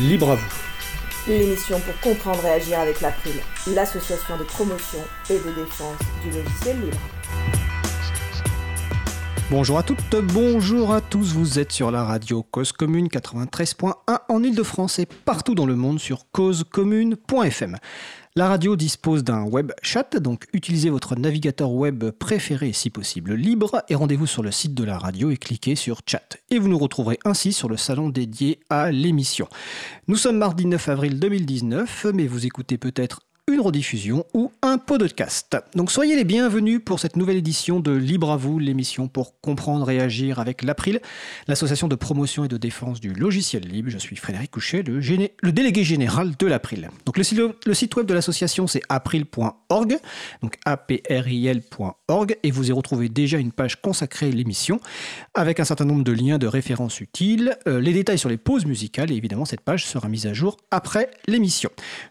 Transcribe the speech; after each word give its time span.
Libre 0.00 0.30
à 0.30 0.34
vous. 0.36 0.48
L'émission 1.28 1.78
pour 1.80 2.00
comprendre 2.00 2.42
et 2.46 2.52
agir 2.52 2.80
avec 2.80 3.02
l'April, 3.02 3.34
l'association 3.66 4.38
de 4.38 4.44
promotion 4.44 5.00
et 5.28 5.34
de 5.34 5.54
défense 5.54 5.98
du 6.24 6.30
logiciel 6.30 6.80
libre. 6.80 6.96
Bonjour 9.50 9.78
à 9.78 9.82
toutes, 9.82 10.16
bonjour 10.32 10.94
à 10.94 11.02
tous, 11.02 11.34
vous 11.34 11.58
êtes 11.58 11.72
sur 11.72 11.90
la 11.90 12.04
radio 12.04 12.42
Cause 12.42 12.72
Commune 12.72 13.08
93.1 13.08 13.92
en 14.28 14.42
Ile-de-France 14.42 15.00
et 15.00 15.06
partout 15.06 15.54
dans 15.54 15.66
le 15.66 15.74
monde 15.74 16.00
sur 16.00 16.30
causecommune.fm. 16.32 17.76
La 18.36 18.46
radio 18.46 18.76
dispose 18.76 19.24
d'un 19.24 19.42
web 19.42 19.72
chat, 19.82 20.16
donc 20.16 20.46
utilisez 20.52 20.88
votre 20.88 21.16
navigateur 21.16 21.72
web 21.72 22.10
préféré 22.10 22.72
si 22.72 22.88
possible 22.88 23.34
libre 23.34 23.82
et 23.88 23.96
rendez-vous 23.96 24.28
sur 24.28 24.44
le 24.44 24.52
site 24.52 24.72
de 24.72 24.84
la 24.84 24.98
radio 24.98 25.32
et 25.32 25.36
cliquez 25.36 25.74
sur 25.74 26.02
chat. 26.06 26.36
Et 26.48 26.60
vous 26.60 26.68
nous 26.68 26.78
retrouverez 26.78 27.18
ainsi 27.24 27.52
sur 27.52 27.68
le 27.68 27.76
salon 27.76 28.08
dédié 28.08 28.60
à 28.70 28.92
l'émission. 28.92 29.48
Nous 30.06 30.14
sommes 30.14 30.38
mardi 30.38 30.66
9 30.66 30.88
avril 30.90 31.18
2019, 31.18 32.06
mais 32.14 32.28
vous 32.28 32.46
écoutez 32.46 32.78
peut-être 32.78 33.22
une 33.48 33.60
rediffusion 33.60 34.24
ou 34.34 34.52
un 34.62 34.78
podcast. 34.78 35.56
Donc 35.74 35.90
soyez 35.90 36.16
les 36.16 36.24
bienvenus 36.24 36.80
pour 36.84 37.00
cette 37.00 37.16
nouvelle 37.16 37.36
édition 37.36 37.80
de 37.80 37.92
Libre 37.92 38.30
à 38.30 38.36
vous, 38.36 38.58
l'émission 38.58 39.08
pour 39.08 39.40
comprendre 39.40 39.90
et 39.90 40.00
agir 40.00 40.38
avec 40.38 40.62
l'April, 40.62 41.00
l'association 41.48 41.88
de 41.88 41.96
promotion 41.96 42.44
et 42.44 42.48
de 42.48 42.56
défense 42.56 43.00
du 43.00 43.12
logiciel 43.12 43.64
libre. 43.64 43.90
Je 43.90 43.98
suis 43.98 44.16
Frédéric 44.16 44.50
Couchet, 44.52 44.82
le, 44.82 45.52
délégué 45.52 45.84
général 45.84 46.36
de 46.38 46.46
l'April. 46.46 46.90
Donc 47.06 47.16
le, 47.16 47.56
le, 47.66 47.74
site 47.74 47.96
web 47.96 48.06
de 48.06 48.14
l'association 48.14 48.66
c'est 48.66 48.82
april.org, 48.88 49.98
donc 50.42 50.56
april.org, 50.64 52.36
et 52.42 52.50
vous 52.50 52.68
y 52.68 52.72
retrouvez 52.72 53.08
déjà 53.08 53.38
une 53.38 53.52
page 53.52 53.80
consacrée 53.80 54.26
à 54.26 54.30
l'émission 54.30 54.80
avec 55.34 55.60
un 55.60 55.64
certain 55.64 55.86
nombre 55.86 56.04
de 56.04 56.12
liens 56.12 56.38
de 56.38 56.46
références 56.46 57.00
utiles, 57.00 57.56
euh, 57.66 57.80
les 57.80 57.92
détails 57.92 58.18
sur 58.18 58.28
les 58.28 58.36
pauses 58.36 58.66
musicales 58.66 59.10
et 59.10 59.16
évidemment 59.16 59.44
cette 59.44 59.62
page 59.62 59.86
sera 59.86 60.08
mise 60.08 60.26
à 60.26 60.34
jour 60.34 60.56
après 60.70 61.10
l'émission. 61.26 61.70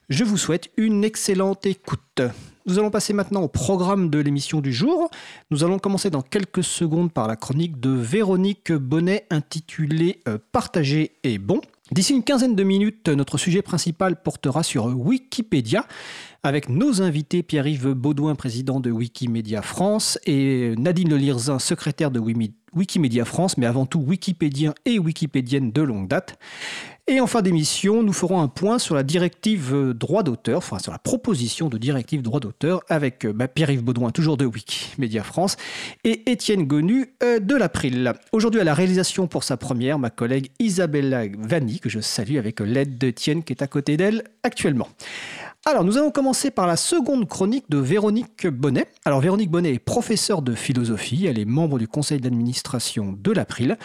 Je 0.10 0.24
vous 0.24 0.38
souhaite 0.38 0.70
une 0.78 1.04
excellente 1.04 1.19
excellente 1.20 1.66
écoute. 1.66 2.22
Nous 2.66 2.80
allons 2.80 2.92
passer 2.92 3.12
maintenant 3.12 3.42
au 3.42 3.50
programme 3.50 4.10
de 4.10 4.20
l'émission 4.20 4.62
du 4.62 4.72
jour. 4.72 5.12
Nous 5.52 5.66
allons 5.66 5.78
commencer 5.78 6.10
dans 6.10 6.22
quelques 6.22 6.64
secondes 6.64 7.12
par 7.12 7.28
la 7.28 7.36
chronique 7.36 7.78
de 7.78 7.90
Véronique 7.90 8.72
Bonnet 8.72 9.28
intitulée 9.30 10.22
euh, 10.30 10.38
Partager 10.54 11.12
est 11.26 11.38
bon. 11.38 11.60
D'ici 11.92 12.14
une 12.14 12.24
quinzaine 12.24 12.56
de 12.56 12.64
minutes, 12.64 13.10
notre 13.10 13.38
sujet 13.38 13.62
principal 13.62 14.22
portera 14.22 14.64
sur 14.64 14.86
Wikipédia 14.86 15.86
avec 16.42 16.70
nos 16.70 17.02
invités 17.02 17.44
Pierre-Yves 17.44 17.94
Baudouin, 17.96 18.36
président 18.36 18.80
de 18.80 18.90
Wikimedia 18.90 19.62
France, 19.62 20.18
et 20.26 20.74
Nadine 20.78 21.10
Lelirzin, 21.10 21.60
secrétaire 21.60 22.12
de 22.12 22.20
Wikimedia 22.76 23.26
France, 23.26 23.58
mais 23.58 23.66
avant 23.66 23.86
tout 23.86 24.00
wikipédien 24.00 24.74
et 24.86 25.00
wikipédienne 25.00 25.72
de 25.72 25.82
longue 25.82 26.08
date. 26.08 26.38
Et 27.10 27.22
en 27.22 27.26
fin 27.26 27.42
d'émission, 27.42 28.04
nous 28.04 28.14
ferons 28.14 28.40
un 28.40 28.48
point 28.48 28.78
sur 28.78 28.94
la 28.94 29.02
directive 29.02 29.74
euh, 29.74 29.94
droit 29.96 30.22
d'auteur, 30.22 30.60
enfin 30.60 30.78
sur 30.78 30.92
la 30.92 31.00
proposition 31.00 31.68
de 31.68 31.80
directive 31.80 32.22
droit 32.22 32.40
d'auteur 32.40 32.82
avec 32.88 33.26
euh, 33.26 33.34
bah, 33.34 33.48
Pierre-Yves 33.48 33.84
Baudouin, 33.84 34.12
toujours 34.12 34.38
de 34.38 34.46
Wikimedia 34.46 35.24
France, 35.24 35.58
et 36.04 36.30
Étienne 36.30 36.66
Gonu 36.66 37.16
euh, 37.24 37.40
de 37.40 37.56
l'April. 37.56 38.14
Aujourd'hui 38.32 38.62
à 38.62 38.64
la 38.64 38.76
réalisation 38.76 39.26
pour 39.26 39.44
sa 39.44 39.58
première, 39.58 39.98
ma 39.98 40.12
collègue 40.12 40.52
Isabella 40.60 41.24
Vanni, 41.36 41.80
que 41.80 41.90
je 41.90 42.00
salue 42.00 42.38
avec 42.38 42.60
l'aide 42.60 43.00
d'Étienne 43.00 43.44
qui 43.44 43.54
est 43.54 43.64
à 43.64 43.68
côté 43.68 43.98
d'elle 43.98 44.24
actuellement. 44.44 44.90
Alors, 45.70 45.84
nous 45.84 46.00
allons 46.00 46.10
commencer 46.10 46.50
par 46.50 46.66
la 46.66 46.76
seconde 46.76 47.28
chronique 47.28 47.70
de 47.70 47.78
Véronique 47.78 48.48
Bonnet. 48.48 48.88
Alors, 49.06 49.20
Véronique 49.20 49.52
Bonnet 49.52 49.76
est 49.76 49.78
professeure 49.78 50.42
de 50.42 50.56
philosophie, 50.56 51.28
elle 51.28 51.38
est 51.38 51.46
membre 51.46 51.78
du 51.78 51.88
conseil 51.88 52.20
d'administration 52.20 53.16
de 53.16 53.32
l'April. 53.32 53.78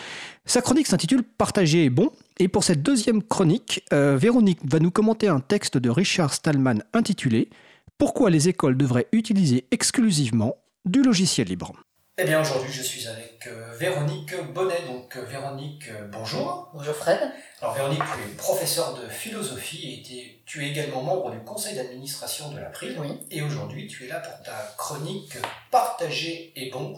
Sa 0.46 0.62
chronique 0.62 0.86
s'intitule 0.86 1.22
Partager 1.22 1.84
est 1.84 1.90
bon. 1.90 2.10
Et 2.38 2.48
pour 2.48 2.64
cette 2.64 2.82
deuxième 2.82 3.22
chronique, 3.22 3.84
euh, 3.92 4.16
Véronique 4.16 4.60
va 4.64 4.78
nous 4.78 4.90
commenter 4.90 5.28
un 5.28 5.40
texte 5.40 5.76
de 5.76 5.90
Richard 5.90 6.32
Stallman 6.32 6.78
intitulé 6.94 7.50
Pourquoi 7.98 8.30
les 8.30 8.48
écoles 8.48 8.78
devraient 8.78 9.08
utiliser 9.12 9.66
exclusivement 9.70 10.56
du 10.86 11.02
logiciel 11.02 11.48
libre. 11.48 11.74
Eh 12.16 12.22
bien 12.22 12.40
aujourd'hui 12.40 12.72
je 12.72 12.82
suis 12.82 13.08
avec 13.08 13.48
euh, 13.48 13.74
Véronique 13.76 14.40
Bonnet. 14.52 14.82
Donc 14.86 15.16
euh, 15.16 15.24
Véronique, 15.24 15.88
euh, 15.88 16.06
bonjour. 16.12 16.70
Bonjour 16.72 16.94
Fred. 16.94 17.18
Alors 17.60 17.74
Véronique, 17.74 17.98
tu 17.98 18.30
es 18.30 18.36
professeure 18.36 18.94
de 18.94 19.08
philosophie 19.08 19.94
et 19.94 20.42
tu 20.46 20.64
es 20.64 20.68
également 20.68 21.02
membre 21.02 21.32
du 21.32 21.40
conseil 21.40 21.74
d'administration 21.74 22.52
de 22.52 22.60
l'April. 22.60 22.96
Oui. 23.00 23.18
Et 23.32 23.42
aujourd'hui 23.42 23.88
tu 23.88 24.04
es 24.04 24.06
là 24.06 24.20
pour 24.20 24.40
ta 24.44 24.74
chronique 24.78 25.32
Partager 25.72 26.52
est 26.54 26.70
bon. 26.70 26.96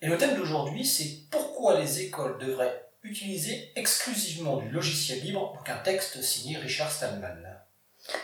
Et 0.00 0.06
le 0.06 0.16
thème 0.18 0.36
d'aujourd'hui 0.36 0.84
c'est 0.84 1.28
pourquoi 1.32 1.80
les 1.80 2.02
écoles 2.02 2.38
devraient 2.38 2.86
utiliser 3.02 3.72
exclusivement 3.74 4.58
du 4.58 4.68
logiciel 4.70 5.20
libre, 5.20 5.52
donc 5.52 5.68
un 5.68 5.78
texte 5.78 6.22
signé 6.22 6.58
Richard 6.58 6.92
Stallman. 6.92 7.42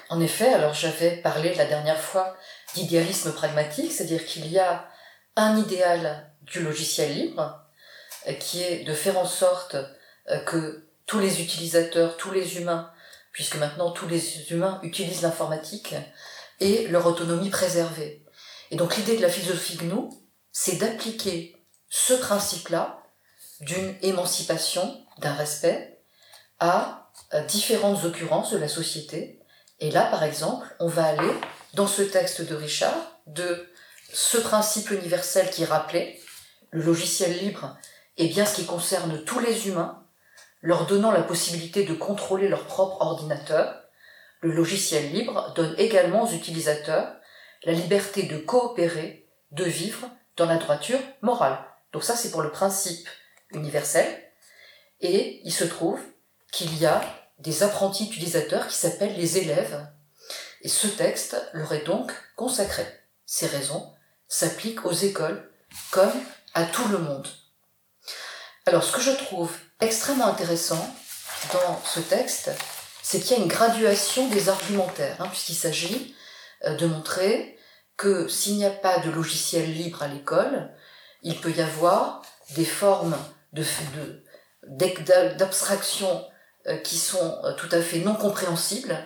En 0.08 0.20
effet, 0.20 0.54
alors 0.54 0.74
j'avais 0.74 1.16
parlé 1.16 1.54
la 1.54 1.64
dernière 1.64 2.00
fois 2.00 2.36
d'idéalisme 2.74 3.32
pragmatique, 3.32 3.90
c'est-à-dire 3.90 4.24
qu'il 4.24 4.46
y 4.46 4.60
a 4.60 4.89
un 5.40 5.56
idéal 5.56 6.30
du 6.42 6.62
logiciel 6.62 7.14
libre, 7.14 7.64
euh, 8.28 8.32
qui 8.34 8.62
est 8.62 8.84
de 8.84 8.92
faire 8.92 9.18
en 9.18 9.26
sorte 9.26 9.76
euh, 10.28 10.38
que 10.40 10.86
tous 11.06 11.18
les 11.18 11.40
utilisateurs, 11.40 12.16
tous 12.16 12.30
les 12.30 12.58
humains, 12.58 12.92
puisque 13.32 13.56
maintenant 13.56 13.90
tous 13.90 14.06
les 14.06 14.52
humains 14.52 14.78
utilisent 14.82 15.22
l'informatique, 15.22 15.94
aient 16.60 16.86
leur 16.88 17.06
autonomie 17.06 17.50
préservée. 17.50 18.24
Et 18.70 18.76
donc 18.76 18.96
l'idée 18.96 19.16
de 19.16 19.22
la 19.22 19.30
philosophie 19.30 19.78
GNU, 19.78 20.10
c'est 20.52 20.76
d'appliquer 20.76 21.56
ce 21.88 22.12
principe-là 22.12 23.02
d'une 23.60 23.94
émancipation, 24.02 25.04
d'un 25.18 25.34
respect, 25.34 26.02
à 26.60 27.10
différentes 27.48 28.04
occurrences 28.04 28.52
de 28.52 28.58
la 28.58 28.68
société. 28.68 29.40
Et 29.80 29.90
là, 29.90 30.04
par 30.10 30.22
exemple, 30.22 30.66
on 30.78 30.88
va 30.88 31.06
aller, 31.06 31.32
dans 31.74 31.86
ce 31.86 32.02
texte 32.02 32.42
de 32.42 32.54
Richard, 32.54 33.20
de 33.26 33.69
ce 34.12 34.38
principe 34.38 34.90
universel 34.90 35.50
qui 35.50 35.64
rappelé, 35.64 36.20
le 36.70 36.82
logiciel 36.82 37.38
libre, 37.38 37.76
est 38.16 38.28
bien 38.28 38.44
ce 38.44 38.56
qui 38.56 38.66
concerne 38.66 39.24
tous 39.24 39.38
les 39.38 39.68
humains, 39.68 40.04
leur 40.62 40.86
donnant 40.86 41.10
la 41.10 41.22
possibilité 41.22 41.84
de 41.84 41.94
contrôler 41.94 42.48
leur 42.48 42.66
propre 42.66 43.00
ordinateur. 43.00 43.82
Le 44.40 44.52
logiciel 44.52 45.10
libre 45.12 45.52
donne 45.54 45.74
également 45.78 46.24
aux 46.24 46.32
utilisateurs 46.32 47.14
la 47.64 47.72
liberté 47.72 48.24
de 48.24 48.38
coopérer, 48.38 49.28
de 49.52 49.64
vivre 49.64 50.10
dans 50.36 50.46
la 50.46 50.56
droiture 50.56 51.00
morale. 51.22 51.58
Donc 51.92 52.04
ça, 52.04 52.16
c'est 52.16 52.30
pour 52.30 52.42
le 52.42 52.50
principe 52.50 53.08
universel. 53.52 54.06
Et 55.00 55.40
il 55.44 55.52
se 55.52 55.64
trouve 55.64 56.00
qu'il 56.52 56.76
y 56.78 56.86
a 56.86 57.02
des 57.38 57.62
apprentis 57.62 58.06
utilisateurs 58.06 58.66
qui 58.68 58.76
s'appellent 58.76 59.16
les 59.16 59.38
élèves. 59.38 59.86
Et 60.62 60.68
ce 60.68 60.86
texte 60.86 61.36
leur 61.52 61.72
est 61.72 61.84
donc 61.84 62.12
consacré. 62.36 62.84
Ces 63.24 63.46
raisons 63.46 63.94
s'applique 64.30 64.86
aux 64.86 64.92
écoles 64.92 65.50
comme 65.90 66.12
à 66.54 66.64
tout 66.64 66.88
le 66.88 66.98
monde. 66.98 67.28
Alors 68.64 68.82
ce 68.84 68.92
que 68.92 69.02
je 69.02 69.10
trouve 69.10 69.52
extrêmement 69.80 70.28
intéressant 70.28 70.94
dans 71.52 71.82
ce 71.84 72.00
texte, 72.00 72.50
c'est 73.02 73.20
qu'il 73.20 73.36
y 73.36 73.40
a 73.40 73.42
une 73.42 73.48
graduation 73.48 74.28
des 74.28 74.48
argumentaires, 74.48 75.16
hein, 75.20 75.28
puisqu'il 75.28 75.56
s'agit 75.56 76.14
euh, 76.64 76.76
de 76.76 76.86
montrer 76.86 77.58
que 77.96 78.28
s'il 78.28 78.56
n'y 78.56 78.64
a 78.64 78.70
pas 78.70 78.98
de 78.98 79.10
logiciel 79.10 79.72
libre 79.72 80.02
à 80.02 80.08
l'école, 80.08 80.70
il 81.22 81.38
peut 81.40 81.50
y 81.50 81.60
avoir 81.60 82.22
des 82.50 82.64
formes 82.64 83.16
d'abstraction 84.62 86.24
euh, 86.66 86.76
qui 86.78 86.98
sont 86.98 87.38
euh, 87.44 87.52
tout 87.54 87.68
à 87.72 87.80
fait 87.80 87.98
non 87.98 88.14
compréhensibles 88.14 88.96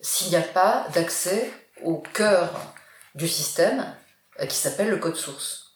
s'il 0.00 0.28
n'y 0.28 0.36
a 0.36 0.42
pas 0.42 0.86
d'accès 0.94 1.50
au 1.82 1.96
cœur 1.98 2.74
du 3.14 3.26
système, 3.26 3.84
qui 4.46 4.56
s'appelle 4.56 4.90
le 4.90 4.98
code 4.98 5.16
source. 5.16 5.74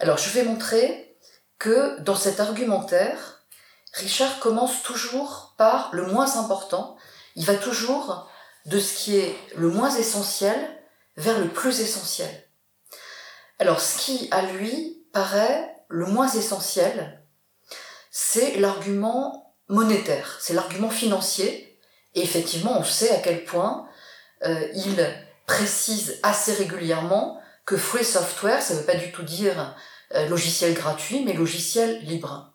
Alors 0.00 0.18
je 0.18 0.30
vais 0.30 0.42
montrer 0.42 1.16
que 1.58 2.00
dans 2.00 2.16
cet 2.16 2.40
argumentaire, 2.40 3.44
Richard 3.94 4.40
commence 4.40 4.82
toujours 4.82 5.54
par 5.58 5.90
le 5.92 6.06
moins 6.06 6.38
important. 6.38 6.96
Il 7.36 7.44
va 7.44 7.54
toujours 7.54 8.28
de 8.66 8.78
ce 8.78 8.94
qui 8.94 9.16
est 9.16 9.36
le 9.56 9.68
moins 9.68 9.90
essentiel 9.90 10.56
vers 11.16 11.38
le 11.38 11.48
plus 11.48 11.80
essentiel. 11.80 12.48
Alors 13.58 13.80
ce 13.80 13.98
qui 13.98 14.28
à 14.30 14.42
lui 14.42 15.04
paraît 15.12 15.72
le 15.88 16.06
moins 16.06 16.28
essentiel, 16.28 17.22
c'est 18.10 18.56
l'argument 18.56 19.54
monétaire, 19.68 20.38
c'est 20.40 20.54
l'argument 20.54 20.90
financier. 20.90 21.78
Et 22.14 22.22
effectivement, 22.22 22.78
on 22.78 22.84
sait 22.84 23.10
à 23.10 23.18
quel 23.18 23.44
point 23.44 23.86
euh, 24.44 24.68
il 24.74 25.06
précise 25.46 26.18
assez 26.22 26.52
régulièrement 26.54 27.41
que 27.64 27.76
free 27.76 28.04
software, 28.04 28.62
ça 28.62 28.74
ne 28.74 28.80
veut 28.80 28.86
pas 28.86 28.94
du 28.94 29.12
tout 29.12 29.22
dire 29.22 29.76
euh, 30.14 30.28
logiciel 30.28 30.74
gratuit, 30.74 31.24
mais 31.24 31.32
logiciel 31.32 32.00
libre. 32.02 32.52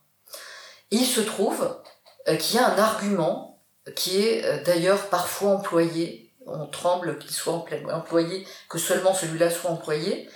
il 0.92 1.06
se 1.06 1.21
trouve 1.21 1.81
euh, 2.27 2.36
qu'il 2.36 2.57
y 2.57 2.59
a 2.59 2.68
un 2.68 2.77
argument 2.77 3.63
qui 3.95 4.21
est 4.21 4.45
euh, 4.45 4.63
d'ailleurs 4.63 5.09
parfois 5.09 5.51
employé, 5.51 6.33
on 6.45 6.68
tremble 6.68 7.18
qu'il 7.18 7.31
soit 7.31 7.65
employé, 7.92 8.48
que 8.69 8.77
seulement 8.77 9.13
celui-là 9.13 9.50
soit 9.50 9.71
employé, 9.71 10.30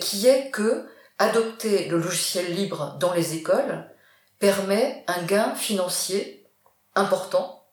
qui 0.00 0.28
est 0.28 0.50
que 0.50 0.86
adopter 1.18 1.88
le 1.88 1.98
logiciel 1.98 2.54
libre 2.54 2.96
dans 3.00 3.12
les 3.12 3.34
écoles 3.34 3.88
permet 4.38 5.04
un 5.08 5.22
gain 5.22 5.54
financier 5.56 6.48
important. 6.94 7.68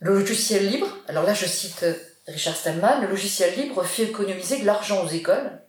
Le 0.00 0.18
logiciel 0.18 0.68
libre, 0.68 0.88
alors 1.06 1.24
là 1.24 1.32
je 1.32 1.46
cite 1.46 1.86
Richard 2.28 2.56
Stallman, 2.56 3.00
le 3.00 3.08
logiciel 3.08 3.58
libre 3.58 3.82
fait 3.84 4.04
économiser 4.04 4.58
de 4.58 4.66
l'argent 4.66 5.02
aux 5.02 5.08
écoles, 5.08 5.62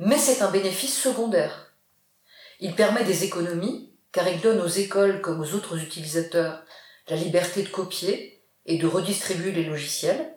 mais 0.00 0.18
c'est 0.18 0.42
un 0.42 0.50
bénéfice 0.50 1.00
secondaire. 1.00 1.74
Il 2.58 2.74
permet 2.74 3.04
des 3.04 3.22
économies, 3.22 3.92
car 4.10 4.26
il 4.26 4.40
donne 4.40 4.60
aux 4.60 4.66
écoles 4.66 5.20
comme 5.20 5.40
aux 5.40 5.54
autres 5.54 5.80
utilisateurs 5.80 6.64
la 7.08 7.14
liberté 7.14 7.62
de 7.62 7.68
copier 7.68 8.42
et 8.64 8.78
de 8.78 8.86
redistribuer 8.88 9.52
les 9.52 9.62
logiciels. 9.62 10.34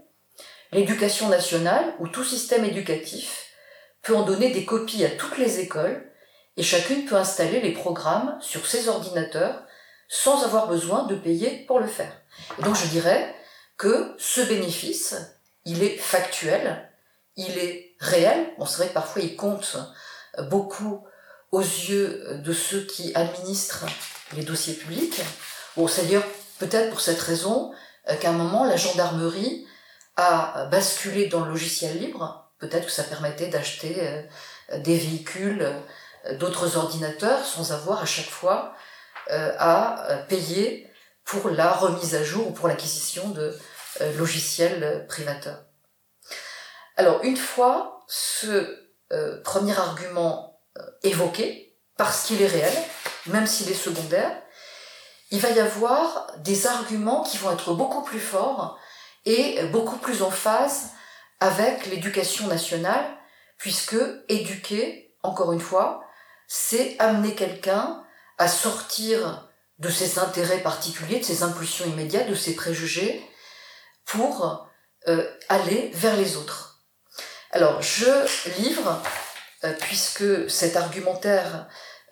L'éducation 0.71 1.29
nationale, 1.29 1.95
ou 1.97 2.07
tout 2.07 2.23
système 2.23 2.63
éducatif, 2.63 3.47
peut 4.03 4.15
en 4.15 4.23
donner 4.23 4.51
des 4.51 4.65
copies 4.65 5.03
à 5.03 5.09
toutes 5.09 5.39
les 5.39 5.59
écoles, 5.59 6.11
et 6.57 6.63
chacune 6.63 7.05
peut 7.05 7.15
installer 7.15 7.59
les 7.59 7.73
programmes 7.73 8.37
sur 8.39 8.67
ses 8.67 8.87
ordinateurs 8.87 9.63
sans 10.09 10.43
avoir 10.43 10.67
besoin 10.67 11.07
de 11.07 11.15
payer 11.15 11.65
pour 11.65 11.79
le 11.79 11.87
faire. 11.87 12.21
Et 12.59 12.61
donc 12.61 12.75
je 12.75 12.85
dirais 12.85 13.33
que 13.77 14.13
ce 14.19 14.41
bénéfice, 14.41 15.15
il 15.69 15.83
est 15.83 15.97
factuel, 15.97 16.89
il 17.35 17.57
est 17.57 17.95
réel. 17.99 18.51
On 18.57 18.65
c'est 18.65 18.77
vrai 18.77 18.87
que 18.87 18.93
parfois 18.93 19.21
il 19.21 19.35
compte 19.35 19.77
beaucoup 20.49 21.05
aux 21.51 21.61
yeux 21.61 22.41
de 22.43 22.53
ceux 22.53 22.85
qui 22.85 23.13
administrent 23.15 23.85
les 24.35 24.43
dossiers 24.43 24.73
publics. 24.73 25.21
Bon, 25.77 25.87
c'est 25.87 26.05
dire 26.05 26.23
peut-être 26.57 26.89
pour 26.89 27.01
cette 27.01 27.21
raison 27.21 27.71
euh, 28.09 28.15
qu'à 28.15 28.29
un 28.29 28.33
moment 28.33 28.65
la 28.65 28.77
gendarmerie 28.77 29.65
a 30.15 30.65
basculé 30.65 31.27
dans 31.27 31.45
le 31.45 31.51
logiciel 31.51 31.99
libre. 31.99 32.51
Peut-être 32.59 32.87
que 32.87 32.91
ça 32.91 33.03
permettait 33.03 33.47
d'acheter 33.47 33.95
euh, 33.99 34.79
des 34.79 34.97
véhicules, 34.97 35.61
euh, 36.25 36.35
d'autres 36.35 36.77
ordinateurs, 36.77 37.45
sans 37.45 37.71
avoir 37.71 38.01
à 38.01 38.05
chaque 38.05 38.29
fois 38.29 38.73
à 39.31 40.23
payer 40.27 40.91
pour 41.23 41.51
la 41.51 41.71
remise 41.71 42.15
à 42.15 42.23
jour 42.23 42.47
ou 42.47 42.51
pour 42.51 42.67
l'acquisition 42.67 43.29
de 43.29 43.55
logiciels 44.17 45.05
privateurs. 45.07 45.65
Alors, 46.97 47.23
une 47.23 47.37
fois 47.37 48.05
ce 48.07 48.89
premier 49.43 49.77
argument 49.77 50.61
évoqué, 51.03 51.77
parce 51.97 52.25
qu'il 52.25 52.41
est 52.41 52.47
réel, 52.47 52.73
même 53.27 53.47
s'il 53.47 53.69
est 53.69 53.73
secondaire, 53.73 54.41
il 55.31 55.39
va 55.39 55.49
y 55.49 55.59
avoir 55.59 56.33
des 56.39 56.65
arguments 56.67 57.23
qui 57.23 57.37
vont 57.37 57.51
être 57.51 57.73
beaucoup 57.73 58.01
plus 58.01 58.19
forts 58.19 58.79
et 59.25 59.63
beaucoup 59.65 59.97
plus 59.97 60.23
en 60.23 60.31
phase 60.31 60.91
avec 61.39 61.85
l'éducation 61.85 62.47
nationale, 62.47 63.05
puisque 63.57 63.97
éduquer, 64.27 65.13
encore 65.21 65.53
une 65.53 65.59
fois, 65.59 66.03
c'est 66.47 66.95
amener 66.99 67.35
quelqu'un 67.35 68.03
à 68.37 68.47
sortir 68.47 69.49
de 69.77 69.89
ses 69.89 70.19
intérêts 70.19 70.63
particuliers, 70.63 71.19
de 71.19 71.25
ses 71.25 71.43
impulsions 71.43 71.85
immédiates, 71.85 72.29
de 72.29 72.35
ses 72.35 72.55
préjugés, 72.55 73.28
pour 74.09 74.67
euh, 75.07 75.29
aller 75.49 75.91
vers 75.93 76.17
les 76.17 76.35
autres. 76.35 76.83
Alors, 77.51 77.81
je 77.81 78.05
livre, 78.59 79.01
euh, 79.63 79.73
puisque 79.79 80.49
cet 80.49 80.75
argumentaire 80.75 81.67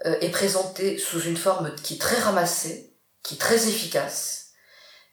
euh, 0.05 0.15
est 0.21 0.29
présenté 0.29 0.97
sous 0.97 1.21
une 1.21 1.37
forme 1.37 1.73
qui 1.75 1.95
est 1.95 2.01
très 2.01 2.19
ramassée, 2.19 2.95
qui 3.23 3.35
est 3.35 3.39
très 3.39 3.67
efficace, 3.67 4.51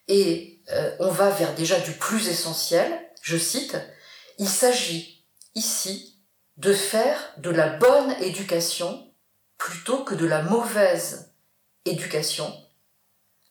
et 0.07 0.51
on 0.99 1.09
va 1.09 1.29
vers 1.31 1.53
déjà 1.55 1.79
du 1.79 1.91
plus 1.91 2.27
essentiel, 2.27 2.91
je 3.21 3.37
cite, 3.37 3.75
il 4.37 4.47
s'agit 4.47 5.25
ici 5.55 6.19
de 6.57 6.73
faire 6.73 7.19
de 7.37 7.49
la 7.49 7.69
bonne 7.69 8.11
éducation 8.21 9.11
plutôt 9.57 10.03
que 10.03 10.13
de 10.13 10.27
la 10.27 10.43
mauvaise 10.43 11.33
éducation. 11.85 12.51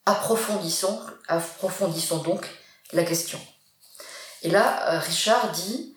Approfondissons, 0.07 1.01
approfondissons 1.27 2.19
donc 2.19 2.49
la 2.94 3.05
question. 3.05 3.41
Et 4.43 4.50
là, 4.50 4.94
euh, 4.94 4.99
Richard 4.99 5.52
dit 5.52 5.96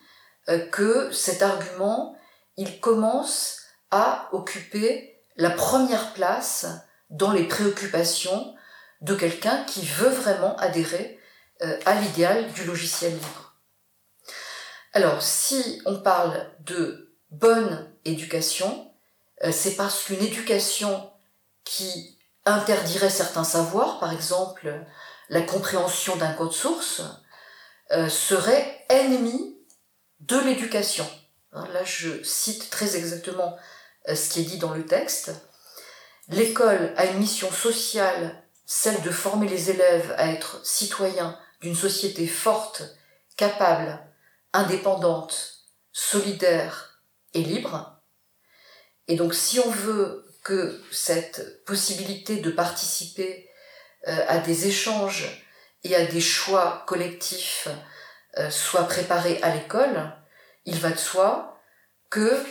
euh, 0.50 0.66
que 0.68 1.12
cet 1.12 1.42
argument, 1.42 2.16
il 2.56 2.80
commence 2.80 3.62
à 3.92 4.30
occuper 4.32 5.22
la 5.36 5.50
première 5.50 6.14
place 6.14 6.66
dans 7.10 7.32
les 7.32 7.44
préoccupations 7.44 8.56
de 9.02 9.16
quelqu'un 9.16 9.64
qui 9.66 9.86
veut 9.86 10.10
vraiment 10.10 10.56
adhérer 10.58 11.20
euh, 11.62 11.80
à 11.86 11.96
l'idéal 11.96 12.52
du 12.54 12.64
logiciel 12.66 13.14
libre. 13.14 13.56
Alors, 14.94 15.22
si 15.22 15.82
on 15.86 16.00
parle 16.00 16.50
de 16.62 17.14
bonne 17.30 17.92
éducation, 18.06 18.92
c'est 19.52 19.76
parce 19.76 20.06
qu'une 20.06 20.24
éducation 20.24 21.12
qui 21.64 22.18
interdirait 22.46 23.12
certains 23.12 23.44
savoirs, 23.44 24.00
par 24.00 24.12
exemple 24.12 24.86
la 25.30 25.42
compréhension 25.42 26.16
d'un 26.16 26.34
code 26.34 26.54
source, 26.54 27.02
euh, 27.92 28.10
serait 28.10 28.86
ennemie 28.90 29.58
de 30.20 30.38
l'éducation. 30.40 31.10
Hein, 31.54 31.68
là, 31.74 31.84
je 31.84 32.24
cite 32.24 32.70
très 32.70 32.98
exactement 32.98 33.58
ce 34.08 34.30
qui 34.30 34.42
est 34.42 34.46
dit 34.46 34.58
dans 34.58 34.74
le 34.74 34.86
texte. 34.86 35.32
L'école 36.30 36.94
a 36.96 37.06
une 37.06 37.20
mission 37.20 37.52
sociale 37.52 38.44
celle 38.68 39.02
de 39.02 39.12
former 39.12 39.48
les 39.48 39.72
élèves 39.72 40.14
à 40.18 40.28
être 40.28 40.64
citoyens 40.66 41.40
d'une 41.62 41.76
société 41.76 42.28
forte, 42.28 42.84
capable, 43.38 43.98
indépendante, 44.52 45.64
solidaire 45.94 47.02
et 47.34 47.42
libre. 47.42 48.02
Et 49.08 49.16
donc 49.16 49.34
si 49.34 49.60
on 49.60 49.70
veut 49.70 50.26
que 50.44 50.84
cette 50.92 51.64
possibilité 51.64 52.38
de 52.38 52.52
participer 52.52 53.46
euh, 53.46 53.47
à 54.08 54.38
des 54.40 54.68
échanges 54.68 55.46
et 55.84 55.96
à 55.96 56.06
des 56.06 56.22
choix 56.22 56.84
collectifs 56.88 57.68
euh, 58.38 58.50
soit 58.52 58.84
préparée 58.84 59.40
à 59.42 59.54
l'école, 59.54 60.12
il 60.66 60.78
va 60.80 60.92
de 60.92 60.98
soi 60.98 61.60
que 62.10 62.44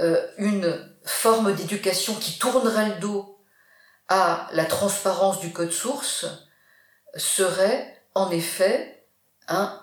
euh, 0.00 0.26
une 0.36 0.96
forme 1.04 1.54
d'éducation 1.54 2.14
qui 2.14 2.38
tournerait 2.38 2.88
le 2.88 2.94
dos 2.96 3.38
à 4.08 4.48
la 4.52 4.64
transparence 4.64 5.38
du 5.38 5.52
code 5.52 5.70
source 5.70 6.26
serait 7.14 8.02
en 8.14 8.30
effet 8.30 9.06
un, 9.48 9.80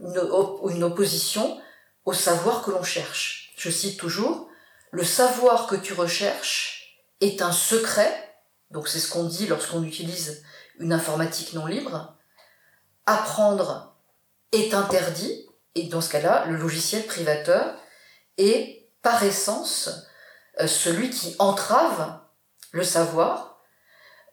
une, 0.00 0.82
opposition 0.84 1.60
au 2.04 2.12
savoir 2.12 2.62
que 2.62 2.70
l'on 2.70 2.82
cherche. 2.82 3.52
Je 3.56 3.70
cite 3.70 3.98
toujours, 3.98 4.48
le 4.92 5.04
savoir 5.04 5.66
que 5.66 5.76
tu 5.76 5.92
recherches 5.92 7.02
est 7.20 7.42
un 7.42 7.52
secret, 7.52 8.29
donc 8.70 8.88
c'est 8.88 9.00
ce 9.00 9.08
qu'on 9.08 9.24
dit 9.24 9.46
lorsqu'on 9.46 9.82
utilise 9.82 10.42
une 10.78 10.92
informatique 10.92 11.52
non 11.52 11.66
libre, 11.66 12.16
apprendre 13.06 13.96
est 14.52 14.74
interdit, 14.74 15.46
et 15.74 15.84
dans 15.84 16.00
ce 16.00 16.10
cas-là, 16.10 16.46
le 16.46 16.56
logiciel 16.56 17.04
privateur 17.06 17.76
est 18.38 18.88
par 19.02 19.22
essence 19.22 20.06
euh, 20.60 20.66
celui 20.66 21.10
qui 21.10 21.34
entrave 21.38 22.18
le 22.72 22.82
savoir. 22.82 23.62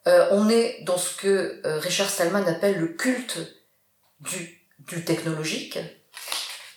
Euh, 0.07 0.27
on 0.31 0.49
est 0.49 0.83
dans 0.83 0.97
ce 0.97 1.15
que 1.15 1.61
euh, 1.65 1.79
Richard 1.79 2.09
Stallman 2.09 2.47
appelle 2.47 2.79
le 2.79 2.87
culte 2.87 3.39
du, 4.19 4.55
technologique. 5.05 5.77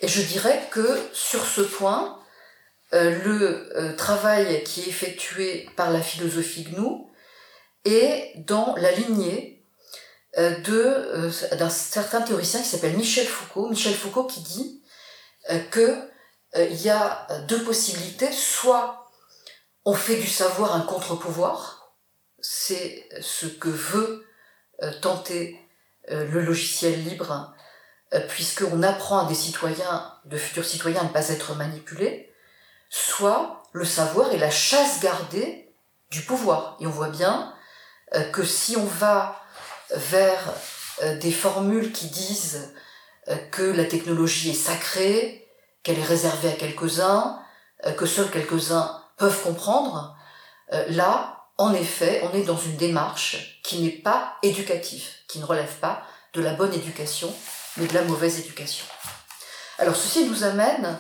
Et 0.00 0.08
je 0.08 0.20
dirais 0.22 0.68
que 0.70 0.98
sur 1.12 1.44
ce 1.44 1.60
point, 1.60 2.18
le 2.92 3.94
travail 3.96 4.64
qui 4.64 4.80
est 4.80 4.88
effectué 4.88 5.68
par 5.76 5.90
la 5.90 6.00
philosophie 6.00 6.64
GNU 6.64 7.09
est 7.84 8.32
dans 8.46 8.74
la 8.76 8.92
lignée 8.92 9.64
de 10.36 11.30
d'un 11.56 11.70
certain 11.70 12.22
théoricien 12.22 12.60
qui 12.60 12.68
s'appelle 12.68 12.96
Michel 12.96 13.26
Foucault. 13.26 13.68
Michel 13.68 13.94
Foucault 13.94 14.24
qui 14.24 14.40
dit 14.40 14.82
que 15.70 16.08
il 16.56 16.82
y 16.82 16.88
a 16.88 17.26
deux 17.48 17.62
possibilités, 17.64 18.30
soit 18.30 19.10
on 19.84 19.94
fait 19.94 20.16
du 20.16 20.26
savoir 20.26 20.74
un 20.74 20.82
contre-pouvoir, 20.82 21.94
c'est 22.40 23.08
ce 23.20 23.46
que 23.46 23.68
veut 23.68 24.26
euh, 24.82 24.92
tenter 25.00 25.58
euh, 26.10 26.26
le 26.26 26.42
logiciel 26.42 27.02
libre, 27.04 27.54
euh, 28.14 28.20
puisqu'on 28.28 28.82
apprend 28.82 29.26
à 29.26 29.28
des 29.28 29.34
citoyens, 29.34 30.14
de 30.24 30.36
futurs 30.36 30.64
citoyens, 30.64 31.00
à 31.00 31.04
ne 31.04 31.08
pas 31.10 31.28
être 31.28 31.54
manipulés, 31.54 32.32
soit 32.88 33.62
le 33.72 33.84
savoir 33.84 34.32
est 34.32 34.38
la 34.38 34.50
chasse 34.50 35.00
gardée 35.00 35.72
du 36.10 36.22
pouvoir. 36.22 36.76
Et 36.80 36.86
on 36.86 36.90
voit 36.90 37.10
bien 37.10 37.54
que 38.32 38.44
si 38.44 38.76
on 38.76 38.84
va 38.84 39.40
vers 39.90 40.52
des 41.20 41.32
formules 41.32 41.92
qui 41.92 42.06
disent 42.08 42.74
que 43.50 43.62
la 43.62 43.84
technologie 43.84 44.50
est 44.50 44.54
sacrée, 44.54 45.48
qu'elle 45.82 45.98
est 45.98 46.04
réservée 46.04 46.48
à 46.48 46.52
quelques-uns, 46.52 47.40
que 47.96 48.06
seuls 48.06 48.30
quelques-uns 48.30 49.00
peuvent 49.16 49.42
comprendre, 49.42 50.16
euh, 50.72 50.84
là, 50.88 51.46
en 51.58 51.74
effet, 51.74 52.22
on 52.24 52.34
est 52.34 52.44
dans 52.44 52.56
une 52.56 52.76
démarche 52.76 53.60
qui 53.62 53.82
n'est 53.82 53.90
pas 53.90 54.36
éducative, 54.42 55.06
qui 55.28 55.38
ne 55.38 55.44
relève 55.44 55.76
pas 55.76 56.02
de 56.32 56.40
la 56.40 56.54
bonne 56.54 56.72
éducation, 56.72 57.32
mais 57.76 57.86
de 57.86 57.94
la 57.94 58.02
mauvaise 58.02 58.38
éducation. 58.38 58.86
Alors 59.78 59.96
ceci 59.96 60.26
nous 60.28 60.44
amène 60.44 60.98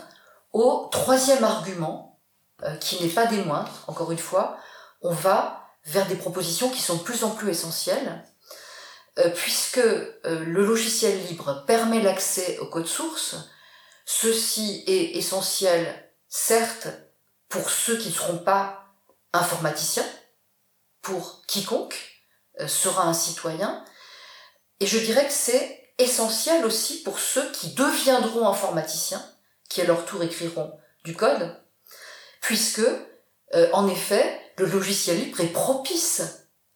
au 0.52 0.88
troisième 0.90 1.44
argument, 1.44 2.18
euh, 2.62 2.74
qui 2.76 3.02
n'est 3.02 3.10
pas 3.10 3.26
des 3.26 3.42
moindres, 3.42 3.84
encore 3.86 4.12
une 4.12 4.18
fois, 4.18 4.56
on 5.02 5.12
va 5.12 5.59
vers 5.84 6.06
des 6.06 6.16
propositions 6.16 6.70
qui 6.70 6.80
sont 6.80 6.96
de 6.96 7.02
plus 7.02 7.24
en 7.24 7.30
plus 7.30 7.50
essentielles. 7.50 8.24
puisque 9.34 9.76
le 10.24 10.64
logiciel 10.64 11.18
libre 11.26 11.64
permet 11.66 12.00
l'accès 12.00 12.58
au 12.58 12.66
code 12.66 12.86
source, 12.86 13.36
ceci 14.06 14.82
est 14.86 15.16
essentiel, 15.16 16.10
certes, 16.28 16.88
pour 17.48 17.68
ceux 17.68 17.98
qui 17.98 18.08
ne 18.08 18.14
seront 18.14 18.38
pas 18.38 18.86
informaticiens, 19.34 20.06
pour 21.02 21.42
quiconque 21.46 21.98
sera 22.66 23.04
un 23.04 23.12
citoyen, 23.12 23.84
et 24.80 24.86
je 24.86 24.98
dirais 24.98 25.26
que 25.26 25.32
c'est 25.32 25.92
essentiel 25.98 26.64
aussi 26.64 27.02
pour 27.02 27.18
ceux 27.18 27.50
qui 27.52 27.74
deviendront 27.74 28.48
informaticiens, 28.48 29.24
qui 29.68 29.82
à 29.82 29.84
leur 29.84 30.06
tour 30.06 30.22
écriront 30.22 30.78
du 31.04 31.14
code, 31.14 31.54
puisque, 32.40 32.80
euh, 33.54 33.68
en 33.72 33.86
effet, 33.88 34.39
le 34.58 34.66
logiciel 34.66 35.18
libre 35.18 35.40
est 35.40 35.52
propice 35.52 36.22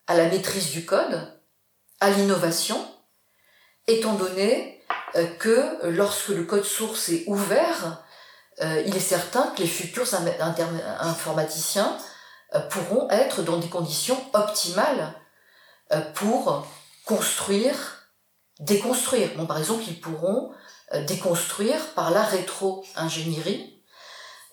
à 0.07 0.15
la 0.15 0.29
maîtrise 0.29 0.71
du 0.71 0.85
code, 0.85 1.41
à 2.01 2.11
l'innovation, 2.11 2.85
étant 3.87 4.15
donné 4.15 4.83
euh, 5.17 5.27
que 5.39 5.87
lorsque 5.87 6.29
le 6.29 6.45
code 6.45 6.65
source 6.65 7.09
est 7.09 7.25
ouvert, 7.27 8.05
euh, 8.61 8.83
il 8.87 8.97
est 8.97 9.01
certain 9.01 9.53
que 9.57 9.63
les 9.63 9.69
futurs 9.69 10.09
informaticiens 11.01 11.97
pourront 12.71 13.11
être 13.11 13.43
dans 13.43 13.57
des 13.57 13.69
conditions 13.69 14.17
optimales 14.33 15.13
pour 16.15 16.65
construire, 17.05 18.11
déconstruire. 18.61 19.31
Bon, 19.37 19.47
par 19.47 19.59
exemple, 19.59 19.83
ils 19.89 20.01
pourront 20.01 20.53
déconstruire 21.09 21.85
par 21.97 22.13
la 22.13 22.23
rétro-ingénierie 22.23 23.83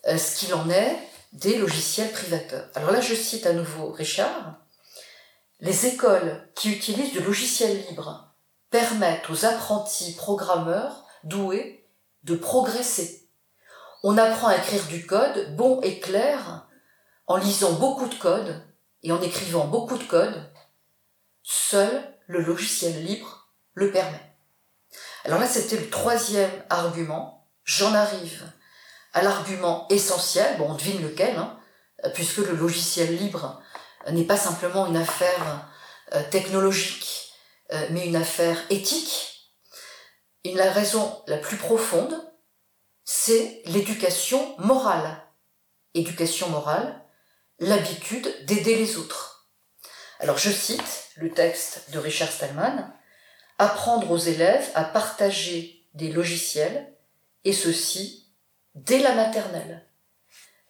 ce 0.07 0.35
qu'il 0.35 0.55
en 0.55 0.67
est 0.71 0.97
des 1.31 1.57
logiciels 1.57 2.11
privateurs. 2.11 2.69
Alors 2.75 2.91
là, 2.91 3.01
je 3.01 3.15
cite 3.15 3.45
à 3.45 3.53
nouveau 3.53 3.91
Richard. 3.91 4.55
Les 5.59 5.85
écoles 5.85 6.49
qui 6.55 6.71
utilisent 6.71 7.13
du 7.13 7.21
logiciel 7.21 7.85
libre 7.89 8.33
permettent 8.69 9.29
aux 9.29 9.45
apprentis 9.45 10.13
programmeurs 10.15 11.05
doués 11.23 11.87
de 12.23 12.35
progresser. 12.35 13.27
On 14.03 14.17
apprend 14.17 14.47
à 14.47 14.57
écrire 14.57 14.85
du 14.87 15.05
code 15.05 15.55
bon 15.55 15.79
et 15.81 15.99
clair 15.99 16.67
en 17.27 17.37
lisant 17.37 17.73
beaucoup 17.73 18.07
de 18.07 18.15
code 18.15 18.63
et 19.03 19.11
en 19.11 19.21
écrivant 19.21 19.67
beaucoup 19.67 19.97
de 19.97 20.03
code. 20.03 20.51
Seul 21.43 22.03
le 22.27 22.41
logiciel 22.41 23.03
libre 23.03 23.49
le 23.73 23.91
permet. 23.91 24.35
Alors 25.23 25.39
là, 25.39 25.47
c'était 25.47 25.77
le 25.77 25.89
troisième 25.89 26.51
argument. 26.69 27.47
J'en 27.63 27.93
arrive 27.93 28.43
à 29.13 29.21
l'argument 29.21 29.87
essentiel, 29.89 30.57
bon 30.57 30.71
on 30.71 30.75
devine 30.75 31.01
lequel, 31.01 31.35
hein, 31.37 31.59
puisque 32.13 32.37
le 32.37 32.55
logiciel 32.55 33.15
libre 33.15 33.61
n'est 34.09 34.25
pas 34.25 34.37
simplement 34.37 34.87
une 34.87 34.97
affaire 34.97 35.69
euh, 36.13 36.23
technologique, 36.29 37.33
euh, 37.71 37.87
mais 37.91 38.07
une 38.07 38.15
affaire 38.15 38.57
éthique. 38.69 39.51
Et 40.43 40.53
la 40.53 40.71
raison 40.71 41.21
la 41.27 41.37
plus 41.37 41.57
profonde, 41.57 42.15
c'est 43.05 43.61
l'éducation 43.65 44.55
morale. 44.57 45.21
Éducation 45.93 46.49
morale, 46.49 47.03
l'habitude 47.59 48.45
d'aider 48.45 48.75
les 48.75 48.97
autres. 48.97 49.49
Alors 50.19 50.37
je 50.37 50.49
cite 50.49 51.09
le 51.17 51.31
texte 51.31 51.91
de 51.91 51.99
Richard 51.99 52.31
Stallman, 52.31 52.91
apprendre 53.57 54.09
aux 54.11 54.17
élèves 54.17 54.69
à 54.75 54.83
partager 54.83 55.87
des 55.93 56.11
logiciels, 56.11 56.95
et 57.43 57.53
ceci 57.53 58.20
dès 58.75 58.99
la 58.99 59.13
maternelle. 59.13 59.87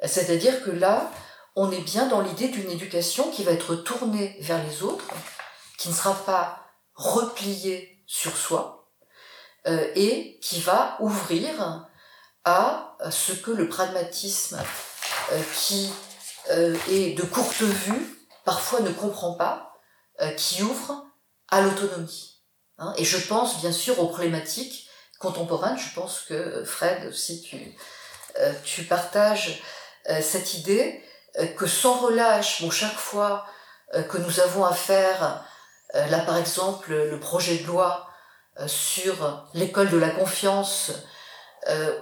C'est-à-dire 0.03 0.63
que 0.63 0.72
là, 0.72 1.12
on 1.55 1.72
est 1.72 1.81
bien 1.81 2.08
dans 2.08 2.22
l'idée 2.22 2.48
d'une 2.48 2.72
éducation 2.72 3.29
qui 3.31 3.43
va 3.43 3.51
être 3.51 3.75
tournée 3.75 4.38
vers 4.41 4.63
les 4.63 4.84
autres, 4.84 5.05
qui 5.77 5.89
ne 5.89 5.93
sera 5.93 6.13
pas 6.13 6.65
repliée 6.96 8.03
sur 8.08 8.36
soi, 8.36 8.89
euh, 9.67 9.91
et 9.96 10.39
qui 10.41 10.60
va 10.62 10.98
ouvrir 11.00 11.88
à 12.43 12.98
ce 13.12 13.34
que 13.34 13.51
le 13.51 13.70
pragmatisme 13.70 14.60
euh, 15.31 15.41
qui 15.55 15.91
euh, 16.50 16.75
est 16.89 17.15
de 17.15 17.24
courte 17.24 17.62
vue, 17.62 18.27
parfois 18.43 18.79
ne 18.79 18.91
comprend 18.91 19.34
pas, 19.34 19.67
qui 20.38 20.62
ouvre 20.62 21.03
à 21.50 21.62
l'autonomie. 21.62 22.43
Hein. 22.77 22.93
et 22.98 23.05
je 23.05 23.17
pense 23.17 23.60
bien 23.60 23.72
sûr 23.72 24.00
aux 24.00 24.08
problématiques 24.08 24.88
contemporaine. 25.21 25.77
Je 25.77 25.93
pense 25.93 26.21
que 26.21 26.63
Fred, 26.65 27.13
si 27.13 27.41
tu, 27.41 27.57
euh, 28.39 28.53
tu 28.63 28.83
partages 28.83 29.61
euh, 30.09 30.21
cette 30.21 30.55
idée 30.55 31.01
euh, 31.39 31.45
que 31.45 31.67
sans 31.67 31.97
relâche, 31.99 32.63
chaque 32.71 32.97
fois 32.97 33.45
que 34.09 34.17
nous 34.17 34.39
avons 34.39 34.63
affaire, 34.63 35.43
là 35.93 36.19
par 36.19 36.37
exemple, 36.37 36.93
le 36.93 37.19
projet 37.19 37.57
de 37.57 37.67
loi 37.67 38.07
sur 38.65 39.49
l'école 39.53 39.89
de 39.89 39.97
la 39.97 40.09
confiance 40.09 40.93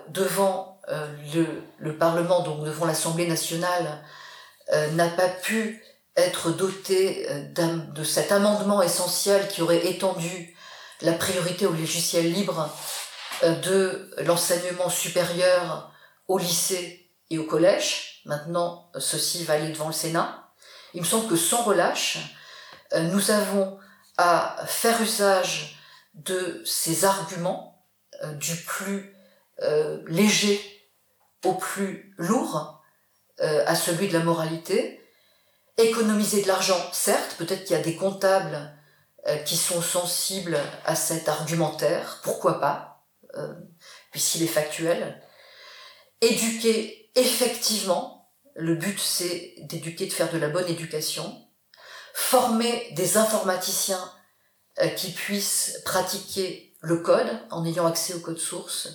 devant 0.10 0.80
le, 0.88 1.64
le, 1.80 1.98
Parlement, 1.98 2.42
donc 2.42 2.64
devant 2.64 2.86
l'Assemblée 2.86 3.26
nationale, 3.26 4.04
n'a 4.92 5.10
pas 5.10 5.30
pu 5.30 5.84
être 6.16 6.52
doté 6.52 7.28
de 7.58 8.04
cet 8.04 8.32
amendement 8.32 8.84
essentiel 8.84 9.48
qui 9.48 9.64
aurait 9.64 9.88
étendu 9.88 10.56
la 11.02 11.14
priorité 11.14 11.66
au 11.66 11.72
logiciel 11.72 12.32
libre 12.32 12.70
de 13.44 14.12
l'enseignement 14.20 14.90
supérieur 14.90 15.92
au 16.28 16.38
lycée 16.38 17.10
et 17.30 17.38
au 17.38 17.46
collège. 17.46 18.22
Maintenant, 18.26 18.92
ceci 18.98 19.44
va 19.44 19.54
aller 19.54 19.70
devant 19.70 19.88
le 19.88 19.94
Sénat. 19.94 20.52
Il 20.94 21.02
me 21.02 21.06
semble 21.06 21.28
que 21.28 21.36
sans 21.36 21.64
relâche, 21.64 22.18
euh, 22.94 23.02
nous 23.02 23.32
avons 23.32 23.80
à 24.18 24.58
faire 24.66 25.02
usage 25.02 25.78
de 26.14 26.62
ces 26.66 27.06
arguments 27.06 27.86
euh, 28.24 28.34
du 28.34 28.56
plus 28.56 29.16
léger 30.08 30.62
au 31.44 31.54
plus 31.54 32.16
lourd, 32.18 32.82
à 33.40 33.76
celui 33.76 34.08
de 34.08 34.14
la 34.14 34.24
moralité. 34.24 35.06
Économiser 35.78 36.44
de 36.44 36.48
l'argent, 36.48 36.80
certes, 36.94 37.36
peut-être 37.38 37.66
qu'il 37.66 37.76
y 37.76 37.80
a 37.80 37.84
des 37.84 37.98
comptables 37.98 38.74
qui 39.46 39.58
sont 39.58 39.82
sensibles 39.82 40.58
à 40.86 40.96
cet 40.96 41.28
argumentaire, 41.28 42.22
pourquoi 42.24 42.62
pas, 42.62 42.89
euh, 43.40 43.54
puisqu'il 44.12 44.44
est 44.44 44.48
factuel. 44.48 45.22
Éduquer 46.22 47.12
effectivement, 47.16 48.32
le 48.56 48.76
but 48.76 49.00
c'est 49.00 49.56
d'éduquer, 49.62 50.06
de 50.06 50.14
faire 50.14 50.32
de 50.32 50.38
la 50.38 50.50
bonne 50.50 50.68
éducation. 50.68 51.48
Former 52.14 52.92
des 52.96 53.18
informaticiens 53.18 54.12
euh, 54.80 54.90
qui 54.90 55.12
puissent 55.12 55.82
pratiquer 55.86 56.76
le 56.82 56.98
code 56.98 57.40
en 57.52 57.66
ayant 57.66 57.86
accès 57.86 58.14
au 58.14 58.20
code 58.20 58.40
source. 58.40 58.90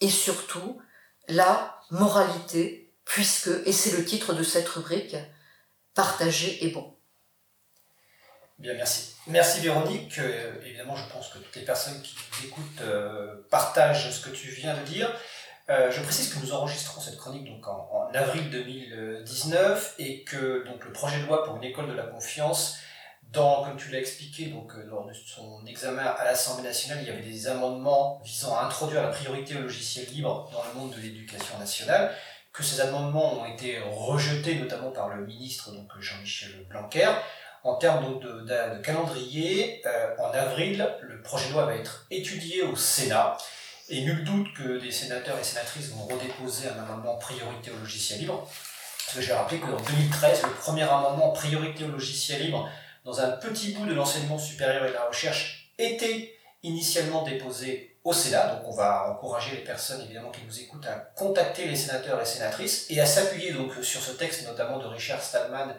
Et 0.00 0.10
surtout, 0.10 0.80
la 1.28 1.80
moralité, 1.90 2.94
puisque, 3.04 3.50
et 3.64 3.72
c'est 3.72 3.96
le 3.96 4.04
titre 4.04 4.34
de 4.34 4.42
cette 4.42 4.68
rubrique, 4.68 5.16
partager 5.94 6.64
est 6.64 6.70
bon. 6.70 6.97
Bien, 8.58 8.74
merci. 8.74 9.14
Merci 9.28 9.60
Véronique. 9.60 10.18
Euh, 10.18 10.52
évidemment, 10.66 10.96
je 10.96 11.08
pense 11.12 11.28
que 11.28 11.38
toutes 11.38 11.54
les 11.54 11.64
personnes 11.64 12.02
qui 12.02 12.16
écoutent 12.44 12.80
euh, 12.80 13.36
partagent 13.50 14.10
ce 14.10 14.28
que 14.28 14.34
tu 14.34 14.48
viens 14.48 14.76
de 14.76 14.82
dire. 14.82 15.08
Euh, 15.70 15.92
je 15.92 16.02
précise 16.02 16.34
que 16.34 16.40
nous 16.40 16.52
enregistrons 16.52 17.00
cette 17.00 17.18
chronique 17.18 17.44
donc 17.44 17.68
en, 17.68 18.10
avril 18.14 18.50
2019 18.50 19.94
et 19.98 20.24
que 20.24 20.64
donc 20.66 20.84
le 20.84 20.92
projet 20.92 21.20
de 21.20 21.26
loi 21.26 21.44
pour 21.44 21.56
une 21.56 21.62
école 21.62 21.88
de 21.88 21.92
la 21.92 22.02
confiance, 22.02 22.78
comme 23.32 23.76
tu 23.76 23.90
l'as 23.90 24.00
expliqué, 24.00 24.46
donc 24.46 24.72
lors 24.86 25.06
de 25.06 25.12
son 25.12 25.64
examen 25.66 26.02
à 26.02 26.24
l'Assemblée 26.24 26.64
nationale, 26.64 26.98
il 27.02 27.06
y 27.06 27.10
avait 27.10 27.22
des 27.22 27.46
amendements 27.46 28.20
visant 28.24 28.56
à 28.56 28.64
introduire 28.64 29.02
la 29.02 29.10
priorité 29.10 29.56
au 29.56 29.60
logiciel 29.60 30.06
libre 30.06 30.50
dans 30.50 30.64
le 30.64 30.80
monde 30.80 30.96
de 30.96 31.00
l'éducation 31.00 31.58
nationale. 31.58 32.12
Que 32.52 32.64
ces 32.64 32.80
amendements 32.80 33.40
ont 33.40 33.44
été 33.44 33.78
rejetés 33.78 34.56
notamment 34.56 34.90
par 34.90 35.10
le 35.10 35.26
ministre 35.26 35.70
Jean-Michel 36.00 36.66
Blanquer 36.68 37.10
en 37.64 37.74
termes 37.76 38.18
de, 38.20 38.82
calendrier, 38.82 39.82
euh, 39.86 40.14
en 40.18 40.30
avril, 40.30 40.88
le 41.00 41.20
projet 41.22 41.48
de 41.48 41.52
loi 41.52 41.66
va 41.66 41.74
être 41.74 42.06
étudié 42.10 42.62
au 42.62 42.76
Sénat. 42.76 43.36
Et 43.90 44.02
nul 44.02 44.24
doute 44.24 44.52
que 44.54 44.78
des 44.78 44.90
sénateurs 44.90 45.38
et 45.38 45.44
sénatrices 45.44 45.90
vont 45.90 46.04
redéposer 46.04 46.68
un 46.68 46.82
amendement 46.82 47.16
priorité 47.16 47.70
au 47.70 47.78
logiciel 47.78 48.20
libre. 48.20 48.46
Parce 49.06 49.16
que 49.16 49.22
je 49.22 49.28
vais 49.28 49.34
rappeler 49.34 49.58
qu'en 49.58 49.76
2013, 49.76 50.42
le 50.42 50.50
premier 50.50 50.82
amendement 50.82 51.30
priorité 51.30 51.84
au 51.84 51.88
logiciel 51.88 52.42
libre 52.42 52.68
dans 53.04 53.20
un 53.20 53.30
petit 53.30 53.72
bout 53.72 53.86
de 53.86 53.94
l'enseignement 53.94 54.38
supérieur 54.38 54.84
et 54.84 54.88
de 54.88 54.94
la 54.94 55.06
recherche 55.06 55.72
était 55.78 56.34
initialement 56.62 57.22
déposé 57.22 57.96
au 58.04 58.12
Sénat. 58.12 58.54
Donc 58.54 58.68
on 58.68 58.76
va 58.76 59.10
encourager 59.10 59.56
les 59.56 59.64
personnes 59.64 60.02
évidemment 60.02 60.30
qui 60.30 60.42
nous 60.46 60.60
écoutent 60.60 60.86
à 60.86 60.94
contacter 61.16 61.66
les 61.66 61.76
sénateurs 61.76 62.20
et 62.20 62.26
sénatrices 62.26 62.86
et 62.90 63.00
à 63.00 63.06
s'appuyer 63.06 63.52
donc 63.52 63.72
sur 63.82 64.02
ce 64.02 64.12
texte 64.12 64.46
notamment 64.46 64.78
de 64.78 64.86
Richard 64.86 65.22
Stallman 65.22 65.74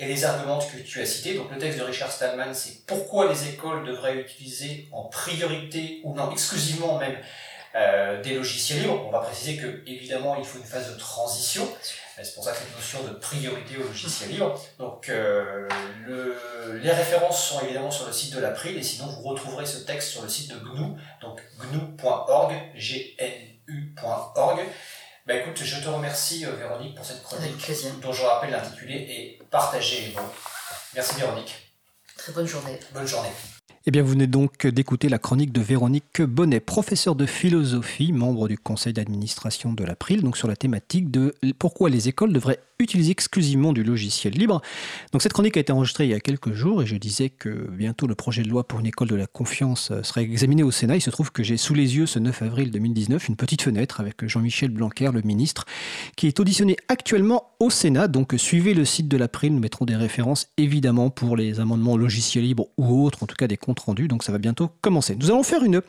et 0.00 0.06
les 0.06 0.24
arguments 0.24 0.58
que 0.60 0.78
tu 0.78 1.00
as 1.00 1.06
cités. 1.06 1.34
Donc 1.34 1.50
le 1.50 1.58
texte 1.58 1.78
de 1.78 1.84
Richard 1.84 2.12
Stallman, 2.12 2.54
c'est 2.54 2.86
pourquoi 2.86 3.30
les 3.30 3.48
écoles 3.48 3.84
devraient 3.84 4.16
utiliser 4.16 4.88
en 4.92 5.04
priorité, 5.04 6.00
ou 6.04 6.14
non, 6.14 6.30
exclusivement 6.30 6.98
même, 6.98 7.16
euh, 7.74 8.22
des 8.22 8.34
logiciels 8.34 8.80
libres. 8.80 9.04
On 9.06 9.10
va 9.10 9.20
préciser 9.20 9.56
que 9.56 9.82
évidemment 9.86 10.36
il 10.36 10.44
faut 10.44 10.58
une 10.58 10.64
phase 10.64 10.92
de 10.92 10.98
transition. 10.98 11.68
C'est 12.20 12.34
pour 12.34 12.42
ça 12.42 12.50
que 12.50 12.58
cette 12.58 12.74
notion 12.74 13.04
de 13.04 13.10
priorité 13.10 13.76
au 13.76 13.84
logiciel 13.84 14.30
libre. 14.30 14.60
Donc 14.78 15.08
euh, 15.08 15.68
le, 16.04 16.36
les 16.82 16.90
références 16.90 17.48
sont 17.48 17.60
évidemment 17.60 17.90
sur 17.90 18.06
le 18.06 18.12
site 18.12 18.34
de 18.34 18.40
l'April 18.40 18.76
et 18.76 18.82
sinon 18.82 19.06
vous 19.06 19.22
retrouverez 19.22 19.66
ce 19.66 19.78
texte 19.78 20.08
sur 20.08 20.22
le 20.22 20.28
site 20.28 20.50
de 20.50 20.58
GNU, 20.58 20.98
donc 21.20 21.40
gnu.org, 21.70 22.54
gnu.org. 22.74 24.60
Bah 25.28 25.34
écoute, 25.34 25.62
je 25.62 25.84
te 25.84 25.88
remercie 25.90 26.46
euh, 26.46 26.52
Véronique 26.52 26.94
pour 26.94 27.04
cette 27.04 27.22
chronique 27.22 27.70
dont 28.00 28.14
je 28.14 28.22
rappelle 28.22 28.50
l'intitulé 28.50 28.94
est 28.94 29.38
Partager 29.50 30.06
les 30.06 30.12
bons. 30.12 30.22
Merci 30.94 31.20
Véronique. 31.20 31.54
Très 32.16 32.32
bonne 32.32 32.46
journée. 32.46 32.78
Bonne 32.94 33.06
journée. 33.06 33.28
Eh 33.84 33.90
bien, 33.90 34.02
vous 34.02 34.12
venez 34.12 34.26
donc 34.26 34.66
d'écouter 34.66 35.10
la 35.10 35.18
chronique 35.18 35.52
de 35.52 35.60
Véronique 35.60 36.22
Bonnet, 36.22 36.60
professeure 36.60 37.14
de 37.14 37.26
philosophie, 37.26 38.10
membre 38.12 38.48
du 38.48 38.56
conseil 38.56 38.94
d'administration 38.94 39.74
de 39.74 39.84
l'April, 39.84 40.22
donc 40.22 40.38
sur 40.38 40.48
la 40.48 40.56
thématique 40.56 41.10
de 41.10 41.34
pourquoi 41.58 41.90
les 41.90 42.08
écoles 42.08 42.32
devraient 42.32 42.60
utiliser 42.78 43.10
exclusivement 43.10 43.72
du 43.72 43.82
logiciel 43.82 44.34
libre. 44.34 44.62
Donc 45.12 45.22
cette 45.22 45.32
chronique 45.32 45.56
a 45.56 45.60
été 45.60 45.72
enregistrée 45.72 46.04
il 46.04 46.10
y 46.10 46.14
a 46.14 46.20
quelques 46.20 46.52
jours 46.52 46.82
et 46.82 46.86
je 46.86 46.96
disais 46.96 47.28
que 47.28 47.48
bientôt 47.48 48.06
le 48.06 48.14
projet 48.14 48.42
de 48.42 48.48
loi 48.48 48.66
pour 48.66 48.78
une 48.78 48.86
école 48.86 49.08
de 49.08 49.16
la 49.16 49.26
confiance 49.26 49.90
euh, 49.90 50.02
serait 50.02 50.22
examiné 50.22 50.62
au 50.62 50.70
Sénat. 50.70 50.96
Il 50.96 51.00
se 51.00 51.10
trouve 51.10 51.32
que 51.32 51.42
j'ai 51.42 51.56
sous 51.56 51.74
les 51.74 51.96
yeux 51.96 52.06
ce 52.06 52.18
9 52.18 52.42
avril 52.42 52.70
2019 52.70 53.28
une 53.28 53.36
petite 53.36 53.62
fenêtre 53.62 54.00
avec 54.00 54.24
Jean-Michel 54.26 54.70
Blanquer, 54.70 55.10
le 55.12 55.22
ministre, 55.22 55.64
qui 56.16 56.28
est 56.28 56.38
auditionné 56.38 56.76
actuellement 56.88 57.50
au 57.58 57.70
Sénat. 57.70 58.06
Donc 58.06 58.34
suivez 58.36 58.74
le 58.74 58.84
site 58.84 59.08
de 59.08 59.16
l'April, 59.16 59.54
nous 59.54 59.60
mettrons 59.60 59.84
des 59.84 59.96
références 59.96 60.46
évidemment 60.56 61.10
pour 61.10 61.36
les 61.36 61.60
amendements 61.60 61.96
logiciels 61.96 62.44
libres 62.44 62.68
ou 62.76 63.04
autres, 63.04 63.22
en 63.24 63.26
tout 63.26 63.36
cas 63.36 63.48
des 63.48 63.56
comptes 63.56 63.80
rendus. 63.80 64.06
Donc 64.06 64.22
ça 64.22 64.30
va 64.30 64.38
bientôt 64.38 64.70
commencer. 64.82 65.16
Nous 65.16 65.30
allons 65.30 65.42
faire 65.42 65.64
une 65.64 65.82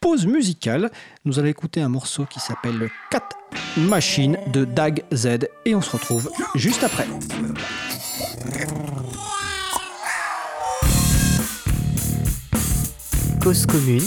pause 0.00 0.26
musicale. 0.26 0.90
Nous 1.24 1.38
allons 1.38 1.48
écouter 1.48 1.80
un 1.80 1.88
morceau 1.88 2.26
qui 2.26 2.40
s'appelle 2.40 2.90
4 3.10 3.41
Machine 3.76 4.36
de 4.52 4.64
Dag 4.64 5.02
Z 5.12 5.48
et 5.64 5.74
on 5.74 5.80
se 5.80 5.90
retrouve 5.90 6.30
juste 6.54 6.84
après. 6.84 7.06
Cause 13.42 13.66
commune 13.66 14.02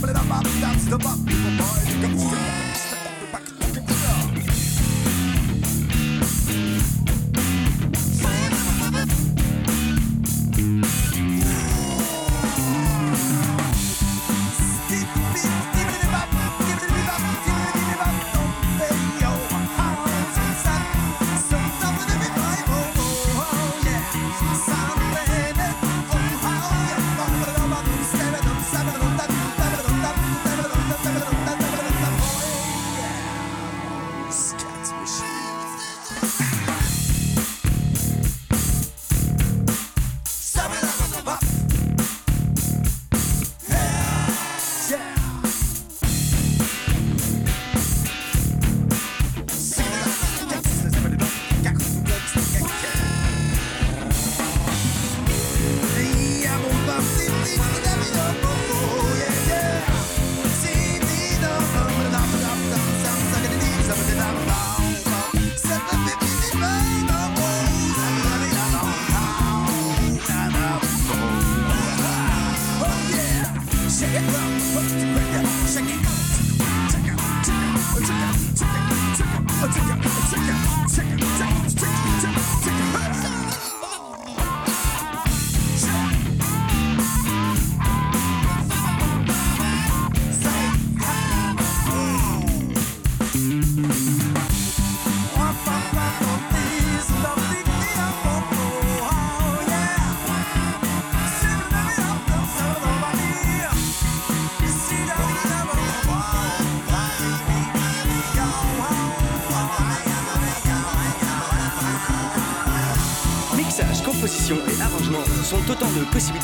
But 0.00 0.10
it 0.10 0.16
about 0.16 0.44
to 0.44 0.50
stop, 0.50 0.76
step 0.76 1.04
up, 1.04 1.18
people, 1.26 1.50
boys, 1.58 1.94
you 1.94 2.00
can 2.00 2.18
stop. 2.18 2.59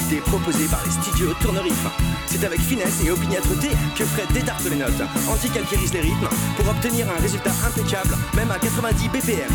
Possibilités 0.07 0.21
proposées 0.21 0.67
par 0.67 0.85
les 0.85 0.91
studios 0.91 1.33
Tournerif. 1.41 1.87
C'est 2.27 2.45
avec 2.45 2.61
finesse 2.61 3.03
et 3.05 3.11
opiniâtreté 3.11 3.69
que 3.97 4.05
Fred 4.05 4.33
détarte 4.33 4.65
les 4.69 4.77
notes, 4.77 5.03
anti-calquérise 5.29 5.93
les 5.93 6.01
rythmes 6.01 6.29
pour 6.57 6.69
obtenir 6.69 7.07
un 7.11 7.21
résultat 7.21 7.53
impeccable, 7.67 8.17
même 8.35 8.51
à 8.51 8.59
90 8.59 9.09
BPM. 9.09 9.51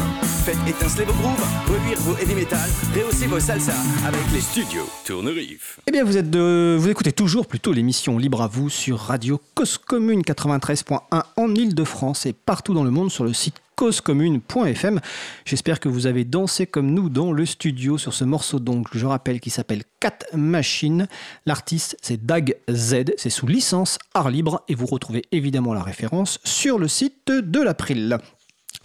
Faites 0.46 0.58
étinceler 0.68 1.06
vos 1.06 1.14
grooves, 1.14 1.46
reluire 1.68 2.00
vos 2.00 2.18
heavy 2.18 2.36
metal, 2.36 2.70
rehaussez 2.96 3.28
vos 3.28 3.40
salsa 3.40 3.74
avec 4.06 4.22
les 4.34 4.42
studios 4.42 4.88
Tournerif. 5.06 5.80
Eh 5.88 5.92
bien, 5.92 6.04
vous, 6.04 6.18
êtes 6.18 6.30
de... 6.30 6.78
vous 6.80 6.90
écoutez 6.90 7.12
toujours 7.12 7.48
plutôt 7.48 7.74
l'émission 7.74 8.18
Libre 8.18 8.42
à 8.42 8.48
vous 8.48 8.70
sur 8.70 9.00
Radio 9.00 9.40
Cause 9.56 9.78
Commune 9.78 10.22
93.1 10.22 11.24
en 11.36 11.56
Ile-de-France 11.56 12.26
et 12.26 12.34
partout 12.34 12.74
dans 12.74 12.84
le 12.84 12.92
monde 12.92 13.12
sur 13.12 13.24
le 13.24 13.34
site 13.34 13.62
causecommune.fm. 13.82 15.00
J'espère 15.44 15.80
que 15.80 15.89
vous 15.89 16.06
avez 16.06 16.24
dansé 16.24 16.67
comme 16.67 16.91
nous 16.91 17.10
dans 17.10 17.32
le 17.32 17.48
studio 17.48 17.98
sur 17.98 18.13
ce 18.13 18.24
morceau 18.24 18.60
donc, 18.60 18.86
je 18.94 19.08
rappelle, 19.08 19.39
qui 19.39 19.50
s'appelle 19.50 19.82
Cat 20.00 20.20
Machine. 20.36 21.08
L'artiste, 21.48 21.98
c'est 22.00 22.24
Dag 22.24 22.58
Z, 22.70 23.06
c'est 23.17 23.32
sous 23.32 23.48
licence 23.48 23.98
art 24.13 24.30
libre 24.30 24.63
et 24.67 24.76
vous 24.76 24.86
retrouvez 24.86 25.24
évidemment 25.32 25.74
la 25.74 25.82
référence 25.82 26.39
sur 26.44 26.78
le 26.78 26.88
site 26.88 27.32
de 27.32 27.60
l'April. 27.60 28.20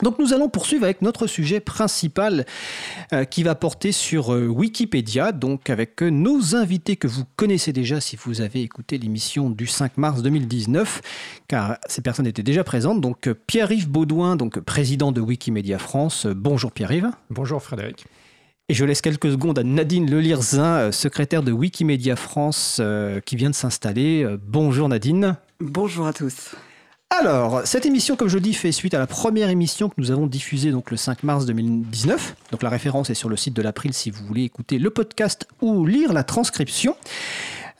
Donc 0.03 0.19
nous 0.19 0.35
allons 0.35 0.49
poursuivre 0.49 0.85
avec 0.85 1.01
notre 1.01 1.27
sujet 1.27 1.61
principal 1.61 2.45
euh, 3.13 3.25
qui 3.25 3.43
va 3.43 3.55
porter 3.55 3.93
sur 3.93 4.35
euh, 4.35 4.47
Wikipédia, 4.47 5.33
donc 5.33 5.71
avec 5.71 6.03
euh, 6.03 6.11
nos 6.11 6.55
invités 6.55 6.97
que 6.97 7.07
vous 7.07 7.25
connaissez 7.37 7.73
déjà 7.73 8.01
si 8.01 8.17
vous 8.17 8.43
avez 8.43 8.61
écouté 8.63 8.99
l'émission 8.99 9.49
du 9.49 9.67
5 9.67 9.97
mars 9.97 10.23
2019, 10.23 11.01
car 11.49 11.79
ces 11.89 12.03
personnes 12.03 12.27
étaient 12.27 12.43
déjà 12.43 12.63
présentes. 12.63 13.01
Donc 13.01 13.33
Pierre-Yves 13.47 13.89
Baudouin, 13.89 14.37
donc 14.37 14.61
président 14.61 15.13
de 15.13 15.21
Wikimedia 15.21 15.79
France. 15.79 16.27
bonjour 16.27 16.73
Pierre-Yves. 16.73 17.11
Bonjour 17.31 17.63
Frédéric. 17.63 18.05
Et 18.69 18.75
je 18.75 18.85
laisse 18.85 19.01
quelques 19.01 19.31
secondes 19.31 19.61
à 19.61 19.63
Nadine 19.63 20.11
Lelirzin, 20.11 20.91
secrétaire 20.91 21.45
de 21.45 21.53
Wikimedia 21.53 22.17
France, 22.17 22.83
qui 23.25 23.37
vient 23.37 23.51
de 23.51 23.55
s'installer. 23.55 24.27
Bonjour 24.45 24.89
Nadine. 24.89 25.37
Bonjour 25.61 26.07
à 26.09 26.13
tous. 26.13 26.57
Alors, 27.11 27.65
cette 27.65 27.87
émission, 27.87 28.17
comme 28.17 28.29
je 28.29 28.39
dis, 28.39 28.53
fait 28.53 28.73
suite 28.73 28.93
à 28.93 28.99
la 28.99 29.07
première 29.07 29.49
émission 29.49 29.89
que 29.89 29.95
nous 29.99 30.11
avons 30.11 30.27
diffusée 30.27 30.73
le 30.73 30.97
5 30.97 31.23
mars 31.23 31.47
2019. 31.47 32.35
Donc 32.51 32.65
la 32.65 32.69
référence 32.69 33.11
est 33.11 33.15
sur 33.15 33.29
le 33.29 33.37
site 33.37 33.55
de 33.55 33.63
l'April 33.63 33.93
si 33.93 34.11
vous 34.11 34.27
voulez 34.27 34.43
écouter 34.43 34.79
le 34.79 34.91
podcast 34.91 35.47
ou 35.63 35.87
lire 35.87 36.13
la 36.13 36.25
transcription. 36.25 36.97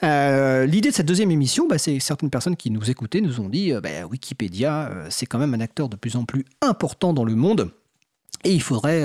Euh, 0.05 0.65
l'idée 0.67 0.91
de 0.91 0.95
cette 0.95 1.07
deuxième 1.07 1.33
émission, 1.33 1.67
bah, 1.67 1.79
c'est 1.79 1.99
certaines 1.99 2.31
personnes 2.31 2.55
qui 2.55 2.71
nous 2.71 2.89
écoutaient 2.89 3.21
nous 3.21 3.41
ont 3.41 3.49
dit 3.49 3.73
euh, 3.73 3.81
bah, 3.81 4.07
Wikipédia, 4.09 4.91
euh, 4.91 5.07
c'est 5.11 5.27
quand 5.27 5.39
même 5.39 5.55
un 5.55 5.61
acteur 5.61 5.89
de 5.89 5.97
plus 5.97 6.15
en 6.15 6.25
plus 6.25 6.45
important 6.61 7.13
dans 7.13 7.25
le 7.25 7.35
monde. 7.35 7.73
Et 8.45 8.53
il 8.53 8.63
faudrait 8.63 9.05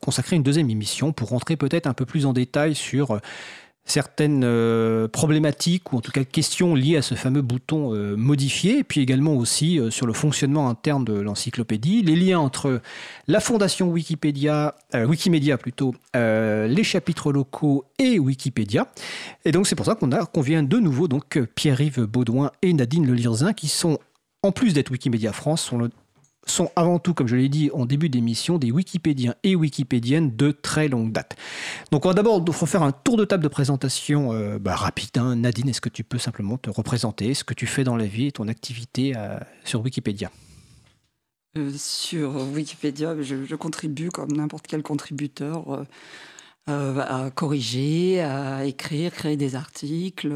consacrer 0.00 0.34
une 0.34 0.42
deuxième 0.42 0.68
émission 0.68 1.12
pour 1.12 1.28
rentrer 1.28 1.56
peut-être 1.56 1.86
un 1.86 1.92
peu 1.92 2.06
plus 2.06 2.26
en 2.26 2.32
détail 2.32 2.74
sur 2.74 3.20
certaines 3.90 4.42
euh, 4.44 5.08
problématiques 5.08 5.92
ou 5.92 5.96
en 5.96 6.00
tout 6.00 6.12
cas 6.12 6.24
questions 6.24 6.74
liées 6.74 6.96
à 6.96 7.02
ce 7.02 7.14
fameux 7.14 7.42
bouton 7.42 7.94
euh, 7.94 8.16
modifier, 8.16 8.78
et 8.78 8.84
puis 8.84 9.00
également 9.00 9.34
aussi 9.34 9.78
euh, 9.78 9.90
sur 9.90 10.06
le 10.06 10.12
fonctionnement 10.12 10.68
interne 10.68 11.04
de 11.04 11.14
l'encyclopédie, 11.14 12.02
les 12.02 12.16
liens 12.16 12.38
entre 12.38 12.80
la 13.26 13.40
fondation 13.40 13.88
Wikipédia, 13.88 14.76
Wikimedia 14.94 15.58
plutôt, 15.58 15.94
les 16.14 16.84
chapitres 16.84 17.32
locaux 17.32 17.84
et 17.98 18.18
Wikipédia. 18.18 18.86
Et 19.44 19.52
donc 19.52 19.66
c'est 19.66 19.74
pour 19.74 19.86
ça 19.86 19.94
qu'on 19.94 20.12
a 20.12 20.26
vient 20.36 20.62
de 20.62 20.78
nouveau 20.78 21.08
donc 21.08 21.38
Pierre-Yves 21.54 22.04
Baudouin 22.04 22.50
et 22.62 22.72
Nadine 22.72 23.06
Lelirzin 23.06 23.52
qui 23.52 23.68
sont 23.68 23.98
en 24.42 24.52
plus 24.52 24.72
d'être 24.72 24.90
Wikimedia 24.90 25.32
France, 25.32 25.62
sont 25.62 25.78
le, 25.78 25.90
sont 26.46 26.70
avant 26.76 26.98
tout, 26.98 27.14
comme 27.14 27.26
je 27.26 27.36
l'ai 27.36 27.48
dit 27.48 27.70
en 27.72 27.86
début 27.86 28.08
d'émission, 28.08 28.58
des 28.58 28.70
Wikipédiens 28.70 29.34
et 29.42 29.54
Wikipédiennes 29.54 30.36
de 30.36 30.50
très 30.50 30.88
longue 30.88 31.12
date. 31.12 31.36
Donc 31.90 32.04
on 32.04 32.08
va 32.08 32.14
d'abord 32.14 32.44
faire 32.54 32.82
un 32.82 32.92
tour 32.92 33.16
de 33.16 33.24
table 33.24 33.42
de 33.42 33.48
présentation 33.48 34.32
euh, 34.32 34.58
bah, 34.58 34.74
rapide. 34.74 35.10
Hein. 35.16 35.36
Nadine, 35.36 35.68
est-ce 35.68 35.80
que 35.80 35.88
tu 35.88 36.04
peux 36.04 36.18
simplement 36.18 36.58
te 36.58 36.70
représenter, 36.70 37.34
ce 37.34 37.44
que 37.44 37.54
tu 37.54 37.66
fais 37.66 37.84
dans 37.84 37.96
la 37.96 38.06
vie 38.06 38.26
et 38.26 38.32
ton 38.32 38.48
activité 38.48 39.12
euh, 39.16 39.38
sur 39.64 39.82
Wikipédia? 39.82 40.30
Euh, 41.58 41.72
Sur 41.76 42.36
Wikipédia, 42.52 43.20
je, 43.20 43.54
contribue 43.56 44.08
comme 44.08 44.32
n'importe 44.32 44.66
quel 44.66 44.82
contributeur 44.82 45.84
à 46.66 47.30
corriger, 47.34 48.20
à 48.20 48.64
écrire, 48.64 49.10
créer 49.10 49.36
des 49.36 49.56
articles, 49.56 50.32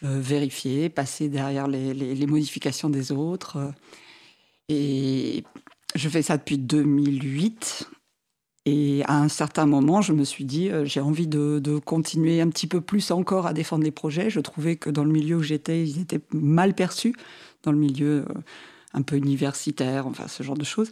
vérifier, 0.00 0.88
passer 0.88 1.28
derrière 1.28 1.66
les 1.66 2.26
modifications 2.26 2.88
des 2.88 3.10
autres. 3.10 3.72
Et 4.70 5.44
je 5.96 6.08
fais 6.08 6.22
ça 6.22 6.36
depuis 6.36 6.58
2008. 6.58 7.88
Et 8.66 9.02
à 9.06 9.18
un 9.18 9.28
certain 9.28 9.66
moment, 9.66 10.00
je 10.00 10.12
me 10.12 10.22
suis 10.22 10.44
dit, 10.44 10.70
euh, 10.70 10.84
j'ai 10.84 11.00
envie 11.00 11.26
de, 11.26 11.78
continuer 11.84 12.40
un 12.40 12.48
petit 12.48 12.66
peu 12.66 12.80
plus 12.80 13.10
encore 13.10 13.46
à 13.46 13.52
défendre 13.52 13.82
les 13.82 13.90
projets. 13.90 14.30
Je 14.30 14.38
trouvais 14.38 14.76
que 14.76 14.90
dans 14.90 15.02
le 15.02 15.10
milieu 15.10 15.36
où 15.36 15.42
j'étais, 15.42 15.82
ils 15.82 16.00
étaient 16.00 16.20
mal 16.32 16.74
perçus, 16.74 17.14
dans 17.64 17.72
le 17.72 17.78
milieu 17.78 18.24
euh, 18.28 18.34
un 18.94 19.02
peu 19.02 19.16
universitaire, 19.16 20.06
enfin 20.06 20.28
ce 20.28 20.42
genre 20.42 20.56
de 20.56 20.64
choses. 20.64 20.90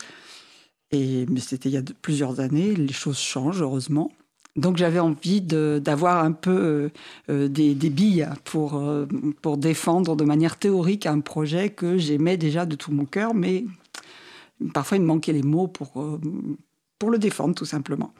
Mais 0.92 1.26
c'était 1.40 1.68
il 1.68 1.72
y 1.72 1.78
a 1.78 1.82
plusieurs 2.02 2.40
années, 2.40 2.74
les 2.74 2.92
choses 2.92 3.18
changent, 3.18 3.62
heureusement. 3.62 4.10
Donc 4.58 4.76
j'avais 4.76 4.98
envie 4.98 5.40
d'avoir 5.40 6.22
un 6.22 6.32
peu 6.32 6.90
euh, 7.30 7.48
des, 7.48 7.74
des, 7.74 7.90
billes 7.90 8.28
pour, 8.44 8.82
pour 9.40 9.56
défendre 9.56 10.16
de 10.16 10.24
manière 10.24 10.56
théorique 10.56 11.06
un 11.06 11.20
projet 11.20 11.70
que 11.70 11.96
j'aimais 11.96 12.36
déjà 12.36 12.66
de 12.66 12.74
tout 12.76 12.92
mon 12.92 13.04
cœur, 13.04 13.34
mais 13.34 13.64
parfois 14.74 14.96
il 14.96 15.02
me 15.02 15.06
manquait 15.06 15.32
les 15.32 15.42
mots 15.42 15.68
pour, 15.68 16.00
euh, 16.00 16.20
pour 16.98 17.10
le 17.10 17.18
défendre 17.18 17.54
tout 17.54 17.64
simplement. 17.64 18.12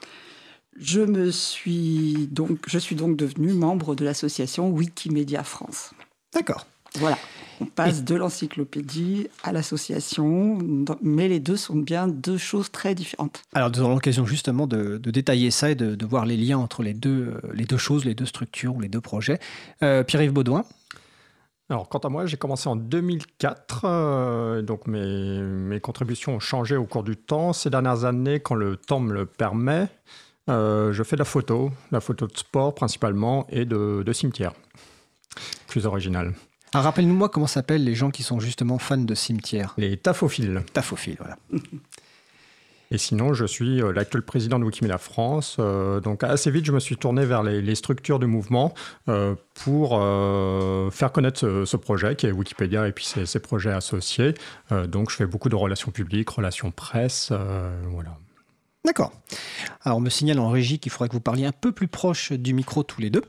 Je, 0.78 1.00
me 1.00 1.30
suis 1.30 2.28
donc, 2.30 2.58
je 2.66 2.78
suis 2.78 2.94
donc 2.94 3.16
devenu 3.16 3.52
membre 3.52 3.94
de 3.94 4.04
l'association 4.04 4.70
Wikimedia 4.70 5.42
France. 5.42 5.92
D'accord. 6.32 6.66
Voilà. 6.96 7.18
On 7.60 7.66
passe 7.66 8.04
de 8.04 8.14
l'encyclopédie 8.14 9.28
à 9.42 9.52
l'association, 9.52 10.58
mais 11.02 11.28
les 11.28 11.40
deux 11.40 11.56
sont 11.56 11.76
bien 11.76 12.06
deux 12.06 12.38
choses 12.38 12.70
très 12.70 12.94
différentes. 12.94 13.42
Alors, 13.54 13.70
nous 13.70 13.80
aurons 13.80 13.94
l'occasion 13.94 14.26
justement 14.26 14.66
de, 14.66 14.98
détailler 14.98 15.50
ça 15.50 15.70
et 15.70 15.74
de, 15.74 16.06
voir 16.06 16.26
les 16.26 16.36
liens 16.36 16.58
entre 16.58 16.82
les 16.82 16.94
deux, 16.94 17.34
euh, 17.34 17.40
les 17.52 17.64
deux 17.64 17.76
choses, 17.76 18.04
les 18.04 18.14
deux 18.14 18.26
structures 18.26 18.76
ou 18.76 18.80
les 18.80 18.88
deux 18.88 19.00
projets. 19.00 19.38
Euh, 19.82 20.02
Pierre-Yves 20.02 20.32
Baudouin 20.32 20.64
alors, 21.70 21.86
quant 21.86 21.98
à 21.98 22.08
moi, 22.08 22.24
j'ai 22.24 22.38
commencé 22.38 22.66
en 22.66 22.76
2004. 22.76 23.82
Euh, 23.84 24.62
donc, 24.62 24.86
mes, 24.86 25.42
mes, 25.42 25.80
contributions 25.80 26.36
ont 26.36 26.40
changé 26.40 26.76
au 26.76 26.86
cours 26.86 27.02
du 27.02 27.14
temps. 27.14 27.52
Ces 27.52 27.68
dernières 27.68 28.06
années, 28.06 28.40
quand 28.40 28.54
le 28.54 28.78
temps 28.78 29.00
me 29.00 29.12
le 29.12 29.26
permet, 29.26 29.88
je 30.48 31.02
fais 31.04 31.16
de 31.16 31.18
la 31.18 31.26
photo, 31.26 31.70
la 31.92 32.00
photo 32.00 32.26
de 32.26 32.34
sport 32.34 32.74
principalement 32.74 33.46
et 33.50 33.66
de, 33.66 34.02
de 34.02 34.12
cimetière. 34.14 34.54
Plus 35.66 35.84
original. 35.84 36.32
Alors 36.72 36.84
rappelle-nous-moi 36.84 37.28
comment 37.28 37.46
s'appellent 37.46 37.84
les 37.84 37.94
gens 37.94 38.10
qui 38.10 38.22
sont 38.22 38.40
justement 38.40 38.78
fans 38.78 38.98
de 38.98 39.14
cimetières. 39.14 39.74
Les 39.78 39.96
tafophiles. 39.96 40.62
Tafophiles, 40.72 41.16
voilà. 41.18 41.36
Et 42.90 42.98
sinon, 42.98 43.34
je 43.34 43.44
suis 43.44 43.82
euh, 43.82 43.92
l'actuel 43.92 44.22
président 44.22 44.58
de 44.58 44.64
Wikimedia 44.64 44.98
France. 44.98 45.56
Euh, 45.58 46.00
donc 46.00 46.24
assez 46.24 46.50
vite, 46.50 46.64
je 46.64 46.72
me 46.72 46.80
suis 46.80 46.96
tourné 46.96 47.26
vers 47.26 47.42
les, 47.42 47.74
structures 47.74 48.18
du 48.18 48.26
mouvement 48.26 48.74
euh, 49.08 49.34
pour 49.54 49.90
faire 50.92 51.12
connaître 51.12 51.64
ce, 51.64 51.76
projet 51.76 52.16
qui 52.16 52.26
est 52.26 52.32
Wikipédia 52.32 52.88
et 52.88 52.92
puis 52.92 53.04
ses, 53.04 53.26
ses 53.26 53.40
projets 53.40 53.72
associés. 53.72 54.34
donc 54.88 55.10
je 55.10 55.16
fais 55.16 55.26
beaucoup 55.26 55.48
de 55.48 55.54
relations 55.54 55.90
publiques, 55.90 56.30
relations 56.30 56.70
presse, 56.70 57.32
voilà. 57.90 58.16
D'accord. 58.84 59.12
Alors 59.82 59.98
on 59.98 60.00
me 60.00 60.08
signale 60.08 60.38
en 60.38 60.50
régie 60.50 60.78
qu'il 60.78 60.92
faudrait 60.92 61.08
que 61.08 61.14
vous 61.14 61.20
parliez 61.20 61.44
un 61.44 61.52
peu 61.52 61.72
plus 61.72 61.88
proche 61.88 62.32
du 62.32 62.54
micro 62.54 62.84
tous 62.84 63.00
les 63.00 63.10
deux 63.10 63.22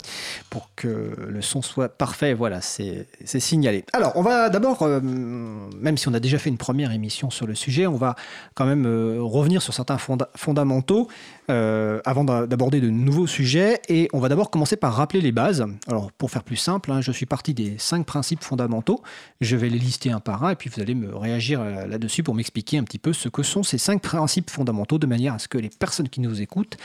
pour 0.49 0.69
que 0.75 1.15
le 1.27 1.41
son 1.41 1.61
soit 1.61 1.89
parfait. 1.89 2.33
Voilà, 2.33 2.61
c'est 2.61 3.07
signalé. 3.25 3.83
Alors 3.91 4.13
on 4.15 4.21
va 4.21 4.49
d'abord, 4.49 4.83
euh, 4.83 4.99
même 5.01 5.97
si 5.97 6.07
on 6.07 6.13
a 6.13 6.19
déjà 6.19 6.37
fait 6.37 6.49
une 6.49 6.57
première 6.57 6.91
émission 6.91 7.29
sur 7.29 7.47
le 7.47 7.55
sujet, 7.55 7.87
on 7.87 7.95
va 7.95 8.15
quand 8.53 8.65
même 8.65 8.85
euh, 8.85 9.17
revenir 9.21 9.61
sur 9.61 9.73
certains 9.73 9.97
fondamentaux 10.35 11.07
euh, 11.49 11.99
avant 12.05 12.23
d'aborder 12.23 12.79
de 12.79 12.89
nouveaux 12.89 13.27
sujets. 13.27 13.81
Et 13.89 14.07
on 14.13 14.19
va 14.19 14.29
d'abord 14.29 14.51
commencer 14.51 14.75
par 14.75 14.93
rappeler 14.93 15.21
les 15.21 15.31
bases. 15.31 15.65
Alors 15.87 16.11
pour 16.11 16.29
faire 16.29 16.43
plus 16.43 16.57
simple, 16.57 16.91
hein, 16.91 17.01
je 17.01 17.11
suis 17.11 17.25
parti 17.25 17.55
des 17.55 17.75
cinq 17.79 18.05
principes 18.05 18.43
fondamentaux. 18.43 19.01
Je 19.41 19.55
vais 19.55 19.69
les 19.69 19.79
lister 19.79 20.11
un 20.11 20.19
par 20.19 20.43
un 20.43 20.51
et 20.51 20.55
puis 20.55 20.69
vous 20.69 20.79
allez 20.79 20.93
me 20.93 21.15
réagir 21.15 21.63
là-dessus 21.63 22.21
pour 22.21 22.35
m'expliquer 22.35 22.77
un 22.77 22.83
petit 22.83 22.99
peu 22.99 23.13
ce 23.13 23.29
que 23.29 23.41
sont 23.41 23.63
ces 23.63 23.79
cinq 23.79 24.01
principes 24.01 24.51
fondamentaux 24.51 24.99
de 24.99 25.07
manière 25.07 25.38
à 25.39 25.41
ce 25.41 25.47
que 25.47 25.57
les 25.57 25.69
personnes 25.69 26.09
qui 26.09 26.19
nous 26.19 26.41
écoutent 26.41 26.77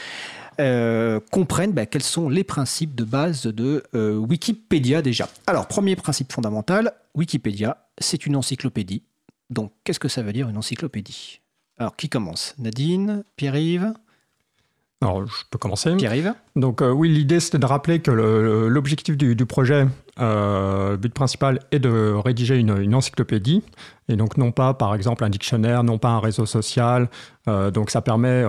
euh, 0.60 1.18
comprennent 1.32 1.72
bah, 1.72 1.86
quels 1.86 2.04
sont 2.04 2.28
les 2.28 2.44
principes 2.44 2.94
de 2.94 3.02
base 3.02 3.46
de 3.46 3.82
euh, 3.94 4.16
Wikipédia 4.16 5.02
déjà. 5.02 5.28
Alors, 5.48 5.66
premier 5.66 5.96
principe 5.96 6.32
fondamental, 6.32 6.92
Wikipédia, 7.16 7.88
c'est 7.98 8.26
une 8.26 8.36
encyclopédie. 8.36 9.02
Donc, 9.50 9.72
qu'est-ce 9.82 9.98
que 9.98 10.08
ça 10.08 10.22
veut 10.22 10.32
dire 10.32 10.48
une 10.48 10.56
encyclopédie? 10.56 11.40
Alors, 11.78 11.96
qui 11.96 12.08
commence? 12.08 12.54
Nadine 12.58 13.24
Pierre-Yves? 13.36 13.92
Alors, 15.00 15.26
je 15.26 15.44
peux 15.50 15.58
commencer. 15.58 15.94
Pierre-Yves 15.96 16.34
Donc, 16.54 16.80
euh, 16.80 16.92
oui, 16.92 17.08
l'idée, 17.08 17.40
c'était 17.40 17.58
de 17.58 17.66
rappeler 17.66 17.98
que 17.98 18.12
l'objectif 18.12 19.16
du, 19.16 19.46
projet, 19.46 19.86
euh, 20.20 20.92
le 20.92 20.96
but 20.96 21.12
principal, 21.12 21.60
est 21.72 21.78
de 21.78 22.14
rédiger 22.14 22.56
une, 22.58 22.94
encyclopédie. 22.94 23.62
Et 24.08 24.16
donc, 24.16 24.36
non 24.36 24.52
pas, 24.52 24.74
par 24.74 24.94
exemple, 24.94 25.24
un 25.24 25.30
dictionnaire, 25.30 25.84
non 25.84 25.98
pas 25.98 26.10
un 26.10 26.20
réseau 26.20 26.46
social. 26.46 27.08
Euh, 27.48 27.70
donc, 27.70 27.90
ça 27.90 28.02
permet 28.02 28.44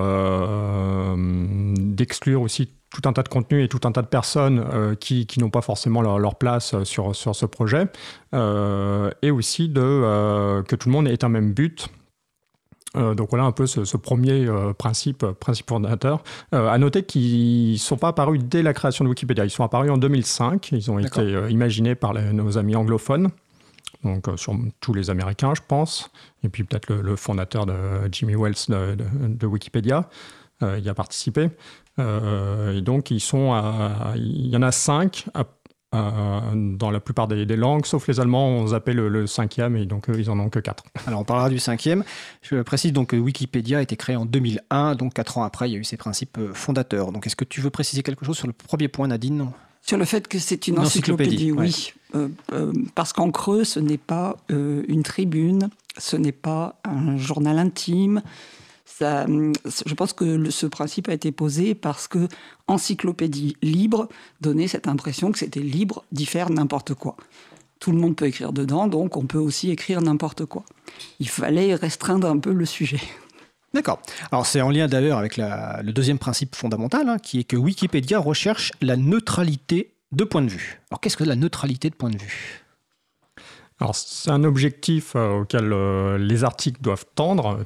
d'exclure 1.96 2.42
aussi 2.42 2.70
tout 2.92 3.08
un 3.10 3.14
tas 3.14 3.24
de 3.24 3.30
contenus 3.30 3.66
et 3.66 3.68
tout 3.68 3.82
un 3.86 3.92
tas 3.92 4.02
de 4.02 4.08
personnes 4.08 4.96
qui, 5.00 5.28
n'ont 5.38 5.50
pas 5.50 5.62
forcément 5.62 6.02
leur, 6.02 6.36
place 6.36 6.84
sur, 6.84 7.16
sur 7.16 7.36
ce 7.36 7.46
projet. 7.46 7.88
et 8.34 9.32
aussi 9.32 9.72
que 9.74 10.76
tout 10.76 10.90
le 10.90 10.94
monde 10.94 11.08
ait 11.08 11.24
un 11.24 11.30
même 11.30 11.54
but 11.54 11.88
euh, 11.88 12.05
donc 13.16 13.30
voilà 13.30 13.46
un 13.46 13.52
peu 13.52 13.68
ce, 13.68 13.98
premier 13.98 14.48
euh, 14.48 14.74
principe, 14.74 15.24
euh, 15.24 15.34
principe 15.34 15.70
fondateur. 15.70 16.24
à 16.52 16.78
noter 16.78 17.04
qu'ils 17.04 17.74
ne 17.74 17.78
sont 17.78 17.98
pas 17.98 18.10
apparus 18.10 18.42
dès 18.44 18.64
la 18.64 18.74
création 18.74 19.04
de 19.04 19.10
Wikipédia. 19.10 19.46
Ils 19.46 19.50
sont 19.50 19.64
apparus 19.64 19.92
en 19.92 19.98
2005. 19.98 20.72
Ils 20.72 20.92
ont 20.92 21.00
été 21.00 21.22
imaginés 21.50 21.96
par 21.96 22.14
nos 22.14 22.58
amis 22.58 22.76
anglophones. 22.76 23.30
Donc 24.04 24.28
sur 24.38 24.56
tous 24.82 24.94
les 24.94 25.10
Américains, 25.10 25.54
je 25.56 25.62
pense. 25.68 26.12
Et 26.44 26.50
puis 26.50 26.64
peut-être 26.64 26.94
le, 26.94 27.16
fondateur 27.16 27.66
de 27.66 27.74
Jimmy 28.12 28.36
Wells 28.36 28.56
de, 28.68 29.46
Wikipédia 29.46 30.10
y 30.62 30.90
a 30.90 30.94
participé. 30.94 31.50
et 31.98 32.82
donc 32.82 33.12
ils 33.12 33.20
sont, 33.20 33.54
il 34.16 34.48
y 34.48 34.58
en 34.58 34.62
a 34.62 34.72
cinq 34.72 35.26
euh, 35.36 35.44
dans 36.54 36.92
la 36.92 37.00
plupart 37.00 37.28
des, 37.28 37.46
langues, 37.56 37.86
sauf 37.86 38.08
les 38.08 38.20
Allemands, 38.20 38.48
on 38.48 38.74
appelle 38.74 38.98
le, 38.98 39.10
le 39.10 39.28
cinquième, 39.28 39.76
et 39.76 39.86
donc 39.86 40.06
ils 40.16 40.30
en 40.30 40.40
ont 40.40 40.50
que 40.50 40.60
quatre. 40.60 40.84
Alors 41.08 41.22
on 41.22 41.24
parlera 41.24 41.50
du 41.50 41.60
cinquième. 41.60 42.04
Je 42.42 42.62
précise 42.62 42.94
donc 42.94 43.10
que 43.10 43.16
Wikipédia 43.16 43.80
a 43.80 43.82
été 43.82 43.96
créé 43.96 44.16
en 44.16 44.26
2001, 44.26 44.96
donc 44.96 45.14
quatre 45.14 45.38
ans 45.38 45.44
après, 45.44 45.70
il 45.70 45.74
y 45.74 45.76
a 45.76 45.80
eu 45.80 45.84
ses 45.84 45.98
principes 45.98 46.38
euh, 46.38 46.54
fondateurs. 46.54 47.12
Donc 47.12 47.28
est-ce 47.28 47.36
que 47.36 47.46
tu 47.46 47.62
veux 47.62 47.70
préciser 47.70 48.04
quelque 48.04 48.26
chose 48.26 48.38
sur 48.38 48.48
le 48.48 48.54
premier 48.54 48.88
point, 48.88 49.08
Nadine? 49.08 49.50
Sur 49.82 49.98
le 49.98 50.06
fait 50.06 50.28
que 50.28 50.40
c'est 50.40 50.68
une, 50.68 50.80
encyclopédie, 50.80 51.52
oui. 51.52 51.94
Euh, 52.16 52.30
parce 52.96 53.14
qu'en 53.14 53.30
creux, 53.30 53.64
ce 53.64 53.80
n'est 53.80 54.00
pas 54.00 54.38
une 54.50 55.04
tribune, 55.04 55.70
ce 55.98 56.16
n'est 56.16 56.32
pas 56.32 56.80
un 56.86 57.18
journal 57.18 57.60
intime, 57.60 58.22
Je 59.00 59.94
pense 59.94 60.14
que 60.14 60.50
ce 60.50 60.66
principe 60.66 61.10
a 61.10 61.14
été 61.14 61.32
posé 61.32 61.76
parce 61.76 62.08
que 62.08 62.28
encyclopédie 62.68 63.58
libre 63.62 64.08
donnait 64.42 64.68
cette 64.68 64.88
impression 64.88 65.32
que 65.32 65.40
c'était 65.40 65.60
libre 65.60 66.06
d'y 66.12 66.26
faire 66.26 66.50
n'importe 66.50 66.94
quoi. 66.94 67.18
Tout 67.80 67.92
le 67.92 67.98
monde 67.98 68.16
peut 68.16 68.26
écrire 68.26 68.54
dedans, 68.54 68.88
donc 68.88 69.18
on 69.18 69.26
peut 69.26 69.38
aussi 69.38 69.70
écrire 69.70 70.02
n'importe 70.02 70.46
quoi. 70.46 70.64
Il 71.20 71.28
fallait 71.28 71.76
restreindre 71.76 72.28
un 72.28 72.40
peu 72.40 72.54
le 72.54 72.66
sujet. 72.66 73.02
D'accord. 73.74 74.02
Alors 74.32 74.46
c'est 74.46 74.62
en 74.62 74.70
lien 74.70 74.88
d'ailleurs 74.88 75.18
avec 75.18 75.36
le 75.36 75.92
deuxième 75.92 76.18
principe 76.18 76.56
fondamental, 76.56 77.10
hein, 77.10 77.18
qui 77.20 77.40
est 77.40 77.44
que 77.44 77.58
Wikipédia 77.58 78.20
recherche 78.20 78.72
la 78.82 78.96
neutralité 78.96 79.92
de 80.14 80.24
point 80.24 80.42
de 80.42 80.50
vue. 80.50 80.82
Alors 80.90 81.02
qu'est-ce 81.02 81.18
que 81.18 81.26
la 81.26 81.36
neutralité 81.36 81.90
de 81.90 81.96
point 81.96 82.10
de 82.10 82.18
vue? 82.18 82.65
Alors, 83.82 83.94
c'est 83.94 84.32
un 84.32 84.46
objectif 84.46 85.16
euh, 85.16 85.42
auquel 85.42 85.74
euh, 85.74 86.18
les 86.18 86.46
articles 86.46 86.82
doivent 86.82 87.06
tendre. 87.14 87.60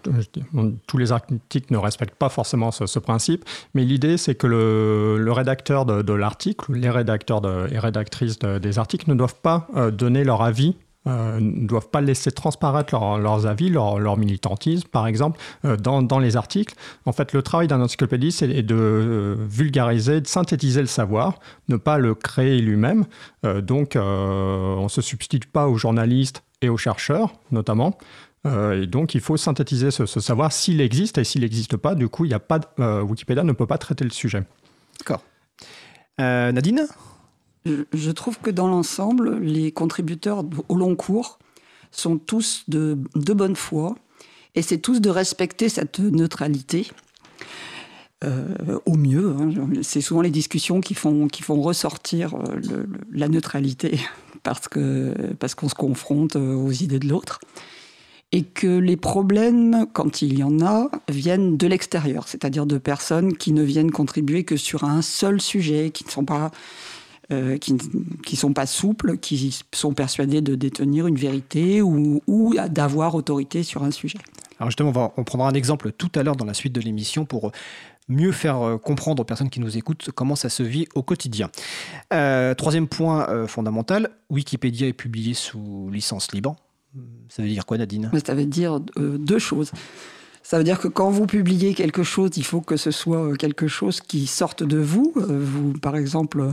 Tous 0.88 0.98
les 0.98 1.12
articles 1.12 1.72
ne 1.72 1.78
respectent 1.78 2.16
pas 2.16 2.30
forcément 2.30 2.72
ce, 2.72 3.00
principe, 3.00 3.46
mais 3.76 3.84
l'idée, 3.84 4.18
c'est 4.18 4.34
que 4.34 4.48
le, 4.48 5.32
rédacteur 5.32 5.86
de, 5.86 6.14
l'article, 6.14 6.74
les 6.74 6.90
rédacteurs 6.90 7.42
et 7.72 7.78
rédactrices 7.78 8.40
des 8.40 8.80
articles 8.80 9.08
ne 9.08 9.16
doivent 9.16 9.40
pas 9.42 9.68
euh, 9.76 9.92
donner 9.92 10.24
leur 10.24 10.42
avis 10.42 10.76
euh, 11.08 11.40
ne 11.40 11.66
doivent 11.66 11.90
pas 11.90 12.02
laisser 12.02 12.30
transparaître 12.30 12.94
leurs 12.94 13.46
avis, 13.46 13.70
leur, 13.70 14.18
militantisme, 14.18 14.88
par 14.90 15.08
exemple, 15.08 15.40
euh, 15.64 15.78
dans, 15.78 16.20
les 16.20 16.36
articles. 16.36 16.76
En 17.06 17.14
fait, 17.14 17.32
le 17.32 17.42
travail 17.42 17.68
d'un 17.68 17.80
encyclopédiste, 17.80 18.40
c'est 18.40 18.64
de 18.64 18.76
euh, 18.76 19.36
vulgariser, 19.40 20.20
de 20.20 20.28
synthétiser 20.28 20.82
le 20.82 20.88
savoir, 20.88 21.40
ne 21.70 21.78
pas 21.78 21.98
le 21.98 22.16
créer 22.16 22.60
lui-même. 22.60 23.06
donc, 23.44 23.94
on 23.96 24.84
ne 24.84 24.90
se 24.90 25.02
substitue 25.02 25.48
pas 25.48 25.68
aux 25.68 25.78
journalistes 25.78 26.44
et 26.62 26.68
aux 26.68 26.78
chercheurs, 26.78 27.34
notamment. 27.52 27.98
et 28.46 28.86
donc, 28.86 29.16
il 29.16 29.22
faut 29.22 29.38
synthétiser 29.38 29.92
ce, 29.92 30.06
savoir 30.06 30.52
s'il 30.52 30.82
existe 30.82 31.18
et 31.18 31.24
s'il 31.24 31.42
n'existe 31.42 31.78
pas. 31.78 31.96
Du 31.96 32.10
coup, 32.10 32.26
y 32.26 32.34
a 32.34 32.40
pas 32.40 32.60
Wikipédia 32.78 33.44
ne 33.44 33.54
peut 33.54 33.68
pas 33.68 33.78
traiter 33.78 34.04
le 34.04 34.12
sujet. 34.12 34.44
D'accord. 35.00 35.24
Nadine? 36.18 36.88
Je 37.94 38.12
trouve 38.12 38.40
que 38.40 38.50
dans 38.50 38.68
l'ensemble, 38.68 39.40
les 39.40 39.72
contributeurs 39.72 40.44
au 40.68 40.76
long 40.76 40.96
cours 40.96 41.40
sont 41.92 42.18
tous 42.18 42.64
de, 42.68 42.98
bonne 43.16 43.56
foi 43.56 43.96
et 44.56 44.62
c'est 44.62 44.78
tous 44.78 45.00
de 45.02 45.10
respecter 45.10 45.70
cette 45.70 46.00
neutralité. 46.00 46.88
Euh, 48.26 48.78
au 48.86 48.96
mieux. 48.96 49.34
Hein. 49.40 49.50
C'est 49.82 50.02
souvent 50.02 50.20
les 50.20 50.30
discussions 50.30 50.82
qui 50.82 50.94
font, 50.94 51.30
qui 51.30 51.42
font 51.42 51.62
ressortir 51.62 52.36
euh, 52.36 52.84
la 53.14 53.30
neutralité 53.30 53.98
parce 54.44 54.68
qu'on 54.68 55.14
parce 55.40 55.56
qu'on 55.56 55.70
se 55.70 55.76
confronte 55.76 56.36
euh, 56.36 56.54
aux 56.54 56.72
idées 56.72 57.00
de 57.00 57.08
l'autre. 57.08 57.40
Et 58.34 58.44
que 58.44 58.68
les 58.68 58.98
problèmes, 58.98 59.86
quand 59.94 60.22
il 60.22 60.38
y 60.38 60.44
en 60.44 60.60
a, 60.60 60.90
viennent 61.08 61.56
de 61.56 61.66
l'extérieur, 61.66 62.28
c'est-à-dire 62.28 62.66
de 62.66 62.78
personnes 62.78 63.38
qui 63.38 63.54
ne 63.54 63.64
viennent 63.64 63.90
contribuer 63.90 64.44
que 64.44 64.58
sur 64.58 64.84
un 64.84 65.02
seul 65.02 65.40
sujet, 65.40 65.90
qui 65.90 66.04
ne 66.04 66.12
sont 66.12 66.26
pas 66.26 66.52
euh, 67.32 67.58
qui 67.58 67.74
ne 67.74 68.36
sont 68.36 68.54
pas 68.54 68.66
souples, 68.66 69.18
qui 69.18 69.56
sont 69.72 69.94
persuadés 69.94 70.42
de 70.42 70.56
détenir 70.56 71.06
une 71.06 71.16
vérité 71.16 71.82
ou, 71.82 72.24
ou 72.26 72.56
d'avoir 72.70 73.14
autorité 73.14 73.62
sur 73.62 73.84
un 73.84 73.92
sujet. 73.92 74.18
Alors 74.60 74.72
justement, 74.72 74.90
on, 74.90 74.94
va, 74.94 75.14
on 75.16 75.24
prendra 75.24 75.48
un 75.48 75.54
exemple 75.54 75.92
tout 75.92 76.12
à 76.16 76.24
l'heure 76.24 76.36
dans 76.36 76.46
la 76.46 76.56
suite 76.56 76.74
de 76.74 76.82
l'émission 76.82 77.26
pour 77.26 77.52
mieux 78.08 78.32
faire 78.32 78.62
euh, 78.62 78.78
comprendre 78.78 79.22
aux 79.22 79.26
personnes 79.26 79.52
qui 79.52 79.60
nous 79.60 79.78
écoutent 79.78 80.10
comment 80.16 80.36
ça 80.36 80.50
se 80.50 80.64
vit 80.64 80.88
au 80.96 81.04
quotidien. 81.04 81.52
Euh, 82.14 82.56
troisième 82.56 82.88
point 82.88 83.48
fondamental, 83.48 84.10
Wikipédia 84.32 84.88
est 84.88 84.94
publié 84.94 85.36
sous 85.36 85.90
licence 85.92 86.32
libre. 86.32 86.56
Ça 87.30 87.44
veut 87.44 87.48
dire 87.50 87.68
quoi 87.68 87.78
Nadine? 87.78 88.10
Ça 88.26 88.34
veut 88.34 88.46
dire 88.46 88.80
deux 88.98 89.38
choses. 89.38 89.72
Ça 90.42 90.58
veut 90.58 90.64
dire 90.64 90.80
que 90.80 90.88
quand 90.88 91.12
vous 91.12 91.28
publiez 91.28 91.76
quelque 91.76 92.02
chose, 92.02 92.32
il 92.38 92.44
faut 92.44 92.62
que 92.62 92.76
ce 92.76 92.90
soit 92.90 93.38
quelque 93.38 93.68
chose 93.68 94.02
qui 94.02 94.26
sorte 94.26 94.64
de 94.64 94.80
vous. 94.80 95.14
Vous, 95.16 95.74
par 95.74 95.96
exemple, 95.96 96.44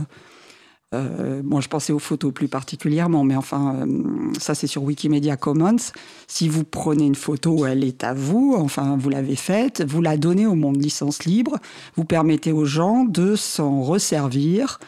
euh, 0.95 1.41
moi, 1.43 1.59
je 1.59 1.67
pensais 1.67 1.91
aux 1.91 1.99
photos 1.99 2.33
plus 2.33 2.47
particulièrement, 2.47 3.25
mais 3.25 3.35
enfin, 3.35 3.75
euh, 3.75 4.31
ça 4.39 4.55
c'est 4.55 4.67
sur 4.67 4.83
Wikimedia 4.83 5.35
Commons. 5.35 5.91
Si 6.27 6.47
vous 6.47 6.63
prenez 6.63 7.05
une 7.05 7.15
photo, 7.15 7.65
elle 7.65 7.83
est 7.83 8.05
à 8.05 8.13
vous, 8.13 8.55
enfin, 8.57 8.95
vous 8.97 9.09
l'avez 9.09 9.35
faite, 9.35 9.83
vous 9.85 10.01
la 10.01 10.15
donnez 10.15 10.45
au 10.47 10.55
monde 10.55 10.81
licence 10.81 11.25
libre, 11.25 11.57
vous 11.97 12.05
permettez 12.05 12.53
aux 12.53 12.63
gens 12.63 13.03
de 13.03 13.35
s'en 13.35 13.81
resservir, 13.81 14.79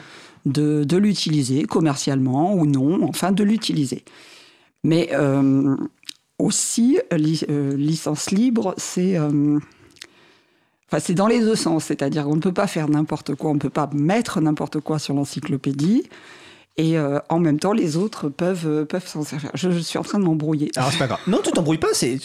de, 0.46 0.86
l'utiliser 0.96 1.64
commercialement 1.64 2.54
ou 2.54 2.66
non, 2.66 3.04
enfin, 3.04 3.34
de 3.34 3.44
l'utiliser. 3.44 4.06
Mais 4.86 5.10
euh, 5.12 5.76
aussi, 6.38 6.98
licence 7.12 8.32
libre, 8.32 8.74
c'est 8.78 9.18
Enfin, 10.92 11.00
c'est 11.00 11.14
dans 11.14 11.28
les 11.28 11.40
deux 11.40 11.56
sens, 11.56 11.86
c'est-à-dire 11.86 12.24
qu'on 12.24 12.36
ne 12.36 12.42
peut 12.42 12.54
pas 12.54 12.66
faire 12.66 12.90
n'importe 12.90 13.36
quoi, 13.36 13.52
on 13.52 13.54
ne 13.54 13.60
peut 13.60 13.70
pas 13.70 13.90
mettre 13.94 14.42
n'importe 14.42 14.80
quoi 14.80 14.98
sur 14.98 15.14
l'encyclopédie. 15.14 16.10
Et 16.78 16.98
euh, 16.98 17.20
en 17.28 17.40
même 17.40 17.60
temps, 17.60 17.74
les 17.74 17.98
autres 17.98 18.30
peuvent, 18.30 18.66
euh, 18.66 18.86
peuvent 18.86 19.06
s'en 19.06 19.24
servir. 19.24 19.52
Je, 19.54 19.70
suis 19.80 20.00
en 20.00 20.02
train 20.02 20.18
de 20.18 20.24
m'embrouiller. 20.24 20.72
Alors, 20.78 20.92
c'est 20.92 20.98
pas 20.98 21.08
grave. 21.08 21.20
Non, 21.28 21.42
tu 21.44 21.52
t'embrouilles 21.52 21.78
pas. 21.78 21.90
C'est, 21.92 22.18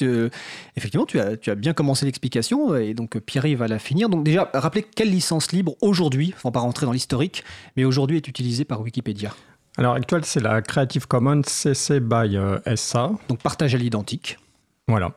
effectivement, 0.77 1.07
tu 1.07 1.19
as, 1.19 1.37
tu 1.37 1.51
as 1.51 1.57
bien 1.57 1.73
commencé 1.73 2.07
l'explication 2.07 2.77
et 2.77 2.95
donc 2.95 3.19
Pierre 3.19 3.47
va 3.59 3.67
la 3.67 3.81
finir. 3.81 4.09
Donc, 4.09 4.25
déjà, 4.25 4.49
rappelez 4.55 4.85
quelle 4.85 5.11
licence 5.11 5.51
libre 5.51 5.75
aujourd'hui, 5.83 6.35
sans 6.41 6.53
pas 6.53 6.61
rentrer 6.61 6.87
dans 6.87 6.93
l'historique, 6.93 7.43
mais 7.77 7.85
aujourd'hui 7.85 8.17
est 8.17 8.29
utilisée 8.29 8.65
par 8.65 8.81
Wikipédia 8.81 9.35
Alors, 9.77 9.95
actuelle, 9.95 10.25
c'est 10.25 10.41
la 10.41 10.63
Creative 10.63 11.09
Commons 11.09 11.43
CC 11.45 11.99
by 11.99 12.37
euh, 12.37 12.59
SA. 12.77 13.11
Donc, 13.29 13.43
partage 13.43 13.75
à 13.75 13.79
l'identique. 13.79 14.39
Voilà. 14.87 15.15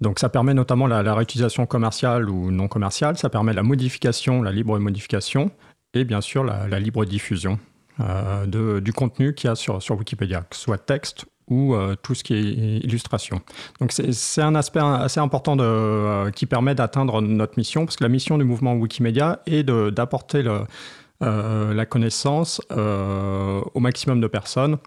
Donc 0.00 0.18
ça 0.18 0.28
permet 0.28 0.54
notamment 0.54 0.86
la, 0.86 1.14
réutilisation 1.14 1.66
commerciale 1.66 2.30
ou 2.30 2.50
non 2.50 2.68
commerciale, 2.68 3.18
ça 3.18 3.28
permet 3.28 3.52
la 3.52 3.62
modification, 3.62 4.42
la 4.42 4.52
libre 4.52 4.78
modification, 4.78 5.50
et 5.92 6.04
bien 6.04 6.20
sûr 6.20 6.42
la, 6.44 6.80
libre 6.80 7.04
diffusion 7.04 7.58
euh, 8.00 8.80
du 8.80 8.92
contenu 8.92 9.34
qu'il 9.34 9.48
y 9.48 9.50
a 9.50 9.54
sur, 9.54 9.78
Wikipédia, 9.90 10.42
que 10.42 10.56
ce 10.56 10.62
soit 10.62 10.78
texte 10.78 11.26
ou 11.48 11.74
euh, 11.74 11.96
tout 12.00 12.14
ce 12.14 12.24
qui 12.24 12.34
est 12.34 12.78
illustration. 12.84 13.42
Donc 13.80 13.92
c'est 13.92 14.42
un 14.42 14.54
aspect 14.54 14.80
assez 14.80 15.20
important 15.20 15.56
euh, 15.58 16.30
qui 16.30 16.46
permet 16.46 16.74
d'atteindre 16.74 17.20
notre 17.20 17.58
mission, 17.58 17.84
parce 17.84 17.96
que 17.96 18.04
la 18.04 18.08
mission 18.08 18.38
du 18.38 18.44
mouvement 18.44 18.74
Wikimedia 18.74 19.40
est 19.46 19.64
d'apporter 19.64 20.42
la 21.20 21.86
connaissance 21.86 22.62
au 22.70 23.80
maximum 23.80 24.22
de 24.22 24.28
personnes, 24.28 24.78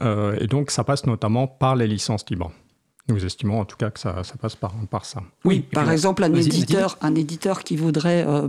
et 0.00 0.46
donc 0.46 0.70
ça 0.70 0.84
passe 0.84 1.04
notamment 1.04 1.48
par 1.48 1.76
les 1.76 1.86
licences 1.86 2.24
libres. 2.30 2.50
Nous 3.08 3.26
estimons 3.26 3.60
en 3.60 3.66
tout 3.66 3.76
cas 3.76 3.90
que 3.90 4.00
ça, 4.00 4.22
passe 4.40 4.56
par, 4.56 4.74
par, 4.90 5.04
ça. 5.04 5.22
Oui, 5.44 5.60
par 5.60 5.90
exemple, 5.90 6.24
un 6.24 6.32
éditeur, 6.32 6.96
un 7.02 7.14
éditeur 7.14 7.62
qui 7.62 7.76
voudrait, 7.76 8.24
euh, 8.26 8.46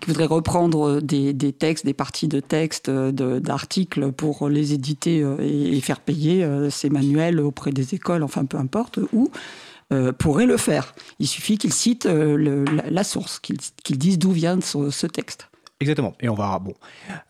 qui 0.00 0.08
voudrait 0.08 0.26
reprendre 0.26 1.00
des, 1.00 1.32
des, 1.32 1.52
textes, 1.52 1.86
des 1.86 1.94
parties 1.94 2.26
de 2.26 2.40
textes, 2.40 2.90
d'articles 2.90 4.10
pour 4.10 4.48
les 4.48 4.72
éditer 4.72 5.22
euh, 5.22 5.36
et, 5.40 5.80
faire 5.80 6.00
payer 6.00 6.42
euh, 6.42 6.68
ses 6.68 6.90
manuels 6.90 7.38
auprès 7.38 7.70
des 7.70 7.94
écoles, 7.94 8.24
enfin 8.24 8.44
peu 8.44 8.56
importe, 8.56 8.98
où 9.12 9.30
pourrait 10.18 10.46
le 10.46 10.56
faire. 10.56 10.96
Il 11.20 11.28
suffit 11.28 11.58
qu'il 11.58 11.72
cite 11.72 12.06
la, 12.06 13.04
source, 13.04 13.38
qu'il 13.38 13.98
dise 13.98 14.18
d'où 14.18 14.32
vient 14.32 14.58
ce 14.60 15.06
texte. 15.06 15.48
Exactement. 15.78 16.14
Et 16.20 16.30
on 16.30 16.34
va 16.34 16.58
bon. 16.58 16.72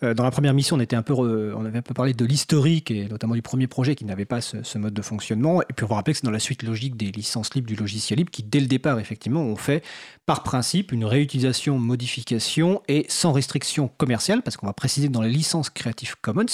Euh, 0.04 0.14
dans 0.14 0.22
la 0.22 0.30
première 0.30 0.54
mission, 0.54 0.76
on 0.76 0.80
était 0.80 0.94
un 0.94 1.02
peu, 1.02 1.12
on 1.12 1.64
avait 1.64 1.78
un 1.78 1.82
peu 1.82 1.94
parlé 1.94 2.14
de 2.14 2.24
l'historique 2.24 2.92
et 2.92 3.06
notamment 3.08 3.34
du 3.34 3.42
premier 3.42 3.66
projet 3.66 3.96
qui 3.96 4.04
n'avait 4.04 4.24
pas 4.24 4.40
ce, 4.40 4.78
mode 4.78 4.94
de 4.94 5.02
fonctionnement. 5.02 5.62
Et 5.62 5.72
puis 5.74 5.84
on 5.84 5.88
va 5.88 5.96
rappeler 5.96 6.12
que 6.12 6.20
c'est 6.20 6.26
dans 6.26 6.30
la 6.30 6.38
suite 6.38 6.62
logique 6.62 6.96
des 6.96 7.10
licences 7.10 7.54
libres 7.54 7.66
du 7.66 7.74
logiciel 7.74 8.20
libre 8.20 8.30
qui, 8.30 8.44
dès 8.44 8.60
le 8.60 8.66
départ, 8.66 9.00
effectivement, 9.00 9.42
ont 9.42 9.56
fait 9.56 9.84
par 10.26 10.44
principe 10.44 10.92
une 10.92 11.04
réutilisation, 11.04 11.80
modification 11.80 12.82
et 12.86 13.04
sans 13.08 13.32
restriction 13.32 13.88
commerciale, 13.88 14.42
parce 14.42 14.56
qu'on 14.56 14.66
va 14.66 14.72
préciser 14.72 15.08
dans 15.08 15.22
les 15.22 15.30
licences 15.30 15.68
Creative 15.68 16.14
Commons, 16.20 16.46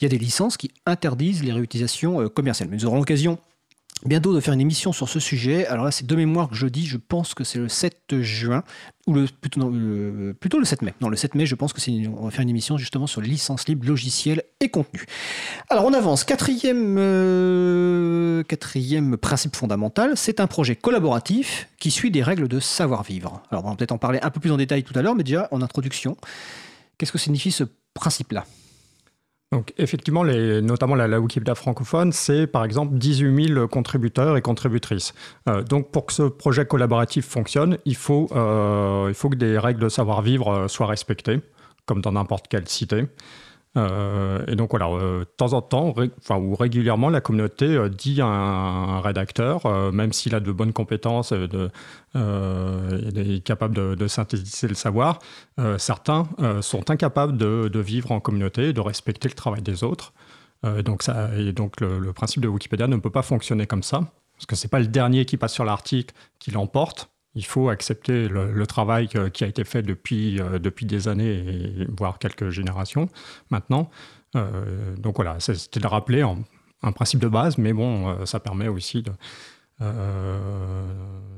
il 0.00 0.04
y 0.04 0.06
a 0.06 0.08
des 0.08 0.18
licences 0.18 0.56
qui 0.56 0.72
interdisent 0.86 1.44
les 1.44 1.52
réutilisations 1.52 2.20
euh, 2.20 2.28
commerciales. 2.28 2.68
Mais 2.68 2.76
nous 2.76 2.86
aurons 2.86 2.98
l'occasion 2.98 3.38
bientôt 4.04 4.34
de 4.34 4.40
faire 4.40 4.54
une 4.54 4.60
émission 4.60 4.92
sur 4.92 5.08
ce 5.08 5.20
sujet. 5.20 5.66
Alors 5.66 5.84
là, 5.84 5.90
c'est 5.90 6.06
de 6.06 6.16
mémoire 6.16 6.48
que 6.48 6.54
je 6.54 6.66
dis, 6.66 6.86
je 6.86 6.96
pense 6.96 7.34
que 7.34 7.44
c'est 7.44 7.58
le 7.58 7.68
7 7.68 8.20
juin, 8.20 8.62
ou 9.06 9.14
plutôt, 9.40 9.70
le, 9.70 10.34
plutôt 10.38 10.58
le 10.58 10.64
7 10.64 10.82
mai. 10.82 10.94
Non, 11.00 11.08
le 11.08 11.16
7 11.16 11.34
mai, 11.34 11.46
je 11.46 11.54
pense 11.54 11.72
que 11.72 11.80
c'est 11.80 11.92
on 12.06 12.24
va 12.24 12.30
faire 12.30 12.42
une 12.42 12.48
émission 12.48 12.78
justement 12.78 13.06
sur 13.06 13.20
les 13.20 13.28
licences 13.28 13.66
libres, 13.66 13.86
logiciels 13.86 14.42
et 14.60 14.68
contenu. 14.68 15.04
Alors 15.70 15.84
on 15.84 15.92
avance. 15.92 16.24
Quatrième, 16.24 16.96
euh, 16.98 18.42
quatrième 18.44 19.16
principe 19.16 19.56
fondamental, 19.56 20.12
c'est 20.16 20.40
un 20.40 20.46
projet 20.46 20.76
collaboratif 20.76 21.68
qui 21.78 21.90
suit 21.90 22.10
des 22.10 22.22
règles 22.22 22.48
de 22.48 22.60
savoir-vivre. 22.60 23.42
Alors 23.50 23.64
on 23.64 23.70
va 23.70 23.76
peut-être 23.76 23.92
en 23.92 23.98
parler 23.98 24.18
un 24.22 24.30
peu 24.30 24.40
plus 24.40 24.52
en 24.52 24.56
détail 24.56 24.82
tout 24.82 24.96
à 24.98 25.02
l'heure, 25.02 25.14
mais 25.14 25.24
déjà 25.24 25.48
en 25.50 25.62
introduction, 25.62 26.16
qu'est-ce 26.98 27.12
que 27.12 27.18
signifie 27.18 27.52
ce 27.52 27.64
principe-là? 27.94 28.44
Donc 29.50 29.72
effectivement, 29.78 30.24
notamment 30.24 30.94
la, 30.94 31.20
Wikipédia 31.20 31.54
francophone, 31.54 32.12
c'est 32.12 32.46
par 32.46 32.64
exemple 32.64 32.98
18 32.98 33.54
000 33.54 33.68
contributeurs 33.68 34.36
et 34.36 34.42
contributrices. 34.42 35.14
Euh, 35.48 35.62
donc 35.62 35.90
pour 35.90 36.04
que 36.06 36.12
ce 36.12 36.24
projet 36.24 36.66
collaboratif 36.66 37.26
fonctionne, 37.26 37.78
il 37.86 37.96
faut, 37.96 38.28
euh, 38.32 39.06
il 39.08 39.14
faut 39.14 39.30
que 39.30 39.36
des 39.36 39.58
règles 39.58 39.80
de 39.80 39.88
savoir-vivre 39.88 40.48
euh, 40.48 40.68
soient 40.68 40.86
respectées, 40.86 41.40
comme 41.86 42.02
dans 42.02 42.12
n'importe 42.12 42.48
quelle 42.48 42.68
cité. 42.68 43.06
Euh, 43.76 44.44
et 44.46 44.56
donc 44.56 44.70
voilà, 44.70 44.86
de 44.86 45.24
temps 45.36 45.52
en 45.52 45.62
temps, 45.62 45.94
enfin, 46.18 46.36
ou 46.36 46.54
régulièrement, 46.54 47.10
la 47.10 47.20
communauté 47.20 47.78
dit 47.90 48.20
à 48.20 48.26
un, 48.26 49.00
rédacteur, 49.00 49.92
même 49.92 50.12
s'il 50.12 50.34
a 50.34 50.40
de 50.40 50.52
bonnes 50.52 50.72
compétences, 50.72 51.32
de, 51.32 51.70
est 52.14 53.44
capable 53.44 53.96
de, 53.96 54.08
synthétiser 54.08 54.68
le 54.68 54.74
savoir, 54.74 55.18
certains 55.76 56.26
sont 56.60 56.90
incapables 56.90 57.36
de, 57.36 57.78
vivre 57.78 58.12
en 58.12 58.20
communauté, 58.20 58.72
de 58.72 58.80
respecter 58.80 59.28
le 59.28 59.34
travail 59.34 59.62
des 59.62 59.84
autres. 59.84 60.12
donc, 60.84 61.02
ça, 61.02 61.30
et 61.36 61.52
donc 61.52 61.80
le, 61.80 61.98
le, 61.98 62.12
principe 62.12 62.42
de 62.42 62.48
Wikipédia 62.48 62.86
ne 62.86 62.96
peut 62.96 63.10
pas 63.10 63.22
fonctionner 63.22 63.66
comme 63.66 63.82
ça, 63.82 64.00
parce 64.34 64.46
que 64.46 64.56
ce 64.56 64.66
n'est 64.66 64.70
pas 64.70 64.80
le 64.80 64.88
dernier 64.88 65.24
qui 65.24 65.36
passe 65.36 65.52
sur 65.52 65.64
l'article 65.64 66.14
qui 66.38 66.50
l'emporte, 66.50 67.10
il 67.38 67.44
faut 67.44 67.68
accepter 67.68 68.28
le, 68.28 68.66
travail 68.66 69.08
qui 69.32 69.44
a 69.44 69.46
été 69.46 69.62
fait 69.62 69.82
depuis, 69.82 70.40
euh, 70.40 70.58
depuis 70.58 70.86
des 70.86 71.06
années, 71.06 71.86
voire 71.96 72.18
quelques 72.18 72.50
générations 72.50 73.08
maintenant. 73.50 73.90
Euh, 74.34 74.96
donc 74.96 75.16
voilà, 75.16 75.38
c'était 75.38 75.78
de 75.78 75.86
rappeler 75.86 76.22
un 76.82 76.92
principe 76.92 77.20
de 77.20 77.28
base, 77.28 77.56
mais 77.56 77.72
bon, 77.72 78.08
euh, 78.08 78.26
ça 78.26 78.40
permet 78.40 78.66
aussi 78.66 79.02
de... 79.02 79.12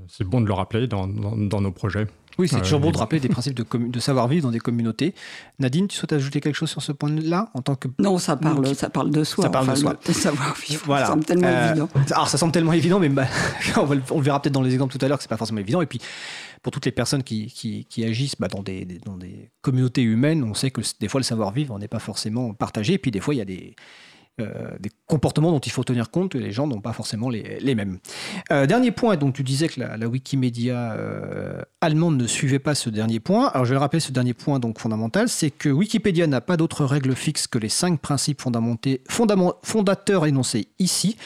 c'est 0.09 0.25
bon 0.25 0.41
de 0.41 0.47
le 0.47 0.55
rappeler 0.55 0.89
dans 0.89 1.07
nos 1.07 1.73
projets. 1.73 2.07
Oui, 2.39 2.49
c'est 2.49 2.61
toujours 2.61 2.81
bon 2.81 2.91
de 2.91 2.99
rappeler 2.99 3.21
des 3.21 3.29
principes 3.29 3.55
de, 3.55 3.65
de 3.79 4.01
savoir-vivre 4.01 4.45
dans 4.45 4.53
des 4.53 4.61
communautés. 4.61 5.15
Nadine, 5.59 5.89
tu 5.89 5.97
souhaites 5.97 6.13
ajouter 6.13 6.41
quelque 6.41 6.55
chose 6.55 6.71
sur 6.71 6.83
ce 6.83 6.93
point-là 6.93 7.51
en 7.55 7.63
tant 7.63 7.75
que 7.75 7.89
Non, 7.99 8.19
ça 8.19 8.37
parle, 8.37 8.75
ça 8.75 8.91
parle 8.91 9.11
de 9.11 9.25
soi. 9.25 9.45
Ça 9.45 9.51
parle 9.51 9.71
de 9.71 9.75
soi. 9.75 9.97
savoir-vivre. 10.11 10.83
Voilà. 10.87 11.07
Ça 11.07 11.13
semble 11.13 11.25
tellement 11.25 11.49
euh, 11.49 11.71
évident. 11.71 11.89
Alors, 12.11 12.29
ça 12.29 12.39
semble 12.39 12.53
tellement 12.53 12.73
évident, 12.73 12.99
mais 12.99 13.09
bah, 13.09 13.27
on, 13.77 13.87
le 13.87 14.23
verra 14.23 14.41
peut-être 14.41 14.55
dans 14.55 14.63
les 14.63 14.73
exemples 14.73 14.97
tout 14.97 15.05
à 15.05 15.09
l'heure 15.09 15.19
que 15.19 15.23
c'est 15.23 15.29
pas 15.29 15.37
forcément 15.37 15.61
évident. 15.61 15.83
Et 15.83 15.87
puis, 15.87 16.01
pour 16.63 16.73
toutes 16.73 16.87
les 16.87 16.93
personnes 16.93 17.23
qui, 17.23 17.47
qui, 17.89 18.05
agissent 18.05 18.37
bah, 18.39 18.49
dans, 18.49 18.63
des, 18.63 18.85
dans 19.05 19.17
des 19.17 19.51
communautés 19.63 20.03
humaines, 20.03 20.45
on 20.45 20.55
sait 20.55 20.71
que 20.71 20.81
des 21.01 21.09
fois 21.09 21.21
le 21.21 21.25
savoir-vivre 21.25 21.79
n'est 21.79 21.89
pas 21.89 21.99
forcément 21.99 22.55
partagé. 22.55 22.95
Et 22.95 22.99
puis, 22.99 23.11
des 23.11 23.21
fois, 23.21 23.35
il 23.35 23.39
y 23.39 23.43
a 23.43 23.47
des 23.47 23.75
euh, 24.41 24.77
des 24.81 24.91
comportements 25.07 25.51
dont 25.51 25.59
il 25.59 25.73
faut 25.73 25.85
tenir 25.85 26.11
compte 26.11 26.35
et 26.35 26.39
les 26.39 26.53
gens 26.53 26.67
n'ont 26.67 26.81
pas 26.81 26.93
forcément 26.93 27.29
les, 27.31 27.75
mêmes. 27.75 27.99
Euh, 28.53 28.67
dernier 28.67 28.91
point, 28.91 29.17
donc 29.17 29.35
tu 29.35 29.43
disais 29.43 29.69
que 29.69 29.81
la, 29.81 30.09
Wikimedia 30.09 30.93
euh, 30.93 31.63
allemande 31.81 32.17
ne 32.17 32.27
suivait 32.27 32.59
pas 32.59 32.75
ce 32.75 32.91
dernier 32.91 33.21
point. 33.21 33.49
Alors 33.49 33.65
je 33.65 33.71
vais 33.71 33.75
le 33.75 33.81
rappeler, 33.81 34.01
ce 34.01 34.13
dernier 34.13 34.35
point 34.35 34.59
donc 34.59 34.79
fondamental, 34.79 35.29
c'est 35.29 35.51
que 35.51 35.69
Wikipédia 35.69 36.27
n'a 36.27 36.41
pas 36.41 36.57
d'autres 36.57 36.85
règles 36.85 37.15
fixes 37.15 37.47
que 37.47 37.59
les 37.59 37.69
cinq 37.69 38.01
principes 38.01 38.43
fondateurs 39.63 40.27
énoncés 40.27 40.69
ici. 40.79 41.17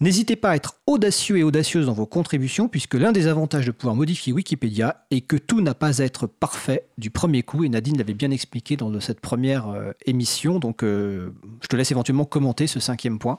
N'hésitez 0.00 0.36
pas 0.36 0.50
à 0.50 0.56
être 0.56 0.76
audacieux 0.86 1.38
et 1.38 1.42
audacieuse 1.42 1.86
dans 1.86 1.92
vos 1.92 2.06
contributions, 2.06 2.68
puisque 2.68 2.94
l'un 2.94 3.12
des 3.12 3.26
avantages 3.26 3.66
de 3.66 3.70
pouvoir 3.70 3.96
modifier 3.96 4.32
Wikipédia 4.32 5.06
est 5.10 5.22
que 5.22 5.36
tout 5.36 5.60
n'a 5.60 5.74
pas 5.74 6.02
à 6.02 6.04
être 6.04 6.26
parfait 6.26 6.86
du 6.98 7.10
premier 7.10 7.42
coup, 7.42 7.64
et 7.64 7.68
Nadine 7.68 7.96
l'avait 7.96 8.14
bien 8.14 8.30
expliqué 8.30 8.76
dans 8.76 9.00
cette 9.00 9.20
première 9.20 9.74
émission, 10.06 10.58
donc 10.58 10.82
je 10.82 11.66
te 11.68 11.76
laisse 11.76 11.90
éventuellement 11.90 12.24
commenter 12.24 12.59
ce 12.66 12.80
cinquième 12.80 13.18
point. 13.18 13.38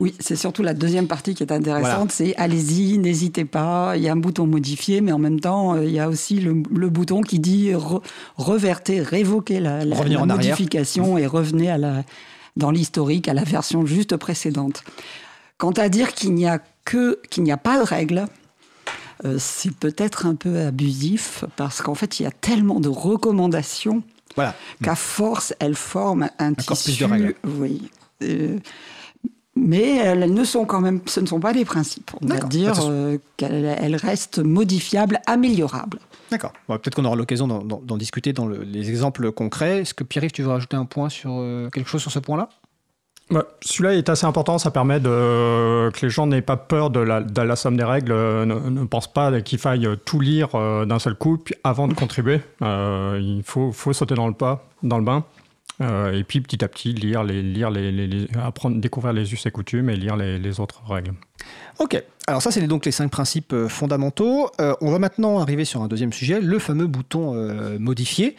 Oui, 0.00 0.14
c'est 0.18 0.34
surtout 0.34 0.64
la 0.64 0.74
deuxième 0.74 1.06
partie 1.06 1.34
qui 1.34 1.44
est 1.44 1.52
intéressante, 1.52 2.10
c'est 2.10 2.34
allez-y, 2.36 2.98
n'hésitez 2.98 3.44
pas, 3.44 3.92
il 3.96 4.02
y 4.02 4.08
a 4.08 4.12
un 4.12 4.16
bouton 4.16 4.48
modifier, 4.48 5.00
mais 5.00 5.12
en 5.12 5.18
même 5.18 5.38
temps, 5.38 5.74
euh, 5.74 5.84
il 5.84 5.92
y 5.92 6.00
a 6.00 6.08
aussi 6.08 6.40
le, 6.40 6.54
bouton 6.88 7.20
qui 7.20 7.38
dit 7.38 7.72
reverter, 8.36 9.00
révoquer 9.00 9.60
la, 9.60 9.84
modification 9.84 11.18
et 11.18 11.26
revenez 11.26 11.70
à 11.70 11.78
la, 11.78 12.02
dans 12.56 12.72
l'historique, 12.72 13.28
à 13.28 13.34
la 13.34 13.44
version 13.44 13.86
juste 13.86 14.16
précédente. 14.16 14.82
Quant 15.56 15.70
à 15.70 15.88
dire 15.88 16.14
qu'il 16.14 16.34
n'y 16.34 16.48
a 16.48 16.60
que 16.84 17.20
qu'il 17.30 17.44
n'y 17.44 17.52
a 17.52 17.56
pas 17.56 17.78
de 17.78 17.84
règle, 17.84 18.26
euh, 19.24 19.36
c'est 19.38 19.72
peut-être 19.72 20.26
un 20.26 20.34
peu 20.34 20.62
abusif 20.62 21.44
parce 21.56 21.80
qu'en 21.80 21.94
fait, 21.94 22.18
il 22.18 22.24
y 22.24 22.26
a 22.26 22.32
tellement 22.32 22.80
de 22.80 22.88
recommandations 22.88 24.02
voilà. 24.34 24.56
qu'à 24.82 24.96
force, 24.96 25.54
elles 25.60 25.76
forment 25.76 26.30
un 26.40 26.54
tissu. 26.54 27.04
Oui, 27.04 27.82
euh, 27.84 28.01
mais 29.54 29.96
elles 29.96 30.32
ne 30.32 30.44
sont 30.44 30.64
quand 30.64 30.80
même, 30.80 31.00
ce 31.06 31.20
ne 31.20 31.26
sont 31.26 31.40
pas 31.40 31.52
des 31.52 31.64
principes. 31.64 32.10
On 32.22 32.26
va 32.26 32.38
dire 32.40 32.74
euh, 32.88 33.18
qu'elles 33.36 33.96
restent 33.96 34.38
modifiables, 34.38 35.20
améliorables. 35.26 35.98
D'accord. 36.30 36.52
Peut-être 36.66 36.94
qu'on 36.94 37.04
aura 37.04 37.16
l'occasion 37.16 37.46
d'en 37.46 37.96
discuter 37.98 38.32
dans 38.32 38.48
les 38.48 38.88
exemples 38.88 39.30
concrets. 39.32 39.80
Est-ce 39.80 39.92
que 39.92 40.04
Pierre-Yves, 40.04 40.32
tu 40.32 40.42
veux 40.42 40.48
rajouter 40.48 40.76
un 40.76 40.86
point 40.86 41.10
sur 41.10 41.32
euh, 41.32 41.68
quelque 41.68 41.90
chose 41.90 42.00
sur 42.00 42.10
ce 42.10 42.18
point-là? 42.18 42.48
Bah, 43.30 43.44
Celui-là 43.60 43.94
est 43.94 44.08
assez 44.08 44.24
important. 44.24 44.56
Ça 44.56 44.70
permet 44.70 45.00
de, 45.00 45.90
que 45.90 46.06
les 46.06 46.08
gens 46.08 46.26
n'aient 46.26 46.40
pas 46.40 46.56
peur 46.56 46.88
de 46.88 47.00
la, 47.00 47.56
somme 47.56 47.76
des 47.76 47.84
règles, 47.84 48.14
ne, 48.14 48.84
pensent 48.86 49.12
pas 49.12 49.42
qu'il 49.42 49.58
faille 49.58 49.86
tout 50.06 50.20
lire 50.20 50.48
d'un 50.86 50.98
seul 50.98 51.14
coup 51.14 51.38
avant 51.62 51.88
de 51.88 51.92
contribuer. 51.92 52.40
il 52.62 53.42
faut, 53.44 53.70
faut 53.70 53.92
sauter 53.92 54.14
dans 54.14 54.28
le 54.28 54.34
pas, 54.34 54.64
dans 54.82 54.96
le 54.96 55.04
bain. 55.04 55.24
Euh, 55.82 56.12
et 56.12 56.24
puis 56.24 56.40
petit 56.40 56.64
à 56.64 56.68
petit 56.68 56.92
lire 56.92 57.24
les, 57.24 57.42
lire 57.42 57.70
apprendre, 58.40 58.80
découvrir 58.80 59.12
les 59.12 59.32
us 59.32 59.46
et 59.46 59.50
coutumes 59.50 59.90
et 59.90 59.96
lire 59.96 60.16
les 60.16 60.60
autres 60.60 60.82
règles. 60.88 61.14
Ok, 61.78 62.02
alors 62.28 62.40
ça 62.40 62.52
c'est 62.52 62.64
donc 62.68 62.86
les 62.86 62.92
cinq 62.92 63.10
principes 63.10 63.52
euh, 63.52 63.68
fondamentaux. 63.68 64.48
Euh, 64.60 64.74
on 64.80 64.92
va 64.92 65.00
maintenant 65.00 65.40
arriver 65.40 65.64
sur 65.64 65.82
un 65.82 65.88
deuxième 65.88 66.12
sujet, 66.12 66.40
le 66.40 66.60
fameux 66.60 66.86
bouton 66.86 67.34
euh, 67.34 67.80
modifier, 67.80 68.36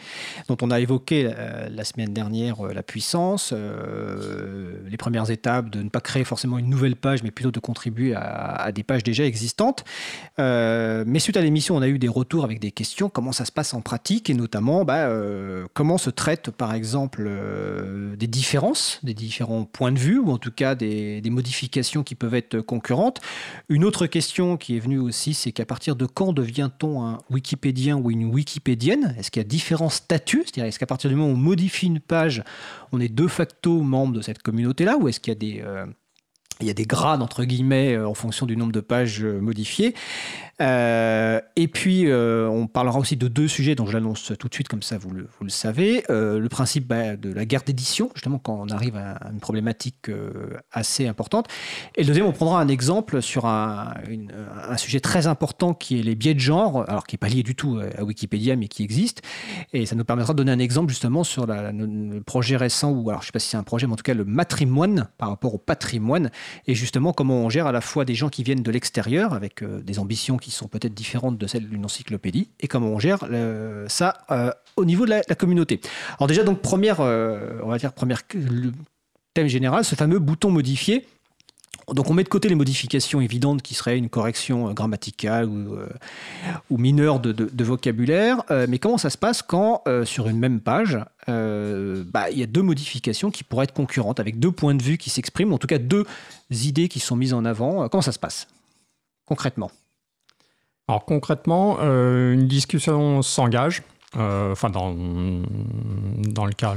dont 0.48 0.56
on 0.62 0.70
a 0.70 0.80
évoqué 0.80 1.30
la 1.70 1.84
semaine 1.84 2.14
dernière 2.14 2.62
la 2.62 2.82
puissance, 2.82 3.52
les 3.52 4.96
premières 4.96 5.30
étapes 5.30 5.68
de 5.68 5.82
ne 5.82 5.88
pas 5.88 6.00
créer 6.00 6.24
forcément 6.24 6.58
une 6.58 6.70
nouvelle 6.70 6.96
page, 6.96 7.22
mais 7.22 7.30
plutôt 7.30 7.50
de 7.50 7.58
contribuer 7.58 8.14
à, 8.14 8.70
des 8.72 8.82
pages 8.82 9.02
déjà 9.02 9.24
existantes. 9.24 9.84
mais 10.38 11.18
suite 11.18 11.36
à 11.36 11.40
l'émission, 11.40 11.76
on 11.76 11.82
a 11.82 11.88
eu 11.88 11.98
des 11.98 12.08
retours 12.08 12.44
avec 12.44 12.60
des 12.60 12.70
questions, 12.70 13.08
comment 13.08 13.32
ça 13.32 13.44
se 13.44 13.52
passe 13.52 13.74
en 13.74 13.80
pratique, 13.80 14.30
et 14.30 14.34
notamment 14.34 14.84
bah, 14.84 15.10
comment 15.74 15.98
se 15.98 16.10
traite 16.10 16.50
par 16.50 16.74
exemple 16.74 17.30
des 18.16 18.26
différences, 18.26 19.00
des 19.02 19.14
différents 19.14 19.64
points 19.64 19.92
de 19.92 19.98
vue, 19.98 20.18
ou 20.18 20.30
en 20.30 20.38
tout 20.38 20.52
cas 20.52 20.74
des 20.74 21.30
modifications 21.30 22.02
qui 22.02 22.14
peuvent 22.14 22.34
être 22.34 22.60
concurrentes. 22.60 22.93
Une 23.68 23.84
autre 23.84 24.06
question 24.06 24.56
qui 24.56 24.76
est 24.76 24.80
venue 24.80 24.98
aussi, 24.98 25.34
c'est 25.34 25.52
qu'à 25.52 25.66
partir 25.66 25.96
de 25.96 26.06
quand 26.06 26.32
devient-on 26.32 27.04
un 27.04 27.18
wikipédien 27.30 27.96
ou 27.96 28.10
une 28.10 28.26
wikipédienne? 28.26 29.14
Est-ce 29.18 29.30
qu'il 29.30 29.40
y 29.40 29.44
a 29.44 29.48
différents 29.48 29.88
statuts? 29.90 30.42
C'est-à-dire, 30.44 30.64
est-ce 30.66 30.78
qu'à 30.78 30.86
partir 30.86 31.10
du 31.10 31.16
moment 31.16 31.30
où 31.30 31.34
on 31.34 31.38
modifie 31.38 31.86
une 31.86 32.00
page, 32.00 32.42
on 32.92 33.00
est 33.00 33.12
de 33.12 33.26
facto 33.26 33.80
membre 33.80 34.14
de 34.14 34.22
cette 34.22 34.42
communauté-là 34.42 34.96
Ou 34.98 35.08
est-ce 35.08 35.20
qu'il 35.20 35.32
y 35.32 35.36
a 35.36 35.38
des... 35.38 35.62
Euh, 35.64 35.86
y 36.62 36.70
a 36.70 36.74
des 36.74 36.86
grades 36.86 37.20
entre 37.20 37.44
guillemets 37.44 37.94
euh, 37.94 38.08
en 38.08 38.14
fonction 38.14 38.46
du 38.46 38.56
nombre 38.56 38.72
de 38.72 38.80
pages 38.80 39.22
euh, 39.22 39.40
modifiées? 39.40 39.94
Euh, 40.60 41.40
et 41.56 41.68
puis, 41.68 42.06
euh, 42.06 42.48
on 42.48 42.66
parlera 42.66 42.98
aussi 42.98 43.16
de 43.16 43.28
deux 43.28 43.48
sujets 43.48 43.74
dont 43.74 43.86
je 43.86 43.92
l'annonce 43.92 44.32
tout 44.38 44.48
de 44.48 44.54
suite, 44.54 44.68
comme 44.68 44.82
ça 44.82 44.98
vous 44.98 45.10
le, 45.10 45.28
savez. 45.48 46.04
Euh, 46.10 46.38
le 46.38 46.48
principe 46.48 46.86
bah, 46.86 47.16
de 47.16 47.32
la 47.32 47.44
guerre 47.44 47.62
d'édition, 47.62 48.10
justement, 48.14 48.38
quand 48.38 48.54
on 48.60 48.68
arrive 48.68 48.96
à 48.96 49.18
une 49.32 49.40
problématique 49.40 50.10
assez 50.72 51.06
importante. 51.06 51.48
Et 51.96 52.02
le 52.02 52.08
deuxième, 52.08 52.26
on 52.26 52.32
prendra 52.32 52.60
un 52.60 52.68
exemple 52.68 53.22
sur 53.22 53.46
un, 53.46 53.94
sujet 54.76 55.00
très 55.00 55.26
important 55.26 55.72
qui 55.72 55.98
est 56.00 56.02
les 56.02 56.14
biais 56.14 56.34
de 56.34 56.40
genre, 56.40 56.88
alors 56.88 57.06
qui 57.06 57.14
n'est 57.14 57.18
pas 57.18 57.28
lié 57.28 57.42
du 57.42 57.54
tout 57.54 57.80
à 57.96 58.04
Wikipédia, 58.04 58.56
mais 58.56 58.68
qui 58.68 58.82
existe. 58.82 59.22
Et 59.72 59.86
ça 59.86 59.96
nous 59.96 60.04
permettra 60.04 60.34
de 60.34 60.38
donner 60.38 60.52
un 60.52 60.58
exemple 60.58 60.90
justement 60.90 61.24
sur 61.24 61.46
le 61.46 62.20
projet 62.20 62.56
récent, 62.56 62.90
ou 62.90 63.08
alors 63.08 63.22
je 63.22 63.24
ne 63.24 63.28
sais 63.28 63.32
pas 63.32 63.38
si 63.38 63.48
c'est 63.48 63.56
un 63.56 63.62
projet, 63.62 63.86
mais 63.86 63.94
en 63.94 63.96
tout 63.96 64.02
cas 64.02 64.14
le 64.14 64.24
matrimoine 64.24 65.08
par 65.18 65.30
rapport 65.30 65.54
au 65.54 65.58
patrimoine, 65.58 66.30
et 66.66 66.74
justement 66.74 67.12
comment 67.12 67.36
on 67.36 67.48
gère 67.48 67.66
à 67.66 67.72
la 67.72 67.80
fois 67.80 68.04
des 68.04 68.14
gens 68.14 68.28
qui 68.28 68.42
viennent 68.42 68.62
de 68.62 68.70
l'extérieur 68.70 69.32
avec 69.32 69.64
des 69.64 69.98
ambitions 69.98 70.36
qui 70.43 70.43
sont 70.50 70.68
peut-être 70.68 70.94
différentes 70.94 71.38
de 71.38 71.46
celles 71.46 71.68
d'une 71.68 71.84
encyclopédie, 71.84 72.48
et 72.60 72.68
comment 72.68 72.88
on 72.88 72.98
gère 72.98 73.26
ça 73.88 74.14
euh, 74.30 74.50
au 74.76 74.84
niveau 74.84 75.04
de 75.04 75.10
la, 75.10 75.22
communauté. 75.34 75.80
Alors 76.18 76.26
déjà, 76.26 76.42
donc 76.42 76.60
première, 76.60 77.00
euh, 77.00 77.60
on 77.62 77.68
va 77.68 77.78
dire 77.78 77.92
première 77.92 78.22
thème 79.34 79.46
général, 79.46 79.84
ce 79.84 79.94
fameux 79.94 80.18
bouton 80.18 80.50
modifié. 80.50 81.06
Donc 81.92 82.08
on 82.08 82.14
met 82.14 82.24
de 82.24 82.28
côté 82.28 82.48
les 82.48 82.54
modifications 82.54 83.20
évidentes 83.20 83.60
qui 83.60 83.74
seraient 83.74 83.98
une 83.98 84.08
correction 84.08 84.68
euh, 84.68 84.72
grammaticale 84.72 85.48
ou, 85.48 85.76
ou 86.70 86.78
mineure 86.78 87.20
de, 87.20 87.64
vocabulaire, 87.64 88.42
mais 88.68 88.78
comment 88.78 88.98
ça 88.98 89.10
se 89.10 89.18
passe 89.18 89.42
quand 89.42 89.82
sur 90.04 90.28
une 90.28 90.38
même 90.38 90.60
page, 90.60 90.98
bah, 91.26 92.30
il 92.30 92.38
y 92.38 92.42
a 92.42 92.46
deux 92.46 92.62
modifications 92.62 93.30
qui 93.30 93.44
pourraient 93.44 93.64
être 93.64 93.74
concurrentes, 93.74 94.18
avec 94.18 94.38
deux 94.38 94.52
points 94.52 94.74
de 94.74 94.82
vue 94.82 94.98
qui 94.98 95.10
s'expriment, 95.10 95.52
en 95.52 95.58
tout 95.58 95.66
cas 95.66 95.78
deux 95.78 96.04
idées 96.50 96.88
qui 96.88 97.00
sont 97.00 97.16
mises 97.16 97.34
en 97.34 97.44
avant. 97.44 97.88
Comment 97.88 98.02
ça 98.02 98.12
se 98.12 98.18
passe 98.18 98.48
concrètement? 99.26 99.70
Alors 100.88 101.04
concrètement, 101.04 101.78
euh, 101.80 102.32
une 102.32 102.46
discussion 102.46 103.22
s'engage, 103.22 103.82
euh, 104.16 104.52
enfin 104.52 104.68
dans, 104.68 104.94
dans 104.94 106.44
le 106.44 106.52
cas 106.52 106.74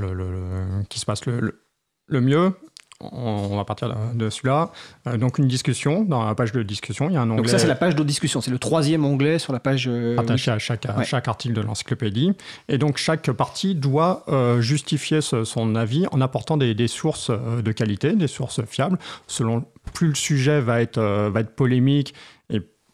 qui 0.90 1.00
se 1.00 1.06
passe 1.06 1.26
le, 1.26 2.22
mieux. 2.22 2.54
On 3.00 3.56
va 3.56 3.64
partir 3.64 3.96
de 4.16 4.30
celui-là. 4.32 4.72
Euh, 5.06 5.18
donc 5.18 5.38
une 5.38 5.48
discussion, 5.48 6.04
dans 6.04 6.26
la 6.26 6.34
page 6.34 6.52
de 6.52 6.64
discussion, 6.64 7.10
il 7.10 7.14
y 7.14 7.18
a 7.18 7.22
un 7.22 7.30
onglet... 7.30 7.44
Donc 7.44 7.50
ça 7.50 7.60
c'est 7.60 7.68
la 7.68 7.76
page 7.76 7.96
de 7.96 8.04
discussion, 8.04 8.42
c'est 8.42 8.50
le 8.50 8.58
troisième 8.58 9.06
onglet 9.06 9.38
sur 9.38 9.54
la 9.54 9.60
page... 9.60 9.88
Attaché 10.18 10.50
à 10.52 10.58
chaque, 10.58 10.88
chaque 11.04 11.28
article 11.28 11.54
de 11.54 11.62
l'encyclopédie. 11.62 12.32
Et 12.70 12.80
donc 12.80 12.98
chaque 12.98 13.30
partie 13.34 13.76
doit 13.76 14.26
justifier 14.62 15.20
son 15.22 15.76
avis 15.76 16.08
en 16.12 16.22
apportant 16.22 16.56
des, 16.56 16.74
des, 16.74 16.88
sources 16.88 17.30
de 17.30 17.72
qualité, 17.74 18.14
des 18.14 18.28
sources 18.28 18.66
fiables. 18.66 18.98
Selon 19.28 19.66
plus 19.94 20.08
le 20.08 20.16
sujet 20.16 20.60
va 20.60 20.82
être, 20.82 21.00
va 21.00 21.42
être 21.42 21.56
polémique 21.56 22.16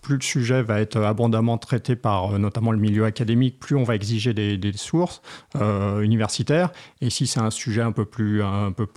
plus 0.04 0.16
le 0.16 0.22
sujet 0.22 0.62
va 0.62 0.80
être 0.80 0.97
abondamment 1.01 1.58
traité 1.58 1.95
par 1.95 2.38
notamment 2.38 2.72
le 2.72 2.78
milieu 2.78 3.06
académique, 3.06 3.60
plus 3.60 3.76
on 3.76 3.84
va 3.84 3.95
exiger 3.95 4.34
des, 4.34 4.74
sources 4.76 5.22
universitaires. 5.56 6.72
Et 7.01 7.10
si 7.10 7.26
c'est 7.26 7.39
un 7.39 7.49
sujet 7.49 7.82
un 7.82 7.91
peu 7.91 8.06
plus, 8.06 8.43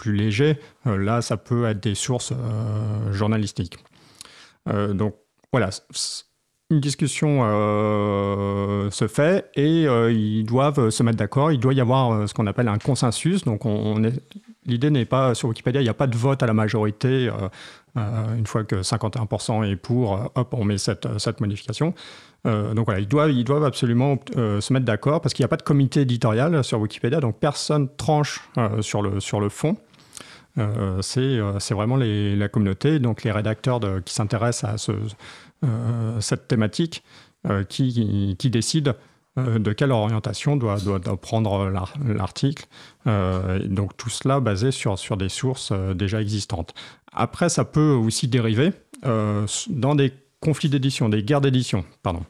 léger, 0.07 0.59
là, 0.85 1.23
ça 1.23 1.37
peut 1.37 1.67
être 1.67 1.83
des 1.83 1.95
sources 1.95 2.33
journalistiques. 3.13 3.79
donc 4.67 5.15
voilà, 5.53 5.71
une 6.71 6.81
discussion 6.81 7.43
euh, 7.45 8.91
se 8.91 9.07
fait 9.07 9.51
et 9.55 9.87
euh, 9.87 10.11
ils 10.11 10.45
doivent 10.45 10.91
se 10.91 11.03
mettre 11.05 11.19
d'accord. 11.19 11.53
Il 11.53 11.61
doit 11.61 11.75
y 11.75 11.81
avoir 11.81 12.13
euh, 12.13 12.27
ce 12.27 12.35
qu'on 12.35 12.47
appelle 12.49 12.67
un 12.67 12.79
consensus. 12.79 13.45
Donc, 13.45 13.65
on, 13.67 14.03
l'idée 14.65 14.91
n'est 14.91 15.05
pas 15.05 15.35
sur 15.37 15.49
Wikipédia, 15.49 15.81
il 15.81 15.85
n'y 15.85 15.91
a 15.91 15.95
pas 15.95 16.09
de 16.09 16.17
vote 16.17 16.43
à 16.43 16.47
la 16.47 16.55
majorité. 16.55 17.31
Une 17.97 18.47
fois 18.47 18.65
que 18.65 18.77
51% 18.77 19.65
est 19.71 19.77
pour, 19.77 20.31
hop, 20.35 20.55
on 20.55 20.65
met 20.65 20.79
cette, 20.79 21.19
cette 21.19 21.41
modification. 21.41 21.95
donc 22.45 22.85
voilà, 22.85 23.01
ils 23.01 23.09
doivent, 23.45 23.65
absolument 23.65 24.19
se 24.35 24.73
mettre 24.73 24.85
d'accord 24.85 25.21
parce 25.21 25.33
qu'il 25.33 25.43
n'y 25.43 25.47
a 25.47 25.49
pas 25.49 25.57
de 25.57 25.63
comité 25.63 26.03
éditorial 26.03 26.63
sur 26.63 26.79
Wikipédia, 26.81 27.21
donc 27.21 27.39
personne 27.39 27.89
tranche 27.97 28.49
sur, 28.83 29.01
le, 29.03 29.49
fond. 29.49 29.77
c'est 31.01 31.75
vraiment 31.75 31.97
la 31.97 32.49
communauté, 32.49 32.99
donc 32.99 33.25
les 33.25 33.33
rédacteurs 33.33 33.81
qui 34.05 34.13
s'intéressent 34.13 34.75
à 34.75 34.79
ce, 34.79 34.93
euh, 35.65 36.21
cette 36.21 36.49
thématique 36.49 37.03
euh, 37.49 37.65
qui, 37.65 38.37
qui, 38.39 38.51
décide 38.51 38.89
euh, 38.89 38.93
de 39.37 39.73
quelle 39.73 39.93
orientation 39.93 40.57
doit, 40.57 40.79
prendre 41.21 41.71
l'article. 42.07 42.67
donc 43.05 43.97
tout 43.97 44.11
cela 44.11 44.41
basé 44.41 44.71
sur, 44.71 45.17
des 45.17 45.29
sources 45.29 45.73
déjà 45.95 46.21
existantes. 46.21 46.75
Après, 47.13 47.49
ça 47.49 47.65
peut 47.65 47.93
aussi 47.93 48.29
dériver 48.29 48.73
dans 49.03 49.95
des 49.95 50.13
conflits 50.41 50.69
d'édition, 50.69 51.09
des 51.09 51.23
guerres 51.23 51.41
d'édition, 51.41 51.85
pardon. 52.03 52.23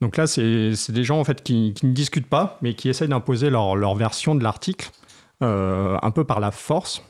Donc 0.00 0.16
là, 0.16 0.26
c'est 0.26 0.90
des 0.90 1.04
gens 1.04 1.18
en 1.18 1.24
fait 1.24 1.42
qui, 1.42 1.74
ne 1.82 1.92
discutent 1.92 2.28
pas, 2.28 2.58
mais 2.62 2.74
qui 2.74 2.88
essayent 2.88 3.08
d'imposer 3.08 3.50
leur, 3.50 3.94
version 3.94 4.34
de 4.34 4.42
l'article 4.42 4.90
un 5.40 6.10
peu 6.14 6.24
par 6.24 6.40
la 6.40 6.50
force. 6.50 7.02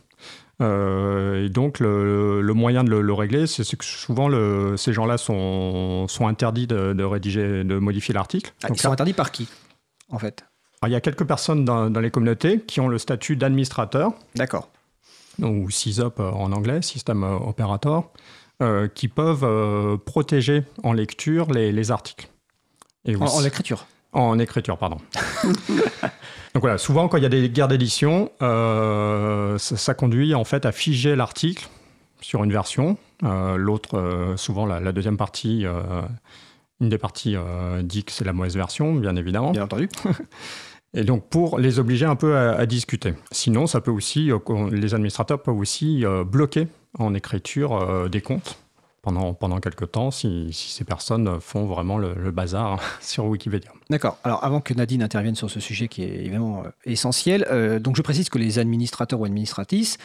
Euh, 0.60 1.44
et 1.44 1.48
donc, 1.48 1.80
le, 1.80 2.42
moyen 2.54 2.84
de 2.84 2.90
le, 2.90 3.12
régler, 3.12 3.46
c'est 3.46 3.76
que 3.76 3.84
souvent, 3.84 4.28
le, 4.28 4.76
ces 4.76 4.92
gens-là 4.92 5.18
sont, 5.18 6.06
sont 6.08 6.26
interdits 6.26 6.66
de, 6.66 7.02
rédiger, 7.02 7.64
de 7.64 7.78
modifier 7.78 8.14
l'article. 8.14 8.52
Ah, 8.62 8.68
ils 8.70 8.80
sont 8.80 8.92
interdits 8.92 9.12
par 9.12 9.32
qui, 9.32 9.48
en 10.10 10.18
fait? 10.18 10.44
Il 10.86 10.92
y 10.92 10.96
a 10.96 11.00
quelques 11.00 11.24
personnes 11.24 11.64
dans, 11.64 11.88
les 11.88 12.10
communautés 12.10 12.60
qui 12.60 12.80
ont 12.80 12.88
le 12.88 12.98
statut 12.98 13.36
d'administrateur. 13.36 14.12
D'accord. 14.34 14.68
Ou 15.42 15.70
SysOp 15.70 16.20
euh, 16.20 16.30
en 16.30 16.52
anglais, 16.52 16.82
système 16.82 17.24
euh, 17.24 17.36
opérateur, 17.36 18.10
qui 18.94 19.08
peuvent 19.08 19.98
protéger 20.06 20.62
en 20.84 20.94
lecture 20.94 21.50
les, 21.50 21.90
articles. 21.90 22.28
Et 23.04 23.14
en, 23.14 23.24
en 23.24 23.40
l'écriture 23.40 23.84
En 24.14 24.38
écriture, 24.38 24.78
pardon. 24.78 24.98
Donc 26.54 26.60
voilà, 26.60 26.78
souvent 26.78 27.08
quand 27.08 27.16
il 27.16 27.24
y 27.24 27.26
a 27.26 27.28
des 27.28 27.50
guerres 27.50 27.66
d'édition, 27.66 28.30
euh, 28.40 29.58
ça, 29.58 29.92
conduit 29.94 30.36
en 30.36 30.44
fait 30.44 30.64
à 30.66 30.72
figer 30.72 31.16
l'article 31.16 31.68
sur 32.20 32.44
une 32.44 32.52
version. 32.52 32.96
Euh, 33.24 33.56
l'autre, 33.56 33.98
euh, 33.98 34.36
souvent 34.36 34.64
la, 34.64 34.92
deuxième 34.92 35.16
partie, 35.16 35.66
une 36.80 36.88
des 36.88 36.98
parties 36.98 37.36
dit 37.82 38.04
que 38.04 38.12
c'est 38.12 38.24
la 38.24 38.32
mauvaise 38.32 38.56
version, 38.56 38.94
bien 38.94 39.16
évidemment. 39.16 39.50
Bien 39.50 39.64
entendu. 39.64 39.88
Et 40.96 41.02
donc 41.02 41.28
pour 41.28 41.58
les 41.58 41.80
obliger 41.80 42.06
un 42.06 42.14
peu 42.14 42.36
à, 42.36 42.64
discuter. 42.66 43.14
Sinon, 43.32 43.66
ça 43.66 43.80
peut 43.80 43.90
aussi, 43.90 44.30
les 44.70 44.94
administrateurs 44.94 45.42
peuvent 45.42 45.58
aussi 45.58 46.04
bloquer 46.24 46.68
en 47.00 47.14
écriture 47.14 48.08
des 48.08 48.20
comptes 48.20 48.63
pendant, 49.04 49.34
pendant 49.34 49.60
quelques 49.60 49.92
temps 49.92 50.10
si, 50.10 50.50
ces 50.52 50.84
personnes 50.84 51.38
font 51.40 51.66
vraiment 51.66 51.98
le, 51.98 52.30
bazar 52.30 52.80
sur 53.00 53.26
Wikipédia. 53.26 53.70
D'accord. 53.90 54.18
Alors 54.24 54.42
avant 54.42 54.60
que 54.60 54.72
Nadine 54.74 55.02
intervienne 55.02 55.36
sur 55.36 55.50
ce 55.50 55.60
sujet 55.60 55.88
qui 55.88 56.02
est 56.02 56.20
évidemment 56.20 56.64
euh, 56.64 56.70
essentiel, 56.86 57.46
euh, 57.50 57.78
donc 57.78 57.96
je 57.96 58.02
précise 58.02 58.28
que 58.30 58.38
les 58.38 58.58
administrateurs 58.58 59.20
ou 59.20 59.24
administratrices 59.24 59.98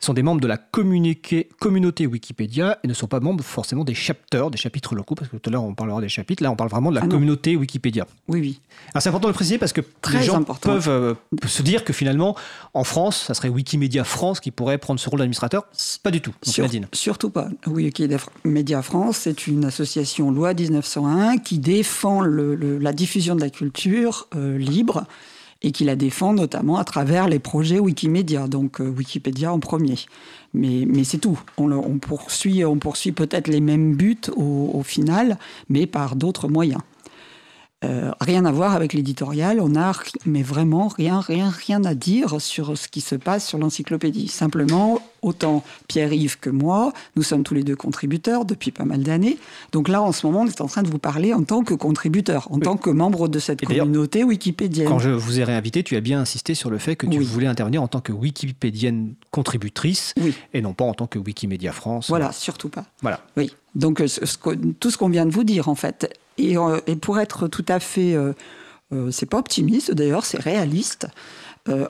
sont 0.00 0.14
des 0.14 0.22
membres 0.22 0.40
de 0.40 0.48
la 0.48 0.56
communauté 0.56 2.06
Wikipédia 2.06 2.78
et 2.82 2.88
ne 2.88 2.94
sont 2.94 3.06
pas 3.06 3.20
membres 3.20 3.44
forcément 3.44 3.84
des 3.84 3.94
chapters, 3.94 4.50
des 4.50 4.58
chapitres 4.58 4.94
locaux, 4.94 5.14
parce 5.14 5.30
que 5.30 5.36
tout 5.36 5.50
à 5.50 5.52
l'heure 5.52 5.62
on 5.62 5.74
parlera 5.74 6.00
des 6.00 6.08
chapitres, 6.08 6.42
là 6.42 6.50
on 6.50 6.56
parle 6.56 6.70
vraiment 6.70 6.90
de 6.90 6.96
la 6.96 7.02
ah 7.04 7.08
communauté 7.08 7.54
Wikipédia. 7.56 8.06
Oui, 8.28 8.40
oui. 8.40 8.60
c'est 8.98 9.08
important 9.08 9.28
de 9.28 9.32
le 9.32 9.34
préciser 9.34 9.58
parce 9.58 9.72
que 9.72 9.82
Très 10.00 10.20
les 10.20 10.24
gens 10.24 10.36
important. 10.36 10.70
peuvent 10.70 10.88
euh, 10.88 11.14
se 11.46 11.62
dire 11.62 11.84
que 11.84 11.92
finalement, 11.92 12.34
en 12.72 12.84
France, 12.84 13.24
ça 13.26 13.34
serait 13.34 13.50
Wikimedia 13.50 14.04
France 14.04 14.40
qui 14.40 14.50
pourrait 14.50 14.78
prendre 14.78 14.98
ce 14.98 15.08
rôle 15.08 15.18
d'administrateur. 15.18 15.66
Pas 16.02 16.10
du 16.10 16.20
tout. 16.20 16.34
surtout 16.92 17.30
pas. 17.30 17.48
Wikimedia 17.66 18.82
France, 18.82 19.18
c'est 19.18 19.46
une 19.46 19.64
association 19.64 20.30
loi 20.30 20.54
1901 20.54 21.38
qui 21.38 21.58
défend 21.58 22.22
la 22.22 22.92
diffusion 22.92 23.34
de 23.34 23.40
la 23.40 23.50
culture 23.50 24.28
euh, 24.34 24.56
libre 24.56 25.04
et 25.62 25.72
qui 25.72 25.84
la 25.84 25.96
défend 25.96 26.32
notamment 26.32 26.76
à 26.78 26.84
travers 26.84 27.28
les 27.28 27.38
projets 27.38 27.78
Wikimedia, 27.78 28.48
donc 28.48 28.80
euh, 28.80 28.88
Wikipédia 28.88 29.52
en 29.52 29.60
premier. 29.60 29.96
Mais, 30.54 31.04
c'est 31.04 31.18
tout. 31.18 31.38
On, 31.58 31.98
poursuit, 31.98 32.64
on 32.64 32.76
poursuit 32.78 33.12
peut-être 33.12 33.46
les 33.46 33.60
mêmes 33.60 33.94
buts 33.94 34.30
au 34.36 34.82
final, 34.82 35.38
mais 35.68 35.86
par 35.86 36.16
d'autres 36.16 36.48
moyens. 36.48 36.80
Euh, 37.82 38.10
rien 38.20 38.44
à 38.44 38.52
voir 38.52 38.74
avec 38.74 38.92
l'éditorial, 38.92 39.58
on 39.58 39.74
a 39.74 39.92
mais 40.26 40.42
vraiment 40.42 40.88
rien, 40.88 41.20
rien, 41.20 41.48
rien 41.48 41.82
à 41.84 41.94
dire 41.94 42.38
sur 42.38 42.76
ce 42.76 42.88
qui 42.88 43.00
se 43.00 43.14
passe 43.14 43.46
sur 43.46 43.56
l'encyclopédie. 43.56 44.28
Simplement, 44.28 45.00
autant 45.22 45.64
Pierre-Yves 45.88 46.38
que 46.38 46.50
moi, 46.50 46.92
nous 47.16 47.22
sommes 47.22 47.42
tous 47.42 47.54
les 47.54 47.62
deux 47.62 47.76
contributeurs 47.76 48.44
depuis 48.44 48.70
pas 48.70 48.84
mal 48.84 49.02
d'années. 49.02 49.38
Donc 49.72 49.88
là, 49.88 50.02
en 50.02 50.12
ce 50.12 50.26
moment, 50.26 50.42
on 50.42 50.46
est 50.46 50.60
en 50.60 50.66
train 50.66 50.82
de 50.82 50.90
vous 50.90 50.98
parler 50.98 51.32
en 51.32 51.42
tant 51.42 51.64
que 51.64 51.72
contributeur, 51.72 52.48
en 52.52 52.58
tant 52.58 52.76
que 52.76 52.90
membre 52.90 53.28
de 53.28 53.38
cette 53.38 53.64
communauté 53.64 54.24
wikipédienne. 54.24 54.86
Quand 54.88 54.98
je 54.98 55.08
vous 55.08 55.40
ai 55.40 55.44
réinvité, 55.44 55.82
tu 55.82 55.96
as 55.96 56.02
bien 56.02 56.20
insisté 56.20 56.54
sur 56.54 56.68
le 56.68 56.76
fait 56.76 56.96
que 56.96 57.06
tu 57.06 57.20
voulais 57.20 57.46
intervenir 57.46 57.82
en 57.82 57.88
tant 57.88 58.00
que 58.00 58.12
wikipédienne 58.12 59.14
contributrice 59.30 60.14
et 60.52 60.60
non 60.60 60.74
pas 60.74 60.84
en 60.84 60.92
tant 60.92 61.06
que 61.06 61.18
Wikimedia 61.18 61.72
France. 61.72 62.08
Voilà, 62.10 62.32
surtout 62.32 62.68
pas. 62.68 62.84
Voilà. 63.00 63.20
Oui. 63.38 63.54
Donc 63.74 64.00
euh, 64.00 64.06
tout 64.80 64.90
ce 64.90 64.98
qu'on 64.98 65.08
vient 65.08 65.24
de 65.24 65.30
vous 65.30 65.44
dire, 65.44 65.68
en 65.68 65.74
fait. 65.74 66.12
Euh, 66.40 66.80
et, 66.86 66.96
pour 66.96 67.18
être 67.18 67.48
tout 67.48 67.64
à 67.68 67.80
fait, 67.80 68.14
euh, 68.14 68.32
euh, 68.92 69.10
c'est 69.10 69.26
pas 69.26 69.38
optimiste 69.38 69.92
d'ailleurs, 69.92 70.24
c'est 70.24 70.40
réaliste. 70.40 71.08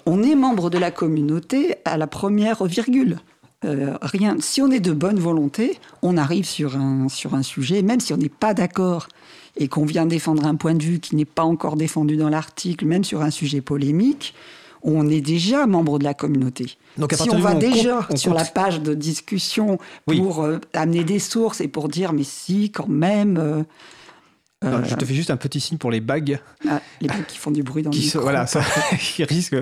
on 0.04 0.22
est 0.22 0.34
membre 0.34 0.68
de 0.68 0.78
la 0.78 0.90
communauté 0.90 1.76
à 1.84 1.96
la 1.96 2.06
première 2.06 2.64
virgule. 2.64 3.18
rien. 3.62 4.36
Si 4.40 4.60
on 4.60 4.70
est 4.70 4.80
de 4.80 4.92
bonne 4.92 5.18
volonté, 5.18 5.78
on 6.02 6.16
arrive 6.16 6.44
sur 6.44 6.76
un, 6.76 7.08
sur 7.08 7.34
un 7.34 7.42
sujet, 7.42 7.82
même 7.82 8.00
si 8.00 8.12
on 8.12 8.18
n'est 8.18 8.28
pas 8.28 8.52
d'accord 8.52 9.08
et 9.56 9.68
qu'on 9.68 9.84
vient 9.84 10.06
défendre 10.06 10.46
un 10.46 10.54
point 10.54 10.74
de 10.74 10.82
vue 10.82 11.00
qui 11.00 11.16
n'est 11.16 11.24
pas 11.24 11.44
encore 11.44 11.76
défendu 11.76 12.16
dans 12.16 12.28
l'article, 12.28 12.84
même 12.84 13.04
sur 13.04 13.22
un 13.22 13.30
sujet 13.30 13.60
polémique, 13.60 14.34
on 14.82 15.08
est 15.08 15.20
déjà 15.20 15.66
membre 15.66 15.98
de 15.98 16.04
la 16.04 16.14
communauté. 16.14 16.76
Donc 16.96 17.12
si 17.12 17.30
on 17.30 17.38
va 17.38 17.54
déjà 17.54 18.06
sur 18.14 18.34
la 18.34 18.44
page 18.44 18.80
de 18.80 18.94
discussion 18.94 19.78
pour 20.06 20.46
amener 20.72 21.04
des 21.04 21.18
sources 21.18 21.60
et 21.60 21.68
pour 21.68 21.88
dire 21.88 22.12
mais 22.12 22.24
si 22.24 22.70
quand 22.70 22.88
même 22.88 23.36
euh, 23.38 23.62
je 24.62 24.94
te 24.94 25.04
fais 25.04 25.14
juste 25.14 25.30
un 25.30 25.38
petit 25.38 25.58
signe 25.58 25.78
pour 25.78 25.90
les 25.90 26.00
bagues. 26.00 26.38
Ah, 26.68 26.82
les 27.00 27.08
bagues 27.08 27.24
qui 27.26 27.38
font 27.38 27.50
du 27.50 27.62
bruit 27.62 27.82
dans 27.82 27.90
le 27.90 27.96
micro. 27.96 28.20
Voilà, 28.20 28.46
ça, 28.46 28.62
qui 28.98 29.24
risquent. 29.24 29.56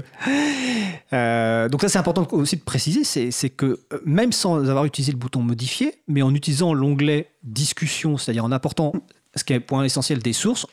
Euh, 1.12 1.68
donc 1.68 1.82
ça, 1.82 1.88
c'est 1.88 1.98
important 1.98 2.26
aussi 2.32 2.56
de 2.56 2.62
préciser, 2.62 3.04
c'est 3.04 3.50
que 3.50 3.78
euh, 3.92 4.00
même 4.04 4.32
sans 4.32 4.68
avoir 4.68 4.84
utilisé 4.84 5.12
le 5.12 5.18
bouton 5.18 5.40
modifier, 5.40 5.94
mais 6.08 6.22
en 6.22 6.34
utilisant 6.34 6.74
l'onglet 6.74 7.30
discussion, 7.44 8.18
c'est-à-dire 8.18 8.44
en 8.44 8.50
apportant 8.50 8.92
ce 9.36 9.44
qui 9.44 9.52
est 9.52 9.56
le 9.56 9.64
point 9.64 9.84
essentiel 9.84 10.18
des 10.18 10.32
sources, 10.32 10.66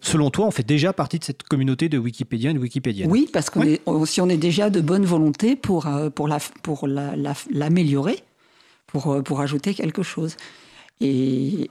selon 0.00 0.30
toi, 0.30 0.46
on 0.46 0.50
fait 0.50 0.66
déjà 0.66 0.94
partie 0.94 1.18
de 1.18 1.24
cette 1.24 1.42
communauté 1.42 1.90
de 1.90 1.98
Wikipédiens 1.98 2.52
et 2.52 2.54
de 2.54 2.58
Wikipédiennes. 2.58 3.10
Oui, 3.10 3.28
parce 3.30 3.50
que 3.50 3.78
si 4.06 4.22
on 4.22 4.28
est 4.30 4.38
déjà 4.38 4.70
de 4.70 4.80
bonne 4.80 5.04
volonté 5.04 5.54
pour, 5.54 5.86
pour, 6.14 6.28
la, 6.28 6.38
pour 6.62 6.88
l'améliorer, 6.88 8.22
pour, 8.86 9.22
pour 9.22 9.40
ajouter 9.42 9.74
quelque 9.74 10.02
chose. 10.02 10.36
Et, 11.00 11.70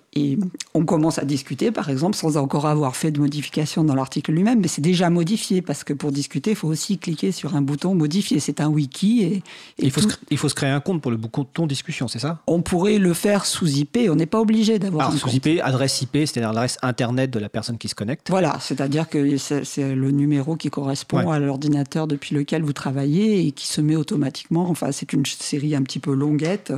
on 0.73 0.85
commence 0.85 1.19
à 1.19 1.25
discuter, 1.25 1.71
par 1.71 1.89
exemple, 1.89 2.15
sans 2.15 2.37
encore 2.37 2.67
avoir 2.67 2.95
fait 2.95 3.11
de 3.11 3.19
modification 3.19 3.83
dans 3.83 3.95
l'article 3.95 4.31
lui-même, 4.31 4.59
mais 4.59 4.67
c'est 4.67 4.81
déjà 4.81 5.09
modifié, 5.09 5.61
parce 5.61 5.83
que 5.83 5.93
pour 5.93 6.11
discuter, 6.11 6.51
il 6.51 6.55
faut 6.55 6.67
aussi 6.67 6.97
cliquer 6.97 7.31
sur 7.31 7.55
un 7.55 7.61
bouton 7.61 7.95
modifier. 7.95 8.39
C'est 8.39 8.61
un 8.61 8.67
wiki. 8.67 9.23
Et, 9.23 9.43
il, 9.79 9.91
faut 9.91 10.01
se, 10.01 10.07
il, 10.29 10.37
faut 10.37 10.49
se, 10.49 10.55
créer 10.55 10.69
un 10.69 10.79
compte 10.79 11.01
pour 11.01 11.11
le 11.11 11.17
bouton 11.17 11.65
discussion, 11.65 12.07
c'est 12.07 12.19
ça? 12.19 12.39
On 12.47 12.61
pourrait 12.61 12.97
le 12.97 13.13
faire 13.13 13.45
sous 13.45 13.67
IP, 13.67 13.97
on 14.09 14.15
n'est 14.15 14.25
pas 14.25 14.39
obligé 14.39 14.79
d'avoir 14.79 15.11
un 15.11 15.17
sous 15.17 15.29
IP, 15.29 15.61
adresse 15.63 16.01
IP, 16.01 16.17
c'est-à-dire 16.17 16.49
l'adresse 16.49 16.77
Internet 16.81 17.31
de 17.31 17.39
la 17.39 17.49
personne 17.49 17.77
qui 17.77 17.87
se 17.87 17.95
connecte 17.95 18.29
Voilà, 18.29 18.57
c'est-à-dire 18.59 19.09
que 19.09 19.37
c'est 19.37 19.95
le 19.95 20.11
numéro 20.11 20.55
qui 20.55 20.69
correspond 20.69 21.29
à 21.29 21.39
l'ordinateur 21.39 22.07
depuis 22.07 22.35
lequel 22.35 22.63
vous 22.63 22.73
travaillez 22.73 23.47
et 23.47 23.51
qui 23.51 23.67
se 23.67 23.81
met 23.81 23.95
automatiquement. 23.95 24.69
Enfin, 24.69 24.91
c'est 24.91 25.13
une 25.13 25.25
série 25.25 25.75
un 25.75 25.83
petit 25.83 25.99
peu 25.99 26.13
longuette. 26.13 26.71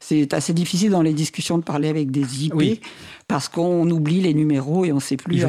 C'est 0.00 0.34
assez 0.34 0.52
difficile 0.52 0.90
dans 0.90 1.02
les 1.02 1.14
discussions 1.14 1.58
de 1.58 1.62
parler 1.62 1.85
avec 1.88 2.10
des 2.10 2.44
IP 2.44 2.84
parce 3.28 3.48
qu'on 3.48 3.88
oublie 3.90 4.20
les 4.20 4.34
numéros 4.34 4.84
et 4.84 4.92
on 4.92 4.96
ne 4.96 5.00
sait 5.00 5.16
plus 5.16 5.36
Il 5.36 5.44
à 5.44 5.48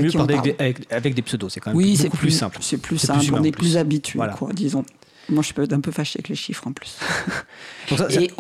Avec, 0.89 1.13
des 1.13 1.21
pseudos, 1.21 1.49
c'est 1.53 1.59
quand 1.59 1.73
même 1.73 1.95
beaucoup 1.95 2.17
plus, 2.17 2.31
simple. 2.31 2.57
C'est 2.61 2.77
plus 2.77 2.97
simple, 2.97 3.33
on 3.33 3.43
est 3.43 3.51
plus 3.51 3.77
habitué, 3.77 4.19
quoi, 4.37 4.51
disons. 4.53 4.83
Moi, 5.29 5.43
je 5.43 5.51
peux 5.51 5.63
être 5.63 5.73
un 5.73 5.81
peu 5.81 5.91
fâché 5.91 6.19
avec 6.19 6.29
les 6.29 6.35
chiffres 6.35 6.67
en 6.67 6.71
plus. 6.71 6.97
Et 8.11 8.31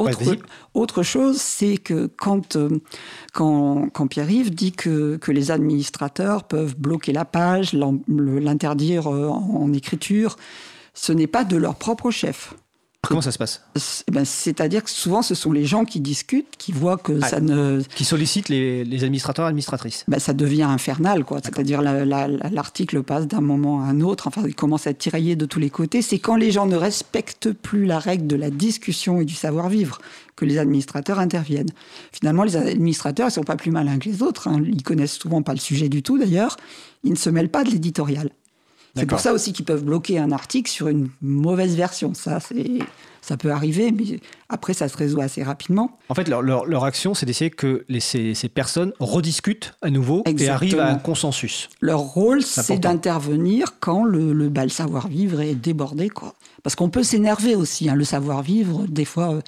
autre, 0.73 1.03
chose, 1.03 1.37
c'est 1.37 1.77
que 1.77 2.05
quand, 2.05 2.55
euh, 2.55 2.69
quand, 3.33 3.89
quand 3.89 4.07
Pierre-Yves 4.07 4.51
dit 4.51 4.71
que, 4.71 5.17
que, 5.17 5.33
les 5.33 5.51
administrateurs 5.51 6.45
peuvent 6.45 6.77
bloquer 6.77 7.11
la 7.11 7.25
page, 7.25 7.73
l'interdire 7.73 9.13
euh, 9.13 9.27
en 9.27 9.73
écriture, 9.73 10.37
ce 10.93 11.11
n'est 11.11 11.27
pas 11.27 11.43
de 11.43 11.57
leur 11.57 11.75
propre 11.75 12.09
chef. 12.09 12.53
Comment 13.07 13.21
ça 13.21 13.31
se 13.31 13.37
passe 13.37 13.63
eh 14.07 14.11
ben, 14.11 14.25
C'est-à-dire 14.25 14.83
que 14.83 14.89
souvent, 14.89 15.21
ce 15.21 15.35
sont 15.35 15.51
les 15.51 15.65
gens 15.65 15.85
qui 15.85 15.99
discutent, 15.99 16.55
qui 16.57 16.71
voient 16.71 16.97
que 16.97 17.19
ça 17.21 17.39
ne... 17.39 17.81
Qui 17.95 18.05
sollicitent 18.05 18.49
les, 18.49 18.83
les 18.83 19.03
administrateurs 19.03 19.45
et 19.45 19.49
administratrices. 19.49 20.03
Ben, 20.07 20.19
ça 20.19 20.33
devient 20.33 20.63
infernal, 20.63 21.23
quoi. 21.23 21.39
C'est-à-dire 21.43 21.81
l'article 21.81 23.03
passe 23.03 23.27
d'un 23.27 23.41
moment 23.41 23.81
à 23.81 23.85
un 23.85 24.01
autre, 24.01 24.27
enfin, 24.27 24.43
il 24.45 24.55
commence 24.55 24.87
à 24.87 24.91
être 24.91 24.97
tiraillé 24.97 25.35
de 25.35 25.45
tous 25.45 25.59
les 25.59 25.69
côtés. 25.69 26.01
C'est 26.01 26.19
quand 26.19 26.35
les 26.35 26.51
gens 26.51 26.65
ne 26.65 26.75
respectent 26.75 27.51
plus 27.51 27.85
la 27.85 27.99
règle 27.99 28.27
de 28.27 28.35
la 28.35 28.49
discussion 28.49 29.21
et 29.21 29.25
du 29.25 29.35
savoir-vivre 29.35 29.99
que 30.35 30.45
les 30.45 30.57
administrateurs 30.57 31.19
interviennent. 31.19 31.71
Finalement, 32.11 32.43
les 32.43 32.55
administrateurs 32.55 33.27
ne 33.27 33.31
sont 33.31 33.43
pas 33.43 33.55
plus 33.55 33.71
malins 33.71 33.97
que 33.99 34.09
les 34.09 34.21
autres. 34.21 34.47
Hein. 34.47 34.61
Ils 34.65 34.83
connaissent 34.83 35.17
souvent 35.17 35.41
pas 35.41 35.53
le 35.53 35.59
sujet 35.59 35.89
du 35.89 36.03
tout, 36.03 36.17
d'ailleurs. 36.17 36.57
Ils 37.03 37.11
ne 37.11 37.17
se 37.17 37.29
mêlent 37.29 37.49
pas 37.49 37.63
de 37.63 37.71
l'éditorial. 37.71 38.29
C'est 38.95 39.05
pour 39.05 39.19
ça 39.19 39.33
aussi 39.33 39.53
qu'ils 39.53 39.65
peuvent 39.65 39.83
bloquer 39.83 40.17
un 40.17 40.31
article 40.31 40.69
sur 40.69 40.87
une 40.87 41.09
mauvaise 41.21 41.75
version. 41.75 42.13
Ça, 42.13 42.39
c'est 42.39 42.79
ça 43.27 43.35
peut 43.35 43.51
arriver, 43.51 43.91
mais 43.91 44.21
après, 44.47 44.73
ça 44.73 44.87
se 44.87 44.95
résout 44.95 45.19
assez 45.19 45.43
rapidement. 45.43 45.99
En 46.07 46.15
fait, 46.15 46.29
leur, 46.29 46.41
leur, 46.41 46.85
action, 46.85 47.13
c'est 47.13 47.25
d'essayer 47.25 47.49
que 47.49 47.83
les, 47.89 47.99
ces, 47.99 48.33
ces, 48.33 48.47
personnes 48.47 48.93
rediscutent 49.01 49.73
à 49.81 49.89
nouveau 49.89 50.23
et 50.25 50.47
arrivent 50.47 50.79
à 50.79 50.89
un 50.89 50.95
consensus. 50.95 51.67
Leur 51.81 51.99
rôle, 51.99 52.41
c'est 52.41 52.79
d'intervenir 52.79 53.79
quand 53.81 54.05
le, 54.05 54.31
le, 54.31 54.47
bah, 54.47 54.69
savoir-vivre 54.69 55.41
est 55.41 55.55
débordé. 55.55 56.07
Quoi. 56.07 56.35
Parce 56.63 56.77
qu'on 56.77 56.89
peut 56.89 57.03
s'énerver 57.03 57.55
aussi. 57.55 57.89
Hein, 57.89 57.95
le 57.95 58.05
savoir-vivre, 58.05 58.85
des 58.87 59.03
fois, 59.03 59.33
euh, 59.33 59.41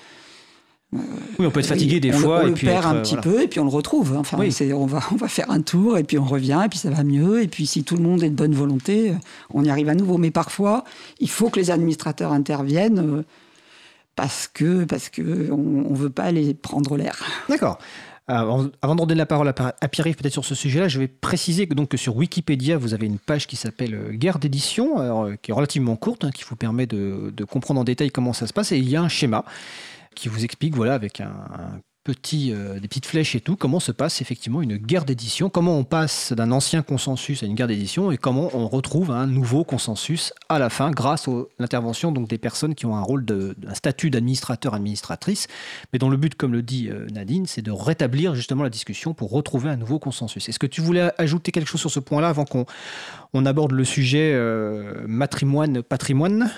oui, 0.92 1.46
on 1.46 1.52
peut 1.52 1.60
être 1.60 1.68
fatigué 1.68 2.00
des 2.00 2.12
fois. 2.12 2.40
on 2.40 2.48
et 2.48 2.50
le 2.50 2.54
puis 2.54 2.66
perd 2.66 2.86
un 2.86 3.02
petit 3.02 3.16
peu 3.16 3.44
et 3.44 3.48
puis 3.48 3.60
on 3.60 3.64
le 3.64 3.70
retrouve. 3.70 4.18
Enfin, 4.18 4.38
on, 4.40 4.86
va, 4.86 5.02
on 5.12 5.16
va 5.16 5.28
faire 5.28 5.52
un 5.52 5.62
tour 5.62 5.98
et 5.98 6.04
puis 6.04 6.18
on 6.18 6.26
revient 6.26 6.62
et 6.66 6.70
puis 6.70 6.80
ça 6.80 6.90
va 6.90 7.04
mieux. 7.04 7.44
Et 7.44 7.48
puis 7.48 7.68
si 7.68 7.84
tout 7.84 7.96
le 7.96 8.04
monde 8.04 8.24
est 8.24 8.30
de 8.30 8.36
bonne 8.36 8.56
volonté, 8.56 9.14
on 9.54 9.64
y 9.64 9.70
arrive 9.70 9.90
à 9.90 9.96
nouveau. 9.96 10.18
Mais 10.18 10.32
parfois, 10.32 10.84
il 11.20 11.30
faut 11.30 11.50
que 11.50 11.60
les 11.60 11.70
administrateurs 11.70 12.32
interviennent 12.32 13.00
euh, 13.00 13.24
parce 14.16 14.50
que 14.52 14.84
parce 14.86 15.10
que 15.10 15.52
on, 15.52 15.94
veut 15.94 16.10
pas 16.10 16.32
les 16.32 16.56
prendre 16.56 16.98
l'air. 16.98 17.20
D'accord. 17.48 17.78
Avant, 18.28 18.64
de 18.64 18.96
donner 18.96 19.16
la 19.16 19.26
parole 19.26 19.48
à, 19.48 19.88
Pierre-Yves 19.88 20.16
peut-être 20.16 20.34
sur 20.34 20.46
ce 20.46 20.54
sujet-là, 20.54 20.88
je 20.88 21.00
vais 21.00 21.08
préciser 21.08 21.66
que, 21.66 21.74
donc, 21.74 21.90
que 21.90 21.98
sur 21.98 22.16
Wikipédia, 22.16 22.78
vous 22.78 22.94
avez 22.94 23.08
une 23.08 23.18
page 23.18 23.48
qui 23.48 23.56
s'appelle 23.56 23.96
euh, 23.96 24.12
Guerre 24.12 24.38
d'édition, 24.38 25.00
euh, 25.00 25.34
qui 25.42 25.50
est 25.50 25.54
relativement 25.54 25.96
courte, 25.96 26.26
hein, 26.26 26.30
qui 26.32 26.44
vous 26.44 26.56
permet 26.56 26.86
de, 26.86 27.34
de, 27.36 27.44
comprendre 27.44 27.80
en 27.80 27.84
détail 27.84 28.12
comment 28.12 28.34
ça 28.34 28.46
se 28.46 28.54
passe. 28.54 28.72
Et 28.72 28.78
il 28.78 28.88
y 28.88 28.96
a 28.96 29.02
un 29.02 29.10
schéma 29.10 29.46
qui 30.20 30.30
vous 30.30 30.43
explique, 30.43 30.76
voilà, 30.76 30.93
avec 30.93 31.22
un, 31.22 31.82
petit, 32.03 32.51
euh, 32.51 32.80
des 32.80 32.88
petites 32.88 33.05
flèches 33.05 33.36
et 33.36 33.41
tout, 33.41 33.55
comment 33.55 33.80
se 33.80 33.91
passe 33.91 34.22
effectivement 34.22 34.61
une 34.61 34.78
guerre 34.78 35.05
d'édition, 35.05 35.49
comment 35.49 35.78
on 35.78 35.84
passe 35.84 36.34
d'un 36.34 36.51
ancien 36.51 36.82
consensus 36.82 37.43
à 37.43 37.45
une 37.45 37.55
guerre 37.55 37.67
d'édition 37.67 38.11
et 38.11 38.17
comment 38.17 38.49
on 38.53 38.67
retrouve 38.67 39.11
un 39.11 39.28
nouveau 39.28 39.63
consensus 39.63 40.34
à 40.47 40.57
la 40.57 40.70
fin 40.70 40.91
grâce 40.91 41.28
à 41.28 41.32
l'intervention 41.59 42.11
donc 42.11 42.28
des 42.28 42.38
personnes 42.38 42.74
qui 42.74 42.86
ont 42.86 42.95
un 42.95 43.01
rôle 43.01 43.26
de, 43.26 43.55
un 43.67 43.76
statut 43.76 44.09
d'administrateur 44.09 44.74
administratrice, 44.74 45.47
mais 45.93 45.99
dont 45.99 46.09
le 46.09 46.17
but, 46.17 46.36
comme 46.36 46.53
le 46.53 46.63
dit 46.63 46.89
euh, 46.89 47.05
Nadine, 47.11 47.45
c'est 47.45 47.61
de 47.61 47.72
rétablir 47.72 48.34
justement 48.34 48.63
la 48.63 48.70
discussion 48.70 49.13
pour 49.13 49.30
retrouver 49.30 49.70
un 49.70 49.78
nouveau 49.78 49.99
consensus. 49.99 50.49
Est-ce 50.49 50.59
que 50.59 50.67
tu 50.67 50.82
voulais 50.82 51.11
ajouter 51.17 51.51
quelque 51.51 51.67
chose 51.67 51.82
sur 51.82 51.91
ce 51.91 51.99
point-là 51.99 52.30
avant 52.30 52.45
qu'on 52.45 52.65
on 53.34 53.45
aborde 53.45 53.72
le 53.72 53.86
sujet 53.86 54.32
euh, 54.34 55.05
matrimoine 55.07 55.84
patrimoine 55.84 56.49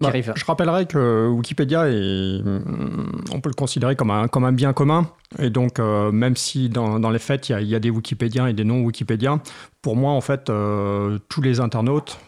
bah, 0.00 0.12
je 0.14 0.44
rappellerai 0.44 0.86
que 0.86 1.28
Wikipédia, 1.28 1.88
est, 1.88 2.42
mm, 2.42 3.22
on 3.32 3.40
peut 3.40 3.50
le 3.50 3.54
considérer 3.54 3.96
comme 3.96 4.10
un, 4.10 4.28
comme 4.28 4.44
un 4.44 4.52
bien 4.52 4.72
commun. 4.72 5.10
Et 5.38 5.50
donc, 5.50 5.78
euh, 5.78 6.10
même 6.10 6.36
si 6.36 6.68
dans, 6.68 6.98
dans 6.98 7.10
les 7.10 7.18
faits, 7.18 7.50
il 7.50 7.66
y, 7.66 7.74
a, 7.74 7.78
des 7.78 7.90
Wikipédiens 7.90 8.46
et 8.46 8.54
des 8.54 8.64
non-Wikipédiens, 8.64 9.42
pour 9.82 9.96
moi, 9.96 10.12
en 10.12 10.20
fait, 10.20 10.48
euh, 10.48 11.18
tous 11.28 11.42
les 11.42 11.60
internautes 11.60 12.18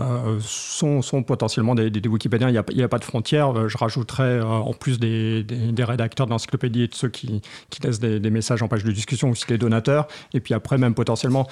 euh, 0.00 0.38
sont, 0.40 1.02
sont, 1.02 1.24
potentiellement 1.24 1.74
des, 1.74 1.90
des, 1.90 2.08
Wikipédiens. 2.08 2.48
Il 2.48 2.52
n'y 2.52 2.82
a, 2.82 2.84
a, 2.84 2.88
pas 2.88 3.00
de 3.00 3.04
frontières. 3.04 3.68
Je 3.68 3.76
rajouterais, 3.76 4.40
en 4.40 4.72
plus 4.72 5.00
des, 5.00 5.42
des 5.42 5.84
rédacteurs 5.84 6.28
d'encyclopédie 6.28 6.84
et 6.84 6.88
de 6.88 6.94
ceux 6.94 7.08
qui, 7.08 7.42
qui 7.68 7.82
laissent 7.82 7.98
des, 7.98 8.30
messages 8.30 8.62
en 8.62 8.68
page 8.68 8.84
de 8.84 8.92
discussion, 8.92 9.30
aussi 9.30 9.44
les 9.48 9.58
donateurs. 9.58 10.06
Et 10.34 10.40
puis 10.40 10.54
après, 10.54 10.78
même 10.78 10.94
potentiellement, 10.94 11.48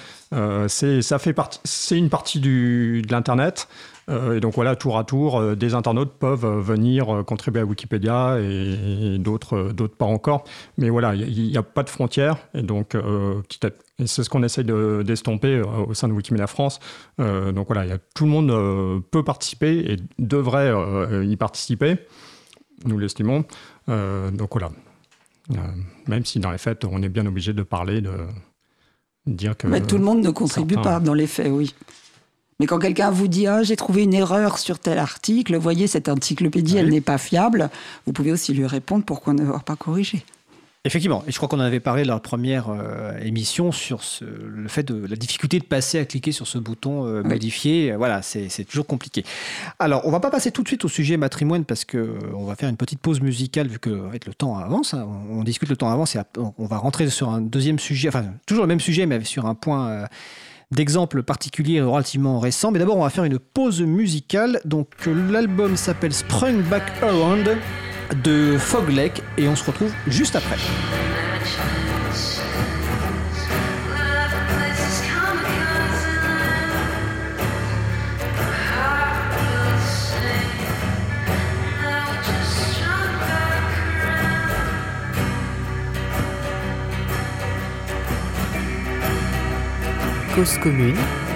partie, 1.35 1.59
c'est 1.65 1.97
une 1.97 2.09
partie 2.09 2.39
du, 2.39 3.01
de 3.01 3.11
l'Internet. 3.11 3.67
Euh, 4.09 4.37
et 4.37 4.39
donc 4.39 4.55
voilà, 4.55 4.75
tour 4.75 4.97
à 4.97 5.03
tour, 5.03 5.37
euh, 5.37 5.55
des 5.55 5.73
internautes 5.73 6.13
peuvent 6.17 6.45
euh, 6.45 6.61
venir 6.61 7.23
contribuer 7.25 7.61
à 7.61 7.65
Wikipédia 7.65 8.39
et, 8.39 9.17
d'autres, 9.19 9.71
d'autres 9.73 9.95
pas 9.95 10.05
encore. 10.05 10.45
Mais 10.77 10.89
voilà, 10.89 11.13
il 11.15 11.49
n'y 11.49 11.57
a, 11.57 11.63
pas 11.63 11.83
de 11.83 11.89
frontières. 11.89 12.37
Et 12.53 12.61
donc, 12.61 12.95
c'est 14.05 14.23
ce 14.23 14.29
qu'on 14.29 14.43
essaye 14.43 14.63
de, 14.63 15.03
d'estomper 15.05 15.61
au 15.61 15.93
sein 15.93 16.07
de 16.07 16.13
Wikimedia 16.13 16.47
France. 16.47 16.79
donc 17.17 17.67
voilà, 17.67 17.85
y 17.85 17.91
a, 17.91 17.97
tout 18.15 18.25
le 18.25 18.31
monde 18.31 19.03
peut 19.11 19.23
participer 19.23 19.91
et 19.91 19.97
devrait 20.19 20.71
y 21.25 21.35
participer. 21.35 21.97
Nous 22.85 22.97
l'estimons. 22.97 23.43
donc 23.87 24.49
voilà. 24.51 24.71
même 26.07 26.25
si 26.25 26.39
dans 26.39 26.51
les 26.51 26.57
faits, 26.57 26.85
on 26.85 27.01
est 27.01 27.09
bien 27.09 27.25
obligé 27.25 27.53
de 27.53 27.63
parler, 27.63 28.01
de 28.01 28.11
dire 29.25 29.57
que. 29.57 29.67
Mais 29.67 29.81
tout 29.81 29.97
le 29.97 30.03
monde 30.03 30.21
ne 30.21 30.31
contribue 30.31 30.75
pas 30.75 30.99
dans 30.99 31.13
les 31.13 31.27
faits, 31.27 31.51
oui. 31.51 31.73
Mais 32.59 32.65
quand 32.65 32.79
quelqu'un 32.79 33.11
vous 33.11 33.27
dit 33.27 33.47
ah, 33.47 33.63
j'ai 33.63 33.75
trouvé 33.75 34.03
une 34.03 34.13
erreur 34.13 34.57
sur 34.57 34.79
tel 34.79 34.97
article, 34.97 35.55
voyez, 35.57 35.87
cette 35.87 36.09
encyclopédie, 36.09 36.77
elle 36.77 36.89
n'est 36.89 37.01
pas 37.01 37.17
fiable, 37.17 37.69
vous 38.05 38.13
pouvez 38.13 38.31
aussi 38.31 38.53
lui 38.53 38.65
répondre 38.65 39.03
pourquoi 39.05 39.33
ne 39.33 39.45
pas 39.59 39.75
corriger. 39.75 40.23
Effectivement, 40.87 41.21
et 41.27 41.31
je 41.33 41.35
crois 41.35 41.49
qu'on 41.49 41.59
en 41.59 41.63
avait 41.63 41.81
parlé 41.81 42.03
dans 42.03 42.13
la 42.13 42.21
première 42.21 42.69
euh, 42.69 43.11
émission 43.19 43.73
sur 43.73 44.03
ce, 44.03 44.23
le 44.23 44.69
fait 44.69 44.83
de 44.83 45.05
la 45.05 45.17
difficulté 45.17 45.59
de 45.59 45.65
passer 45.65 45.99
à 45.99 46.05
cliquer 46.05 46.31
sur 46.31 46.47
ce 46.47 46.57
bouton 46.57 47.05
euh, 47.05 47.23
modifier. 47.23 47.93
Voilà, 47.97 48.21
c'est 48.21 48.63
toujours 48.63 48.87
compliqué. 48.87 49.25
Alors, 49.79 50.03
on 50.05 50.11
va 50.11 50.21
pas 50.21 50.29
passer 50.29 50.51
tout 50.51 50.63
de 50.63 50.67
suite 50.69 50.85
au 50.85 50.87
sujet 50.87 51.17
matrimoine 51.17 51.65
parce 51.65 51.83
que 51.83 51.97
euh, 51.97 52.19
on 52.35 52.45
va 52.45 52.55
faire 52.55 52.69
une 52.69 52.77
petite 52.77 52.99
pause 52.99 53.19
musicale 53.19 53.67
vu 53.67 53.79
que 53.79 53.89
le 53.89 54.33
temps 54.33 54.57
avance. 54.57 54.93
Hein. 54.93 55.05
on, 55.29 55.43
discute 55.43 55.67
le 55.67 55.75
temps 55.75 55.91
avance 55.91 56.15
et 56.15 56.19
on 56.37 56.65
va 56.65 56.77
rentrer 56.77 57.09
sur 57.09 57.31
un 57.31 57.41
deuxième 57.41 57.79
sujet, 57.79 58.07
enfin 58.07 58.25
toujours 58.45 58.63
le 58.63 58.69
même 58.69 58.79
sujet 58.79 59.05
mais 59.05 59.21
sur 59.25 59.45
un 59.45 59.55
point 59.55 60.05
d'exemples 60.71 61.23
particuliers 61.23 61.81
relativement 61.81 62.39
récents. 62.39 62.71
Mais 62.71 62.79
d'abord, 62.79 62.97
on 62.97 63.03
va 63.03 63.09
faire 63.09 63.23
une 63.23 63.39
pause 63.39 63.81
musicale. 63.81 64.59
Donc, 64.65 64.87
l'album 65.05 65.77
s'appelle 65.77 66.13
Sprung 66.13 66.61
Back 66.63 66.83
Around 67.01 67.57
de 68.23 68.57
Foglake 68.57 69.21
et 69.37 69.47
on 69.47 69.55
se 69.55 69.65
retrouve 69.65 69.91
juste 70.07 70.35
après. 70.35 70.57
Cause 90.37 90.59
commune 90.59 91.26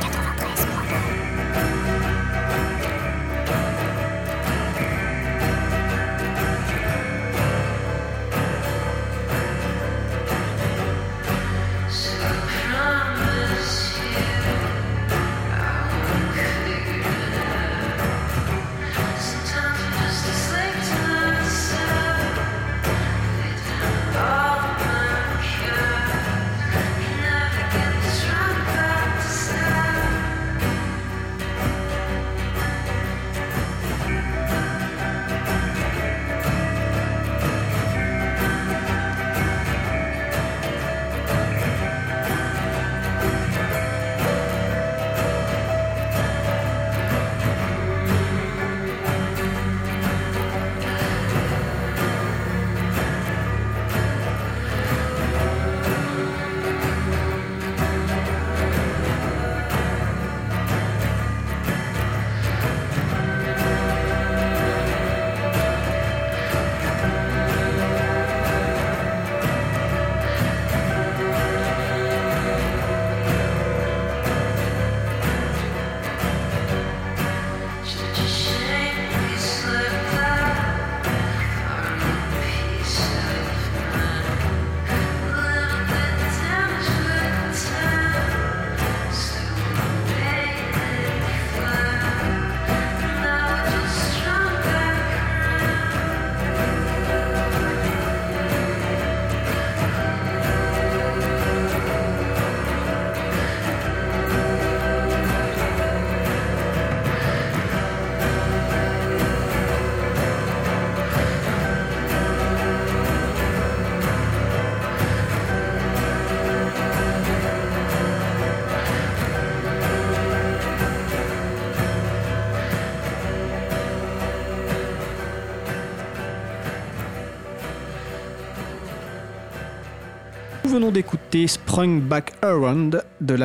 venons 130.92 131.21
Sprung 131.32 132.02
Back 132.02 132.34
Around 132.42 133.06
de 133.22 133.36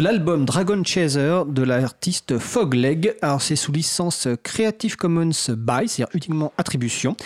l'album 0.00 0.44
Dragon 0.44 0.84
Chaser 0.84 1.40
de 1.48 1.62
l'artiste 1.62 2.38
Fogleg. 2.38 3.16
Alors 3.20 3.42
c'est 3.42 3.56
sous 3.56 3.72
licence 3.72 4.28
Creative 4.44 4.96
Commons 4.96 5.30
by, 5.48 5.88
c'est-à-dire 5.88 6.14
uniquement 6.14 6.52
attribution. 6.56 7.16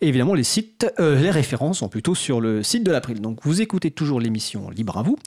Et 0.00 0.08
évidemment 0.08 0.32
les 0.32 0.44
sites, 0.44 0.90
euh, 0.98 1.20
les 1.20 1.30
références 1.30 1.78
sont 1.80 1.88
plutôt 1.88 2.14
sur 2.14 2.40
le 2.40 2.62
site 2.62 2.84
de 2.84 2.90
l'April. 2.90 3.20
Donc 3.20 3.40
vous 3.42 3.60
écoutez 3.60 3.90
toujours 3.90 4.18
l'émission 4.18 4.70
Libre 4.70 4.96
à 4.96 5.02
vous 5.02 5.18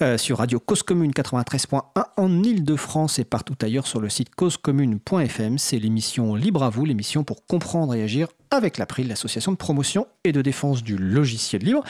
euh, 0.00 0.16
sur 0.16 0.38
Radio 0.38 0.60
Cause 0.60 0.84
Commune 0.84 1.10
93.1 1.10 1.82
en 2.16 2.42
Ile-de-France 2.42 3.18
et 3.18 3.24
partout 3.24 3.56
ailleurs 3.62 3.88
sur 3.88 4.00
le 4.00 4.08
site 4.08 4.32
causecommune.fm. 4.34 5.58
C'est 5.58 5.78
l'émission 5.78 6.36
Libre 6.36 6.62
à 6.62 6.70
vous, 6.70 6.84
l'émission 6.84 7.24
pour 7.24 7.46
comprendre 7.46 7.96
et 7.96 8.02
agir 8.04 8.28
avec 8.50 8.78
l'April, 8.78 9.08
l'association 9.08 9.52
de 9.52 9.56
promotion 9.56 10.06
et 10.24 10.32
de 10.32 10.42
défense 10.42 10.82
du 10.82 10.96
logiciel 10.96 11.62
libre. 11.62 11.82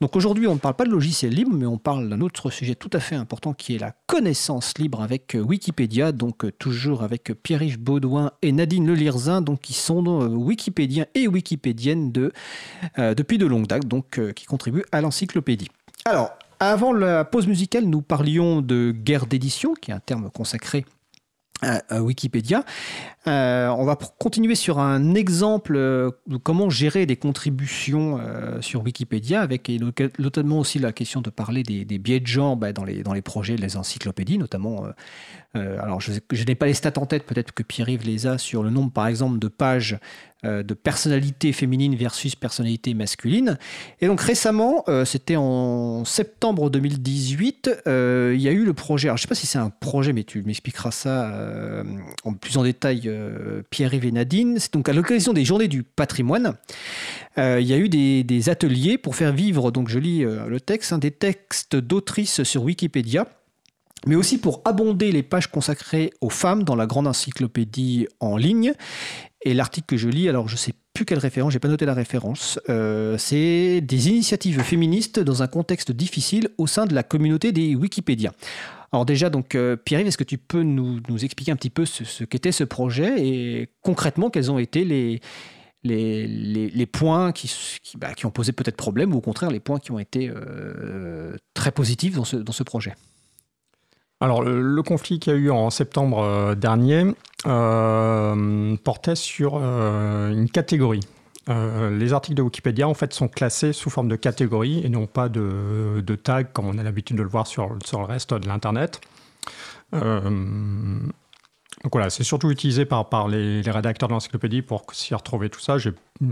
Donc 0.00 0.16
aujourd'hui, 0.16 0.46
on 0.46 0.54
ne 0.54 0.58
parle 0.58 0.74
pas 0.74 0.84
de 0.84 0.90
logiciel 0.90 1.32
libre, 1.32 1.45
mais 1.52 1.66
on 1.66 1.78
parle 1.78 2.08
d'un 2.08 2.20
autre 2.20 2.50
sujet 2.50 2.74
tout 2.74 2.90
à 2.92 3.00
fait 3.00 3.14
important 3.14 3.52
qui 3.52 3.74
est 3.74 3.78
la 3.78 3.92
connaissance 4.06 4.78
libre 4.78 5.02
avec 5.02 5.34
euh, 5.34 5.40
Wikipédia, 5.40 6.12
donc 6.12 6.44
euh, 6.44 6.52
toujours 6.52 7.02
avec 7.02 7.32
Pierre-Yves 7.42 7.78
Baudouin 7.78 8.32
et 8.42 8.52
Nadine 8.52 8.86
Lelirzin, 8.86 9.40
donc 9.40 9.60
qui 9.60 9.72
sont 9.72 10.22
euh, 10.22 10.28
wikipédiens 10.28 11.06
et 11.14 11.28
wikipédiennes 11.28 12.12
de, 12.12 12.32
depuis 12.98 13.38
de 13.38 13.46
longue 13.46 13.66
date, 13.66 13.86
donc 13.86 14.20
qui 14.34 14.46
contribuent 14.46 14.84
à 14.92 15.00
l'encyclopédie. 15.00 15.68
Alors, 16.04 16.30
avant 16.60 16.92
la 16.92 17.24
pause 17.24 17.46
musicale, 17.46 17.84
nous 17.84 18.02
parlions 18.02 18.62
de 18.62 18.92
guerre 18.92 19.26
d'édition, 19.26 19.74
qui 19.74 19.90
est 19.90 19.94
un 19.94 20.00
terme 20.00 20.30
consacré 20.30 20.84
Wikipédia. 21.90 22.64
Euh, 23.26 23.68
on 23.68 23.84
va 23.84 23.96
continuer 23.96 24.54
sur 24.54 24.78
un 24.78 25.14
exemple 25.14 25.74
euh, 25.76 26.10
de 26.26 26.36
comment 26.36 26.70
gérer 26.70 27.06
des 27.06 27.16
contributions 27.16 28.20
euh, 28.20 28.60
sur 28.60 28.84
Wikipédia, 28.84 29.40
avec 29.40 29.70
notamment 30.18 30.60
aussi 30.60 30.78
la 30.78 30.92
question 30.92 31.22
de 31.22 31.30
parler 31.30 31.62
des, 31.62 31.98
biais 31.98 32.20
de 32.20 32.26
genre 32.26 32.56
bah, 32.56 32.72
dans, 32.72 32.84
les, 32.84 33.02
dans 33.02 33.14
les 33.14 33.22
projets, 33.22 33.56
les 33.56 33.76
encyclopédies, 33.76 34.38
notamment. 34.38 34.86
alors, 35.54 36.00
je, 36.00 36.12
je 36.30 36.44
n'ai 36.44 36.54
pas 36.54 36.66
les 36.66 36.74
stats 36.74 36.92
en 36.96 37.06
tête, 37.06 37.24
peut-être 37.24 37.52
que 37.52 37.62
Pierre-Yves 37.62 38.04
les 38.04 38.26
a 38.26 38.38
sur 38.38 38.62
le 38.62 38.70
nombre, 38.70 38.92
par 38.92 39.06
exemple, 39.06 39.38
de 39.38 39.48
pages 39.48 39.98
de 40.46 40.74
personnalité 40.74 41.52
féminine 41.52 41.96
versus 41.96 42.34
personnalité 42.36 42.94
masculine. 42.94 43.58
Et 44.00 44.06
donc 44.06 44.20
récemment, 44.20 44.84
c'était 45.04 45.36
en 45.36 46.04
septembre 46.04 46.70
2018, 46.70 47.70
il 47.86 48.40
y 48.40 48.48
a 48.48 48.52
eu 48.52 48.64
le 48.64 48.74
projet, 48.74 49.08
alors 49.08 49.16
je 49.16 49.22
ne 49.22 49.26
sais 49.26 49.28
pas 49.28 49.34
si 49.34 49.46
c'est 49.46 49.58
un 49.58 49.70
projet, 49.70 50.12
mais 50.12 50.24
tu 50.24 50.42
m'expliqueras 50.42 50.90
ça 50.90 51.32
en 52.24 52.34
plus 52.34 52.56
en 52.56 52.62
détail 52.62 53.02
euh, 53.06 53.62
Pierre-Yves 53.70 54.04
et 54.04 54.12
Nadine. 54.12 54.58
C'est 54.58 54.72
donc 54.72 54.88
à 54.88 54.92
l'occasion 54.92 55.32
des 55.32 55.44
Journées 55.44 55.68
du 55.68 55.82
patrimoine. 55.82 56.54
Euh, 57.38 57.60
il 57.60 57.66
y 57.66 57.72
a 57.72 57.78
eu 57.78 57.88
des, 57.88 58.48
ateliers 58.48 58.98
pour 58.98 59.16
faire 59.16 59.32
vivre, 59.32 59.70
donc 59.70 59.88
je 59.88 59.98
lis 59.98 60.24
euh, 60.24 60.46
le 60.46 60.60
texte, 60.60 60.92
hein, 60.92 60.98
des 60.98 61.10
textes 61.10 61.76
d'autrices 61.76 62.42
sur 62.42 62.62
Wikipédia 62.62 63.26
mais 64.06 64.14
aussi 64.14 64.38
pour 64.38 64.60
abonder 64.64 65.10
les 65.10 65.24
pages 65.24 65.50
consacrées 65.50 66.12
aux 66.20 66.30
femmes 66.30 66.62
dans 66.62 66.76
la 66.76 66.86
grande 66.86 67.08
encyclopédie 67.08 68.06
en 68.20 68.36
ligne. 68.36 68.72
Et 69.46 69.54
l'article 69.54 69.86
que 69.86 69.96
je 69.96 70.08
lis, 70.08 70.28
alors 70.28 70.48
je 70.48 70.54
ne 70.54 70.58
sais 70.58 70.72
plus 70.92 71.04
quelle 71.04 71.20
référence, 71.20 71.52
j'ai 71.52 71.60
pas 71.60 71.68
noté 71.68 71.86
la 71.86 71.94
référence, 71.94 72.58
c'est 73.16 73.80
des 73.80 74.08
initiatives 74.08 74.60
féministes 74.60 75.20
dans 75.20 75.44
un 75.44 75.46
contexte 75.46 75.92
difficile 75.92 76.48
au 76.58 76.66
sein 76.66 76.84
de 76.84 76.94
la 76.94 77.04
communauté 77.04 77.52
des 77.52 77.76
Wikipédias. 77.76 78.32
Alors 78.90 79.06
déjà, 79.06 79.30
donc 79.30 79.54
euh, 79.54 79.76
Pierre-Yves, 79.76 80.08
est-ce 80.08 80.18
que 80.18 80.24
tu 80.24 80.36
peux 80.38 80.62
nous, 80.62 81.00
expliquer 81.22 81.52
un 81.52 81.56
petit 81.56 81.70
peu 81.70 81.84
ce, 81.84 82.24
qu'était 82.24 82.50
ce 82.50 82.64
projet 82.64 83.24
et 83.24 83.68
concrètement 83.82 84.30
quels 84.30 84.50
ont 84.50 84.58
été 84.58 84.84
les, 85.84 86.86
points 86.86 87.30
qui, 87.30 87.52
bah, 87.98 88.14
qui, 88.14 88.26
ont 88.26 88.32
posé 88.32 88.50
peut-être 88.50 88.76
problème 88.76 89.14
ou 89.14 89.18
au 89.18 89.20
contraire 89.20 89.50
les 89.50 89.60
points 89.60 89.78
qui 89.78 89.92
ont 89.92 90.00
été 90.00 90.28
euh, 90.28 91.36
très 91.54 91.70
positifs 91.70 92.14
dans 92.16 92.24
ce 92.24 92.62
projet? 92.64 92.94
Alors, 94.20 94.42
le, 94.42 94.82
conflit 94.82 95.18
qu'il 95.18 95.32
y 95.32 95.36
a 95.36 95.38
eu 95.38 95.50
en 95.50 95.70
septembre 95.70 96.22
euh, 96.22 96.54
dernier 96.54 97.14
portait 98.82 99.14
sur 99.14 99.56
une 99.56 100.48
catégorie 100.50 101.00
euh, 101.48 101.96
les 101.96 102.12
articles 102.12 102.36
de 102.36 102.42
Wikipédia 102.42 102.88
en 102.88 102.94
fait 102.94 103.12
sont 103.12 103.28
classés 103.28 103.72
sous 103.72 103.88
forme 103.88 104.08
de 104.08 104.16
catégories 104.16 104.84
et 104.84 104.88
non 104.88 105.06
pas 105.06 105.28
de, 105.28 106.02
de 106.04 106.14
tags 106.16 106.42
comme 106.42 106.66
on 106.66 106.76
a 106.76 106.82
l'habitude 106.82 107.16
de 107.16 107.22
le 107.22 107.28
voir 107.28 107.46
sur, 107.46 107.76
sur 107.84 108.00
le 108.00 108.04
reste 108.04 108.34
de 108.34 108.48
l'internet. 108.48 109.00
Euh, 109.94 110.98
donc 111.84 111.92
voilà, 111.92 112.10
c'est 112.10 112.24
surtout 112.24 112.50
utilisé 112.50 112.84
par, 112.84 113.08
par 113.08 113.28
les, 113.28 113.60
rédacteurs 113.60 114.08
de 114.08 114.14
l'encyclopédie 114.14 114.62
pour 114.62 114.86
s'y 114.92 115.14
retrouver 115.14 115.48
tout 115.48 115.60
ça. 115.60 115.78
J'ai, 115.78 115.90
à 116.20 116.24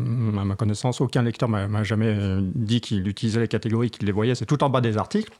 ma 0.45 0.57
connaissance, 0.57 1.01
aucun 1.01 1.22
lecteur 1.22 1.49
m'a 1.49 1.85
jamais 1.85 2.41
dit 2.41 2.80
qu'il 2.80 3.07
utilisait 3.07 3.41
les 3.41 3.49
catégories, 3.49 3.91
qu'il 3.91 4.07
les 4.07 4.12
voyait. 4.12 4.35
C'est 4.35 4.47
tout 4.47 4.64
en 4.64 4.70
bas 4.70 4.80
des 4.80 4.97
articles. 4.97 5.32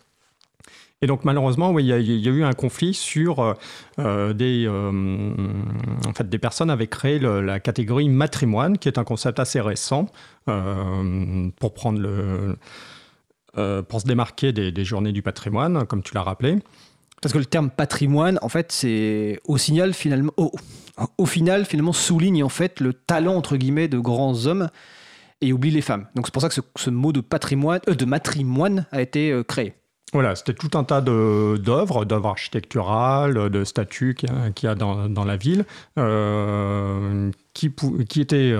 Et 1.05 1.07
donc 1.07 1.27
malheureusement, 1.27 1.71
oui, 1.71 1.85
il 1.85 1.89
y, 1.89 2.29
a 2.29 2.33
eu 2.33 2.45
un 2.45 2.55
conflit 2.55 2.95
sur 2.95 3.41
euh, 3.41 3.53
euh, 3.99 4.33
des, 4.33 4.65
euh, 4.67 5.35
en 6.07 6.15
fait, 6.15 6.31
des 6.31 6.39
personnes 6.39 6.71
avaient 6.71 6.87
créé 6.87 7.19
la 7.19 7.61
catégorie 7.61 8.09
matrimoine, 8.09 8.79
qui 8.79 8.89
est 8.89 8.97
un 8.97 9.05
concept 9.05 9.39
assez 9.39 9.61
récent 9.61 10.07
pour 10.47 11.75
prendre 11.75 12.01
le, 12.01 12.57
pour 13.83 14.01
se 14.01 14.07
démarquer 14.07 14.55
des, 14.55 14.85
journées 14.87 15.13
du 15.13 15.21
patrimoine, 15.21 15.85
comme 15.85 16.03
tu 16.03 16.15
l'as 16.15 16.23
rappelé. 16.23 16.57
Parce 17.21 17.35
que 17.35 17.39
le 17.39 17.45
terme 17.45 17.69
patrimoine, 17.69 18.39
en 18.41 18.49
fait, 18.49 18.73
c'est 18.73 19.39
au 19.45 19.59
signal 19.59 19.93
finalement, 19.93 20.33
au, 21.19 21.27
final 21.27 21.67
finalement 21.67 21.93
souligne 21.93 22.43
en 22.43 22.49
fait 22.49 22.81
le 22.81 22.95
talent 22.95 23.35
entre 23.35 23.59
guillemets 23.59 23.89
de 23.89 23.99
grands 23.99 24.47
hommes 24.47 24.71
et 25.43 25.53
oublie 25.53 25.71
les 25.71 25.83
femmes. 25.83 26.07
Donc 26.15 26.27
c'est 26.27 26.33
pour 26.33 26.41
ça 26.41 26.49
que 26.49 26.55
ce, 26.77 26.89
mot 26.89 27.13
de 27.13 27.21
patrimoine, 27.21 27.81
de 27.87 28.05
matrimoine 28.07 28.87
a 28.91 29.03
été 29.03 29.39
créé. 29.47 29.75
Voilà, 30.15 30.37
c'était 30.37 30.55
tout 30.55 30.71
un 30.79 30.85
tas 30.85 31.01
d'œuvres, 31.01 32.05
d'œuvres 32.05 32.29
architecturales, 32.29 33.51
de 33.51 33.65
statues 33.65 34.15
qu'il 34.15 34.29
y, 34.63 34.67
a 34.69 34.77
dans, 34.77 35.25
la 35.25 35.37
ville, 35.37 35.65
euh, 35.99 37.33
qui, 37.53 37.73
étaient 38.21 38.55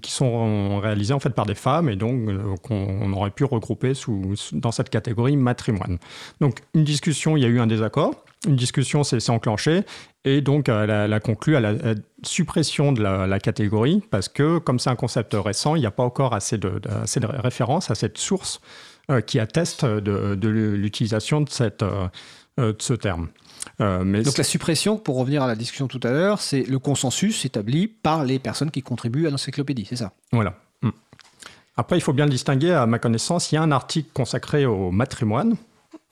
qui 0.00 0.12
sont 0.12 0.78
réalisées 0.78 1.12
en 1.12 1.18
fait 1.18 1.30
par 1.30 1.46
des 1.46 1.56
femmes 1.56 1.88
et 1.88 1.96
donc 1.96 2.28
euh, 2.28 2.54
qu'on 2.62 3.12
aurait 3.12 3.32
pu 3.32 3.42
regrouper 3.42 3.94
sous, 3.94 4.36
dans 4.52 4.70
cette 4.70 4.88
catégorie 4.88 5.36
matrimoine. 5.36 5.98
Donc 6.40 6.60
une 6.74 6.84
discussion, 6.84 7.36
il 7.36 7.42
y 7.42 7.44
a 7.44 7.48
eu 7.48 7.58
un 7.58 7.66
désaccord, 7.66 8.14
une 8.46 8.54
discussion 8.54 9.02
s'est 9.02 9.30
enclenchée 9.30 9.82
et 10.24 10.42
donc 10.42 10.68
elle 10.68 10.92
a, 10.92 11.20
conclu 11.20 11.56
à 11.56 11.60
la, 11.60 11.74
suppression 12.22 12.92
de 12.92 13.02
la, 13.02 13.38
catégorie 13.40 14.00
parce 14.12 14.28
que 14.28 14.58
comme 14.58 14.78
c'est 14.78 14.90
un 14.90 14.96
concept 14.96 15.34
récent, 15.34 15.74
il 15.74 15.80
n'y 15.80 15.86
a 15.86 15.90
pas 15.90 16.04
encore 16.04 16.34
assez 16.34 16.56
de, 16.56 16.80
assez 17.02 17.18
de 17.18 17.26
références 17.26 17.90
à 17.90 17.96
cette 17.96 18.16
source 18.16 18.60
euh, 18.60 18.89
qui 19.20 19.38
attestent 19.38 19.84
de, 19.84 20.48
l'utilisation 20.48 21.40
de, 21.40 21.48
cette, 21.48 21.82
euh, 21.82 22.08
euh, 22.58 22.72
de 22.72 22.82
ce 22.82 22.94
terme. 22.94 23.28
mais 23.78 24.22
Donc 24.22 24.38
la 24.38 24.44
suppression, 24.44 24.96
pour 24.96 25.16
revenir 25.16 25.42
à 25.42 25.46
la 25.46 25.56
discussion 25.56 25.88
tout 25.88 26.00
à 26.02 26.10
l'heure, 26.10 26.40
c'est 26.40 26.62
le 26.62 26.78
consensus 26.78 27.44
établi 27.44 27.88
par 27.88 28.24
les 28.24 28.38
personnes 28.38 28.70
qui 28.70 28.82
contribuent 28.82 29.26
à 29.26 29.30
l'encyclopédie, 29.30 29.86
c'est 29.88 29.96
ça? 29.96 30.12
Voilà. 30.32 30.54
Hmm. 30.82 30.90
Après, 31.76 31.96
il 31.96 32.00
faut 32.00 32.12
bien 32.12 32.26
le 32.26 32.30
distinguer, 32.30 32.72
à 32.72 32.86
ma 32.86 32.98
connaissance, 32.98 33.52
il 33.52 33.56
y 33.56 33.58
a 33.58 33.62
un 33.62 33.72
article 33.72 34.10
consacré 34.12 34.66
au 34.66 34.90
matrimoine, 34.90 35.56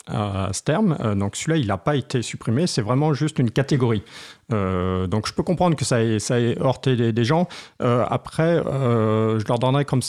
à 0.07 0.49
ce 0.53 0.63
terme. 0.63 0.97
donc 1.15 1.35
celui-là, 1.35 1.57
il 1.57 1.67
n'a 1.67 1.77
pas 1.77 1.95
été 1.95 2.23
supprimé, 2.23 2.65
c'est 2.65 2.81
vraiment 2.81 3.13
juste 3.13 3.37
une 3.37 3.51
catégorie. 3.51 4.01
donc 4.49 5.27
je 5.27 5.33
peux 5.33 5.43
comprendre 5.43 5.75
que 5.75 5.85
ça 5.85 6.03
ait, 6.03 6.17
ça 6.17 6.39
ait 6.39 6.57
heurté 6.59 7.11
des, 7.11 7.23
gens. 7.23 7.47
après, 7.79 8.55
je 8.57 9.47
leur 9.47 9.59
donnerai 9.59 9.85
comme 9.85 10.01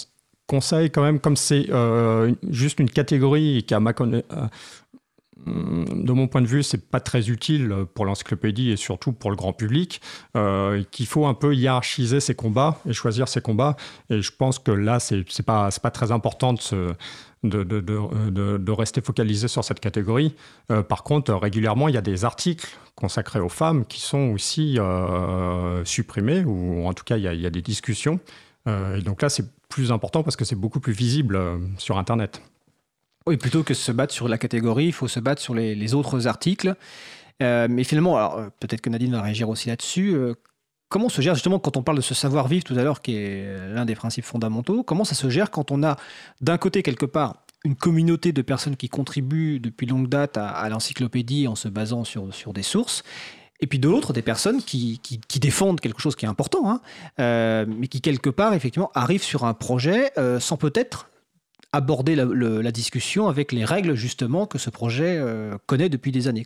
conseil 0.50 0.90
quand 0.90 1.04
même, 1.04 1.20
comme 1.20 1.36
c'est 1.36 1.66
euh, 1.70 2.34
juste 2.48 2.80
une 2.80 2.90
catégorie 2.90 3.62
qui 3.62 3.72
a 3.72 3.78
ma 3.78 3.92
euh, 4.00 4.48
de 5.46 6.12
mon 6.12 6.26
point 6.26 6.42
de 6.42 6.48
vue, 6.48 6.64
c'est 6.64 6.90
pas 6.90 6.98
très 6.98 7.30
utile 7.30 7.72
pour 7.94 8.04
l'encyclopédie 8.04 8.70
et 8.70 8.76
surtout 8.76 9.12
pour 9.12 9.30
le 9.30 9.36
grand 9.36 9.52
public, 9.52 10.00
euh, 10.36 10.82
qu'il 10.90 11.06
faut 11.06 11.26
un 11.26 11.34
peu 11.34 11.54
hiérarchiser 11.54 12.18
ses 12.18 12.34
combats 12.34 12.78
et 12.84 12.92
choisir 12.92 13.28
ses 13.28 13.40
combats. 13.40 13.76
Et 14.10 14.20
je 14.22 14.32
pense 14.32 14.58
que 14.58 14.72
là, 14.72 14.98
c'est 14.98 15.24
pas, 15.46 15.70
pas 15.80 15.90
très 15.92 16.10
important 16.10 16.52
de, 16.52 16.96
de, 17.44 17.62
de, 17.62 18.72
rester 18.72 19.00
focalisé 19.00 19.46
sur 19.46 19.64
cette 19.64 19.80
catégorie. 19.80 20.34
par 20.88 21.04
contre, 21.04 21.32
régulièrement, 21.32 21.88
il 21.88 21.94
y 21.94 21.98
a 21.98 22.02
des 22.02 22.24
articles 22.24 22.68
consacrés 22.96 23.40
aux 23.40 23.48
femmes 23.48 23.86
qui 23.86 24.00
sont 24.00 24.32
aussi 24.34 24.78
supprimés, 25.84 26.44
ou 26.44 26.86
en 26.86 26.92
tout 26.92 27.04
cas, 27.04 27.16
il 27.16 27.40
y 27.40 27.46
a 27.46 27.50
des 27.50 27.62
discussions. 27.62 28.20
et 28.66 29.00
donc 29.02 29.22
là, 29.22 29.30
c'est 29.30 29.46
plus 29.70 29.92
important 29.92 30.22
parce 30.22 30.36
que 30.36 30.44
c'est 30.44 30.56
beaucoup 30.56 30.80
plus 30.80 30.92
visible 30.92 31.36
euh, 31.36 31.58
sur 31.78 31.96
Internet. 31.96 32.42
Oui, 33.26 33.38
plutôt 33.38 33.62
que 33.62 33.72
se 33.72 33.92
battre 33.92 34.12
sur 34.12 34.28
la 34.28 34.36
catégorie, 34.36 34.86
il 34.86 34.92
faut 34.92 35.08
se 35.08 35.20
battre 35.20 35.40
sur 35.40 35.54
les, 35.54 35.94
autres 35.94 36.26
articles. 36.26 36.74
Euh, 37.42 37.68
mais 37.70 37.84
finalement, 37.84 38.16
alors 38.16 38.38
euh, 38.38 38.48
peut-être 38.60 38.82
que 38.82 38.90
Nadine 38.90 39.12
va 39.12 39.22
réagir 39.22 39.48
aussi 39.48 39.68
là-dessus. 39.68 40.14
comment 40.90 41.08
se 41.08 41.22
gère 41.22 41.34
justement 41.34 41.58
quand 41.58 41.76
on 41.78 41.82
parle 41.82 41.96
de 41.96 42.02
ce 42.02 42.14
savoir-vivre 42.14 42.64
tout 42.64 42.74
à 42.74 42.82
l'heure, 42.82 43.00
qui 43.00 43.16
est 43.16 43.68
l'un 43.68 43.86
des 43.86 43.94
principes 43.94 44.24
fondamentaux 44.24 44.82
Comment 44.82 45.04
ça 45.04 45.14
se 45.14 45.30
gère 45.30 45.50
quand 45.50 45.70
on 45.70 45.82
a 45.82 45.96
d'un 46.40 46.58
côté 46.58 46.82
quelque 46.82 47.06
part 47.06 47.36
une 47.64 47.76
communauté 47.76 48.32
de 48.32 48.42
personnes 48.42 48.76
qui 48.76 48.88
contribuent 48.88 49.60
depuis 49.60 49.86
longue 49.86 50.08
date 50.08 50.38
à, 50.38 50.66
l'encyclopédie 50.70 51.46
en 51.46 51.54
se 51.54 51.68
basant 51.68 52.04
sur, 52.04 52.34
sur 52.34 52.54
des 52.54 52.62
sources, 52.62 53.02
et 53.60 53.66
puis 53.66 53.78
de 53.78 53.88
l'autre, 53.88 54.12
des 54.12 54.22
personnes 54.22 54.62
qui, 54.62 55.00
défendent 55.40 55.80
quelque 55.80 56.00
chose 56.00 56.16
qui 56.16 56.24
est 56.24 56.28
important, 56.28 56.70
hein, 56.70 56.80
euh, 57.18 57.66
mais 57.68 57.88
qui 57.88 58.00
quelque 58.00 58.30
part, 58.30 58.54
effectivement, 58.54 58.90
arrivent 58.94 59.22
sur 59.22 59.44
un 59.44 59.54
projet 59.54 60.12
euh, 60.18 60.40
sans 60.40 60.56
peut-être 60.56 61.08
aborder 61.72 62.16
la, 62.16 62.72
discussion 62.72 63.28
avec 63.28 63.52
les 63.52 63.64
règles 63.64 63.94
justement 63.94 64.46
que 64.46 64.58
ce 64.58 64.70
projet 64.70 65.22
connaît 65.66 65.88
depuis 65.88 66.10
des 66.10 66.26
années. 66.26 66.44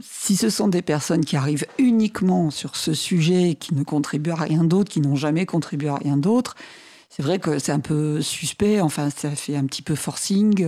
Si 0.00 0.36
ce 0.36 0.50
sont 0.50 0.68
des 0.68 0.82
personnes 0.82 1.24
qui 1.24 1.36
arrivent 1.36 1.66
uniquement 1.78 2.50
sur 2.50 2.76
ce 2.76 2.94
sujet, 2.94 3.56
qui 3.58 3.74
ne 3.74 3.82
contribuent 3.82 4.30
à 4.30 4.36
rien 4.36 4.62
d'autre, 4.62 4.88
qui 4.92 5.00
n'ont 5.00 5.16
jamais 5.16 5.46
contribué 5.46 5.88
à 5.88 5.96
rien 5.96 6.16
d'autre, 6.16 6.54
c'est 7.08 7.24
vrai 7.24 7.40
que 7.40 7.58
c'est 7.58 7.72
un 7.72 7.80
peu 7.80 8.22
suspect, 8.22 8.80
enfin 8.80 9.10
ça 9.10 9.30
fait 9.32 9.56
un 9.56 9.66
petit 9.66 9.82
peu 9.82 9.96
forcing. 9.96 10.64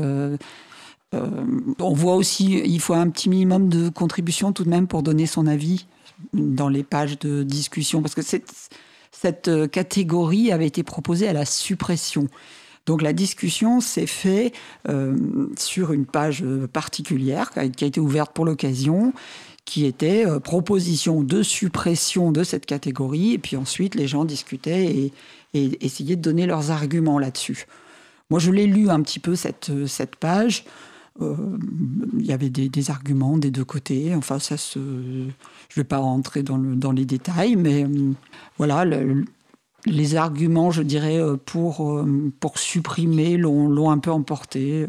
Euh, 1.15 1.19
euh, 1.23 1.45
on 1.81 1.93
voit 1.93 2.15
aussi, 2.15 2.61
il 2.65 2.81
faut 2.81 2.95
un 2.95 3.09
petit 3.11 3.29
minimum 3.29 3.69
de 3.69 3.89
contribution 3.89 4.53
tout 4.53 4.65
de 4.65 4.71
même 4.71 4.87
pour 4.87 5.03
donner 5.03 5.27
son 5.27 5.47
avis 5.47 5.87
dans 6.33 6.69
les 6.69 6.83
pages 6.83 7.19
de 7.19 7.43
discussion, 7.43 8.03
parce 8.03 8.15
que 8.15 8.23
cette, 8.23 8.71
cette 9.11 9.49
euh, 9.49 9.67
catégorie 9.67 10.53
avait 10.53 10.67
été 10.67 10.83
proposée 10.83 11.29
à 11.29 11.33
la 11.33 11.45
suppression. 11.45 12.29
Donc 12.87 13.03
la 13.03 13.13
discussion 13.13 13.81
s'est 13.81 14.09
faite 14.09 14.55
sur 15.57 15.93
une 15.93 16.05
page 16.05 16.45
particulière 16.73 17.53
qui 17.53 17.61
a, 17.61 17.87
été 17.87 18.01
ouverte 18.01 18.33
pour 18.33 18.45
l'occasion 18.45 19.13
qui 19.65 19.87
était 19.87 20.25
proposition 20.41 21.23
de 21.23 21.45
suppression 21.45 22.33
de 22.33 22.43
cette 22.43 22.67
catégorie, 22.67 23.35
et 23.35 23.39
puis 23.39 23.57
ensuite 23.57 23.95
les 23.95 24.09
gens 24.09 24.25
discutaient 24.25 24.87
et, 24.87 25.13
et 25.55 25.87
essayer 25.87 26.17
de 26.17 26.23
donner 26.23 26.45
leurs 26.45 26.73
arguments 26.73 27.21
là-dessus. 27.21 27.69
Moi, 28.31 28.41
je 28.41 28.51
l'ai 28.51 28.67
lu 28.67 28.91
un 28.91 29.01
petit 29.03 29.21
peu, 29.21 29.37
cette, 29.37 29.71
cette 29.87 30.17
page. 30.17 30.65
Euh, 31.21 31.59
il 32.19 32.25
y 32.25 32.33
avait 32.33 32.49
des, 32.49 32.91
arguments 32.91 33.37
des 33.37 33.51
deux 33.51 33.65
côtés. 33.65 34.15
Enfin, 34.15 34.39
ça 34.39 34.57
se. 34.57 34.79
Je 35.69 35.81
vais 35.81 35.85
pas 35.85 35.99
rentrer 35.99 36.43
dans, 36.43 36.57
le, 36.57 36.75
dans 36.75 36.93
les 36.93 37.05
détails, 37.05 37.57
mais 37.57 37.85
euh, 37.85 38.13
voilà, 38.59 38.85
les 39.85 40.17
arguments, 40.17 40.71
je 40.71 40.83
dirais, 40.83 41.19
euh, 41.19 41.37
pour, 41.37 42.05
pour 42.41 42.59
supprimer 42.59 43.37
l'ont 43.37 43.91
un 43.91 43.99
peu 43.99 44.11
emporté. 44.11 44.87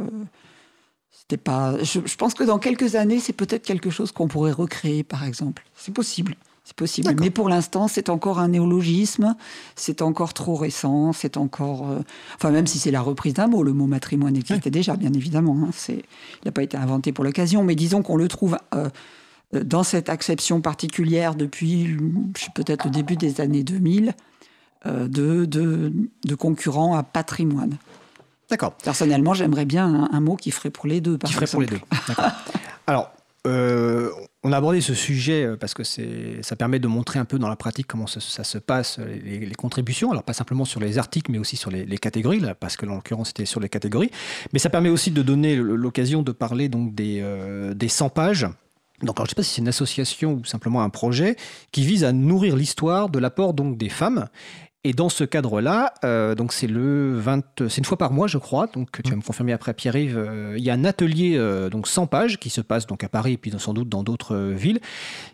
Pas. 1.43 1.83
Je, 1.83 2.15
pense 2.15 2.35
que 2.35 2.43
dans 2.43 2.59
quelques 2.59 2.93
années, 2.93 3.19
c'est 3.19 3.33
peut-être 3.33 3.63
quelque 3.63 3.89
chose 3.89 4.11
qu'on 4.11 4.27
pourrait 4.27 4.51
recréer, 4.51 5.03
par 5.03 5.23
exemple. 5.23 5.65
C'est 5.75 5.91
possible. 5.91 6.35
C'est 6.63 6.75
possible. 6.75 7.13
Mais 7.19 7.29
pour 7.29 7.49
l'instant, 7.49 7.89
c'est 7.89 8.09
encore 8.09 8.39
un 8.39 8.47
néologisme, 8.47 9.35
c'est 9.75 10.01
encore 10.01 10.33
trop 10.33 10.55
récent, 10.55 11.11
c'est 11.11 11.35
encore. 11.35 11.89
Euh, 11.89 11.99
enfin, 12.35 12.51
même 12.51 12.67
si 12.67 12.79
c'est 12.79 12.91
la 12.91 13.01
reprise 13.01 13.33
d'un 13.33 13.47
mot, 13.47 13.63
le 13.63 13.73
mot 13.73 13.85
matrimoine 13.85 14.35
existait 14.35 14.69
déjà, 14.69 14.95
bien 14.95 15.11
évidemment. 15.11 15.57
Hein, 15.61 15.71
c'est, 15.73 15.93
il 15.95 16.45
n'a 16.45 16.51
pas 16.51 16.63
été 16.63 16.77
inventé 16.77 17.11
pour 17.11 17.25
l'occasion, 17.25 17.63
mais 17.63 17.75
disons 17.75 18.01
qu'on 18.01 18.15
le 18.15 18.29
trouve 18.29 18.57
euh, 18.73 18.89
euh, 19.53 19.63
dans 19.63 19.83
cette 19.83 20.07
acception 20.07 20.61
particulière 20.61 21.35
depuis 21.35 21.97
peut-être 22.55 22.85
le 22.85 22.91
début 22.91 23.17
des 23.17 23.41
années 23.41 23.63
2000 23.63 24.13
de, 24.85 25.45
de, 25.45 25.93
de 26.25 26.35
concurrents 26.35 26.93
à 26.95 27.03
patrimoine. 27.03 27.77
D'accord. 28.49 28.73
Personnellement, 28.83 29.33
j'aimerais 29.33 29.65
bien 29.65 30.09
un, 30.11 30.19
mot 30.19 30.35
qui 30.35 30.51
ferait 30.51 30.69
pour 30.69 30.87
les 30.87 31.01
deux. 31.01 31.17
Par 31.17 31.29
qui 31.29 31.33
ferait 31.33 31.47
pour 31.47 31.61
les 31.61 31.67
deux. 31.67 31.79
D'accord. 32.07 32.31
Alors, 32.87 33.11
euh, 33.47 34.11
on 34.43 34.51
a 34.51 34.57
abordé 34.57 34.81
ce 34.81 34.93
sujet 34.93 35.45
euh, 35.45 35.57
parce 35.57 35.73
que 35.73 35.83
ça 35.83 36.55
permet 36.55 36.79
de 36.79 36.87
montrer 36.87 37.19
un 37.19 37.25
peu 37.25 37.39
dans 37.39 37.49
la 37.49 37.55
pratique 37.55 37.87
comment 37.87 38.07
ça, 38.07 38.19
se 38.19 38.57
passe, 38.57 38.99
les, 38.99 39.49
contributions. 39.55 40.11
Alors, 40.11 40.23
pas 40.23 40.33
simplement 40.33 40.65
sur 40.65 40.79
les 40.79 40.97
articles, 40.97 41.31
mais 41.31 41.37
aussi 41.37 41.55
sur 41.55 41.71
les, 41.71 41.97
catégories, 41.97 42.39
là, 42.39 42.53
parce 42.53 42.75
que 42.75 42.85
en 42.85 42.95
l'occurrence, 42.95 43.29
c'était 43.29 43.45
sur 43.45 43.59
les 43.59 43.69
catégories. 43.69 44.11
Mais 44.51 44.59
ça 44.59 44.69
permet 44.69 44.89
aussi 44.89 45.11
de 45.11 45.21
donner 45.21 45.55
l'occasion 45.55 46.21
de 46.21 46.31
parler 46.31 46.67
donc, 46.69 46.93
des, 46.93 47.19
euh, 47.21 47.73
des 47.73 47.87
100 47.87 48.09
pages. 48.09 48.47
Donc, 49.01 49.17
je 49.17 49.23
ne 49.23 49.27
sais 49.27 49.35
pas 49.35 49.43
si 49.43 49.55
c'est 49.55 49.61
une 49.61 49.67
association 49.67 50.33
ou 50.33 50.45
simplement 50.45 50.81
un 50.81 50.89
projet 50.89 51.35
qui 51.71 51.85
vise 51.85 52.03
à 52.03 52.11
nourrir 52.11 52.55
l'histoire 52.55 53.09
de 53.09 53.19
l'apport 53.19 53.53
des 53.53 53.89
femmes 53.89 54.27
et 54.85 54.91
dans 54.91 55.07
ce 55.07 55.23
cadre-là, 55.23 55.93
euh, 56.03 56.35
donc 56.35 56.51
c'est 56.51 56.67
le 56.67 57.17
20, 57.17 57.69
c'est 57.69 57.77
une 57.77 57.85
fois 57.85 57.97
par 57.97 58.11
mois, 58.11 58.27
je 58.27 58.37
crois. 58.37 58.67
Donc 58.67 59.01
tu 59.01 59.09
vas 59.11 59.15
me 59.15 59.21
confirmer 59.21 59.53
après, 59.53 59.73
Pierre-Yves. 59.73 60.17
Euh, 60.17 60.55
il 60.57 60.63
y 60.63 60.69
a 60.69 60.73
un 60.73 60.83
atelier 60.83 61.37
euh, 61.37 61.69
donc 61.69 61.87
100 61.87 62.07
pages 62.07 62.37
qui 62.37 62.49
se 62.49 62.59
passe 62.59 62.85
donc 62.85 63.03
à 63.03 63.09
Paris 63.09 63.33
et 63.33 63.37
puis 63.37 63.53
sans 63.57 63.73
doute 63.73 63.87
dans 63.87 64.03
d'autres 64.03 64.35
villes, 64.35 64.81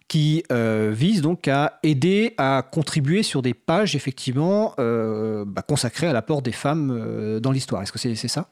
qui 0.07 0.43
vise 0.49 1.21
donc 1.21 1.47
à 1.47 1.79
aider 1.83 2.35
à 2.37 2.63
contribuer 2.69 3.23
sur 3.23 3.41
des 3.41 3.53
pages 3.53 3.95
effectivement 3.95 4.73
bah, 4.77 5.61
consacrées 5.67 6.07
à 6.07 6.13
l'apport 6.13 6.41
des 6.41 6.51
femmes 6.51 7.39
dans 7.39 7.51
l'histoire. 7.51 7.81
Est-ce 7.81 7.91
que 7.91 7.99
c'est 7.99 8.15
ça? 8.15 8.49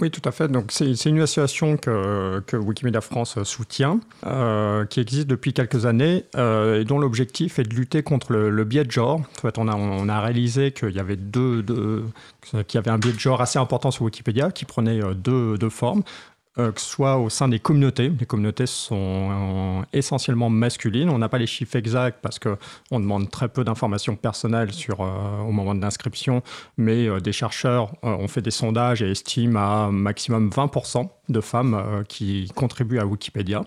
Oui, 0.00 0.10
tout 0.10 0.22
à 0.24 0.30
fait. 0.30 0.48
Donc, 0.48 0.70
c'est 0.70 0.92
une 1.06 1.20
association 1.20 1.76
que, 1.76 2.40
que, 2.46 2.56
Wikimedia 2.56 3.00
France 3.00 3.42
soutient, 3.42 4.00
euh, 4.26 4.84
qui 4.86 5.00
existe 5.00 5.26
depuis 5.26 5.52
quelques 5.52 5.86
années 5.86 6.24
euh, 6.36 6.80
et 6.80 6.84
dont 6.84 6.98
l'objectif 6.98 7.58
est 7.58 7.64
de 7.64 7.74
lutter 7.74 8.02
contre 8.02 8.32
le, 8.32 8.64
biais 8.64 8.84
de 8.84 8.90
genre. 8.90 9.20
En 9.20 9.40
fait, 9.40 9.58
on 9.58 9.66
a, 9.66 9.74
on 9.74 10.08
a 10.08 10.20
réalisé 10.20 10.72
qu'il 10.72 10.90
y 10.90 11.00
avait 11.00 11.16
deux, 11.16 11.62
deux 11.62 12.04
qu'il 12.50 12.74
y 12.74 12.78
avait 12.78 12.90
un 12.90 12.98
biais 12.98 13.12
de 13.12 13.18
genre 13.18 13.40
assez 13.40 13.58
important 13.58 13.90
sur 13.90 14.04
Wikipédia 14.04 14.50
qui 14.50 14.64
prenait 14.64 15.02
euh, 15.02 15.14
deux, 15.14 15.58
deux 15.58 15.70
formes. 15.70 16.02
Euh, 16.60 16.72
que 16.72 16.80
ce 16.80 16.88
soit 16.88 17.18
au 17.18 17.30
sein 17.30 17.46
des 17.46 17.60
communautés. 17.60 18.08
Les 18.08 18.26
communautés 18.26 18.66
sont 18.66 18.96
euh, 18.96 19.82
essentiellement 19.92 20.50
masculines. 20.50 21.08
On 21.08 21.18
n'a 21.18 21.28
pas 21.28 21.38
les 21.38 21.46
chiffres 21.46 21.76
exacts 21.76 22.18
parce 22.20 22.40
qu'on 22.40 22.98
demande 22.98 23.30
très 23.30 23.48
peu 23.48 23.62
d'informations 23.62 24.16
personnelles 24.16 24.72
sur, 24.72 25.00
euh, 25.00 25.40
au 25.46 25.52
moment 25.52 25.76
de 25.76 25.80
l'inscription, 25.80 26.42
mais 26.76 27.20
des 27.20 27.32
chercheurs 27.32 27.92
ont 28.02 28.26
fait 28.26 28.42
des 28.42 28.50
sondages 28.50 29.02
et 29.02 29.10
estiment 29.10 29.86
à 29.86 29.90
maximum 29.92 30.50
20% 30.50 31.08
de 31.28 31.40
femmes 31.40 32.04
qui 32.08 32.50
contribuent 32.56 32.98
à 32.98 33.06
Wikipédia. 33.06 33.62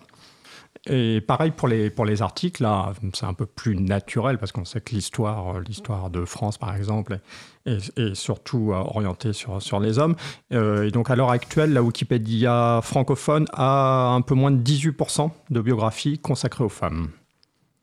Et 0.89 1.21
pareil 1.21 1.51
pour 1.51 1.67
les, 1.67 1.89
pour 1.89 2.05
les 2.05 2.21
articles, 2.21 2.67
c'est 3.13 3.25
un 3.25 3.33
peu 3.33 3.45
plus 3.45 3.75
naturel 3.75 4.37
parce 4.37 4.51
qu'on 4.51 4.65
sait 4.65 4.81
que 4.81 4.95
l'histoire, 4.95 5.59
l'histoire 5.59 6.09
de 6.09 6.25
France, 6.25 6.57
par 6.57 6.75
exemple, 6.75 7.19
est, 7.65 8.15
surtout 8.15 8.71
euh, 8.71 8.75
orientée 8.75 9.33
sur, 9.33 9.61
sur 9.61 9.79
les 9.79 9.99
hommes. 9.99 10.15
Euh, 10.53 10.87
et 10.87 10.91
donc, 10.91 11.09
à 11.09 11.15
l'heure 11.15 11.31
actuelle, 11.31 11.73
la 11.73 11.83
Wikipédia 11.83 12.79
francophone 12.83 13.45
a 13.53 14.09
un 14.09 14.21
peu 14.21 14.35
moins 14.35 14.51
de 14.51 14.61
18% 14.61 15.29
de 15.49 15.61
biographies 15.61 16.19
consacrées 16.19 16.63
aux 16.63 16.69
femmes. 16.69 17.09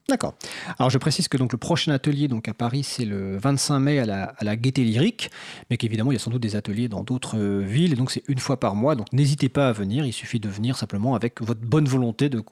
D'accord. 0.08 0.34
Alors 0.78 0.88
je 0.88 0.96
précise 0.96 1.28
que 1.28 1.36
donc 1.36 1.52
le 1.52 1.58
prochain 1.58 1.92
atelier 1.92 2.28
donc 2.28 2.48
à 2.48 2.54
Paris 2.54 2.82
c'est 2.82 3.04
le 3.04 3.36
25 3.36 3.78
mai 3.78 3.98
à 3.98 4.06
la, 4.06 4.24
à 4.38 4.44
la 4.44 4.56
Gaîté 4.56 4.82
Lyrique, 4.82 5.30
mais 5.68 5.76
qu'évidemment 5.76 6.10
il 6.10 6.14
y 6.14 6.16
a 6.16 6.18
sans 6.18 6.30
doute 6.30 6.40
des 6.40 6.56
ateliers 6.56 6.88
dans 6.88 7.02
d'autres 7.02 7.36
euh, 7.36 7.60
villes 7.60 7.92
et 7.92 7.94
donc 7.94 8.10
c'est 8.10 8.22
une 8.26 8.38
fois 8.38 8.58
par 8.58 8.74
mois. 8.74 8.94
Donc 8.94 9.12
n'hésitez 9.12 9.50
pas 9.50 9.68
à 9.68 9.72
venir, 9.72 10.06
il 10.06 10.14
suffit 10.14 10.40
de 10.40 10.48
venir 10.48 10.78
simplement 10.78 11.14
avec 11.14 11.42
votre 11.42 11.60
bonne 11.60 11.84
volonté 11.84 12.30
de 12.30 12.42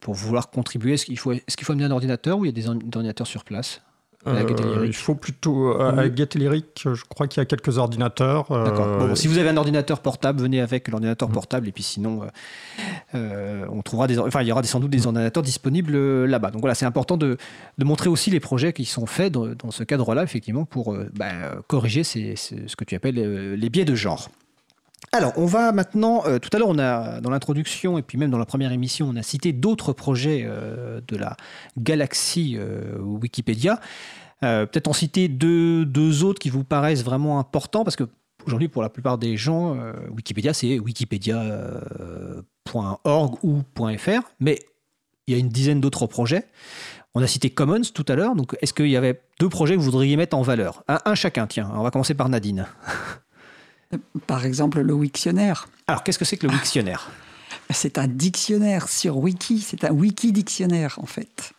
pour 0.00 0.14
vouloir 0.14 0.48
contribuer. 0.48 0.94
Est-ce 0.94 1.04
qu'il 1.04 1.18
faut 1.18 1.32
est-ce 1.32 1.54
qu'il 1.54 1.66
faut 1.66 1.74
amener 1.74 1.84
un 1.84 1.90
ordinateur 1.90 2.38
ou 2.38 2.46
il 2.46 2.48
y 2.48 2.48
a 2.48 2.52
des 2.52 2.66
ordinateurs 2.66 3.26
sur 3.26 3.44
place? 3.44 3.82
Euh, 4.26 4.84
il 4.86 4.94
faut 4.94 5.14
plutôt. 5.14 5.80
Euh, 5.80 5.96
à 5.96 6.38
Lyric, 6.38 6.82
je 6.84 7.02
crois 7.08 7.26
qu'il 7.26 7.40
y 7.40 7.42
a 7.42 7.44
quelques 7.44 7.78
ordinateurs. 7.78 8.52
Euh, 8.52 8.64
D'accord. 8.64 9.16
si 9.16 9.26
vous 9.26 9.38
avez 9.38 9.48
un 9.48 9.56
ordinateur 9.56 10.00
portable, 10.00 10.40
venez 10.40 10.60
avec 10.60 10.88
l'ordinateur 10.88 11.28
mm. 11.28 11.32
portable. 11.32 11.68
Et 11.68 11.72
puis 11.72 11.82
sinon, 11.82 12.20
on 13.14 13.82
trouvera 13.82 14.06
des. 14.06 14.18
Enfin, 14.18 14.42
il 14.42 14.48
y 14.48 14.52
aura 14.52 14.62
sans 14.62 14.80
doute 14.80 14.90
des 14.90 15.06
ordinateurs 15.06 15.42
disponibles 15.42 16.24
là-bas. 16.24 16.50
Donc 16.52 16.60
voilà, 16.60 16.74
c'est 16.74 16.86
important 16.86 17.16
de, 17.16 17.36
de, 17.78 17.84
montrer 17.84 18.08
aussi 18.08 18.30
les 18.30 18.40
projets 18.40 18.72
qui 18.72 18.84
sont 18.84 19.06
faits 19.06 19.32
dans, 19.32 19.46
dans 19.46 19.70
ce 19.70 19.82
cadre-là, 19.82 20.22
effectivement, 20.22 20.64
pour 20.64 20.96
bah, 21.14 21.32
corriger 21.66 22.04
ces, 22.04 22.36
ce 22.36 22.76
que 22.76 22.84
tu 22.84 22.94
appelles 22.94 23.54
les 23.54 23.70
biais 23.70 23.84
de 23.84 23.94
genre. 23.94 24.28
Alors, 25.14 25.34
on 25.36 25.44
va 25.44 25.72
maintenant. 25.72 26.24
Euh, 26.26 26.38
tout 26.38 26.48
à 26.54 26.58
l'heure, 26.58 26.70
on 26.70 26.78
a 26.78 27.20
dans 27.20 27.28
l'introduction 27.28 27.98
et 27.98 28.02
puis 28.02 28.16
même 28.16 28.30
dans 28.30 28.38
la 28.38 28.46
première 28.46 28.72
émission, 28.72 29.10
on 29.10 29.16
a 29.16 29.22
cité 29.22 29.52
d'autres 29.52 29.92
projets 29.92 30.44
euh, 30.46 31.02
de 31.06 31.16
la 31.16 31.36
galaxie 31.76 32.56
euh, 32.58 32.96
Wikipédia. 32.98 33.78
Peut-être 34.40 34.88
en 34.88 34.92
citer 34.92 35.28
deux, 35.28 35.84
deux, 35.84 36.24
autres 36.24 36.40
qui 36.40 36.50
vous 36.50 36.64
paraissent 36.64 37.04
vraiment 37.04 37.38
importants 37.38 37.84
parce 37.84 37.94
que 37.94 38.08
aujourd'hui, 38.44 38.66
pour 38.66 38.82
la 38.82 38.88
plupart 38.88 39.16
des 39.16 39.36
gens, 39.36 39.78
Wikipédia 40.10 40.52
c'est 40.52 40.80
wikipedia.org 40.80 42.44
ou 43.44 43.62
.fr, 43.98 44.20
mais 44.40 44.58
il 45.28 45.34
y 45.34 45.36
a 45.36 45.38
une 45.38 45.48
dizaine 45.48 45.80
d'autres 45.80 46.08
projets. 46.08 46.48
On 47.14 47.22
a 47.22 47.28
cité 47.28 47.50
Commons 47.50 47.82
tout 47.94 48.04
à 48.08 48.16
l'heure, 48.16 48.34
donc 48.34 48.56
est-ce 48.62 48.74
qu'il 48.74 48.88
y 48.88 48.96
avait 48.96 49.22
deux 49.38 49.48
projets 49.48 49.74
que 49.74 49.78
vous 49.78 49.92
voudriez 49.92 50.16
mettre 50.16 50.36
en 50.36 50.42
valeur? 50.42 50.82
Un 50.88 51.14
chacun, 51.14 51.46
tiens. 51.46 51.70
On 51.72 51.84
va 51.84 51.92
commencer 51.92 52.14
par 52.14 52.28
Nadine. 52.28 52.66
Par 54.26 54.44
exemple, 54.44 54.80
le 54.80 54.92
Wiktionnaire. 54.92 55.68
Alors, 55.86 56.02
qu'est-ce 56.02 56.18
que 56.18 56.24
c'est 56.24 56.36
que 56.36 56.46
le 56.46 56.52
Wiktionnaire? 56.52 57.10
C'est 57.70 57.98
un 57.98 58.06
dictionnaire 58.06 58.88
sur 58.88 59.18
Wiki, 59.18 59.60
c'est 59.60 59.84
un 59.84 59.92
Wiki-dictionnaire 59.92 60.98
en 61.00 61.06
fait. 61.06 61.52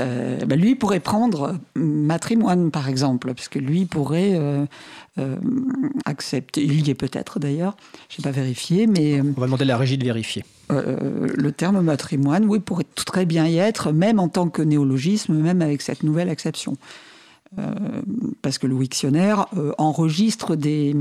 Euh, 0.00 0.38
ben, 0.46 0.58
lui 0.58 0.76
pourrait 0.76 1.00
prendre 1.00 1.56
matrimoine, 1.74 2.70
par 2.70 2.88
exemple, 2.88 3.34
parce 3.34 3.48
que 3.48 3.58
lui 3.58 3.84
pourrait 3.84 4.34
euh, 4.34 4.64
euh, 5.18 5.36
accepter, 6.04 6.62
il 6.62 6.86
y 6.86 6.90
est 6.90 6.94
peut-être 6.94 7.40
d'ailleurs, 7.40 7.76
je 8.08 8.20
n'ai 8.20 8.22
pas 8.22 8.30
vérifié, 8.30 8.86
mais... 8.86 9.20
On 9.20 9.40
va 9.40 9.46
demander 9.46 9.64
à 9.64 9.66
la 9.66 9.76
régie 9.76 9.98
de 9.98 10.04
vérifier. 10.04 10.44
le 10.70 11.50
terme 11.50 11.80
matrimoine, 11.80 12.44
oui, 12.44 12.60
pourrait 12.60 12.86
très 12.94 13.26
bien 13.26 13.48
y 13.48 13.58
être, 13.58 13.90
même 13.90 14.20
en 14.20 14.28
tant 14.28 14.48
que 14.48 14.62
néologisme, 14.62 15.34
même 15.34 15.62
avec 15.62 15.82
cette 15.82 16.04
nouvelle 16.04 16.28
acception. 16.28 16.76
parce 18.42 18.58
que 18.58 18.68
le 18.68 18.74
Wiktionnaire 18.74 19.46
enregistre 19.78 20.54
des, 20.54 20.94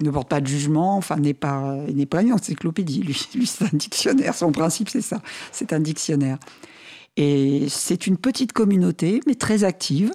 ne 0.00 0.10
porte 0.10 0.28
pas 0.28 0.40
de 0.40 0.46
jugement, 0.46 0.96
enfin 0.96 1.16
n'est 1.16 1.34
pas, 1.34 1.76
n'est 1.92 2.06
pas 2.06 2.22
une 2.22 2.32
encyclopédie. 2.32 3.02
Lui, 3.02 3.20
lui 3.34 3.46
c'est 3.46 3.64
un 3.64 3.76
dictionnaire. 3.76 4.34
Son 4.34 4.52
principe, 4.52 4.88
c'est 4.88 5.02
ça. 5.02 5.20
C'est 5.50 5.72
un 5.72 5.80
dictionnaire. 5.80 6.38
Et 7.16 7.66
c'est 7.68 8.06
une 8.06 8.16
petite 8.16 8.52
communauté, 8.52 9.20
mais 9.26 9.34
très 9.34 9.64
active, 9.64 10.12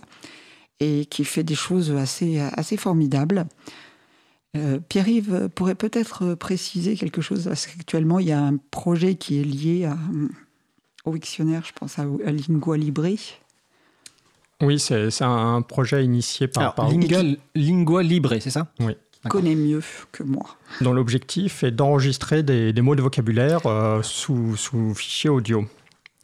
et 0.80 1.06
qui 1.06 1.26
fait 1.26 1.44
des 1.44 1.56
choses 1.56 1.92
assez, 1.92 2.40
assez 2.40 2.78
formidables. 2.78 3.46
Pierre-Yves 4.90 5.50
pourrait 5.54 5.76
peut-être 5.76 6.34
préciser 6.34 6.96
quelque 6.96 7.22
chose, 7.22 7.44
parce 7.44 7.68
qu'actuellement, 7.68 8.18
il 8.18 8.26
y 8.26 8.32
a 8.32 8.42
un 8.42 8.58
projet 8.58 9.14
qui 9.14 9.40
est 9.40 9.44
lié 9.44 9.86
à, 9.86 9.96
au 11.06 11.12
Wiktionnaire, 11.12 11.64
je 11.64 11.74
pense 11.74 12.00
à, 12.00 12.08
à 12.26 12.32
Lingua 12.32 12.76
Libre. 12.76 13.08
Oui, 14.64 14.80
c'est 14.80 15.22
un 15.22 15.62
projet 15.62 16.04
initié 16.04 16.48
par... 16.48 16.74
par... 16.74 16.90
Lingua 17.54 18.02
Libre, 18.02 18.36
c'est 18.40 18.50
ça? 18.50 18.74
Oui 18.80 18.96
connaît 19.30 19.56
mieux 19.56 19.82
que 20.12 20.24
moi. 20.24 20.46
Dont 20.82 20.94
l'objectif 20.94 21.64
est 21.64 21.72
d'enregistrer 21.72 22.44
des, 22.44 22.82
mots 22.82 22.96
de 22.96 23.02
vocabulaire 23.02 23.66
euh, 23.66 24.02
sous, 24.04 24.56
sous 24.56 24.94
fichier 24.94 25.30
audio. 25.30 25.66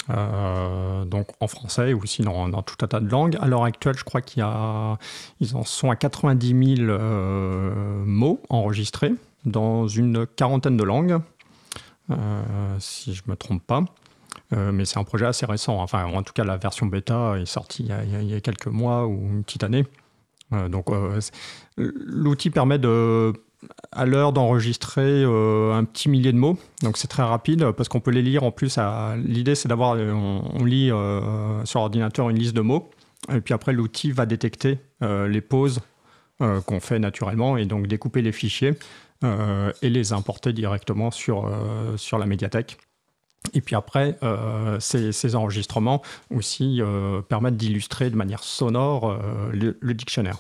Euh, 0.09 1.05
donc 1.05 1.29
en 1.39 1.47
français 1.47 1.93
ou 1.93 2.01
aussi 2.03 2.23
dans, 2.23 2.61
tout 2.61 2.75
un 2.81 2.87
tas 2.87 2.99
de 2.99 3.09
langues. 3.09 3.37
À 3.41 3.47
l'heure 3.47 3.63
actuelle, 3.63 3.97
je 3.97 4.03
crois 4.03 4.21
qu'il 4.21 4.39
y 4.39 4.43
a, 4.43 4.97
ils 5.39 5.55
en 5.55 5.63
sont 5.63 5.89
à 5.89 5.95
90 5.95 6.77
000 6.77 6.89
euh, 6.89 8.03
mots 8.05 8.41
enregistrés 8.49 9.13
dans 9.45 9.87
une 9.87 10.25
quarantaine 10.25 10.77
de 10.77 10.83
langues, 10.83 11.19
si 12.79 13.13
je 13.13 13.23
ne 13.25 13.31
me 13.31 13.35
trompe 13.35 13.63
pas. 13.65 13.83
mais 14.51 14.85
c'est 14.85 14.99
un 14.99 15.03
projet 15.03 15.25
assez 15.25 15.45
récent. 15.45 15.81
Enfin, 15.81 16.05
en 16.05 16.23
tout 16.23 16.31
cas, 16.31 16.45
la 16.45 16.55
version 16.55 16.85
bêta 16.85 17.37
est 17.37 17.45
sortie 17.45 17.89
il 18.05 18.29
y 18.29 18.35
a 18.35 18.39
quelques 18.39 18.67
mois 18.67 19.05
ou 19.05 19.13
une 19.13 19.43
petite 19.43 19.63
année. 19.63 19.85
Donc, 20.69 20.87
l'outil 21.77 22.49
permet 22.49 22.79
à 23.91 24.05
l'heure 24.05 24.33
d'enregistrer 24.33 25.23
euh, 25.23 25.73
un 25.73 25.83
petit 25.85 26.09
millier 26.09 26.31
de 26.31 26.37
mots. 26.37 26.57
Donc 26.81 26.97
c'est 26.97 27.07
très 27.07 27.23
rapide 27.23 27.71
parce 27.71 27.89
qu'on 27.89 27.99
peut 27.99 28.11
les 28.11 28.21
lire 28.21 28.43
en 28.43 28.51
plus. 28.51 28.77
L'idée 29.25 29.55
c'est 29.55 29.69
d'avoir, 29.69 29.97
on, 29.97 30.63
lit 30.63 30.91
sur 31.63 31.81
ordinateur 31.81 32.29
une 32.29 32.37
liste 32.37 32.55
de 32.55 32.61
mots 32.61 32.89
et 33.33 33.39
puis 33.39 33.53
après 33.53 33.73
l'outil 33.73 34.11
va 34.11 34.25
détecter 34.25 34.79
les 35.01 35.41
pauses 35.41 35.79
qu'on 36.39 36.79
fait 36.79 36.99
naturellement 36.99 37.57
et 37.57 37.65
donc 37.65 37.87
découper 37.87 38.21
les 38.21 38.33
fichiers 38.33 38.73
et 39.23 39.89
les 39.89 40.11
importer 40.13 40.51
directement 40.51 41.09
sur, 41.09 41.49
sur 41.95 42.17
la 42.17 42.25
médiathèque. 42.25 42.77
Et 43.53 43.61
puis 43.61 43.75
après, 43.75 44.17
euh, 44.23 44.79
ces, 44.79 45.35
enregistrements 45.35 46.01
aussi 46.33 46.81
euh, 46.81 47.21
permettent 47.21 47.57
d'illustrer 47.57 48.09
de 48.09 48.15
manière 48.15 48.43
sonore 48.43 49.11
euh, 49.11 49.75
le, 49.81 49.93
dictionnaire. 49.93 50.37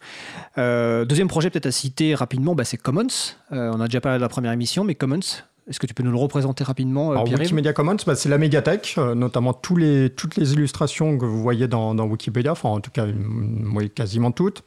deuxième 1.09 1.29
projet 1.29 1.49
peut-être 1.49 1.65
à 1.65 1.73
citer 1.73 2.15
rapidement, 2.15 2.55
bah, 2.55 2.65
c'est 2.65 2.77
Commons. 2.77 3.07
on 3.51 3.81
a 3.81 3.87
déjà 3.87 4.03
parlé 4.03 4.19
de 4.19 4.23
la 4.23 4.29
première 4.29 4.53
émission, 4.53 4.85
mais 4.85 4.95
Commons, 4.95 5.21
est-ce 5.69 5.81
que 5.81 5.87
tu 5.87 5.95
peux 5.95 6.05
nous 6.05 6.13
le 6.13 6.17
représenter 6.17 6.63
rapidement, 6.63 7.11
euh, 7.11 7.17
Alors, 7.17 7.29
Wikimedia 7.29 7.73
Commons, 7.73 7.97
bah, 8.07 8.15
c'est 8.15 8.29
la 8.29 8.39
médiathèque, 8.39 8.95
euh, 8.99 9.15
notamment 9.15 9.53
tous 9.53 9.77
les, 9.77 10.11
toutes 10.11 10.37
les 10.37 10.53
illustrations 10.53 11.19
que 11.19 11.25
vous 11.25 11.43
voyez 11.43 11.67
dans, 11.67 11.97
Wikipédia, 12.07 12.53
enfin 12.53 12.69
en 12.69 12.81
tout 12.81 12.93
cas, 12.93 13.07
quasiment 13.95 14.31
toutes, 14.31 14.63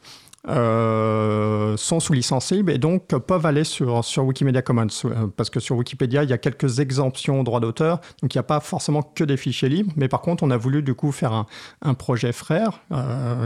euh, 0.48 1.76
sont 1.78 2.00
sous 2.00 2.12
licence 2.12 2.50
libre 2.50 2.70
et 2.72 2.78
donc 2.78 3.08
peuvent 3.08 3.46
aller 3.46 3.64
sur, 3.64 4.04
sur 4.04 4.24
Wikimedia 4.24 4.60
Commons. 4.60 4.88
Parce 5.36 5.48
que 5.48 5.58
sur 5.58 5.76
Wikipédia, 5.76 6.22
il 6.22 6.28
y 6.28 6.34
a 6.34 6.38
quelques 6.38 6.80
exemptions 6.80 7.40
au 7.40 7.44
droit 7.44 7.60
d'auteur, 7.60 8.00
donc 8.20 8.34
il 8.34 8.36
n'y 8.36 8.40
a 8.40 8.44
pas 8.44 8.60
forcément 8.60 9.02
que 9.02 9.24
des 9.24 9.38
fichiers 9.38 9.70
libres, 9.70 9.92
mais 9.96 10.08
par 10.08 10.20
contre, 10.20 10.42
on 10.42 10.50
a 10.50 10.56
voulu 10.58 10.82
du 10.82 10.94
coup 10.94 11.12
faire 11.12 11.32
un, 11.32 11.46
un 11.80 11.94
projet 11.94 12.32
frère, 12.32 12.80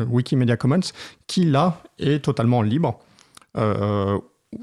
Wikimedia 0.08 0.56
Commons, 0.56 0.80
qui 1.28 1.44
là 1.44 1.82
est 2.00 2.24
totalement 2.24 2.62
libre 2.62 2.98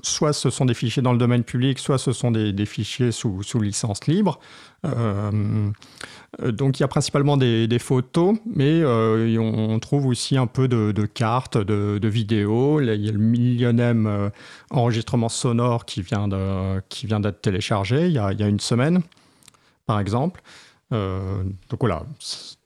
soit 0.04 0.34
ce 0.34 0.50
sont 0.50 0.66
des 0.66 0.74
fichiers 0.74 1.02
dans 1.02 1.12
le 1.12 1.18
domaine 1.18 1.44
public, 1.44 1.80
soit 1.80 1.98
ce 1.98 2.12
sont 2.12 2.32
des, 2.32 2.66
fichiers 2.66 3.12
sous, 3.12 3.42
licence 3.60 4.08
libre. 4.08 4.40
Euh, 4.86 5.72
donc 6.40 6.80
il 6.80 6.82
y 6.82 6.84
a 6.84 6.88
principalement 6.88 7.38
des, 7.38 7.80
photos, 7.80 8.38
mais 8.46 8.82
euh, 8.82 9.38
on 9.40 9.80
trouve 9.80 10.08
aussi 10.08 10.38
un 10.38 10.48
peu 10.48 10.68
de, 10.68 11.06
cartes, 11.06 11.58
de, 11.58 12.08
vidéos. 12.08 12.82
il 12.82 13.06
y 13.06 13.10
a 13.10 13.12
le 13.12 13.18
millionième 13.18 14.08
euh, 14.08 14.30
enregistrement 14.70 15.30
sonore 15.30 15.86
qui 15.86 16.02
vient 16.02 16.28
d'être 16.28 17.42
téléchargé 17.42 18.08
il 18.08 18.14
y, 18.14 18.20
a, 18.20 18.32
il 18.32 18.40
y, 18.40 18.44
a, 18.44 18.48
une 18.48 18.60
semaine, 18.60 19.02
par 19.86 20.00
exemple. 20.00 20.42
Donc 20.92 21.80
voilà, 21.80 22.04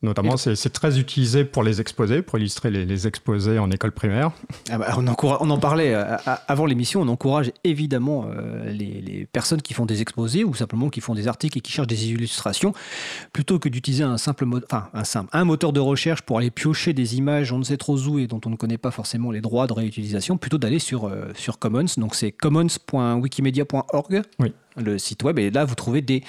Notamment, 0.05 0.37
c'est 0.37 0.69
très 0.69 0.99
utilisé 0.99 1.45
pour 1.45 1.63
les 1.63 1.81
exposés, 1.81 2.21
pour 2.21 2.37
illustrer 2.37 2.69
les, 2.69 3.07
exposés 3.07 3.59
en 3.59 3.71
école 3.71 3.91
primaire. 3.91 4.31
Ah 4.69 4.77
bah, 4.77 4.95
on, 4.97 5.49
en 5.49 5.57
parlait 5.57 5.93
euh, 5.93 6.15
avant 6.47 6.65
l'émission, 6.65 7.01
on 7.01 7.07
encourage 7.07 7.51
évidemment 7.63 8.25
euh, 8.29 8.71
les, 8.71 9.27
personnes 9.31 9.61
qui 9.61 9.73
font 9.73 9.85
des 9.85 10.01
exposés 10.01 10.43
ou 10.43 10.53
simplement 10.53 10.89
qui 10.89 11.01
font 11.01 11.15
des 11.15 11.27
articles 11.27 11.57
et 11.57 11.61
qui 11.61 11.71
cherchent 11.71 11.87
des 11.87 12.07
illustrations, 12.07 12.73
plutôt 13.33 13.59
que 13.59 13.67
d'utiliser 13.67 14.03
un 14.03 14.17
simple, 14.17 14.45
enfin, 14.69 14.89
un 14.93 15.03
simple, 15.03 15.29
un 15.33 15.43
moteur 15.43 15.73
de 15.73 15.79
recherche 15.79 16.21
pour 16.21 16.37
aller 16.37 16.51
piocher 16.51 16.93
des 16.93 17.17
images 17.17 17.51
on 17.51 17.57
ne 17.59 17.63
sait 17.63 17.77
trop 17.77 17.97
où 17.97 18.19
et 18.19 18.27
dont 18.27 18.41
on 18.45 18.49
ne 18.49 18.55
connaît 18.55 18.77
pas 18.77 18.91
forcément 18.91 19.31
les 19.31 19.41
droits 19.41 19.67
de 19.67 19.73
réutilisation, 19.73 20.37
plutôt 20.37 20.57
d'aller 20.57 20.79
sur, 20.79 21.07
euh, 21.07 21.31
sur 21.35 21.59
Commons. 21.59 21.85
Donc 21.97 22.15
c'est 22.15 22.31
commons.wikimedia.org. 22.31 24.21
Oui 24.39 24.53
le 24.77 24.97
site 24.97 25.23
web. 25.23 25.39
Et 25.39 25.51
là, 25.51 25.65
vous 25.65 25.75
trouvez 25.75 26.01
des 26.01 26.23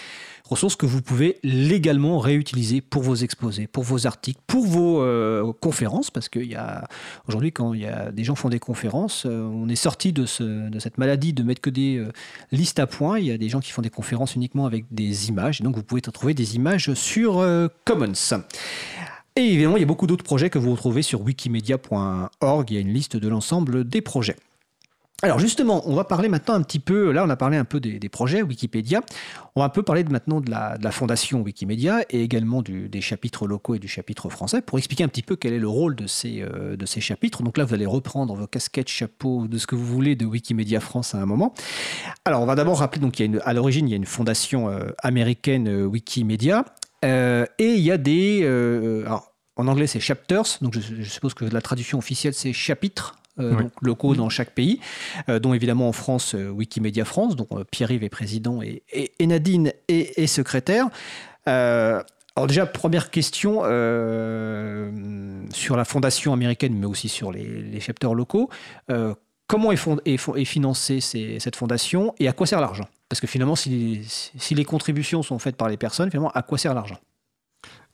ressources 0.49 0.77
que 0.77 0.87
vous 0.87 1.03
pouvez 1.03 1.39
légalement 1.43 2.19
réutiliser 2.19 2.81
pour 2.81 3.03
vos 3.03 3.15
exposés 3.15 3.67
pour 3.67 3.85
vos 3.85 4.07
articles, 4.07 4.41
pour 4.47 4.67
vos 4.67 5.03
euh, 5.03 5.53
conférences, 5.61 6.11
parce 6.11 6.29
qu'il 6.29 6.47
y 6.47 6.55
a 6.55 6.89
aujourd'hui 7.29 7.53
quand 7.53 7.75
y 7.75 7.87
a 7.87 8.11
des 8.13 8.25
gens 8.25 8.35
font 8.35 8.49
des 8.49 8.59
conférences, 8.59 9.25
euh, 9.27 9.43
on 9.43 9.69
est 9.69 9.77
sorti 9.77 10.13
de, 10.13 10.25
de, 10.69 10.79
cette 10.79 10.99
maladie 10.99 11.33
de 11.33 11.43
mettre 11.43 11.61
que 11.61 11.71
des 11.71 11.97
euh, 11.97 12.11
listes 12.53 12.79
à 12.79 12.87
points. 12.87 13.19
Il 13.19 13.27
y 13.27 13.31
a 13.31 13.39
des 13.39 13.49
gens 13.49 13.61
qui 13.61 13.73
font 13.73 13.83
des 13.83 13.91
conférences 13.91 14.35
uniquement 14.35 14.67
avec 14.67 14.85
des 14.91 15.29
images, 15.29 15.61
et 15.61 15.65
donc 15.65 15.77
vous 15.77 15.83
pouvez 15.83 16.01
trouver 16.01 16.35
des 16.35 16.57
images 16.57 16.95
sur 16.95 17.45
Commons. 17.85 18.13
Et 19.37 19.43
évidemment, 19.43 19.77
il 19.77 19.81
y 19.81 19.83
a 19.83 19.87
beaucoup 19.87 20.07
d'autres 20.07 20.25
projets 20.25 20.49
que 20.49 20.59
vous 20.59 20.71
retrouvez 20.71 21.03
sur 21.03 21.21
wikimedia.org. 21.21 22.71
Il 22.71 22.75
y 22.75 22.79
a 22.79 22.81
une 22.81 22.93
liste 22.93 23.17
de 23.17 23.29
l'ensemble 23.29 23.87
des 23.87 24.01
projets. 24.01 24.37
Alors 25.23 25.39
justement, 25.39 25.83
on 25.89 25.95
va 25.95 26.05
parler 26.05 26.29
maintenant 26.29 26.53
un 26.53 26.61
petit 26.61 26.79
peu, 26.79 27.11
là 27.11 27.25
on 27.25 27.31
a 27.31 27.37
parlé 27.37 27.57
un 27.57 27.65
peu 27.65 27.81
des, 27.81 28.09
projets 28.11 28.43
Wikipédia, 28.43 29.01
on 29.55 29.61
va 29.61 29.67
un 29.67 29.71
peu 29.71 29.83
parler 29.83 30.05
de, 30.05 30.13
maintenant 30.13 30.43
de 30.43 30.51
la, 30.51 30.91
fondation 30.91 31.41
Wikimedia 31.41 32.03
et 32.11 32.23
également 32.23 32.61
des 32.61 33.01
chapitres 33.01 33.47
locaux 33.47 33.75
et 33.75 33.79
du 33.79 33.89
chapitre 33.89 34.29
français 34.29 34.61
pour 34.61 34.77
expliquer 34.77 35.05
un 35.05 35.09
petit 35.09 35.23
peu 35.23 35.35
quel 35.35 35.55
est 35.55 35.59
le 35.59 35.69
rôle 35.69 35.97
de 35.97 36.07
ces, 36.07 36.43
euh, 36.43 36.77
chapitres. 36.85 37.43
Donc 37.43 37.57
là 37.57 37.65
vous 37.65 37.73
allez 37.73 37.87
reprendre 37.87 38.35
vos 38.35 38.47
casquettes, 38.47 38.91
chapeaux, 38.91 39.47
de 39.49 39.57
ce 39.57 39.67
que 39.67 39.75
vous 39.75 39.87
voulez 39.87 40.17
de 40.17 40.27
Wikimedia 40.27 40.81
France 40.81 41.15
à 41.15 41.19
un 41.19 41.27
moment. 41.27 41.55
Alors 42.27 42.43
on 42.43 42.47
va 42.47 42.55
d'abord 42.55 42.81
rappeler, 42.81 43.01
donc 43.01 43.19
y 43.19 43.25
a 43.25 43.41
à 43.43 43.55
l'origine 43.55 43.89
il 43.89 43.93
y 43.93 43.95
a 43.95 43.97
une 43.97 44.05
fondation 44.05 44.69
euh, 44.69 44.91
américaine 44.99 45.67
euh, 45.67 45.87
Wikimedia 45.87 46.67
et 47.03 47.47
il 47.59 47.81
y 47.81 47.91
a 47.91 47.97
des... 47.97 48.47
en 49.57 49.67
anglais 49.67 49.87
c'est 49.87 50.01
chapters, 50.01 50.59
donc 50.61 50.75
je, 50.75 50.81
je 50.81 51.09
suppose 51.09 51.33
que 51.33 51.47
la 51.47 51.63
traduction 51.63 51.97
officielle 51.97 52.35
c'est 52.35 52.53
chapitres 52.53 53.15
euh, 53.39 53.65
locaux 53.83 54.15
dans 54.15 54.31
chaque 54.31 54.53
pays, 54.53 54.81
euh, 55.29 55.39
dont 55.39 55.53
évidemment 55.53 55.89
en 55.89 55.93
France 55.93 56.35
euh, 56.35 56.49
Wikimedia 56.49 57.05
France, 57.05 57.37
dont 57.37 57.47
Pierre-Yves 57.71 58.03
est 58.03 58.09
président 58.09 58.63
et, 58.63 58.83
Nadine 59.21 59.73
est, 59.89 60.27
secrétaire. 60.27 60.89
alors 61.45 62.47
déjà, 62.47 62.65
première 62.67 63.11
question 63.11 63.61
sur 65.53 65.77
la 65.77 65.85
fondation 65.85 66.33
américaine, 66.33 66.75
mais 66.75 66.87
aussi 66.87 67.09
sur 67.09 67.31
les, 67.31 67.45
les 67.45 67.81
chapters 67.81 68.15
locaux. 68.15 68.49
comment 69.47 69.73
est, 69.73 69.77
fond, 69.77 69.99
est, 70.05 70.45
financée 70.45 71.01
cette 71.01 71.57
fondation 71.57 72.15
et 72.19 72.29
à 72.29 72.33
quoi 72.33 72.47
sert 72.47 72.61
l'argent? 72.61 72.89
Parce 73.09 73.21
que 73.21 73.27
finalement, 73.27 73.57
si 73.57 74.03
si 74.05 74.55
les 74.55 74.65
contributions 74.65 75.23
sont 75.23 75.39
faites 75.39 75.57
par 75.57 75.69
les 75.69 75.77
personnes, 75.77 76.11
finalement, 76.11 76.33
à 76.33 76.43
quoi 76.43 76.59
sert 76.59 76.75
l'argent? 76.75 76.99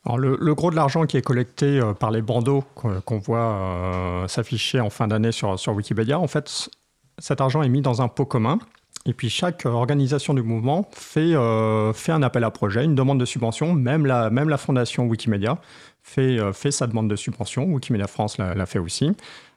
Le, 0.07 0.55
gros 0.55 0.71
de 0.71 0.77
l'argent 0.77 1.07
qui 1.07 1.17
est 1.17 1.23
collecté 1.23 1.79
euh, 1.79 1.93
par 1.93 2.11
les 2.11 2.23
bandeaux 2.23 2.65
qu'on 2.75 3.19
voit 3.19 3.39
euh, 3.39 4.29
s'afficher 4.29 4.81
en 4.81 4.91
fin 4.91 5.07
d'année 5.09 5.33
sur, 5.33 5.59
sur 5.59 5.75
Wikipédia, 5.75 6.19
en 6.19 6.27
fait, 6.27 6.71
cet 7.19 7.41
argent 7.41 7.63
est 7.63 7.69
mis 7.69 7.83
dans 7.83 8.03
un 8.03 8.09
pot 8.09 8.25
commun. 8.25 8.59
Et 9.05 9.15
puis 9.15 9.31
chaque 9.31 9.67
organisation 9.67 10.33
du 10.33 10.43
mouvement 10.43 10.89
fait, 10.93 11.33
euh, 11.35 11.93
un 12.09 12.23
appel 12.23 12.45
à 12.45 12.51
projet, 12.51 12.85
une 12.85 12.95
demande 12.95 13.19
de 13.19 13.25
subvention. 13.25 13.73
Même 13.75 14.07
la, 14.07 14.31
même 14.31 14.57
fondation 14.57 15.07
Wikimedia 15.07 15.59
fait, 16.03 16.39
fait 16.53 16.71
sa 16.71 16.87
demande 16.87 17.09
de 17.09 17.17
subvention. 17.17 17.65
Wikimedia 17.65 18.07
France 18.07 18.39
l'a 18.39 18.67
fait 18.67 18.79
aussi. 18.79 19.11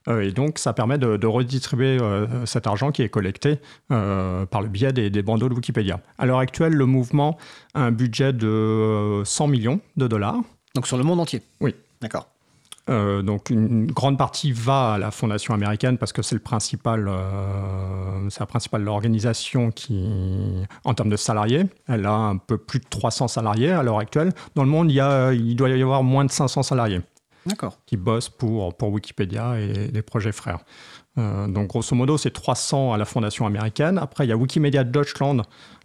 Euh, 0.07 0.21
et 0.21 0.31
donc, 0.31 0.59
ça 0.59 0.73
permet 0.73 0.97
de, 0.97 1.25
redistribuer 1.25 1.97
euh, 1.99 2.45
cet 2.45 2.67
argent 2.67 2.91
qui 2.91 3.01
est 3.01 3.09
collecté 3.09 3.59
euh, 3.91 4.45
par 4.45 4.61
le 4.61 4.67
biais 4.67 4.93
des, 4.93 5.21
bandeaux 5.21 5.49
de 5.49 5.53
Wikipédia. 5.53 5.99
À 6.17 6.25
l'heure 6.25 6.39
actuelle, 6.39 6.73
le 6.73 6.85
mouvement 6.85 7.37
a 7.73 7.81
un 7.81 7.91
budget 7.91 8.33
de 8.33 9.21
100 9.25 9.47
millions 9.47 9.79
de 9.97 10.07
dollars. 10.07 10.37
Donc 10.75 10.87
sur 10.87 10.97
le 10.97 11.03
monde 11.03 11.19
entier? 11.19 11.41
Oui. 11.61 11.73
D'accord. 12.01 12.27
donc 12.87 13.49
une 13.49 13.87
grande 13.87 14.17
partie 14.17 14.51
va 14.51 14.93
à 14.93 14.97
la 14.99 15.09
fondation 15.09 15.55
américaine 15.55 15.97
parce 15.97 16.13
que 16.13 16.21
c'est 16.21 16.35
le 16.35 16.41
principal, 16.41 17.09
c'est 18.29 18.41
la 18.41 18.45
principale 18.45 18.87
organisation 18.87 19.71
qui, 19.71 20.05
en 20.83 20.93
termes 20.93 21.09
de 21.09 21.15
salariés, 21.15 21.63
elle 21.87 22.05
a 22.05 22.13
un 22.13 22.37
peu 22.37 22.57
plus 22.57 22.79
de 22.79 22.85
300 22.87 23.29
salariés 23.29 23.71
à 23.71 23.81
l'heure 23.81 23.99
actuelle. 23.99 24.33
Dans 24.53 24.63
le 24.63 24.69
monde, 24.69 24.91
il, 24.91 24.95
y 24.95 24.99
a, 24.99 25.31
il 25.33 25.55
doit 25.55 25.69
y 25.69 25.81
avoir 25.81 26.03
moins 26.03 26.25
de 26.25 26.31
500 26.31 26.61
salariés. 26.61 27.01
Qui 27.85 27.97
bossent 27.97 28.29
pour, 28.29 28.75
pour 28.75 28.89
Wikipédia 28.91 29.59
et 29.59 29.87
les 29.87 30.01
projets 30.01 30.31
frères. 30.31 30.59
Euh, 31.17 31.47
donc 31.47 31.67
grosso 31.67 31.95
modo, 31.95 32.17
c'est 32.17 32.31
300 32.31 32.93
à 32.93 32.97
la 32.97 33.05
fondation 33.05 33.45
américaine. 33.45 33.97
Après, 33.97 34.25
il 34.25 34.29
y 34.29 34.33
a 34.33 34.37
Wikimedia 34.37 34.83
Deutschland, 34.83 35.41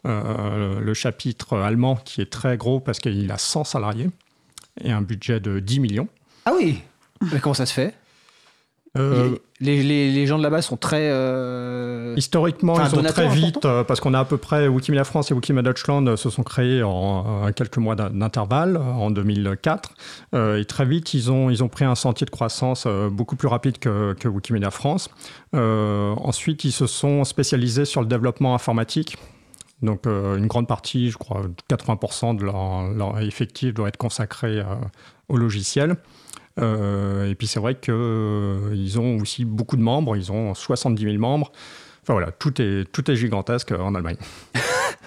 euh, 0.06 0.80
le 0.80 0.94
chapitre 0.94 1.58
allemand, 1.58 1.96
qui 1.96 2.20
est 2.20 2.30
très 2.30 2.56
gros 2.56 2.80
parce 2.80 2.98
qu'il 2.98 3.30
a 3.30 3.38
100 3.38 3.64
salariés 3.64 4.10
et 4.82 4.90
un 4.90 5.02
budget 5.02 5.40
de 5.40 5.60
10 5.60 5.80
millions. 5.80 6.08
Ah 6.46 6.52
oui 6.56 6.82
Mais 7.32 7.38
comment 7.40 7.54
ça 7.54 7.66
se 7.66 7.74
fait? 7.74 7.94
Euh, 8.98 9.36
les, 9.60 9.84
les, 9.84 10.10
les, 10.10 10.26
gens 10.26 10.36
de 10.36 10.42
là-bas 10.42 10.62
sont 10.62 10.76
très. 10.76 11.10
Euh... 11.12 12.14
Historiquement, 12.16 12.74
ils 12.82 12.90
sont 12.90 13.02
très 13.02 13.28
vite, 13.28 13.64
euh, 13.64 13.84
parce 13.84 14.00
qu'on 14.00 14.14
a 14.14 14.18
à 14.18 14.24
peu 14.24 14.36
près 14.36 14.66
Wikimedia 14.66 15.04
France 15.04 15.30
et 15.30 15.34
Wikimedia 15.34 15.62
Deutschland 15.62 16.16
se 16.16 16.28
sont 16.28 16.42
créés 16.42 16.82
en, 16.82 16.90
en 16.90 17.52
quelques 17.52 17.76
mois 17.78 17.94
d'intervalle, 17.94 18.76
en 18.76 19.12
2004. 19.12 19.94
et 20.34 20.64
très 20.64 20.84
vite, 20.86 21.14
ils 21.14 21.30
ont, 21.30 21.50
ils 21.50 21.62
ont 21.62 21.68
pris 21.68 21.84
un 21.84 21.94
sentier 21.94 22.24
de 22.24 22.30
croissance 22.30 22.88
beaucoup 23.12 23.36
plus 23.36 23.46
rapide 23.46 23.78
que, 23.78 24.14
que 24.14 24.26
Wikimedia 24.26 24.72
France. 24.72 25.08
ensuite, 25.52 26.64
ils 26.64 26.72
se 26.72 26.88
sont 26.88 27.22
spécialisés 27.22 27.84
sur 27.84 28.00
le 28.00 28.08
développement 28.08 28.54
informatique. 28.54 29.16
Donc, 29.82 30.06
une 30.06 30.46
grande 30.46 30.66
partie, 30.66 31.10
je 31.10 31.16
crois, 31.16 31.42
80% 31.70 32.36
de 32.36 32.44
leur, 32.44 32.88
leur 32.88 33.20
effectif 33.20 33.72
doit 33.72 33.88
être 33.88 33.98
consacré 33.98 34.62
au 35.28 35.36
logiciel. 35.36 35.96
Euh, 36.60 37.30
et 37.30 37.34
puis 37.34 37.46
c'est 37.46 37.60
vrai 37.60 37.74
qu'ils 37.74 37.94
euh, 37.94 38.98
ont 38.98 39.18
aussi 39.20 39.44
beaucoup 39.44 39.76
de 39.76 39.82
membres, 39.82 40.16
ils 40.16 40.30
ont 40.32 40.54
70 40.54 41.02
000 41.02 41.16
membres. 41.18 41.52
Enfin 42.02 42.14
voilà, 42.14 42.32
tout 42.32 42.60
est, 42.60 42.90
tout 42.90 43.10
est 43.10 43.16
gigantesque 43.16 43.72
en 43.72 43.94
Allemagne. 43.94 44.16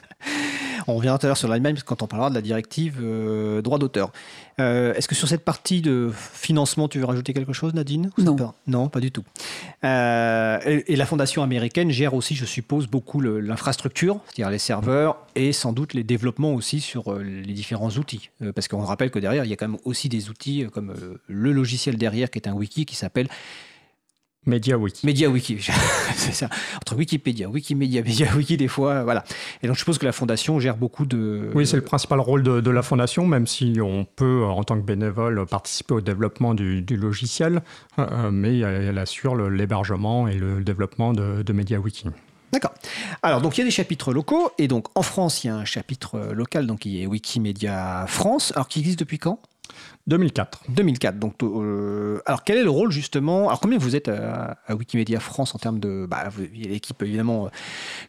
On 0.88 0.96
reviendra 0.96 1.18
tout 1.18 1.26
à 1.26 1.30
l'heure 1.30 1.38
sur 1.38 1.48
l'Allemagne 1.48 1.78
quand 1.86 2.02
on 2.02 2.08
parlera 2.08 2.30
de 2.30 2.36
la 2.36 2.42
directive 2.42 3.00
euh, 3.02 3.62
droit 3.62 3.80
d'auteur. 3.80 4.12
Euh, 4.60 4.94
Est-ce 4.94 5.08
que 5.08 5.16
sur 5.16 5.28
cette 5.28 5.44
partie 5.44 5.82
de 5.82 6.12
financement, 6.14 6.88
tu 6.88 7.00
veux 7.00 7.06
rajouter 7.06 7.34
quelque 7.34 7.54
chose, 7.54 7.74
Nadine 7.74 8.12
Non. 8.18 8.36
Pas... 8.36 8.54
Non, 8.68 8.90
pas 8.90 9.00
du 9.00 9.12
tout. 9.12 9.24
Euh, 9.84 10.60
et, 10.66 10.94
et, 10.94 10.96
la 10.96 11.06
fondation 11.06 11.44
américaine 11.44 11.90
gère 11.90 12.14
aussi, 12.14 12.36
je 12.36 12.46
suppose, 12.46 12.88
beaucoup 12.88 13.22
l'infrastructure, 13.22 14.20
c'est-à-dire 14.26 14.52
les 14.52 14.60
serveurs 14.60 15.18
et 15.36 15.54
sans 15.54 15.74
doute 15.74 15.94
les 15.94 16.04
développements 16.04 16.54
aussi 16.54 16.80
sur 16.80 17.14
les 17.20 17.54
différents 17.54 17.90
outils. 17.92 18.30
Parce 18.56 18.68
qu'on 18.68 18.82
rappelle 18.82 19.12
que 19.12 19.20
derrière, 19.20 19.46
il 19.46 19.50
y 19.50 19.54
a 19.54 19.56
quand 19.56 19.68
même 19.68 19.80
aussi 19.86 20.10
des 20.10 20.30
outils 20.30 20.66
comme 20.72 20.94
le 21.28 21.52
logiciel 21.52 21.98
derrière 21.98 22.30
qui 22.30 22.40
est 22.40 22.48
un 22.48 22.54
wiki 22.54 22.86
qui 22.86 22.96
s'appelle 22.96 23.28
MediaWiki. 24.46 25.06
MediaWiki, 25.06 25.58
c'est 26.16 26.34
ça. 26.34 26.50
Entre 26.78 26.96
Wikipédia, 26.96 27.50
Wikimedia, 27.50 28.02
MediaWiki, 28.02 28.58
des 28.58 28.68
fois, 28.68 29.04
voilà. 29.04 29.24
Et 29.62 29.68
donc, 29.68 29.76
je 29.76 29.80
suppose 29.80 29.98
que 29.98 30.06
la 30.06 30.12
fondation 30.12 30.60
gère 30.60 30.78
beaucoup 30.78 31.06
de. 31.06 31.50
Oui, 31.56 31.66
c'est 31.66 31.78
le 31.78 31.84
principal 31.84 32.20
rôle 32.20 32.44
de, 32.44 32.62
de, 32.62 32.72
la 32.72 32.82
fondation, 32.82 33.26
même 33.26 33.48
si 33.48 33.80
on 33.82 34.06
peut, 34.06 34.44
en 34.44 34.64
tant 34.64 34.76
que 34.76 34.86
bénévole, 34.86 35.46
participer 35.46 35.94
au 35.94 36.02
développement 36.02 36.54
du, 36.54 36.82
du 36.82 36.98
logiciel, 36.98 37.62
euh, 38.00 38.32
mais 38.32 38.60
elle 38.60 38.98
assure 38.98 39.36
l'hébergement 39.36 40.28
et 40.28 40.36
le 40.36 40.64
développement 40.64 41.14
de, 41.14 41.44
de 41.44 41.54
MediaWiki. 41.54 42.08
D'accord. 42.52 42.74
Alors, 43.24 43.42
donc, 43.42 43.58
il 43.58 43.62
y 43.62 43.64
a 43.64 43.66
des 43.66 43.72
chapitres 43.72 44.14
locaux, 44.14 44.52
et 44.60 44.68
donc, 44.68 44.86
en 44.94 45.02
France, 45.02 45.44
il 45.44 45.48
y 45.48 45.50
a 45.50 45.56
un 45.56 45.66
chapitre 45.66 46.20
local, 46.34 46.68
donc, 46.68 46.80
qui 46.80 47.02
est 47.02 47.08
Wikimedia 47.08 48.06
France, 48.08 48.54
alors 48.56 48.68
qui 48.68 48.80
existe 48.80 49.00
depuis 49.00 49.18
quand? 49.18 49.40
2004. 50.08 50.64
2004. 50.70 51.18
Donc, 51.18 51.42
euh, 51.44 52.22
alors, 52.26 52.44
quel 52.44 52.58
est 52.58 52.64
le 52.64 52.70
rôle 52.70 52.92
justement 52.92 53.48
Alors, 53.48 53.60
combien 53.62 53.78
vous 53.78 53.96
êtes 53.96 54.10
à, 54.10 54.58
à 54.68 54.76
Wikimedia 54.76 55.20
France 55.20 55.56
en 55.56 55.60
termes 55.60 55.80
de. 55.80 56.06
Bah, 56.10 56.30
il 56.54 56.62
y 56.62 56.68
a 56.68 56.70
l'équipe, 56.72 57.02
évidemment, 57.02 57.50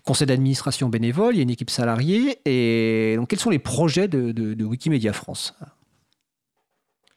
conseil 0.04 0.26
d'administration 0.26 0.88
bénévole, 0.88 1.34
il 1.34 1.38
y 1.38 1.40
a 1.40 1.44
une 1.44 1.50
équipe 1.50 1.70
salariée. 1.70 2.40
Et 2.46 3.14
donc, 3.16 3.28
quels 3.28 3.38
sont 3.38 3.50
les 3.50 3.60
projets 3.60 4.08
de, 4.08 4.32
de, 4.32 4.54
de 4.54 4.64
Wikimedia 4.64 5.12
France? 5.12 5.54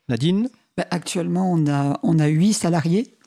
Nadine? 0.10 0.50
Bah, 0.78 0.86
Actuellement, 0.92 1.52
on 1.52 1.68
a, 1.68 2.00
on 2.04 2.20
a 2.20 2.28
8 2.28 2.54
salariés, 2.54 3.18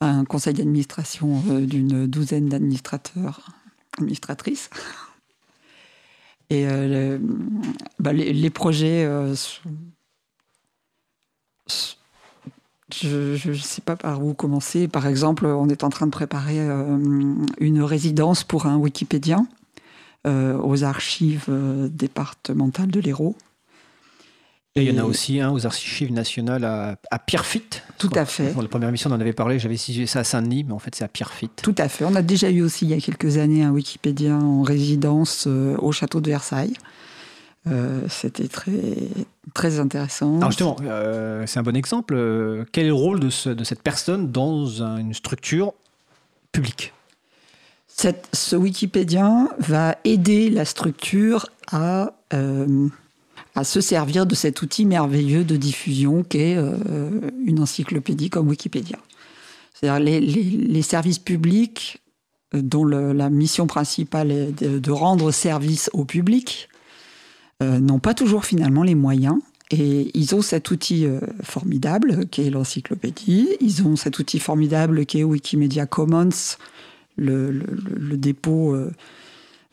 un 0.00 0.24
conseil 0.24 0.54
d'administration 0.54 1.40
euh, 1.50 1.66
d'une 1.66 2.06
douzaine 2.06 2.48
d'administrateurs, 2.48 3.48
administratrices. 3.98 4.70
Et 6.50 6.66
euh, 6.66 7.18
le, 7.18 7.20
bah, 8.00 8.12
les, 8.12 8.32
les, 8.32 8.50
projets 8.50 9.04
euh, 9.04 9.34
sont 9.34 9.70
je 12.92 13.50
ne 13.50 13.54
sais 13.54 13.80
pas 13.80 13.96
par 13.96 14.22
où 14.24 14.34
commencer. 14.34 14.88
Par 14.88 15.06
exemple, 15.06 15.46
on 15.46 15.68
est 15.68 15.84
en 15.84 15.90
train 15.90 16.06
de 16.06 16.10
préparer 16.10 16.60
euh, 16.60 16.96
une 17.58 17.82
résidence 17.82 18.44
pour 18.44 18.66
un 18.66 18.76
Wikipédien 18.76 19.46
euh, 20.26 20.56
aux 20.58 20.84
archives 20.84 21.46
euh, 21.48 21.88
départementales 21.90 22.90
de 22.90 23.00
l'Hérault. 23.00 23.36
Et 24.76 24.82
il 24.82 24.92
y 24.92 24.98
en 24.98 25.04
a 25.04 25.06
aussi 25.06 25.38
un 25.38 25.52
aux 25.52 25.66
archives 25.66 26.12
nationales 26.12 26.64
à, 26.64 26.96
à 27.10 27.18
Pierrefitte. 27.18 27.82
Tout 27.96 28.10
à 28.14 28.24
fait. 28.24 28.50
Pour 28.52 28.62
la 28.62 28.68
première 28.68 28.90
mission, 28.90 29.08
on 29.10 29.14
en 29.14 29.20
avait 29.20 29.32
parlé, 29.32 29.58
j'avais 29.60 29.76
situé 29.76 30.06
ça 30.06 30.20
à 30.20 30.24
Saint-Denis, 30.24 30.64
mais 30.64 30.72
en 30.72 30.80
fait, 30.80 30.94
c'est 30.94 31.04
à 31.04 31.08
Pierrefitte. 31.08 31.60
Tout 31.62 31.76
à 31.78 31.88
fait. 31.88 32.04
On 32.04 32.14
a 32.16 32.22
déjà 32.22 32.50
eu 32.50 32.62
aussi, 32.62 32.86
il 32.86 32.88
y 32.88 32.94
a 32.94 33.00
quelques 33.00 33.36
années, 33.36 33.62
un 33.62 33.70
Wikipédien 33.70 34.40
en 34.40 34.62
résidence 34.62 35.44
euh, 35.46 35.76
au 35.78 35.92
château 35.92 36.20
de 36.20 36.28
Versailles. 36.28 36.72
Euh, 37.66 38.00
C'était 38.08 38.48
très, 38.48 38.72
très 39.54 39.80
intéressant. 39.80 40.36
Alors 40.36 40.50
justement, 40.50 40.76
euh, 40.82 41.44
c'est 41.46 41.58
un 41.58 41.62
bon 41.62 41.76
exemple. 41.76 42.14
Quel 42.72 42.84
est 42.84 42.88
le 42.88 42.94
rôle 42.94 43.20
de, 43.20 43.30
ce, 43.30 43.48
de 43.50 43.64
cette 43.64 43.82
personne 43.82 44.30
dans 44.30 44.82
un, 44.82 44.98
une 44.98 45.14
structure 45.14 45.72
publique? 46.52 46.92
Cette, 47.86 48.28
Ce 48.32 48.56
Wikipédien 48.56 49.48
va 49.58 49.96
aider 50.04 50.50
la 50.50 50.64
structure 50.64 51.46
à, 51.70 52.12
euh, 52.32 52.88
à 53.54 53.64
se 53.64 53.80
servir 53.80 54.26
de 54.26 54.34
cet 54.34 54.62
outil 54.62 54.84
merveilleux 54.84 55.44
de 55.44 55.56
diffusion 55.56 56.24
qu'est 56.24 56.56
euh, 56.56 56.72
une 57.46 57.60
encyclopédie 57.60 58.30
comme 58.30 58.48
Wikipédia. 58.48 58.98
C'est-à-dire 59.72 60.04
les, 60.04 60.20
les, 60.20 60.42
les, 60.42 60.82
services 60.82 61.18
publics 61.18 62.02
dont 62.52 62.84
le, 62.84 63.12
la 63.12 63.30
mission 63.30 63.66
principale 63.66 64.30
est 64.30 64.62
de, 64.62 64.78
de 64.78 64.90
rendre 64.90 65.30
service 65.30 65.88
au 65.92 66.04
public, 66.04 66.68
euh, 67.62 67.78
n'ont 67.78 67.98
pas 67.98 68.14
toujours 68.14 68.44
finalement 68.44 68.82
les 68.82 68.94
moyens. 68.94 69.38
Et 69.70 70.10
ils 70.14 70.34
ont 70.34 70.42
cet 70.42 70.70
outil 70.70 71.06
euh, 71.06 71.20
formidable 71.42 72.26
qui 72.26 72.42
est 72.42 72.50
l'encyclopédie. 72.50 73.48
Ils 73.60 73.86
ont 73.86 73.96
cet 73.96 74.18
outil 74.18 74.38
formidable 74.38 75.06
qui 75.06 75.20
est 75.20 75.24
Wikimedia 75.24 75.86
Commons, 75.86 76.56
le, 77.16 77.62
dépôt 78.16 78.74
euh, 78.74 78.92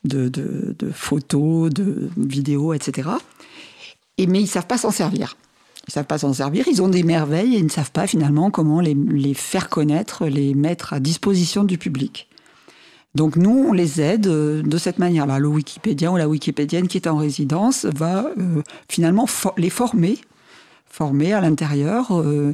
de, 0.06 0.72
photos, 0.94 1.70
de 1.72 2.10
vidéos, 2.18 2.74
etc. 2.74 3.10
Et, 4.18 4.28
mais 4.28 4.40
ils 4.40 4.44
ne 4.44 4.48
savent 4.48 4.68
pas 4.68 4.78
s'en 4.78 4.92
servir. 4.92 5.36
Ils 5.88 5.92
savent 5.92 6.06
pas 6.06 6.20
s'en 6.20 6.34
servir. 6.34 6.68
Ils 6.68 6.82
ont 6.82 6.88
des 6.88 7.04
merveilles 7.04 7.56
et 7.56 7.60
ils 7.60 7.66
ne 7.66 7.70
savent 7.70 7.92
pas 7.92 8.08
finalement 8.08 8.52
comment 8.52 8.80
les 8.80 9.34
faire 9.34 9.68
connaître, 9.68 10.28
les 10.28 10.54
mettre 10.54 10.94
à 10.94 11.00
disposition 11.00 11.64
du 11.64 11.78
public. 11.78 12.30
Donc 13.14 13.36
nous, 13.36 13.66
on 13.70 13.74
les 13.74 14.02
aide 14.02 14.22
de 14.22 14.78
cette 14.78 15.00
manière-là. 15.00 15.40
Le 15.40 15.48
Wikipédien 15.48 16.12
ou 16.12 16.18
la 16.18 16.30
Wikipédienne 16.30 16.88
qui 16.88 16.98
est 16.98 17.08
en 17.08 17.18
résidence 17.18 17.86
va 17.86 18.28
euh, 18.38 18.62
finalement 18.88 19.28
les 19.58 19.70
former, 19.70 20.18
former 20.90 21.34
à 21.34 21.42
l'intérieur 21.42 22.18
euh, 22.18 22.54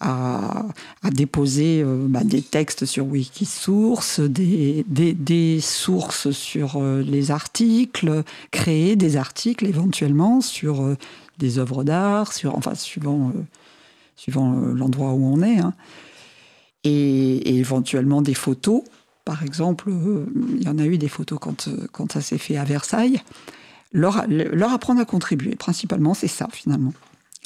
à, 0.00 0.64
déposer 1.12 1.82
euh, 1.82 2.06
bah, 2.08 2.22
des 2.24 2.42
textes 2.42 2.84
sur 2.84 3.06
Wikisource, 3.06 4.20
des, 4.20 5.60
sources 5.60 6.30
sur 6.30 6.76
euh, 6.76 7.02
les 7.02 7.30
articles, 7.30 8.22
créer 8.50 8.96
des 8.96 9.16
articles 9.16 9.66
éventuellement 9.66 10.40
sur 10.40 10.82
euh, 10.82 10.96
des 11.38 11.58
œuvres 11.58 11.84
d'art, 11.84 12.32
suivant 12.32 13.32
l'endroit 14.74 15.12
où 15.12 15.24
on 15.24 15.42
est, 15.42 15.58
hein, 15.58 15.72
et 16.84 17.58
éventuellement 17.58 18.22
des 18.22 18.34
photos 18.34 18.82
par 19.28 19.42
exemple, 19.42 19.90
euh, 19.90 20.24
il 20.56 20.62
y 20.62 20.68
en 20.68 20.78
a 20.78 20.86
eu 20.86 20.96
des 20.96 21.08
photos 21.08 21.38
quand, 21.38 21.68
quand 21.92 22.10
ça 22.10 22.22
s'est 22.22 22.38
fait 22.38 22.56
à 22.56 22.64
Versailles, 22.64 23.20
leur, 23.92 24.24
leur 24.26 24.72
apprendre 24.72 25.02
à 25.02 25.04
contribuer. 25.04 25.54
Principalement, 25.54 26.14
c'est 26.14 26.28
ça, 26.28 26.48
finalement. 26.50 26.94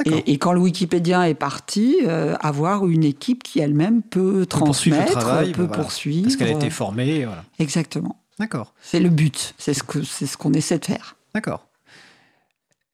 Et, 0.06 0.32
et, 0.32 0.38
quand 0.38 0.52
le 0.52 0.60
Wikipédien 0.60 1.24
est 1.24 1.34
parti, 1.34 1.96
euh, 2.06 2.36
avoir 2.38 2.86
une 2.86 3.02
équipe 3.02 3.42
qui 3.42 3.58
elle-même 3.58 4.00
peut 4.00 4.46
transmettre, 4.46 5.10
travail, 5.10 5.50
peut 5.50 5.64
voilà. 5.64 5.82
poursuivre. 5.82 6.22
Parce 6.22 6.36
qu'elle 6.36 6.50
a 6.50 6.52
été 6.52 6.70
formée. 6.70 7.24
Voilà. 7.24 7.42
Exactement. 7.58 8.22
D'accord. 8.38 8.74
C'est 8.80 9.00
le 9.00 9.08
but, 9.08 9.52
c'est 9.58 9.74
ce 9.74 9.82
qu'on 9.82 10.04
ce 10.04 10.36
qu'on 10.36 10.52
essaie 10.52 10.78
de 10.78 10.84
faire. 10.84 11.16
D'accord. 11.34 11.66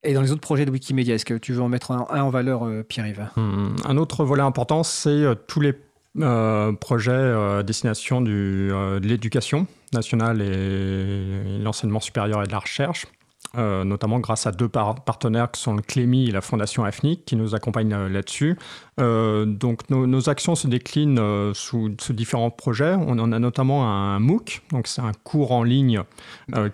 Et 0.02 0.14
dans 0.14 0.22
les 0.22 0.32
autres 0.32 0.40
projets 0.40 0.64
de 0.64 0.70
Wikimedia, 0.70 1.14
est-ce 1.14 1.26
que 1.26 1.34
tu 1.34 1.52
veux 1.52 1.60
en 1.60 1.68
mettre 1.68 1.90
un, 1.90 2.06
un 2.08 2.22
en 2.22 2.30
valeur, 2.30 2.64
euh, 2.64 2.82
Pierre-Yves? 2.82 3.28
Mmh. 3.36 3.76
Un 3.84 3.96
autre 3.98 4.24
volet 4.24 4.42
important, 4.42 4.82
c'est 4.82 5.10
euh, 5.10 5.34
tous 5.34 5.60
les 5.60 5.74
euh, 6.20 6.72
projet 6.72 7.12
euh, 7.12 7.62
destination 7.62 8.20
du, 8.20 8.70
euh, 8.72 9.00
de 9.00 9.06
l'éducation 9.06 9.66
nationale 9.92 10.42
et, 10.42 11.58
l'enseignement 11.62 12.00
supérieur 12.00 12.42
et 12.42 12.46
de 12.46 12.52
la 12.52 12.58
recherche. 12.58 13.06
notamment 13.56 14.20
grâce 14.20 14.46
à 14.46 14.52
deux 14.52 14.68
partenaires 14.68 15.50
qui 15.50 15.60
sont 15.60 15.74
le 15.74 15.82
Clémy 15.82 16.28
et 16.28 16.32
la 16.32 16.42
Fondation 16.42 16.84
AFNIC 16.84 17.24
qui 17.24 17.34
nous 17.34 17.54
accompagnent 17.54 18.06
là-dessus. 18.06 18.58
Donc 18.98 19.88
nos, 19.88 20.28
actions 20.28 20.54
se 20.54 20.68
déclinent 20.68 21.54
sous, 21.54 21.88
différents 22.10 22.50
projets. 22.50 22.94
On 22.94 23.18
en 23.18 23.32
a 23.32 23.38
notamment 23.38 23.88
un 23.88 24.18
MOOC, 24.20 24.62
donc 24.70 24.86
c'est 24.86 25.00
un 25.00 25.12
cours 25.24 25.52
en 25.52 25.62
ligne 25.62 26.02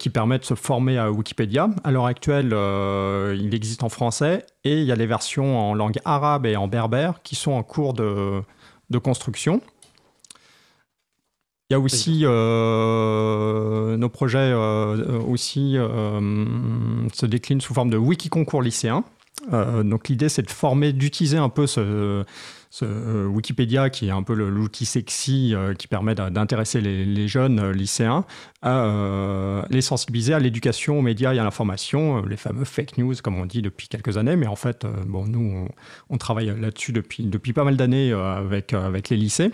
qui 0.01 0.11
permet 0.11 0.39
de 0.41 0.45
se 0.45 0.55
former 0.55 0.99
à 0.99 1.13
Wikipédia. 1.13 1.71
À 1.85 1.93
l'heure 1.93 2.07
actuelle, 2.07 2.49
il 3.39 3.55
existe 3.55 3.85
en 3.85 3.89
français 3.89 4.45
et 4.65 4.81
il 4.81 4.85
y 4.85 4.93
a 4.93 4.97
des 4.97 5.07
versions 5.07 5.57
en 5.59 5.75
langue 5.75 6.01
arabe 6.05 6.45
et 6.45 6.57
en 6.57 6.67
berbère 6.67 7.23
qui 7.23 7.37
sont 7.37 7.53
en 7.53 7.63
cours 7.63 7.95
de 7.95 8.43
construction. 8.99 9.61
Il 11.71 11.73
y 11.73 11.77
a 11.77 11.81
aussi 11.81 12.21
euh, 12.25 13.97
nos 13.97 14.11
projets 14.11 14.39
euh, 14.39 15.19
aussi 15.21 15.79
euh, 15.79 16.21
se 17.13 17.25
déclinent 17.25 17.63
sous 17.63 17.73
forme 17.73 17.89
de 17.89 17.97
wiki 17.97 18.29
concours 18.29 18.61
lycéen. 18.61 19.03
donc 19.51 20.09
l'idée 20.09 20.29
c'est 20.29 20.43
de 20.43 20.51
former, 20.51 20.93
d'utiliser 20.93 21.39
un 21.39 21.49
peu 21.49 21.67
ce, 21.67 22.23
Wikipédia 22.83 23.91
qui 23.91 24.09
est 24.09 24.11
un 24.11 24.23
peu 24.23 24.35
l'outil 24.35 24.85
sexy 24.87 25.55
qui 25.79 25.87
permet 25.87 26.15
d'intéresser 26.15 26.81
les, 26.81 27.29
jeunes 27.29 27.71
lycéens 27.71 28.25
à 28.63 29.65
les 29.71 29.81
sensibiliser 29.81 30.35
à 30.35 30.39
l'éducation, 30.39 30.99
aux 30.99 31.03
médias 31.03 31.35
et 31.35 31.39
à 31.39 31.45
l'information, 31.45 32.25
les 32.25 32.37
fameux 32.37 32.65
fake 32.65 32.99
news 32.99 33.15
comme 33.23 33.37
on 33.37 33.47
dit 33.47 33.63
depuis 33.63 33.89
quelques 33.89 34.17
années. 34.17 34.37
Mais 34.37 34.47
en 34.47 34.57
fait, 34.57 34.87
bon, 35.07 35.27
nous 35.27 35.69
on, 36.11 36.19
travaille 36.19 36.55
là-dessus 36.59 36.93
depuis, 36.93 37.25
depuis 37.25 37.53
pas 37.53 37.65
mal 37.65 37.77
d'années 37.77 38.13
avec, 38.13 38.73
avec 38.73 39.09
les 39.09 39.17
lycées. 39.17 39.53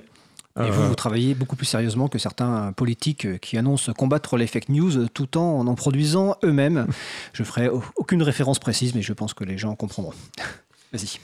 Et 0.58 0.70
vous, 0.70 0.88
vous 0.88 0.94
travaillez 0.94 1.34
beaucoup 1.34 1.56
plus 1.56 1.66
sérieusement 1.66 2.08
que 2.08 2.18
certains 2.18 2.72
politiques 2.72 3.40
qui 3.40 3.56
annoncent 3.56 3.92
combattre 3.92 4.36
les 4.36 4.46
fake 4.46 4.68
news 4.68 5.08
tout 5.08 5.38
en 5.38 5.66
en 5.66 5.74
produisant 5.74 6.36
eux-mêmes. 6.44 6.86
Je 7.32 7.44
ferai 7.44 7.68
aucune 7.96 8.22
référence 8.22 8.58
précise, 8.58 8.94
mais 8.94 9.02
je 9.02 9.12
pense 9.12 9.32
que 9.32 9.44
les 9.44 9.58
gens 9.58 9.74
comprendront. 9.76 10.14
Vas-y. 10.92 11.20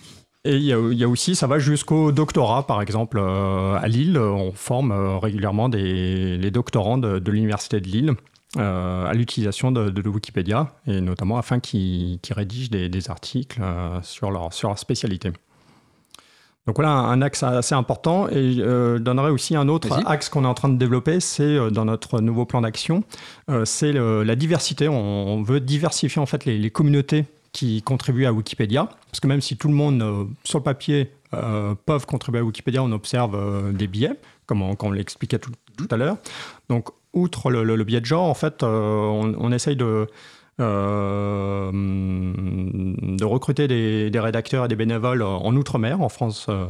Et 0.47 0.57
il 0.57 0.63
y, 0.63 1.05
a, 1.05 1.09
aussi, 1.09 1.35
ça 1.35 1.49
va 1.49 1.59
jusqu'au 1.59 2.13
doctorat, 2.13 2.69
par 2.69 2.81
exemple, 2.81 3.19
euh, 3.19 3.77
à 3.77 3.89
Lille, 3.89 4.17
on 4.17 4.53
forme 4.53 4.93
euh, 4.93 5.19
régulièrement 5.19 5.69
des, 5.69 6.37
les 6.37 6.51
doctorants 6.53 6.99
de, 6.99 7.31
l'Université 7.31 7.81
de 7.81 7.89
Lille. 7.89 8.15
Euh, 8.59 9.05
à 9.05 9.13
l'utilisation 9.13 9.71
de, 9.71 10.09
Wikipédia, 10.09 10.73
et 10.87 11.01
notamment 11.03 11.37
afin 11.37 11.59
qu'ils 11.61 12.21
rédigent 12.31 12.71
des, 12.71 13.11
articles 13.11 13.61
sur, 14.03 14.31
leur, 14.31 14.53
sur 14.55 14.69
leur 14.69 14.79
spécialité. 14.79 15.33
Donc 16.67 16.77
voilà 16.77 16.91
un 16.91 17.21
axe 17.23 17.43
assez 17.43 17.75
important 17.75 18.29
et 18.29 18.57
euh, 18.59 18.99
donnerai 18.99 19.31
aussi 19.31 19.55
un 19.57 19.69
autre 19.69 20.01
axe 20.07 20.29
qu'on 20.29 20.45
est 20.45 20.49
en 20.49 20.55
train 20.55 20.69
de 20.69 20.79
développer, 20.79 21.21
c'est 21.21 21.71
dans 21.71 21.85
notre 21.85 22.21
nouveau 22.21 22.45
plan 22.45 22.61
d'action, 22.61 23.05
c'est 23.65 23.93
la 23.93 24.37
diversité. 24.37 24.89
On, 24.89 25.43
veut 25.43 25.61
diversifier 25.61 26.21
en 26.21 26.27
fait 26.27 26.45
les, 26.45 26.71
communautés 26.71 27.27
qui 27.57 27.81
contribuent 27.81 28.27
à 28.27 28.35
Wikipédia, 28.35 28.85
parce 29.07 29.21
que 29.21 29.27
même 29.27 29.41
si 29.41 29.57
tout 29.57 29.69
le 29.69 29.75
monde 29.75 30.29
sur 30.45 30.59
le 30.59 30.63
papier 30.63 31.11
peuvent 31.87 32.05
contribuer 32.05 32.41
à 32.41 32.45
Wikipédia, 32.45 32.83
on 32.83 32.93
observe 32.93 33.73
des 33.73 33.87
biais, 33.87 34.13
comme 34.45 34.61
on, 34.61 34.91
l'expliquait 34.91 35.39
tout, 35.39 35.89
à 35.91 35.97
l'heure. 35.97 36.19
Donc 36.69 36.91
outre 37.15 37.51
le, 37.51 37.85
biais 37.85 38.03
de 38.03 38.07
genre, 38.07 38.29
en 38.29 38.35
fait, 38.35 38.63
on, 38.63 39.53
essaye 39.53 39.75
de 39.75 40.07
euh, 40.61 41.71
recruter 43.23 43.69
des, 43.69 44.21
rédacteurs 44.21 44.67
et 44.67 44.69
des 44.69 44.77
bénévoles 44.77 45.23
en 45.23 45.57
Outre-mer, 45.57 46.03
en 46.03 46.11
France 46.11 46.47
euh, 46.51 46.67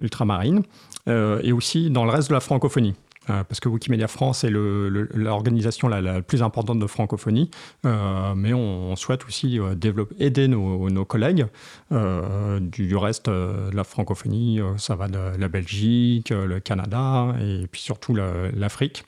ultramarine, 0.00 0.62
euh, 1.08 1.40
et 1.42 1.52
aussi 1.52 1.90
dans 1.90 2.04
le 2.04 2.10
reste 2.10 2.28
de 2.28 2.34
la 2.34 2.40
francophonie 2.40 2.94
parce 3.28 3.60
que 3.60 3.68
Wikimedia 3.68 4.08
France 4.08 4.44
est 4.44 4.50
l'organisation 4.50 5.88
la, 5.88 6.22
plus 6.22 6.42
importante 6.42 6.78
de 6.78 6.86
francophonie, 6.86 7.50
mais 7.84 8.52
on, 8.52 8.96
souhaite 8.96 9.24
aussi 9.26 9.60
développer, 9.76 10.14
aider 10.18 10.48
nos, 10.48 11.04
collègues 11.04 11.46
du, 11.90 12.96
reste 12.96 13.28
de 13.28 13.70
la 13.74 13.84
francophonie, 13.84 14.60
ça 14.76 14.96
va 14.96 15.08
de 15.08 15.18
la 15.38 15.48
Belgique, 15.48 16.30
le 16.30 16.60
Canada 16.60 17.34
et 17.40 17.66
puis 17.70 17.80
surtout 17.80 18.14
l'Afrique. 18.14 19.04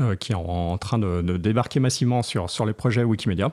Euh, 0.00 0.16
qui 0.16 0.32
est 0.32 0.34
en, 0.34 0.78
train 0.78 0.98
de, 0.98 1.36
débarquer 1.36 1.78
massivement 1.78 2.22
sur, 2.22 2.48
sur 2.48 2.64
les 2.64 2.72
projets 2.72 3.04
Wikimedia. 3.04 3.52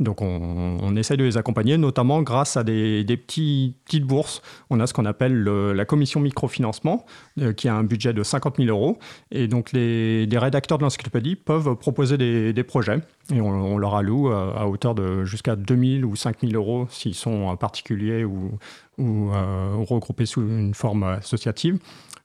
Donc 0.00 0.22
on, 0.22 0.78
on, 0.80 0.96
essaie 0.96 1.16
de 1.16 1.24
les 1.24 1.36
accompagner, 1.36 1.76
notamment 1.76 2.22
grâce 2.22 2.56
à 2.56 2.64
des, 2.64 3.04
petites 3.04 4.04
bourses. 4.04 4.42
On 4.70 4.78
a 4.80 4.86
ce 4.86 4.94
qu'on 4.94 5.04
appelle 5.04 5.42
la 5.42 5.84
commission 5.84 6.20
microfinancement, 6.20 7.04
euh, 7.40 7.52
qui 7.52 7.68
a 7.68 7.74
un 7.74 7.84
budget 7.84 8.12
de 8.12 8.22
50 8.22 8.58
000 8.58 8.68
euros. 8.68 8.98
Et 9.30 9.48
donc 9.48 9.72
les, 9.72 10.28
rédacteurs 10.32 10.78
de 10.78 10.84
l'encyclopédie 10.84 11.34
peuvent 11.34 11.74
proposer 11.74 12.16
des, 12.16 12.64
projets. 12.64 13.00
Et 13.32 13.40
on, 13.40 13.76
leur 13.78 13.96
alloue 13.96 14.28
à, 14.28 14.60
à 14.60 14.66
hauteur 14.66 14.94
de 14.94 15.24
jusqu'à 15.24 15.56
2 15.56 16.00
000 16.00 16.08
ou 16.08 16.16
5 16.16 16.40
000 16.42 16.52
euros 16.54 16.86
s'ils 16.90 17.14
sont 17.14 17.56
particuliers 17.56 18.24
ou, 18.24 18.58
ou 18.98 19.32
euh, 19.32 19.76
regroupés 19.88 20.26
sous 20.26 20.42
une 20.42 20.74
forme 20.74 21.04
associative. 21.04 21.78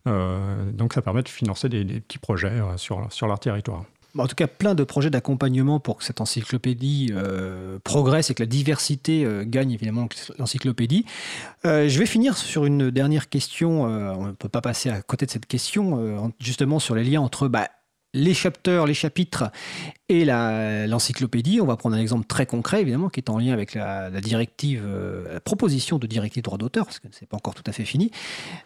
Euh, 0.07 0.71
donc 0.71 0.93
ça 0.93 1.01
permet 1.01 1.23
de 1.23 1.29
financer 1.29 1.69
des, 1.69 1.85
petits 1.85 2.17
projets 2.17 2.47
euh, 2.47 2.77
sur 2.77 3.27
leur 3.27 3.39
territoire. 3.39 3.85
En 4.17 4.27
tout 4.27 4.35
cas, 4.35 4.47
plein 4.47 4.75
de 4.75 4.83
projets 4.83 5.09
d'accompagnement 5.09 5.79
pour 5.79 5.97
que 5.97 6.03
cette 6.03 6.21
encyclopédie 6.21 7.11
euh, 7.13 7.79
progresse 7.83 8.29
et 8.29 8.35
que 8.35 8.43
la 8.43 8.47
diversité 8.47 9.25
gagne 9.45 9.71
évidemment 9.71 10.07
l'encyclopédie. 10.37 11.05
je 11.63 11.97
vais 11.97 12.05
finir 12.05 12.37
sur 12.37 12.65
une 12.65 12.91
dernière 12.91 13.29
question. 13.29 13.83
on 13.83 14.27
ne 14.27 14.31
peut 14.33 14.49
pas 14.49 14.61
passer 14.61 14.89
à 14.89 15.01
côté 15.01 15.25
de 15.25 15.31
cette 15.31 15.47
question, 15.47 16.31
justement 16.39 16.79
sur 16.79 16.95
les 16.95 17.03
liens 17.03 17.21
entre 17.21 17.47
bah, 17.47 17.69
les 18.13 18.33
les 18.87 18.93
chapitres 18.93 19.51
et 20.09 20.25
l'encyclopédie. 20.25 21.59
On 21.61 21.65
va 21.65 21.77
prendre 21.77 21.95
un 21.95 21.99
exemple 21.99 22.27
très 22.27 22.45
concret, 22.45 22.81
évidemment, 22.81 23.09
qui 23.09 23.19
est 23.19 23.29
en 23.29 23.39
lien 23.39 23.53
avec 23.53 23.73
la, 23.73 24.09
directive, 24.21 24.83
euh, 24.85 25.33
la 25.33 25.39
proposition 25.39 25.97
de 25.97 26.07
directive 26.07 26.43
droit 26.43 26.57
d'auteur, 26.57 26.85
parce 26.85 26.99
que 26.99 27.07
ce 27.11 27.21
n'est 27.21 27.27
pas 27.27 27.37
encore 27.37 27.55
tout 27.55 27.63
à 27.65 27.71
fait 27.71 27.85
fini. 27.85 28.11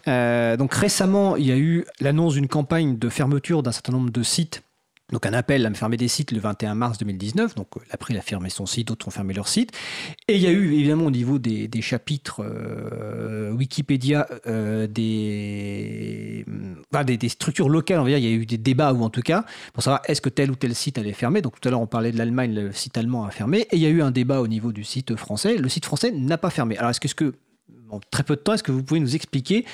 Euh, 0.07 0.57
donc 0.57 0.73
récemment, 0.73 1.37
il 1.37 1.45
y 1.45 1.51
a 1.51 1.57
eu 1.57 1.85
l'annonce 2.01 2.33
d'une 2.33 2.47
campagne 2.47 2.97
de 2.97 3.09
fermeture 3.09 3.63
d'un 3.63 3.71
certain 3.71 3.93
nombre 3.93 4.11
de 4.11 4.23
sites 4.23 4.63
donc 5.11 5.25
un 5.25 5.31
appel 5.31 5.65
à 5.65 5.69
me 5.69 5.75
fermer 5.75 5.95
des 5.95 6.09
sites 6.09 6.33
le 6.33 6.39
21 6.39 6.75
mars 6.75 6.97
2019. 6.97 7.55
Donc 7.55 7.67
euh, 7.77 7.79
l'April 7.91 8.17
a 8.17 8.21
fermé 8.21 8.49
son 8.49 8.65
site, 8.65 8.89
d'autres 8.89 9.07
ont 9.07 9.11
fermé 9.11 9.33
leur 9.33 9.47
site. 9.47 9.71
Et 10.27 10.35
il 10.35 10.41
y 10.41 10.47
a 10.47 10.51
eu 10.51 10.73
évidemment 10.73 11.05
au 11.05 11.11
niveau 11.11 11.39
des, 11.39 11.69
chapitres 11.81 12.43
euh, 12.43 13.51
Wikipédia 13.51 14.27
euh, 14.47 14.87
des, 14.87 16.45
des, 16.91 17.29
structures 17.29 17.69
locales, 17.69 17.99
on 17.99 18.03
va 18.03 18.09
dire, 18.09 18.17
il 18.17 18.25
y 18.25 18.27
a 18.27 18.31
eu 18.31 18.45
des 18.45 18.57
débats 18.57 18.91
ou 18.91 19.03
en 19.03 19.09
tout 19.09 19.21
cas 19.21 19.45
pour 19.73 19.83
savoir 19.83 20.01
est-ce 20.07 20.19
que 20.19 20.29
tel 20.29 20.51
ou 20.51 20.55
tel 20.55 20.75
site 20.75 20.97
allait 20.97 21.13
fermer. 21.13 21.41
Donc 21.41 21.59
tout 21.59 21.67
à 21.67 21.71
l'heure 21.71 21.81
on 21.81 21.87
parlait 21.87 22.11
de 22.11 22.17
l'Allemagne, 22.17 22.53
le 22.53 22.73
site 22.73 22.97
allemand 22.97 23.23
a 23.23 23.31
fermé. 23.31 23.67
Et 23.71 23.77
il 23.77 23.81
y 23.81 23.85
a 23.85 23.89
eu 23.89 24.01
un 24.01 24.11
débat 24.11 24.41
au 24.41 24.47
niveau 24.47 24.73
du 24.73 24.83
site 24.83 25.15
français. 25.15 25.55
Le 25.55 25.69
site 25.69 25.85
français 25.85 26.11
n'a 26.11 26.37
pas 26.37 26.49
fermé. 26.49 26.77
Alors 26.77 26.91
est-ce 26.91 26.99
que, 26.99 27.07
que 27.13 27.33
en 27.89 27.99
très 28.11 28.23
peu 28.23 28.35
de 28.35 28.41
temps, 28.41 28.53
est-ce 28.53 28.63
que 28.63 28.71
vous 28.71 28.83
pouvez 28.83 28.99
nous 28.99 29.15
expliquer 29.15 29.65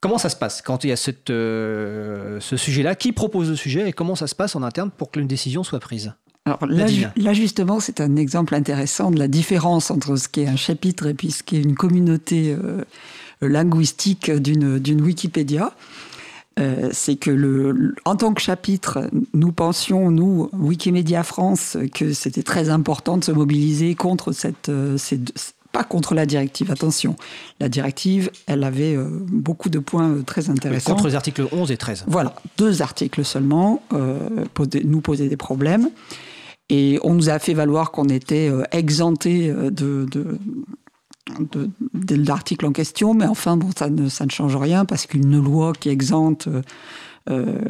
Comment 0.00 0.18
ça 0.18 0.28
se 0.28 0.36
passe 0.36 0.62
quand 0.62 0.84
il 0.84 0.90
y 0.90 0.92
a 0.92 0.96
cette, 0.96 1.30
euh, 1.30 2.38
ce 2.40 2.56
sujet-là? 2.56 2.94
Qui 2.94 3.12
propose 3.12 3.50
le 3.50 3.56
sujet 3.56 3.88
et 3.88 3.92
comment 3.92 4.14
ça 4.14 4.28
se 4.28 4.34
passe 4.34 4.54
en 4.54 4.62
interne 4.62 4.90
pour 4.96 5.10
que 5.10 5.18
une 5.18 5.26
décision 5.26 5.64
soit 5.64 5.80
prise? 5.80 6.12
Alors 6.46 6.64
là, 6.66 7.32
justement, 7.34 7.80
c'est 7.80 8.00
un 8.00 8.16
exemple 8.16 8.54
intéressant 8.54 9.10
de 9.10 9.18
la 9.18 9.28
différence 9.28 9.90
entre 9.90 10.16
ce 10.16 10.28
qui 10.28 10.42
est 10.42 10.46
un 10.46 10.56
chapitre 10.56 11.06
et 11.06 11.14
puis 11.14 11.30
ce 11.30 11.42
qui 11.42 11.56
est 11.56 11.62
une 11.62 11.74
communauté 11.74 12.54
euh, 12.54 12.84
linguistique 13.42 14.30
d'une 14.30 15.00
Wikipédia. 15.00 15.72
Euh, 16.58 16.88
c'est 16.92 17.16
que 17.16 17.30
le, 17.30 17.94
en 18.04 18.16
tant 18.16 18.34
que 18.34 18.40
chapitre, 18.40 19.08
nous 19.32 19.52
pensions, 19.52 20.10
nous, 20.10 20.48
Wikimedia 20.52 21.22
France, 21.22 21.76
que 21.94 22.12
c'était 22.12 22.42
très 22.42 22.68
important 22.68 23.16
de 23.16 23.24
se 23.24 23.32
mobiliser 23.32 23.94
contre 23.94 24.32
cette, 24.32 24.70
pas 25.72 25.84
contre 25.84 26.14
la 26.14 26.26
directive, 26.26 26.70
attention. 26.70 27.16
La 27.60 27.68
directive, 27.68 28.30
elle 28.46 28.64
avait 28.64 28.96
euh, 28.96 29.08
beaucoup 29.10 29.68
de 29.68 29.78
points 29.78 30.08
euh, 30.08 30.22
très 30.22 30.50
intéressants. 30.50 30.92
contre 30.92 31.08
les 31.08 31.14
articles 31.14 31.46
11 31.52 31.70
et 31.70 31.76
13. 31.76 32.04
Voilà, 32.06 32.34
deux 32.56 32.82
articles 32.82 33.24
seulement 33.24 33.82
euh, 33.92 34.18
nous 34.84 35.00
posaient 35.00 35.28
des 35.28 35.36
problèmes. 35.36 35.90
Et 36.70 36.98
on 37.02 37.14
nous 37.14 37.30
a 37.30 37.38
fait 37.38 37.54
valoir 37.54 37.90
qu'on 37.92 38.08
était 38.08 38.52
exempté 38.72 39.50
de, 39.50 40.06
de, 40.10 40.38
de, 41.94 42.14
l'article 42.14 42.66
en 42.66 42.72
question, 42.72 43.14
mais 43.14 43.24
enfin, 43.24 43.56
bon, 43.56 43.70
ça 43.74 43.88
ne, 43.88 44.10
ça 44.10 44.26
ne 44.26 44.30
change 44.30 44.54
rien 44.54 44.84
parce 44.84 45.06
qu'une 45.06 45.42
loi 45.42 45.72
qui 45.72 45.88
exempte 45.88 46.46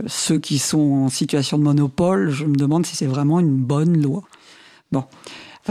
ceux 0.09 0.39
qui 0.41 0.59
sont 0.59 1.05
en 1.05 1.09
situation 1.11 1.59
de 1.59 1.63
monopole, 1.63 2.31
je 2.31 2.45
me 2.45 2.57
demande 2.57 2.87
si 2.87 2.97
c'est 2.97 3.07
vraiment 3.07 3.39
une 3.39 3.57
bonne 3.57 4.03
loi. 4.03 4.25
Bon 4.91 5.05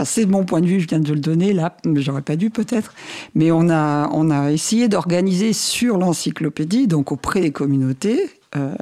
c'est 0.04 0.26
mon 0.26 0.44
point 0.44 0.60
de 0.60 0.66
vue, 0.66 0.80
je 0.80 0.88
viens 0.88 1.00
de 1.00 1.12
le 1.12 1.20
donner 1.20 1.52
là, 1.52 1.76
j'aurais 1.94 2.22
pas 2.22 2.36
dû 2.36 2.50
peut-être. 2.50 2.94
Mais 3.34 3.50
on 3.50 3.68
a, 3.70 4.08
on 4.12 4.30
a 4.30 4.50
essayé 4.52 4.88
d'organiser 4.88 5.52
sur 5.52 5.98
l'encyclopédie, 5.98 6.86
donc 6.86 7.12
auprès 7.12 7.40
des 7.40 7.52
communautés, 7.52 8.30
euh, 8.56 8.74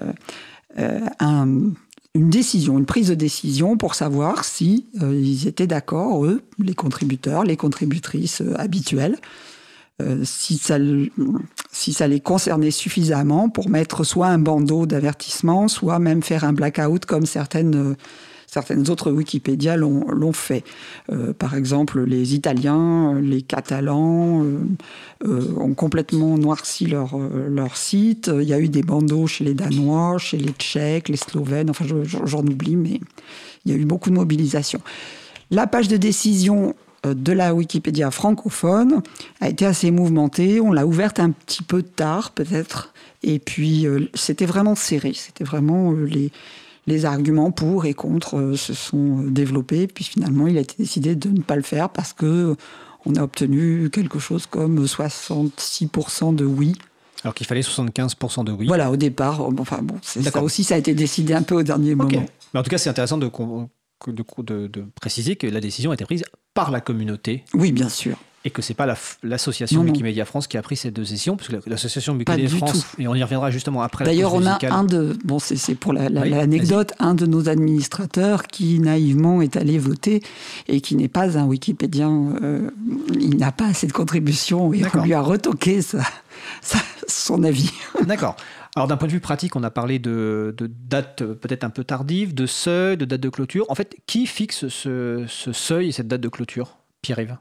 euh, 0.78 1.00
une 2.14 2.30
décision, 2.30 2.78
une 2.78 2.86
prise 2.86 3.08
de 3.08 3.14
décision 3.14 3.76
pour 3.76 3.94
savoir 3.94 4.44
si 4.44 4.86
euh, 5.02 5.14
ils 5.14 5.46
étaient 5.46 5.66
d'accord, 5.66 6.24
eux, 6.24 6.42
les 6.58 6.74
contributeurs, 6.74 7.44
les 7.44 7.56
contributrices 7.56 8.42
habituelles, 8.56 9.16
si, 10.24 10.58
ça, 10.58 10.76
si 11.72 11.94
ça 11.94 12.06
les 12.06 12.20
concernait 12.20 12.70
suffisamment 12.70 13.48
pour 13.48 13.70
mettre 13.70 14.04
soit 14.04 14.26
un 14.26 14.38
bandeau 14.38 14.84
d'avertissement, 14.84 15.68
soit 15.68 15.98
même 15.98 16.22
faire 16.22 16.44
un 16.44 16.52
blackout 16.52 17.06
comme 17.06 17.24
certaines 17.24 17.96
certaines 18.56 18.88
autres 18.88 19.12
Wikipédia 19.12 19.76
l'ont 19.76 20.32
fait. 20.32 20.64
Euh, 21.12 21.34
par 21.34 21.54
exemple, 21.54 22.02
les 22.04 22.34
Italiens, 22.34 23.20
les 23.20 23.42
Catalans 23.42 24.46
ont 25.24 25.74
complètement 25.74 26.38
noirci 26.38 26.86
leur, 26.86 27.18
leur 27.18 27.76
site. 27.76 28.30
Il 28.34 28.48
y 28.48 28.54
a 28.54 28.58
eu 28.58 28.70
des 28.70 28.82
bandeaux 28.82 29.26
chez 29.26 29.44
les 29.44 29.52
Danois, 29.52 30.16
chez 30.16 30.38
les 30.38 30.52
Tchèques, 30.52 31.10
les 31.10 31.18
Slovènes, 31.18 31.68
enfin 31.68 31.84
j'en 32.24 32.40
oublie, 32.40 32.76
mais 32.76 32.98
il 33.66 33.72
y 33.72 33.74
a 33.74 33.78
eu 33.78 33.84
beaucoup 33.84 34.08
de 34.08 34.14
mobilisation. 34.14 34.80
La 35.50 35.66
page 35.66 35.88
de 35.88 35.98
décision 35.98 36.74
de 37.04 37.32
la 37.32 37.54
Wikipédia 37.54 38.10
francophone 38.10 39.02
a 39.42 39.50
été 39.50 39.66
assez 39.66 39.90
mouvementée. 39.90 40.62
On 40.62 40.72
l'a 40.72 40.86
ouverte 40.86 41.20
un 41.20 41.30
petit 41.30 41.62
peu 41.62 41.82
tard, 41.82 42.30
peut-être. 42.30 42.94
Et 43.22 43.38
puis, 43.38 43.86
c'était 44.14 44.46
vraiment 44.46 44.74
serré. 44.74 45.12
C'était 45.14 45.44
vraiment 45.44 45.92
les, 45.92 46.32
les 46.86 47.04
arguments 47.04 47.50
pour 47.50 47.84
et 47.86 47.94
contre 47.94 48.38
euh, 48.38 48.56
se 48.56 48.74
sont 48.74 49.22
développés. 49.22 49.86
Puis 49.86 50.04
finalement, 50.04 50.46
il 50.46 50.56
a 50.58 50.60
été 50.60 50.74
décidé 50.78 51.14
de 51.14 51.28
ne 51.28 51.40
pas 51.40 51.56
le 51.56 51.62
faire 51.62 51.88
parce 51.88 52.12
que 52.12 52.56
on 53.04 53.14
a 53.14 53.22
obtenu 53.22 53.88
quelque 53.90 54.18
chose 54.18 54.46
comme 54.46 54.84
66% 54.84 56.34
de 56.34 56.44
oui. 56.44 56.74
Alors 57.22 57.34
qu'il 57.34 57.46
fallait 57.46 57.60
75% 57.60 58.44
de 58.44 58.52
oui. 58.52 58.66
Voilà, 58.66 58.90
au 58.90 58.96
départ. 58.96 59.40
Enfin 59.58 59.80
bon, 59.82 59.98
ça 60.02 60.42
aussi, 60.42 60.64
ça 60.64 60.74
a 60.74 60.78
été 60.78 60.94
décidé 60.94 61.34
un 61.34 61.42
peu 61.42 61.54
au 61.54 61.62
dernier 61.62 61.94
moment. 61.94 62.26
Mais 62.52 62.60
en 62.60 62.62
tout 62.62 62.70
cas, 62.70 62.78
c'est 62.78 62.90
intéressant 62.90 63.18
de, 63.18 63.30
de, 64.06 64.66
de, 64.66 64.84
préciser 65.00 65.36
que 65.36 65.46
la 65.46 65.60
décision 65.60 65.92
a 65.92 65.94
été 65.94 66.04
prise 66.04 66.24
par 66.54 66.70
la 66.70 66.80
communauté. 66.80 67.44
Oui, 67.54 67.72
bien 67.72 67.88
sûr 67.88 68.16
et 68.46 68.50
que 68.50 68.62
c'est 68.62 68.74
pas 68.74 68.86
l'association 69.24 69.82
Wikimedia 69.82 70.24
France 70.24 70.46
qui 70.46 70.56
a 70.56 70.62
pris 70.62 70.76
cette 70.76 70.94
décision, 70.94 71.36
parce 71.36 71.48
que 71.48 71.56
l'association 71.68 72.14
Wikimedia 72.14 72.48
France, 72.48 72.86
et 72.96 73.08
on 73.08 73.14
y 73.16 73.22
reviendra 73.22 73.50
justement 73.50 73.82
après. 73.82 74.04
D'ailleurs, 74.04 74.34
on 74.34 74.46
a 74.46 74.56
un 74.70 74.84
de, 74.84 75.18
bon, 75.24 75.40
c'est 75.40 75.74
pour 75.74 75.92
l'anecdote, 75.92 76.92
un 77.00 77.14
de 77.14 77.26
nos 77.26 77.48
administrateurs 77.48 78.44
qui 78.44 78.78
naïvement 78.78 79.42
est 79.42 79.56
allé 79.56 79.78
voter 79.78 80.22
et 80.68 80.80
qui 80.80 80.94
n'est 80.94 81.08
pas 81.08 81.36
un 81.36 81.44
Wikipédien, 81.44 82.36
euh, 82.40 82.70
il 83.18 83.36
n'a 83.36 83.50
pas 83.50 83.66
assez 83.66 83.88
de 83.88 83.92
contributions 83.92 84.72
et 84.72 84.84
on 84.94 85.02
lui 85.02 85.12
a 85.12 85.20
retoqué 85.20 85.80
son 87.08 87.42
avis. 87.42 87.72
D'accord. 88.06 88.36
Alors 88.76 88.86
d'un 88.86 88.96
point 88.96 89.08
de 89.08 89.12
vue 89.12 89.20
pratique, 89.20 89.56
on 89.56 89.64
a 89.64 89.70
parlé 89.70 89.98
de, 89.98 90.54
de 90.56 90.70
date 90.88 91.24
peut-être 91.24 91.64
un 91.64 91.70
peu 91.70 91.82
tardive, 91.82 92.32
de 92.32 92.46
seuil, 92.46 92.96
de 92.96 93.06
date 93.06 93.22
de 93.22 93.28
clôture. 93.28 93.66
En 93.70 93.74
fait, 93.74 93.96
qui 94.06 94.26
fixe 94.26 94.68
ce, 94.68 95.24
ce 95.26 95.52
seuil 95.52 95.88
et 95.88 95.92
cette 95.92 96.06
date 96.06 96.20
de 96.20 96.28
clôture 96.28 96.76
Pierre-Yves? 97.02 97.38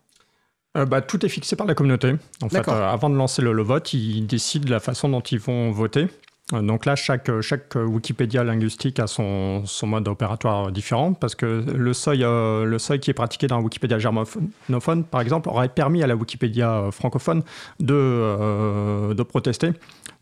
Euh, 0.76 0.86
bah, 0.86 1.02
tout 1.02 1.26
est 1.26 1.30
fixé 1.30 1.56
par 1.56 1.68
la 1.68 1.74
communauté. 1.74 2.16
En 2.42 2.50
fait, 2.50 2.68
euh, 2.68 2.88
avant 2.88 3.10
de 3.10 3.16
lancer 3.16 3.42
le, 3.42 3.62
vote, 3.62 3.94
ils 3.94 4.26
décident 4.26 4.70
la 4.70 4.80
façon 4.80 5.10
dont 5.10 5.22
ils 5.22 5.40
vont 5.40 5.72
voter. 5.72 6.08
Euh, 6.54 6.62
donc 6.62 6.86
là, 6.86 6.96
chaque, 6.96 7.30
chaque 7.42 7.76
Wikipédia 7.76 8.44
linguistique 8.44 9.00
a 9.00 9.08
son, 9.08 9.66
son 9.66 9.88
mode 9.88 10.08
opératoire 10.08 10.72
différent 10.72 11.14
parce 11.14 11.34
que 11.34 11.64
le 11.66 11.94
seuil, 11.94 12.20
le 12.20 12.78
seuil 12.78 13.00
qui 13.00 13.10
est 13.10 13.16
pratiqué 13.16 13.48
dans 13.48 13.62
Wikipédia 13.62 14.00
germanophone, 14.00 15.04
par 15.04 15.22
exemple, 15.22 15.50
aurait 15.50 15.70
permis 15.70 16.04
à 16.04 16.08
la 16.08 16.16
Wikipédia 16.16 16.90
francophone 16.92 17.44
de, 17.80 19.14
de 19.14 19.24
protester. 19.24 19.72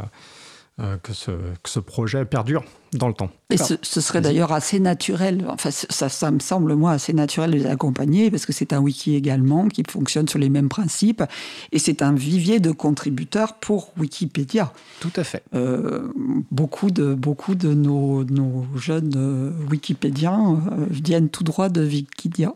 euh, 0.82 0.98
que, 0.98 1.14
ce, 1.14 1.32
que, 1.32 1.70
ce, 1.70 1.80
projet 1.80 2.26
perdure 2.26 2.64
dans 2.94 3.08
le 3.08 3.14
temps. 3.14 3.30
Et 3.52 3.58
ce, 3.58 3.76
serait 4.02 4.22
d'ailleurs 4.22 4.52
assez 4.52 4.80
naturel, 4.80 5.46
enfin 5.48 5.70
ça, 5.70 6.10
ça, 6.10 6.32
me 6.32 6.40
semble 6.40 6.74
moi 6.74 6.92
assez 6.92 7.14
naturel 7.14 7.52
de 7.52 7.58
les 7.58 7.66
accompagner 7.68 8.32
parce 8.32 8.48
que 8.48 8.54
c'est 8.54 8.74
un 8.74 8.80
wiki 8.80 9.16
également 9.16 9.68
qui 9.68 9.84
fonctionne 9.88 10.28
sur 10.28 10.40
les 10.40 10.50
mêmes 10.50 10.70
principes 10.70 11.24
et 11.72 11.78
c'est 11.78 12.02
un 12.02 12.14
vivier 12.14 12.60
de 12.60 12.72
contributeurs 12.72 13.56
pour 13.56 13.92
Wikipédia. 13.98 14.74
Tout 15.00 15.14
à 15.16 15.24
fait. 15.24 15.44
beaucoup, 16.52 16.90
de, 16.90 17.14
beaucoup 17.14 17.54
de 17.54 17.74
nos, 17.74 18.24
nos 18.24 18.66
jeunes 18.76 19.54
Wikipédiens 19.70 20.60
viennent 20.90 21.30
tout 21.30 21.44
droit 21.44 21.70
de 21.70 21.86
Wikidia. 21.86 22.54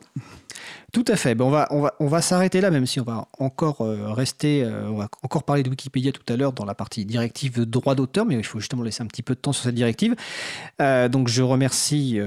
Tout 0.93 1.03
à 1.09 1.17
fait. 1.17 1.35
Ben 1.35 1.43
on 1.43 1.49
va, 1.49 1.67
on 1.71 1.81
va, 1.81 1.93
on 1.99 2.07
va 2.07 2.21
s'arrêter 2.21 2.61
là, 2.61 2.71
même 2.71 2.85
si 2.85 3.01
on 3.01 3.03
va 3.03 3.27
encore 3.39 3.81
euh, 3.81 4.13
rester, 4.13 4.63
euh, 4.63 4.89
on 4.89 4.95
va 4.95 5.09
encore 5.21 5.43
parler 5.43 5.61
de 5.61 5.69
Wikipédia 5.69 6.13
tout 6.13 6.23
à 6.31 6.37
l'heure 6.37 6.53
dans 6.53 6.63
la 6.63 6.75
partie 6.75 7.03
directive 7.03 7.65
droit 7.65 7.93
d'auteur, 7.93 8.25
mais 8.25 8.35
il 8.35 8.43
faut 8.45 8.61
justement 8.61 8.83
laisser 8.83 9.03
un 9.03 9.07
petit 9.07 9.21
peu 9.21 9.35
de 9.35 9.39
temps 9.39 9.51
sur 9.51 9.65
cette 9.65 9.75
directive. 9.75 10.15
Euh, 10.81 11.09
donc 11.09 11.27
je 11.27 11.43
remercie 11.43 12.19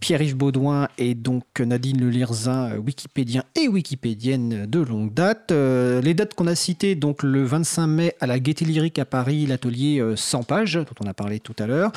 Pierre-Yves 0.00 0.36
Baudouin 0.36 0.88
et 0.98 1.14
donc 1.14 1.44
Nadine 1.58 2.04
Lelirzin, 2.04 2.76
wikipédien 2.76 3.44
et 3.54 3.66
wikipédienne 3.66 4.66
de 4.66 4.80
longue 4.80 5.14
date. 5.14 5.50
les 5.50 6.12
dates 6.12 6.34
qu'on 6.34 6.46
a 6.46 6.54
citées, 6.54 6.94
donc 6.94 7.22
le 7.22 7.44
25 7.44 7.86
mai 7.86 8.14
à 8.20 8.26
la 8.26 8.38
Gaîté 8.38 8.66
Lyrique 8.66 8.98
à 8.98 9.06
Paris, 9.06 9.46
l'atelier 9.46 10.04
100 10.14 10.42
pages, 10.42 10.74
dont 10.74 10.94
on 11.02 11.06
a 11.06 11.14
parlé 11.14 11.40
tout 11.40 11.56
à 11.58 11.66
l'heure. 11.66 11.92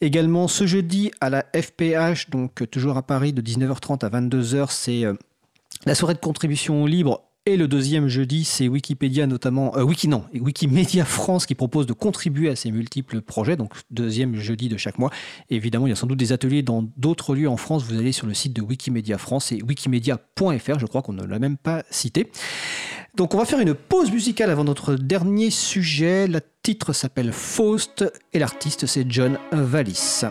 Également 0.00 0.48
ce 0.48 0.66
jeudi 0.66 1.10
à 1.20 1.28
la 1.28 1.44
FPH, 1.54 2.30
donc 2.30 2.68
toujours 2.70 2.96
à 2.96 3.02
Paris 3.02 3.34
de 3.34 3.42
19h30 3.42 4.06
à 4.06 4.08
22h, 4.08 4.68
c'est 4.70 5.04
la 5.86 5.94
soirée 5.94 6.14
de 6.14 6.20
contribution 6.20 6.86
libre 6.86 7.30
et 7.46 7.56
le 7.56 7.68
deuxième 7.68 8.06
jeudi, 8.06 8.44
c'est 8.44 8.68
Wikipédia 8.68 9.26
notamment, 9.26 9.74
euh, 9.74 9.82
Wiki 9.82 10.10
Wikimedia 10.34 11.06
France 11.06 11.46
qui 11.46 11.54
propose 11.54 11.86
de 11.86 11.94
contribuer 11.94 12.50
à 12.50 12.54
ces 12.54 12.70
multiples 12.70 13.22
projets, 13.22 13.56
donc 13.56 13.72
deuxième 13.90 14.36
jeudi 14.36 14.68
de 14.68 14.76
chaque 14.76 14.98
mois. 14.98 15.10
évidemment, 15.48 15.86
il 15.86 15.90
y 15.90 15.92
a 15.94 15.96
sans 15.96 16.06
doute 16.06 16.18
des 16.18 16.32
ateliers 16.32 16.62
dans 16.62 16.84
d'autres 16.98 17.34
lieux 17.34 17.48
en 17.48 17.56
France. 17.56 17.82
Vous 17.84 17.98
allez 17.98 18.12
sur 18.12 18.26
le 18.26 18.34
site 18.34 18.52
de 18.52 18.60
Wikimedia 18.60 19.16
France 19.16 19.52
et 19.52 19.62
wikimedia.fr, 19.62 20.78
je 20.78 20.86
crois 20.86 21.00
qu'on 21.00 21.14
ne 21.14 21.24
l'a 21.24 21.38
même 21.38 21.56
pas 21.56 21.82
cité. 21.90 22.30
Donc 23.16 23.34
on 23.34 23.38
va 23.38 23.46
faire 23.46 23.60
une 23.60 23.74
pause 23.74 24.12
musicale 24.12 24.50
avant 24.50 24.64
notre 24.64 24.94
dernier 24.94 25.48
sujet. 25.48 26.26
Le 26.26 26.40
titre 26.62 26.92
s'appelle 26.92 27.32
Faust 27.32 28.04
et 28.34 28.38
l'artiste 28.38 28.84
c'est 28.84 29.10
John 29.10 29.38
Wallis. 29.50 30.24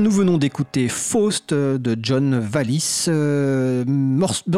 Nous 0.00 0.10
venons 0.12 0.38
d'écouter 0.38 0.88
Faust 0.88 1.52
de 1.52 1.96
John 2.00 2.46
Wallis, 2.54 3.06
euh, 3.08 3.84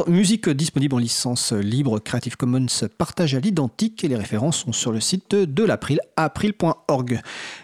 musique 0.07 0.51
disponible 0.51 0.95
en 0.97 0.99
licence 0.99 1.53
libre 1.53 1.99
Creative 1.99 2.37
Commons 2.37 2.67
partage 2.99 3.35
à 3.35 3.41
l'identique 3.41 4.05
et 4.05 4.09
les 4.09 4.17
références 4.17 4.59
sont 4.59 4.73
sur 4.73 4.93
le 4.93 5.01
site 5.01 5.35
de 5.35 5.65
l'April, 5.65 6.01
april.org. 6.17 7.21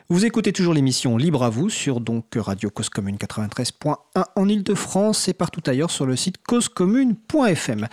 Vous 0.09 0.25
écoutez 0.25 0.53
toujours 0.53 0.73
l'émission 0.73 1.17
Libre 1.17 1.43
à 1.43 1.51
vous 1.51 1.69
sur 1.69 1.99
donc 1.99 2.27
Radio 2.37 2.71
Cause 2.71 2.89
Commune 2.91 3.17
93.1 3.17 3.97
en 4.37 4.49
Ile-de-France 4.49 5.27
et 5.27 5.33
partout 5.33 5.63
ailleurs 5.67 5.91
sur 5.91 6.07
le 6.07 6.15
site 6.15 6.37
causecommune.fm. 6.47 7.89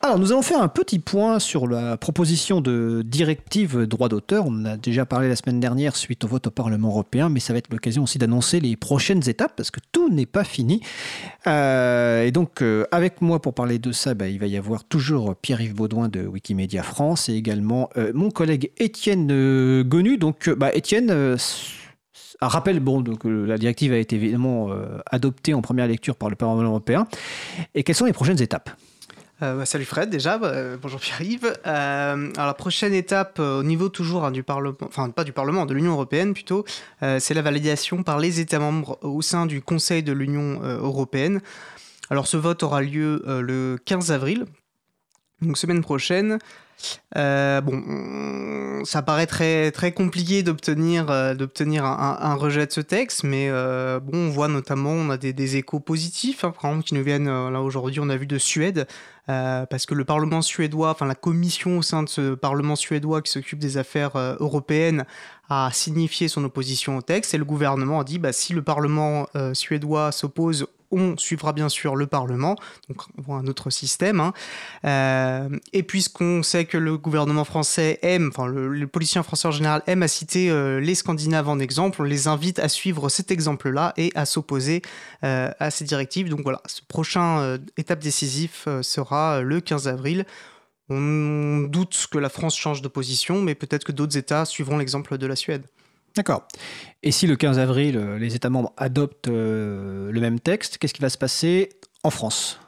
Alors 0.00 0.20
nous 0.20 0.30
allons 0.30 0.42
faire 0.42 0.62
un 0.62 0.68
petit 0.68 1.00
point 1.00 1.40
sur 1.40 1.66
la 1.66 1.96
proposition 1.96 2.60
de 2.60 3.02
directive 3.04 3.86
droit 3.86 4.08
d'auteur. 4.08 4.46
On 4.46 4.52
en 4.52 4.64
a 4.66 4.76
déjà 4.76 5.04
parlé 5.04 5.28
la 5.28 5.34
semaine 5.34 5.58
dernière 5.58 5.96
suite 5.96 6.22
au 6.22 6.28
vote 6.28 6.46
au 6.46 6.52
Parlement 6.52 6.90
européen, 6.90 7.28
mais 7.28 7.40
ça 7.40 7.52
va 7.52 7.58
être 7.58 7.72
l'occasion 7.72 8.04
aussi 8.04 8.18
d'annoncer 8.18 8.60
les 8.60 8.76
prochaines 8.76 9.28
étapes 9.28 9.54
parce 9.56 9.72
que 9.72 9.80
tout 9.90 10.10
n'est 10.10 10.26
pas 10.26 10.44
fini. 10.44 10.80
Euh, 11.48 12.22
et 12.22 12.30
donc 12.30 12.62
euh, 12.62 12.84
avec 12.92 13.20
moi 13.20 13.42
pour 13.42 13.54
parler 13.54 13.80
de 13.80 13.90
ça, 13.90 14.14
bah, 14.14 14.28
il 14.28 14.38
va 14.38 14.46
y 14.46 14.56
avoir 14.56 14.84
toujours 14.84 15.34
Pierre-Yves 15.34 15.74
Baudouin 15.74 16.08
de 16.08 16.24
Wikimedia 16.24 16.84
France 16.84 17.28
et 17.28 17.34
également 17.34 17.90
euh, 17.96 18.12
mon 18.14 18.30
collègue 18.30 18.70
Étienne 18.78 19.82
Gonu. 19.82 20.18
Donc 20.18 20.48
bah, 20.50 20.70
Étienne 20.72 21.36
un 22.40 22.48
rappel, 22.48 22.80
bon, 22.80 23.00
donc, 23.00 23.26
euh, 23.26 23.46
la 23.46 23.58
directive 23.58 23.92
a 23.92 23.96
été 23.96 24.16
évidemment 24.16 24.70
euh, 24.70 24.98
adoptée 25.10 25.54
en 25.54 25.62
première 25.62 25.88
lecture 25.88 26.14
par 26.14 26.30
le 26.30 26.36
Parlement 26.36 26.62
européen. 26.62 27.08
Et 27.74 27.82
quelles 27.82 27.96
sont 27.96 28.04
les 28.04 28.12
prochaines 28.12 28.40
étapes? 28.40 28.70
Euh, 29.42 29.56
bah, 29.56 29.66
salut 29.66 29.84
Fred 29.84 30.10
déjà, 30.10 30.38
bah, 30.38 30.76
bonjour 30.80 31.00
Pierre-Yves. 31.00 31.52
alors 31.64 32.46
la 32.46 32.54
prochaine 32.54 32.92
étape 32.92 33.38
au 33.38 33.62
niveau 33.62 33.88
toujours 33.88 34.24
hein, 34.24 34.32
du 34.32 34.42
Parlement, 34.42 34.76
enfin 34.82 35.10
pas 35.10 35.22
du 35.22 35.32
Parlement, 35.32 35.64
de 35.64 35.74
l'Union 35.74 35.92
Européenne 35.92 36.34
plutôt, 36.34 36.64
c'est 37.00 37.34
la 37.34 37.42
validation 37.42 38.02
par 38.02 38.18
les 38.18 38.40
États 38.40 38.58
membres 38.58 38.98
au 39.02 39.22
sein 39.22 39.46
du 39.46 39.62
Conseil 39.62 40.02
de 40.02 40.12
l'Union 40.12 40.60
Européenne. 40.62 41.40
Alors 42.10 42.26
ce 42.26 42.36
vote 42.36 42.64
aura 42.64 42.82
lieu 42.82 43.22
le 43.26 43.78
15 43.84 44.10
avril, 44.10 44.44
donc 45.40 45.56
semaine 45.56 45.82
prochaine. 45.82 46.38
Euh, 47.16 47.60
bon, 47.60 48.84
ça 48.84 49.02
paraît 49.02 49.26
très, 49.26 49.70
très 49.72 49.92
compliqué 49.92 50.42
d'obtenir 50.42 51.10
euh, 51.10 51.34
d'obtenir 51.34 51.84
un, 51.84 52.34
rejet 52.34 52.66
de 52.66 52.72
ce 52.72 52.80
texte, 52.80 53.24
mais 53.24 53.48
euh, 53.50 53.98
bon, 54.00 54.28
on 54.28 54.30
voit 54.30 54.48
notamment, 54.48 54.92
on 54.92 55.10
a 55.10 55.16
des, 55.16 55.56
échos 55.56 55.80
positifs, 55.80 56.44
hein, 56.44 56.52
par 56.52 56.70
exemple, 56.70 56.86
qui 56.86 56.94
nous 56.94 57.02
viennent, 57.02 57.26
là 57.26 57.60
aujourd'hui, 57.60 58.00
on 58.00 58.08
a 58.08 58.16
vu 58.16 58.26
de 58.26 58.38
Suède, 58.38 58.86
parce 59.26 59.86
que 59.86 59.94
le 59.94 60.04
Parlement 60.04 60.42
suédois, 60.42 60.90
enfin 60.90 61.06
la 61.06 61.14
commission 61.14 61.78
au 61.78 61.82
sein 61.82 62.02
de 62.02 62.08
ce 62.08 62.34
Parlement 62.34 62.76
suédois 62.76 63.22
qui 63.22 63.32
s'occupe 63.32 63.58
des 63.58 63.76
affaires 63.76 64.16
européennes, 64.40 65.04
a 65.50 65.70
signifié 65.72 66.28
son 66.28 66.44
opposition 66.44 66.96
au 66.96 67.02
texte, 67.02 67.34
et 67.34 67.38
le 67.38 67.44
gouvernement 67.44 68.00
a 68.00 68.04
dit, 68.04 68.18
bah, 68.18 68.32
si 68.32 68.52
le 68.52 68.62
Parlement 68.62 69.26
suédois 69.54 70.12
s'oppose 70.12 70.66
on 70.90 71.16
suivra 71.16 71.52
bien 71.52 71.68
sûr 71.68 71.96
le 71.96 72.06
Parlement, 72.06 72.56
donc 72.88 73.02
on 73.18 73.22
voit 73.22 73.36
un 73.36 73.46
autre 73.46 73.70
système. 73.70 74.20
Hein. 74.20 74.32
Euh, 74.84 75.48
et 75.72 75.82
puisqu'on 75.82 76.42
sait 76.42 76.64
que 76.64 76.78
le 76.78 76.96
gouvernement 76.96 77.44
français 77.44 77.98
aime, 78.02 78.30
enfin 78.32 78.46
le, 78.46 78.86
policier 78.86 79.22
français 79.22 79.48
en 79.48 79.52
général 79.52 79.82
aime 79.86 80.02
à 80.02 80.08
citer 80.08 80.50
euh, 80.50 80.80
les 80.80 80.94
Scandinaves 80.94 81.48
en 81.48 81.58
exemple, 81.58 82.00
on 82.00 82.04
les 82.04 82.28
invite 82.28 82.58
à 82.58 82.68
suivre 82.68 83.08
cet 83.08 83.30
exemple-là 83.30 83.92
et 83.96 84.12
à 84.14 84.24
s'opposer 84.24 84.82
euh, 85.24 85.50
à 85.58 85.70
ces 85.70 85.84
directives. 85.84 86.28
Donc 86.28 86.40
voilà, 86.42 86.62
ce 86.66 86.80
prochain 86.86 87.58
étape 87.76 88.00
décisive 88.00 88.52
sera 88.82 89.42
le 89.42 89.60
15 89.60 89.88
avril. 89.88 90.24
On 90.88 91.66
doute 91.68 92.08
que 92.10 92.18
la 92.18 92.30
France 92.30 92.56
change 92.56 92.80
de 92.80 92.88
position, 92.88 93.42
mais 93.42 93.54
peut-être 93.54 93.84
que 93.84 93.92
d'autres 93.92 94.16
États 94.16 94.46
suivront 94.46 94.78
l'exemple 94.78 95.18
de 95.18 95.26
la 95.26 95.36
Suède. 95.36 95.66
D'accord. 96.16 96.46
Et 97.02 97.12
si 97.12 97.26
le 97.26 97.36
15 97.36 97.58
avril, 97.58 97.96
euh, 97.96 98.18
les 98.18 98.34
États 98.34 98.50
membres 98.50 98.72
adoptent 98.76 99.28
euh, 99.28 100.10
le 100.10 100.20
même 100.20 100.40
texte, 100.40 100.78
qu'est-ce 100.78 100.94
qui 100.94 101.02
va 101.02 101.10
se 101.10 101.18
passer 101.18 101.68
en 102.02 102.10
France? 102.10 102.58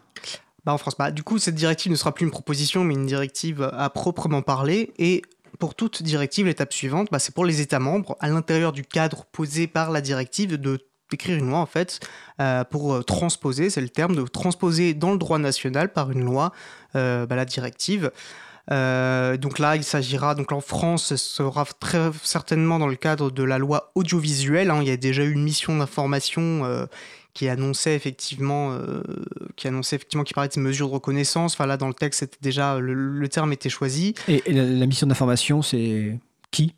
Bah, 0.64 0.72
En 0.72 0.78
France, 0.78 0.94
bah, 0.98 1.10
du 1.10 1.22
coup, 1.22 1.38
cette 1.38 1.54
directive 1.54 1.90
ne 1.90 1.96
sera 1.96 2.14
plus 2.14 2.24
une 2.24 2.30
proposition, 2.30 2.84
mais 2.84 2.94
une 2.94 3.06
directive 3.06 3.68
à 3.72 3.90
proprement 3.90 4.42
parler. 4.42 4.92
Et 4.98 5.22
pour 5.58 5.74
toute 5.74 6.02
directive, 6.02 6.46
l'étape 6.46 6.72
suivante, 6.72 7.08
bah, 7.10 7.18
c'est 7.18 7.34
pour 7.34 7.44
les 7.44 7.60
États 7.60 7.80
membres, 7.80 8.16
à 8.20 8.28
l'intérieur 8.28 8.72
du 8.72 8.84
cadre 8.84 9.24
posé 9.32 9.66
par 9.66 9.90
la 9.90 10.00
directive, 10.00 10.56
de 10.56 10.78
d'écrire 11.10 11.38
une 11.38 11.48
loi 11.50 11.58
en 11.58 11.66
fait 11.66 11.98
euh, 12.40 12.62
pour 12.62 13.04
transposer, 13.04 13.68
c'est 13.68 13.80
le 13.80 13.88
terme, 13.88 14.14
de 14.14 14.22
transposer 14.22 14.94
dans 14.94 15.10
le 15.10 15.18
droit 15.18 15.38
national 15.38 15.92
par 15.92 16.12
une 16.12 16.24
loi 16.24 16.52
la 16.94 17.44
directive. 17.44 18.12
Euh, 18.72 19.36
donc 19.36 19.58
là, 19.58 19.76
il 19.76 19.84
s'agira, 19.84 20.34
donc 20.34 20.52
en 20.52 20.60
France, 20.60 21.06
ce 21.06 21.16
sera 21.16 21.64
très 21.64 22.10
certainement 22.22 22.78
dans 22.78 22.86
le 22.86 22.96
cadre 22.96 23.30
de 23.30 23.42
la 23.42 23.58
loi 23.58 23.90
audiovisuelle. 23.94 24.70
Hein. 24.70 24.78
il 24.82 24.88
y 24.88 24.92
a 24.92 24.96
déjà 24.96 25.24
eu 25.24 25.32
une 25.32 25.42
mission 25.42 25.76
d'information 25.76 26.64
euh, 26.64 26.86
qui 27.34 27.48
annonçait 27.48 27.96
effectivement, 27.96 28.72
euh, 28.72 29.02
qui 29.56 29.66
annonçait 29.66 29.96
effectivement, 29.96 30.24
qui 30.24 30.34
parlait 30.34 30.50
de 30.54 30.60
mesures 30.60 30.88
de 30.88 30.94
reconnaissance. 30.94 31.54
Enfin 31.54 31.66
là, 31.66 31.76
dans 31.76 31.88
le 31.88 31.94
texte, 31.94 32.20
c'était 32.20 32.38
déjà 32.40 32.78
le, 32.78 33.28
terme 33.28 33.52
était 33.52 33.68
choisi. 33.68 34.14
Et, 34.28 34.42
la, 34.52 34.86
mission 34.86 35.06
d'information, 35.06 35.62
c'est 35.62 36.18
qui? 36.52 36.74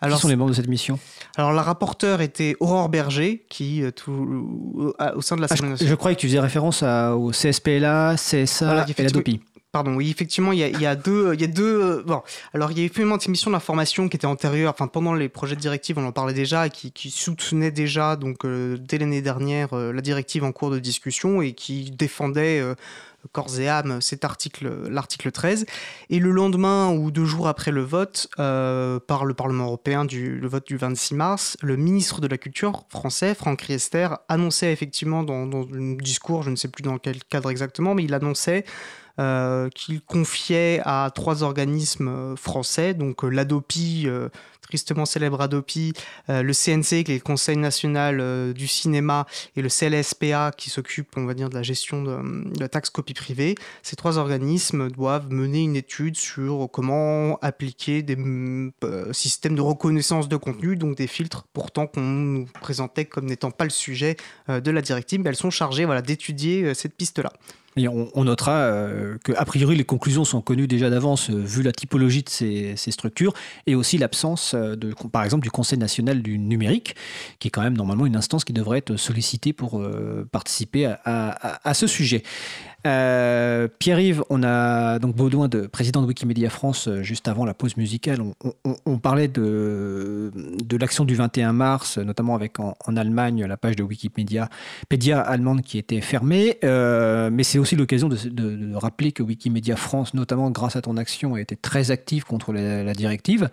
Alors, 0.00 0.18
qui 0.18 0.22
sont 0.22 0.28
les 0.28 0.36
membres 0.36 0.50
de 0.50 0.56
cette 0.56 0.68
mission? 0.68 0.98
Alors, 1.36 1.52
la 1.52 1.62
rapporteure 1.62 2.20
était 2.20 2.56
Aurore 2.58 2.88
Berger, 2.88 3.46
qui, 3.48 3.84
tout, 3.94 4.92
au 5.14 5.22
sein 5.22 5.36
de 5.36 5.40
la 5.40 5.46
ah, 5.48 5.54
je, 5.54 5.86
je, 5.86 5.94
croyais 5.94 6.16
que 6.16 6.20
tu 6.20 6.26
faisais 6.26 6.40
référence 6.40 6.82
au 6.82 7.30
CSPLA, 7.30 8.16
CSA 8.16 8.86
et 8.98 9.02
la 9.04 9.10
DOPI. 9.10 9.40
Pardon, 9.72 9.94
oui, 9.94 10.10
effectivement, 10.10 10.50
il 10.50 10.58
y 10.58 10.86
a, 10.86 10.96
deux, 10.96 11.32
y 11.36 11.44
a 11.44 11.46
deux. 11.46 11.80
Euh, 11.80 12.02
bon, 12.04 12.22
alors 12.54 12.72
il 12.72 12.78
y 12.78 12.82
a 12.82 12.84
effectivement 12.84 13.14
une 13.14 13.22
émission 13.24 13.52
d'information 13.52 14.08
qui 14.08 14.16
était 14.16 14.26
antérieure, 14.26 14.72
enfin 14.72 14.88
pendant 14.88 15.14
les 15.14 15.28
projets 15.28 15.54
de 15.54 15.60
directive, 15.60 15.96
on 15.96 16.04
en 16.04 16.10
parlait 16.10 16.34
déjà, 16.34 16.68
qui, 16.68 17.10
soutenait 17.10 17.70
déjà 17.70 18.16
donc 18.16 18.44
euh, 18.44 18.76
dès 18.80 18.98
l'année 18.98 19.22
dernière 19.22 19.72
euh, 19.72 19.92
la 19.92 20.00
directive 20.00 20.42
en 20.42 20.50
cours 20.50 20.72
de 20.72 20.80
discussion 20.80 21.40
et 21.40 21.52
qui 21.52 21.92
défendait 21.92 22.60
corps 23.30 23.60
et 23.60 23.68
âme 23.68 24.00
cet 24.00 24.24
article, 24.24 24.88
l'article 24.88 25.30
13. 25.30 25.66
Et 26.08 26.18
le 26.18 26.32
lendemain 26.32 26.90
ou 26.90 27.12
deux 27.12 27.26
jours 27.26 27.46
après 27.46 27.70
le 27.70 27.82
vote 27.82 28.28
par 28.36 29.24
le 29.24 29.34
Parlement 29.34 29.66
européen, 29.66 30.04
du, 30.04 30.40
vote 30.48 30.66
du 30.66 30.78
26 30.78 31.14
mars, 31.14 31.56
le 31.62 31.76
ministre 31.76 32.20
de 32.20 32.26
la 32.26 32.38
Culture 32.38 32.86
français, 32.88 33.34
Franck 33.36 33.62
Riester, 33.62 34.08
annonçait 34.28 34.72
effectivement 34.72 35.22
dans, 35.22 35.46
dans 35.46 35.62
un 35.62 35.94
discours, 35.94 36.42
je 36.42 36.50
ne 36.50 36.56
sais 36.56 36.68
plus 36.68 36.82
dans 36.82 36.98
quel 36.98 37.22
cadre 37.24 37.50
exactement, 37.50 37.94
mais 37.94 38.02
il 38.02 38.14
annonçait 38.14 38.64
euh, 38.64 39.09
qu'il 39.74 40.00
confiait 40.00 40.80
à 40.84 41.10
trois 41.14 41.42
organismes 41.42 42.08
euh, 42.08 42.36
français, 42.36 42.94
donc 42.94 43.24
euh, 43.24 43.28
l'ADOPI, 43.28 44.08
tristement 44.70 45.04
célèbre 45.04 45.40
Adopi, 45.40 45.92
le 46.28 46.52
CNC, 46.52 47.04
qui 47.04 47.12
est 47.12 47.14
le 47.14 47.20
Conseil 47.20 47.56
national 47.56 48.52
du 48.54 48.68
cinéma, 48.68 49.26
et 49.56 49.62
le 49.62 49.68
CLSPA, 49.68 50.52
qui 50.56 50.70
s'occupe, 50.70 51.08
on 51.16 51.24
va 51.24 51.34
dire, 51.34 51.50
de 51.50 51.54
la 51.54 51.62
gestion 51.62 52.02
de, 52.02 52.16
la 52.60 52.68
taxe 52.68 52.88
copie 52.88 53.14
privée. 53.14 53.56
Ces 53.82 53.96
trois 53.96 54.18
organismes 54.18 54.88
doivent 54.90 55.32
mener 55.32 55.62
une 55.62 55.74
étude 55.74 56.16
sur 56.16 56.68
comment 56.72 57.36
appliquer 57.42 58.02
des 58.02 58.16
systèmes 59.10 59.56
de 59.56 59.60
reconnaissance 59.60 60.28
de 60.28 60.36
contenu, 60.36 60.76
donc 60.76 60.96
des 60.96 61.08
filtres, 61.08 61.46
pourtant 61.52 61.88
qu'on 61.88 62.00
nous 62.00 62.46
présentait 62.60 63.06
comme 63.06 63.26
n'étant 63.26 63.50
pas 63.50 63.64
le 63.64 63.70
sujet 63.70 64.16
de 64.48 64.70
la 64.70 64.82
directive, 64.82 65.26
elles 65.26 65.34
sont 65.34 65.50
chargées 65.50 65.84
voilà, 65.84 66.02
d'étudier 66.02 66.74
cette 66.74 66.94
piste-là. 66.94 67.32
Et 67.76 67.86
on, 67.86 68.24
notera 68.24 68.52
euh, 68.52 69.16
priori, 69.46 69.76
les 69.76 69.84
conclusions 69.84 70.24
sont 70.24 70.40
connues 70.40 70.66
déjà 70.66 70.90
d'avance, 70.90 71.30
euh, 71.30 71.36
vu 71.36 71.62
la 71.62 71.70
typologie 71.70 72.24
de 72.24 72.28
ces, 72.28 72.74
structures, 72.90 73.32
et 73.68 73.76
aussi 73.76 73.96
l'absence, 73.96 74.54
euh, 74.54 74.59
de, 74.76 74.94
par 75.10 75.24
exemple, 75.24 75.42
du 75.42 75.50
Conseil 75.50 75.78
national 75.78 76.22
du 76.22 76.38
numérique, 76.38 76.96
qui 77.38 77.48
est 77.48 77.50
quand 77.50 77.62
même 77.62 77.76
normalement 77.76 78.06
une 78.06 78.16
instance 78.16 78.44
qui 78.44 78.52
devrait 78.52 78.78
être 78.78 78.96
sollicitée 78.96 79.52
pour 79.52 79.82
participer 80.32 80.94
à, 81.04 81.74
ce 81.74 81.86
sujet. 81.86 82.22
Euh, 82.86 83.68
Pierre-Yves, 83.78 84.22
on 84.30 84.42
a 84.42 84.98
donc 84.98 85.14
Baudouin, 85.14 85.48
de, 85.48 85.66
président 85.66 86.00
de 86.00 86.06
Wikimedia 86.06 86.48
France, 86.48 86.88
euh, 86.88 87.02
juste 87.02 87.28
avant 87.28 87.44
la 87.44 87.52
pause 87.52 87.76
musicale. 87.76 88.20
On, 88.86 88.98
parlait 88.98 89.28
de, 89.28 90.30
l'action 90.80 91.04
du 91.04 91.14
21 91.14 91.52
mars, 91.52 91.98
notamment 91.98 92.34
avec 92.34 92.58
en, 92.58 92.74
Allemagne 92.96 93.44
la 93.44 93.56
page 93.56 93.76
de 93.76 93.82
Wikimedia 93.82 94.48
Pédia 94.88 95.20
allemande 95.20 95.62
qui 95.62 95.78
était 95.78 96.00
fermée. 96.00 96.58
Euh, 96.64 97.30
mais 97.30 97.44
c'est 97.44 97.58
aussi 97.58 97.76
l'occasion 97.76 98.08
de, 98.08 98.74
rappeler 98.74 99.12
que 99.12 99.22
Wikimedia 99.22 99.76
France, 99.76 100.14
notamment 100.14 100.50
grâce 100.50 100.76
à 100.76 100.82
ton 100.82 100.96
action, 100.96 101.34
a 101.34 101.40
été 101.40 101.56
très 101.56 101.90
active 101.90 102.24
contre 102.24 102.52
la, 102.52 102.94
directive. 102.94 103.50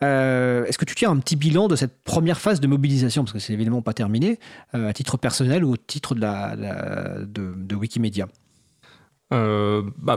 Est-ce 0.00 0.78
que 0.78 0.84
tu 0.84 0.94
tiens 0.94 1.10
un 1.10 1.18
petit 1.18 1.36
bilan 1.36 1.68
de 1.68 1.76
cette 1.76 2.02
première 2.04 2.40
phase 2.40 2.60
de 2.60 2.66
mobilisation, 2.66 3.24
parce 3.24 3.32
que 3.32 3.38
c'est 3.38 3.52
évidemment 3.52 3.82
pas 3.82 3.92
terminé, 3.92 4.38
à 4.72 4.92
titre 4.92 5.16
personnel 5.16 5.64
ou 5.64 5.72
au 5.72 5.76
titre 5.76 6.14
de 6.14 7.74
Wikimedia? 7.74 8.28
Euh, 9.32 9.82
bah, 9.98 10.16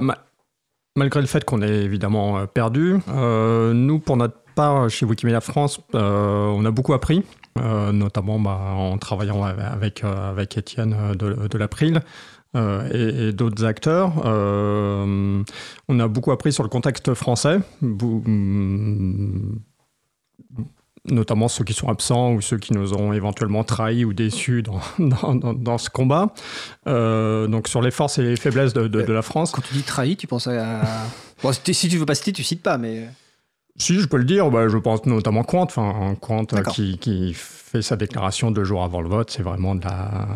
malgré 0.95 1.22
le 1.22 1.27
fait 1.27 1.44
qu'on 1.45 1.61
ait 1.61 1.84
évidemment 1.84 2.38
euh, 2.38 2.45
perdu, 2.45 2.98
euh, 3.10 3.73
nous, 3.73 3.99
pour 3.99 4.18
notre 4.18 4.38
part, 4.56 4.90
chez 4.90 5.06
Wikimedia 5.06 5.41
France, 5.41 5.81
on 5.94 6.65
a 6.65 6.72
beaucoup 6.72 6.94
appris. 6.94 7.23
notamment 7.56 8.40
bah, 8.40 8.60
en 8.76 8.98
travaillant 8.98 9.44
avec, 9.44 10.03
Étienne 10.57 10.95
de, 11.15 11.48
de 11.48 11.57
l'April 11.57 12.02
et, 12.56 13.31
d'autres 13.34 13.65
acteurs. 13.65 14.14
on 14.26 15.99
a 15.99 16.07
beaucoup 16.07 16.31
appris 16.31 16.53
sur 16.53 16.64
le 16.64 16.69
contexte 16.69 17.15
français, 17.15 17.60
notamment 21.10 21.48
ceux 21.48 21.64
qui 21.64 21.74
sont 21.74 21.90
absents 21.90 22.34
ou 22.34 22.42
ceux 22.42 22.58
qui 22.58 22.74
nous 22.74 22.94
ont 22.94 23.14
éventuellement 23.14 23.64
trahis 23.64 24.06
ou 24.06 24.14
déçus 24.14 24.64
dans, 25.00 25.36
dans, 25.36 25.54
dans, 25.54 25.78
ce 25.78 25.90
combat. 25.90 26.34
Euh, 26.88 27.48
donc 27.48 27.68
sur 27.68 27.82
les 27.82 27.92
forces 27.92 28.18
et 28.18 28.24
les 28.24 28.36
faiblesses 28.36 28.74
de, 28.74 28.88
de, 28.88 29.14
la 29.14 29.22
France. 29.22 29.52
Quand 29.52 29.62
tu 29.62 29.74
dis 29.74 29.84
trahis, 29.84 30.16
tu 30.16 30.28
penses 30.28 30.48
à... 30.48 30.82
bon, 31.44 31.52
si 31.54 31.90
tu 31.90 31.98
veux 31.98 32.06
pas 32.06 32.16
citer, 32.16 32.32
tu 32.32 32.44
cites 32.44 32.64
pas, 32.64 32.78
mais... 32.78 33.08
Si, 33.76 34.00
je 34.00 34.06
peux 34.06 34.18
le 34.18 34.24
dire, 34.24 34.52
bah, 34.52 34.68
je 34.70 34.78
pense 34.78 35.04
notamment 35.08 35.44
Quant, 35.44 35.64
enfin, 35.64 36.16
Quant 36.22 36.46
qui, 36.46 37.00
qui, 37.00 37.34
fait 37.34 37.82
sa 37.82 37.96
déclaration 37.96 38.52
deux 38.52 38.64
jours 38.64 38.84
avant 38.84 39.02
le 39.02 39.10
vote, 39.10 39.32
c'est 39.32 39.42
vraiment, 39.42 39.74
de 39.74 39.84
la, 39.84 39.90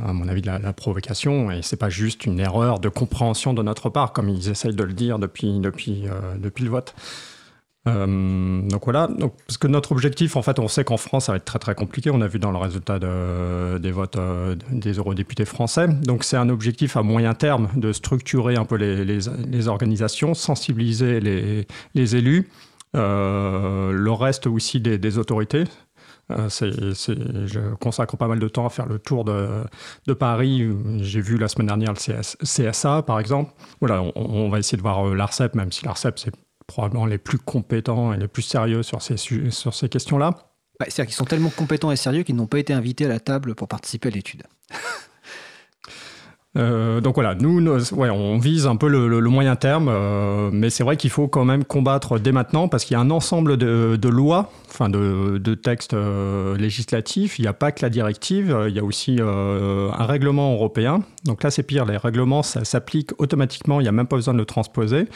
à 0.08 0.12
mon 0.12 0.28
avis, 0.28 0.42
de 0.42 0.48
la, 0.48 0.74
provocation, 0.74 1.52
et 1.52 1.62
c'est 1.62 1.78
pas 1.78 1.90
juste 1.90 2.26
une 2.26 2.40
erreur 2.40 2.80
de 2.80 2.90
compréhension 2.90 3.54
de 3.54 3.62
notre 3.62 3.92
part, 3.92 4.12
comme 4.12 4.28
ils 4.28 4.50
essayent 4.50 4.74
de 4.74 4.84
le 4.84 4.94
dire 4.94 5.20
depuis, 5.20 5.60
depuis, 5.60 6.08
euh, 6.08 6.36
depuis 6.40 6.64
le 6.64 6.72
vote. 6.72 6.96
Euh, 7.88 8.62
donc 8.68 8.84
voilà, 8.84 9.08
donc, 9.08 9.34
parce 9.46 9.58
que 9.58 9.68
notre 9.68 9.92
objectif, 9.92 10.36
en 10.36 10.42
fait, 10.42 10.60
on 10.60 10.68
sait 10.68 10.84
qu'en 10.84 10.98
France, 10.98 11.26
ça 11.26 11.34
va 11.34 11.38
être 11.38 11.46
très 11.46 11.60
très 11.60 11.76
compliqué. 11.76 12.10
On 12.10 12.22
a 12.22 12.28
vu 12.28 12.40
dans 12.40 12.52
le 12.52 12.58
résultat 12.58 13.00
des 13.00 13.92
votes 13.92 14.18
euh, 14.18 14.56
des 14.72 14.94
eurodéputés 14.94 15.46
français. 15.46 15.88
Donc 15.88 16.24
c'est 16.24 16.38
un 16.38 16.50
objectif 16.50 16.98
à 16.98 17.04
moyen 17.04 17.34
terme 17.34 17.70
de 17.76 17.94
structurer 17.94 18.56
un 18.56 18.66
peu 18.66 18.76
les, 18.76 19.68
organisations, 19.68 20.34
sensibiliser 20.34 21.20
les, 21.20 22.16
élus, 22.16 22.50
euh, 22.96 23.92
le 23.92 24.12
reste 24.12 24.48
aussi 24.48 24.82
des, 24.82 24.98
des 24.98 25.18
autorités. 25.18 25.64
je 26.30 27.74
consacre 27.76 28.18
pas 28.18 28.28
mal 28.28 28.40
de 28.40 28.48
temps 28.50 28.66
à 28.66 28.70
faire 28.70 28.88
le 28.88 29.00
tour 29.00 29.24
de, 29.24 29.64
de 30.08 30.14
Paris. 30.14 30.68
J'ai 31.00 31.22
vu 31.22 31.38
la 31.38 31.48
semaine 31.48 31.68
dernière 31.68 31.94
le 31.94 32.46
CSA, 32.72 33.04
par 33.04 33.20
exemple. 33.20 33.54
Voilà, 33.80 34.02
on, 34.02 34.12
on 34.16 34.50
va 34.50 34.60
essayer 34.60 34.78
de 34.78 34.84
voir 34.84 35.06
l'ARCEP, 35.06 35.56
même 35.56 35.72
si 35.72 35.86
l'ARCEP, 35.86 36.20
c'est 36.20 36.32
probablement 36.68 37.06
les 37.06 37.18
plus 37.18 37.38
compétents 37.38 38.14
et 38.14 38.18
les 38.18 38.28
plus 38.28 38.44
sérieux 38.44 38.84
sur 38.84 39.02
ces, 39.02 39.18
sur 39.18 39.74
ces 39.74 39.90
questions-là. 39.90 40.54
C'est-à-dire 40.82 41.06
qu'ils 41.06 41.16
sont 41.16 41.26
tellement 41.26 41.50
compétents 41.50 41.92
et 41.92 41.96
sérieux 41.96 42.24
qu'ils 42.24 42.36
n'ont 42.36 42.46
pas 42.46 42.60
été 42.60 42.74
invités 42.74 43.06
à 43.06 43.08
la 43.08 43.20
table 43.20 43.56
pour 43.56 43.68
participer 43.68 44.10
à 44.10 44.12
l'étude. 44.12 44.44
Euh, 46.58 47.02
donc 47.02 47.16
voilà, 47.16 47.36
nous, 47.36 47.60
ouais, 47.94 48.10
on 48.10 48.38
vise 48.38 48.68
un 48.68 48.76
peu 48.76 48.88
le, 48.88 49.22
moyen 49.30 49.56
terme, 49.56 49.90
euh, 49.90 50.50
mais 50.52 50.70
c'est 50.70 50.84
vrai 50.84 50.98
qu'il 50.98 51.10
faut 51.10 51.28
quand 51.28 51.46
même 51.46 51.64
combattre 51.64 52.18
dès 52.18 52.32
maintenant 52.32 52.68
parce 52.68 52.86
qu'il 52.86 52.96
y 52.96 52.98
a 52.98 53.02
un 53.02 53.12
ensemble 53.12 53.58
de, 53.58 54.10
lois, 54.10 54.52
enfin 54.70 54.90
de, 54.90 55.56
textes 55.56 55.94
euh, 55.94 56.58
législatifs. 56.58 57.40
Il 57.40 57.44
n'y 57.44 57.48
a 57.48 57.54
pas 57.54 57.72
que 57.72 57.84
la 57.84 57.90
directive, 57.90 58.58
il 58.68 58.76
y 58.76 58.80
a 58.80 58.84
aussi 58.84 59.20
un 59.22 60.06
règlement 60.06 60.54
européen. 60.54 61.02
Donc 61.26 61.44
là, 61.44 61.52
c'est 61.52 61.64
pire, 61.64 61.86
les 61.86 61.98
règlements, 61.98 62.44
ça 62.44 62.64
s'applique 62.64 63.12
automatiquement, 63.20 63.80
il 63.80 63.84
n'y 63.84 63.90
a 63.90 63.94
même 63.94 64.08
pas 64.08 64.16
besoin 64.16 64.34
de 64.34 64.40
le 64.40 64.46
transposer, 64.46 65.08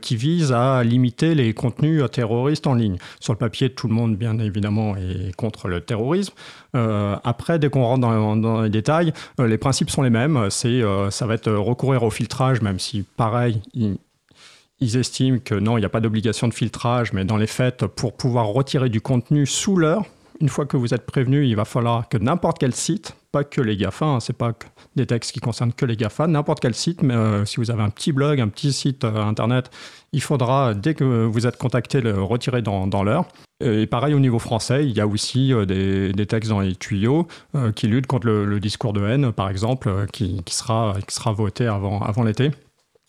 qui 0.00 0.16
vise 0.16 0.52
à 0.52 0.82
limiter 0.84 1.34
les 1.34 1.52
contenus 1.52 2.02
terroristes 2.10 2.66
en 2.66 2.74
ligne. 2.74 2.96
Sur 3.18 3.32
le 3.32 3.38
papier, 3.38 3.70
tout 3.70 3.88
le 3.88 3.94
monde, 3.94 4.16
bien 4.16 4.38
évidemment, 4.38 4.96
est 4.96 5.34
contre 5.34 5.68
le 5.68 5.80
terrorisme. 5.80 6.34
Après, 6.74 7.58
dès 7.58 7.70
qu'on 7.70 7.84
rentre 7.84 8.00
dans, 8.00 8.62
les 8.62 8.70
détails, 8.70 9.12
les 9.38 9.58
principes 9.58 9.90
sont 9.90 10.02
les 10.02 10.10
mêmes. 10.10 10.48
C'est 10.50 10.82
euh, 10.82 11.10
ça 11.10 11.26
va 11.26 11.34
être 11.34 11.50
recourir 11.50 12.02
au 12.02 12.10
filtrage, 12.10 12.60
même 12.62 12.78
si 12.78 13.04
pareil, 13.16 13.60
ils, 13.74 14.96
estiment 14.96 15.38
que 15.38 15.54
non, 15.54 15.76
il 15.76 15.80
n'y 15.80 15.86
a 15.86 15.90
pas 15.90 16.00
d'obligation 16.00 16.48
de 16.48 16.54
filtrage, 16.54 17.12
mais 17.12 17.24
dans 17.24 17.36
les 17.36 17.46
faits, 17.46 17.86
pour 17.86 18.16
pouvoir 18.16 18.46
retirer 18.46 18.88
du 18.88 19.00
contenu 19.00 19.46
sous 19.46 19.76
l'heure, 19.76 20.04
une 20.40 20.48
fois 20.48 20.66
que 20.66 20.76
vous 20.76 20.94
êtes 20.94 21.04
prévenu, 21.04 21.46
il 21.46 21.54
va 21.54 21.64
falloir 21.64 22.08
que 22.08 22.16
n'importe 22.16 22.58
quel 22.58 22.74
site, 22.74 23.14
pas 23.30 23.44
que 23.44 23.60
les 23.60 23.76
GAFA, 23.76 24.06
hein, 24.06 24.20
c'est 24.20 24.36
pas 24.36 24.52
des 24.96 25.06
textes 25.06 25.32
qui 25.32 25.40
concernent 25.40 25.72
que 25.72 25.86
les 25.86 25.96
GAFA, 25.96 26.26
n'importe 26.26 26.60
quel 26.60 26.74
site, 26.74 27.02
mais 27.02 27.14
euh, 27.14 27.44
si 27.44 27.56
vous 27.56 27.70
avez 27.70 27.82
un 27.82 27.90
petit 27.90 28.12
blog, 28.12 28.40
un 28.40 28.48
petit 28.48 28.72
site 28.72 29.04
euh, 29.04 29.22
internet, 29.22 29.70
il 30.12 30.22
faudra, 30.22 30.74
dès 30.74 30.94
que 30.94 31.24
vous 31.24 31.46
êtes 31.46 31.56
contacté, 31.56 32.00
le 32.00 32.22
retirer 32.22 32.62
dans, 32.62 32.86
dans 32.86 33.02
l'heure. 33.02 33.28
Et 33.62 33.86
pareil 33.86 34.14
au 34.14 34.20
niveau 34.20 34.38
français, 34.38 34.86
il 34.86 34.96
y 34.96 35.00
a 35.00 35.06
aussi 35.06 35.52
euh, 35.52 35.66
des, 35.66 36.12
des, 36.12 36.26
textes 36.26 36.50
dans 36.50 36.60
les 36.60 36.74
tuyaux 36.74 37.28
qui 37.76 37.88
luttent 37.88 38.06
contre 38.06 38.26
le, 38.26 38.60
discours 38.60 38.92
de 38.92 39.04
haine, 39.06 39.32
par 39.32 39.50
exemple, 39.50 40.06
qui, 40.12 40.42
qui, 40.44 40.54
sera, 40.54 40.96
qui 41.06 41.14
sera 41.14 41.32
voté 41.32 41.66
avant, 41.66 42.00
avant 42.00 42.22
l'été. 42.22 42.50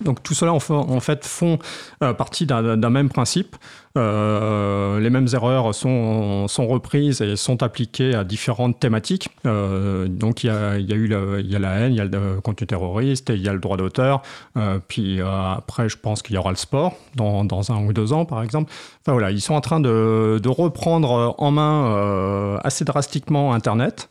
Donc 0.03 0.23
tout 0.23 0.34
cela 0.34 0.53
en 0.53 0.99
fait 0.99 1.26
font 1.26 1.60
euh, 2.03 2.14
partie 2.14 2.45
d'un 2.45 2.90
même 2.90 3.10
principe. 3.10 3.56
Euh, 3.98 4.99
les 4.99 5.10
mêmes 5.10 5.28
erreurs 5.34 5.76
sont, 5.76 6.48
reprises 6.57 7.22
et 7.22 7.36
sont 7.36 7.61
appliquées 7.61 8.15
à 8.15 8.23
différentes 8.23 8.80
thématiques. 8.80 9.30
Euh, 9.45 10.07
donc 10.07 10.44
il 10.44 10.48
y, 10.48 10.49
a, 10.49 10.78
eu 10.78 11.07
la 11.07 11.72
haine, 11.80 11.94
il 11.94 11.98
y 11.98 12.02
a 12.02 12.06
le 12.06 12.41
contenu 12.41 12.68
terroriste, 12.68 13.30
il 13.30 13.41
y 13.41 13.49
a 13.49 13.53
le 13.53 13.60
droit 13.60 13.78
d'auteur. 13.78 14.22
puis 14.88 15.19
après, 15.22 15.90
je 15.90 15.98
pense 15.98 16.22
qu'il 16.22 16.36
y 16.36 16.38
aura 16.38 16.52
le 16.52 16.57
sport 16.57 16.95
dans, 17.15 17.72
un 17.72 17.86
ou 17.86 17.94
deux 17.94 18.14
ans, 18.14 18.26
par 18.26 18.44
exemple. 18.44 18.72
Enfin 19.02 19.14
voilà, 19.14 19.32
ils 19.32 19.41
sont 19.41 19.53
en 19.53 19.61
train 19.61 19.80
de, 19.80 20.40
de 20.41 20.49
reprendre 20.49 21.36
en 21.38 21.52
main 21.52 22.60
assez 22.64 22.86
drastiquement 22.86 23.53
Internet 23.53 24.10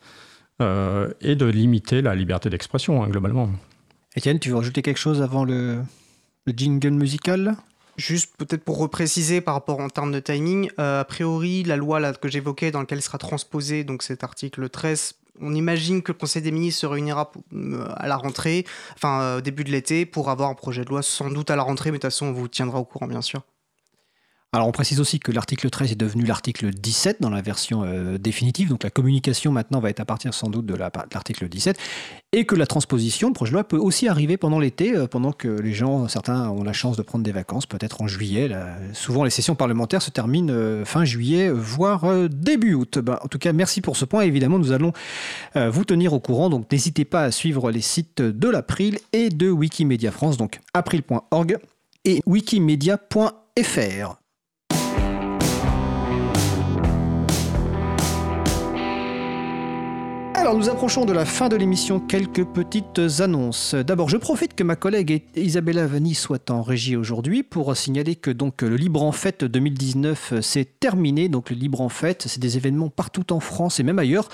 et 0.61 1.35
de 1.35 1.47
limiter 1.47 2.03
la 2.03 2.15
liberté 2.15 2.51
d'expression 2.51 3.03
hein, 3.03 3.09
globalement. 3.09 3.49
Étienne, 4.17 4.41
tu 4.41 4.51
veux 4.51 4.57
rajouter 4.57 4.83
quelque 4.83 4.99
chose 4.99 5.23
avant 5.23 5.45
le, 5.45 5.83
jingle 6.49 6.91
musical? 6.91 7.57
Juste 7.97 8.35
peut-être 8.37 8.65
pour 8.65 8.79
repréciser 8.79 9.41
par 9.41 9.55
rapport 9.55 9.79
en 9.79 9.89
termes 9.89 10.11
de 10.11 10.19
timing, 10.19 10.71
euh, 10.81 11.01
a 11.01 11.05
priori, 11.05 11.63
la 11.63 11.77
loi 11.77 12.13
que 12.15 12.29
j'évoquais 12.29 12.73
dans 12.73 12.81
laquelle 12.81 13.03
sera 13.03 13.19
transposé 13.19 13.85
donc 13.85 14.03
cet 14.03 14.25
article 14.25 14.69
13, 14.69 15.15
on 15.41 15.55
imagine 15.55 16.03
que 16.03 16.11
le 16.11 16.19
Conseil 16.19 16.43
des 16.43 16.51
ministres 16.51 16.81
se 16.81 16.87
réunira 16.87 17.31
euh, 17.53 17.87
à 17.97 18.09
la 18.09 18.17
rentrée, 18.17 18.65
enfin 18.95 19.23
euh, 19.23 19.39
au 19.39 19.41
début 19.41 19.63
de 19.63 19.71
l'été, 19.71 20.07
pour 20.07 20.29
avoir 20.29 20.51
un 20.51 20.55
projet 20.55 20.85
de 20.85 20.91
loi 20.91 21.03
sans 21.03 21.31
doute 21.31 21.51
à 21.51 21.57
la 21.57 21.63
rentrée, 21.63 21.91
mais 21.93 21.99
de 21.99 22.03
toute 22.03 22.11
façon 22.11 22.27
on 22.27 22.33
vous 22.33 22.49
tiendra 22.49 22.81
au 22.81 22.85
courant 22.85 23.07
bien 23.07 23.23
sûr. 23.23 23.43
Alors 24.53 24.67
on 24.67 24.73
précise 24.73 24.99
aussi 24.99 25.21
que 25.21 25.31
l'article 25.31 25.71
13 25.71 25.93
est 25.93 25.95
devenu 25.95 26.25
l'article 26.25 26.71
17 26.71 27.19
dans 27.21 27.31
la 27.31 27.41
version 27.41 27.85
euh, 27.85 28.19
définitive, 28.19 28.69
donc 28.69 28.83
la 28.83 28.91
communication 28.91 29.53
maintenant 29.53 29.79
va 29.79 29.91
être 29.91 30.01
à 30.01 30.05
partir 30.05 30.35
sans 30.35 30.51
doute 30.51 30.67
de 30.67 30.75
l'article 30.75 31.49
17, 31.49 31.79
et 32.33 32.45
que 32.45 32.57
la 32.57 32.67
transposition, 32.67 33.29
le 33.29 33.33
projet 33.33 33.53
de 33.53 33.55
loi 33.55 33.63
peut 33.63 33.77
aussi 33.77 34.09
arriver 34.09 34.37
pendant 34.37 34.59
l'été, 34.59 34.97
euh, 34.97 35.07
pendant 35.07 35.31
que 35.31 35.47
les 35.47 35.73
gens, 35.73 36.09
certains 36.09 36.49
ont 36.49 36.65
la 36.65 36.73
chance 36.73 36.97
de 36.97 37.03
prendre 37.03 37.23
des 37.23 37.31
vacances, 37.31 37.67
peut-être 37.67 38.03
en 38.03 38.09
juillet. 38.09 38.51
souvent 38.93 39.23
les 39.23 39.31
sessions 39.31 39.55
parlementaires 39.55 40.03
se 40.03 40.11
terminent 40.11 40.53
euh, 40.53 40.85
fin 40.85 41.05
juillet, 41.05 41.49
voire 41.51 42.05
début 42.29 42.75
août. 42.75 42.99
Ben, 42.99 43.21
en 43.23 43.29
tout 43.29 43.39
cas, 43.39 43.53
merci 43.53 43.81
pour 43.81 43.97
ce 43.97 44.05
point. 44.05 44.23
Évidemment, 44.23 44.59
nous 44.59 44.73
allons 44.73 44.93
vous 45.55 45.85
tenir 45.85 46.13
au 46.13 46.19
courant, 46.19 46.51
donc 46.51 46.73
n'hésitez 46.73 47.05
pas 47.05 47.23
à 47.23 47.31
suivre 47.31 47.71
les 47.71 47.83
sites 47.83 48.21
de 48.21 48.49
l'April 48.49 48.99
et 49.13 49.29
de 49.29 49.49
Wikimedia 49.49 50.11
France, 50.11 50.37
donc 50.37 50.59
april.org 50.75 51.59
et 52.05 52.21
wikimedia.fr. 52.27 54.20
Alors 60.41 60.57
nous 60.57 60.71
approchons 60.71 61.05
de 61.05 61.13
la 61.13 61.27
fin 61.27 61.51
de 61.51 61.57
l'émission, 61.57 62.01
quelques 62.01 62.47
petites 62.47 62.99
annonces. 63.19 63.75
D'abord, 63.75 64.09
je 64.09 64.17
profite 64.17 64.55
que 64.55 64.65
ma 64.65 64.75
collègue 64.75 65.23
Isabella 65.37 65.87
Vanni 65.87 66.15
soit 66.15 66.51
en 66.51 66.63
régie 66.63 66.97
aujourd'hui 66.97 67.43
pour 67.43 67.77
signaler 67.77 68.17
que 68.17 68.31
donc 68.31 68.63
le 68.63 68.75
Libre 68.77 69.03
en 69.03 69.13
Fête 69.13 69.45
2019 69.45 70.41
s'est 70.41 70.65
terminé. 70.65 71.29
Donc 71.29 71.51
le 71.51 71.57
Libre 71.57 71.83
en 71.83 71.91
Fête, 71.91 72.25
c'est 72.27 72.41
des 72.41 72.57
événements 72.57 72.89
partout 72.89 73.35
en 73.35 73.41
France 73.41 73.81
et 73.81 73.83
même 73.83 73.99
ailleurs 73.99 74.31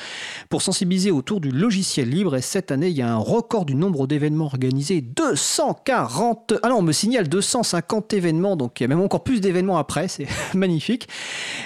pour 0.49 0.63
sensibiliser 0.63 1.11
autour 1.11 1.41
du 1.41 1.51
logiciel 1.51 2.09
libre. 2.09 2.37
Et 2.37 2.41
cette 2.41 2.71
année, 2.71 2.89
il 2.89 2.97
y 2.97 3.03
a 3.03 3.13
un 3.13 3.19
record 3.19 3.65
du 3.65 3.75
nombre 3.75 4.07
d'événements 4.07 4.47
organisés, 4.47 5.01
240. 5.01 6.55
Alors 6.63 6.79
on 6.79 6.83
me 6.83 6.93
signale 6.93 7.29
250 7.29 8.13
événements, 8.13 8.55
donc 8.55 8.79
il 8.79 8.85
y 8.85 8.87
a 8.87 8.89
même 8.89 9.01
encore 9.01 9.25
plus 9.25 9.41
d'événements 9.41 9.77
après, 9.77 10.07
c'est 10.07 10.29
magnifique. 10.55 11.09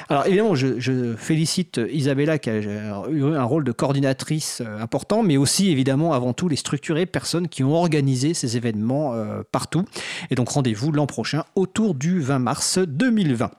Alors 0.09 0.27
évidemment, 0.27 0.55
je, 0.55 0.81
je 0.81 1.15
félicite 1.15 1.79
Isabella 1.93 2.39
qui 2.39 2.49
a 2.49 2.57
eu 2.57 3.25
un 3.37 3.45
rôle 3.45 3.65
de 3.65 3.73
coordinatrice 3.73 4.30
euh, 4.61 4.81
important, 4.81 5.23
mais 5.23 5.37
aussi 5.37 5.71
évidemment 5.71 6.13
avant 6.13 6.33
tout 6.33 6.49
les 6.49 6.57
structurées 6.57 7.07
personnes 7.07 7.49
qui 7.49 7.65
ont 7.65 7.75
organisé 7.75 8.35
ces 8.35 8.57
événements 8.57 9.15
euh, 9.15 9.43
partout. 9.51 9.85
Et 10.31 10.35
donc 10.35 10.49
rendez-vous 10.51 10.93
l'an 10.93 11.07
prochain 11.07 11.45
autour 11.57 11.95
du 11.95 12.21
20 12.21 12.39
mars 12.39 12.79
2020. 12.79 13.51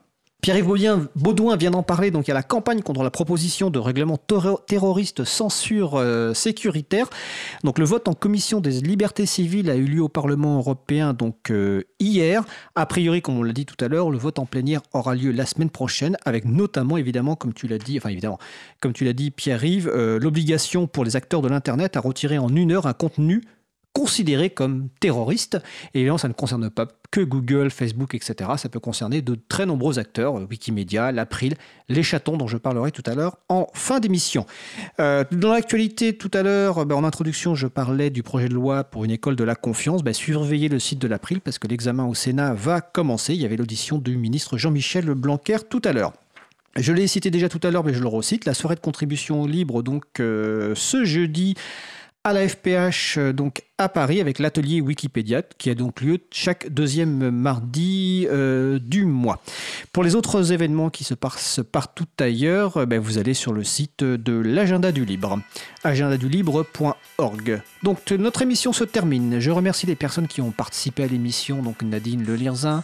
Pierre-Yves 0.41 1.07
Baudouin 1.15 1.55
vient 1.55 1.69
d'en 1.69 1.83
parler, 1.83 2.09
donc 2.09 2.25
il 2.25 2.29
y 2.29 2.31
a 2.31 2.35
la 2.35 2.41
campagne 2.41 2.81
contre 2.81 3.03
la 3.03 3.11
proposition 3.11 3.69
de 3.69 3.77
règlement 3.77 4.17
terroriste 4.65 5.23
censure 5.23 5.97
euh, 5.97 6.33
sécuritaire. 6.33 7.07
Le 7.63 7.85
vote 7.85 8.07
en 8.07 8.13
commission 8.13 8.59
des 8.59 8.81
libertés 8.81 9.27
civiles 9.27 9.69
a 9.69 9.75
eu 9.75 9.85
lieu 9.85 10.01
au 10.01 10.09
Parlement 10.09 10.57
européen 10.57 11.15
euh, 11.51 11.83
hier. 11.99 12.43
A 12.73 12.87
priori, 12.87 13.21
comme 13.21 13.37
on 13.37 13.43
l'a 13.43 13.53
dit 13.53 13.67
tout 13.67 13.75
à 13.85 13.87
l'heure, 13.87 14.09
le 14.09 14.17
vote 14.17 14.39
en 14.39 14.47
plénière 14.47 14.81
aura 14.93 15.13
lieu 15.13 15.31
la 15.31 15.45
semaine 15.45 15.69
prochaine, 15.69 16.17
avec 16.25 16.45
notamment 16.45 16.97
évidemment, 16.97 17.35
comme 17.35 17.53
tu 17.53 17.67
l'as 17.67 17.77
dit, 17.77 17.99
enfin 17.99 18.09
évidemment, 18.09 18.39
comme 18.81 18.93
tu 18.93 19.05
l'as 19.05 19.13
dit 19.13 19.29
Pierre-Yves, 19.29 19.91
euh, 19.93 20.17
l'obligation 20.19 20.87
pour 20.87 21.05
les 21.05 21.15
acteurs 21.15 21.43
de 21.43 21.49
l'internet 21.49 21.97
à 21.97 21.99
retirer 21.99 22.39
en 22.39 22.49
une 22.49 22.71
heure 22.71 22.87
un 22.87 22.93
contenu 22.93 23.43
considérés 23.93 24.49
comme 24.49 24.89
terroristes. 24.99 25.57
Et 25.93 25.99
évidemment, 25.99 26.17
ça 26.17 26.27
ne 26.27 26.33
concerne 26.33 26.69
pas 26.69 26.87
que 27.11 27.21
Google, 27.21 27.69
Facebook, 27.69 28.15
etc. 28.15 28.51
Ça 28.57 28.69
peut 28.69 28.79
concerner 28.79 29.21
de 29.21 29.37
très 29.49 29.65
nombreux 29.65 29.99
acteurs, 29.99 30.37
euh, 30.37 30.47
Wikimedia, 30.49 31.11
l'April, 31.11 31.55
les 31.89 32.03
chatons 32.03 32.37
dont 32.37 32.47
je 32.47 32.57
parlerai 32.57 32.91
tout 32.91 33.03
à 33.05 33.15
l'heure 33.15 33.37
en 33.49 33.67
fin 33.73 33.99
d'émission. 33.99 34.45
Euh, 34.99 35.25
dans 35.31 35.51
l'actualité, 35.51 36.17
tout 36.17 36.31
à 36.33 36.41
l'heure, 36.41 36.85
ben, 36.85 36.95
en 36.95 37.03
introduction, 37.03 37.53
je 37.53 37.67
parlais 37.67 38.09
du 38.09 38.23
projet 38.23 38.47
de 38.47 38.53
loi 38.53 38.85
pour 38.85 39.03
une 39.03 39.11
école 39.11 39.35
de 39.35 39.43
la 39.43 39.55
confiance. 39.55 40.03
Ben, 40.03 40.13
surveillez 40.13 40.69
le 40.69 40.79
site 40.79 40.99
de 40.99 41.07
l'April 41.07 41.41
parce 41.41 41.59
que 41.59 41.67
l'examen 41.67 42.05
au 42.05 42.13
Sénat 42.13 42.53
va 42.53 42.79
commencer. 42.79 43.33
Il 43.33 43.41
y 43.41 43.45
avait 43.45 43.57
l'audition 43.57 43.97
du 43.97 44.15
ministre 44.15 44.57
Jean-Michel 44.57 45.13
Blanquer 45.13 45.57
tout 45.69 45.81
à 45.83 45.91
l'heure. 45.91 46.13
Je 46.77 46.93
l'ai 46.93 47.07
cité 47.07 47.31
déjà 47.31 47.49
tout 47.49 47.59
à 47.63 47.71
l'heure, 47.71 47.83
mais 47.83 47.93
je 47.93 47.99
le 47.99 48.07
recite. 48.07 48.45
La 48.45 48.53
soirée 48.53 48.75
de 48.75 48.79
contribution 48.79 49.45
libre, 49.45 49.83
donc 49.83 50.05
euh, 50.21 50.73
ce 50.75 51.03
jeudi 51.03 51.55
à 52.23 52.33
la 52.33 52.47
FPH 52.47 53.17
euh, 53.17 53.33
donc 53.33 53.63
à 53.79 53.89
Paris 53.89 54.21
avec 54.21 54.37
l'atelier 54.37 54.79
Wikipédia 54.79 55.41
qui 55.41 55.71
a 55.71 55.75
donc 55.75 56.01
lieu 56.01 56.19
chaque 56.31 56.69
deuxième 56.69 57.31
mardi 57.31 58.27
euh, 58.29 58.77
du 58.79 59.05
mois. 59.05 59.41
Pour 59.91 60.03
les 60.03 60.13
autres 60.13 60.51
événements 60.51 60.91
qui 60.91 61.03
se 61.03 61.15
passent 61.15 61.61
partout 61.71 62.05
ailleurs, 62.19 62.77
euh, 62.77 62.85
ben, 62.85 62.99
vous 62.99 63.17
allez 63.17 63.33
sur 63.33 63.53
le 63.53 63.63
site 63.63 64.03
de 64.03 64.33
l'agenda 64.33 64.91
du 64.91 65.03
libre, 65.03 65.39
agendadulibre.org. 65.83 67.61
Donc 67.81 68.11
notre 68.11 68.43
émission 68.43 68.71
se 68.71 68.83
termine. 68.83 69.39
Je 69.39 69.49
remercie 69.49 69.87
les 69.87 69.95
personnes 69.95 70.27
qui 70.27 70.41
ont 70.41 70.51
participé 70.51 71.03
à 71.03 71.07
l'émission, 71.07 71.63
donc 71.63 71.81
Nadine 71.81 72.23
Lelirzin, 72.23 72.83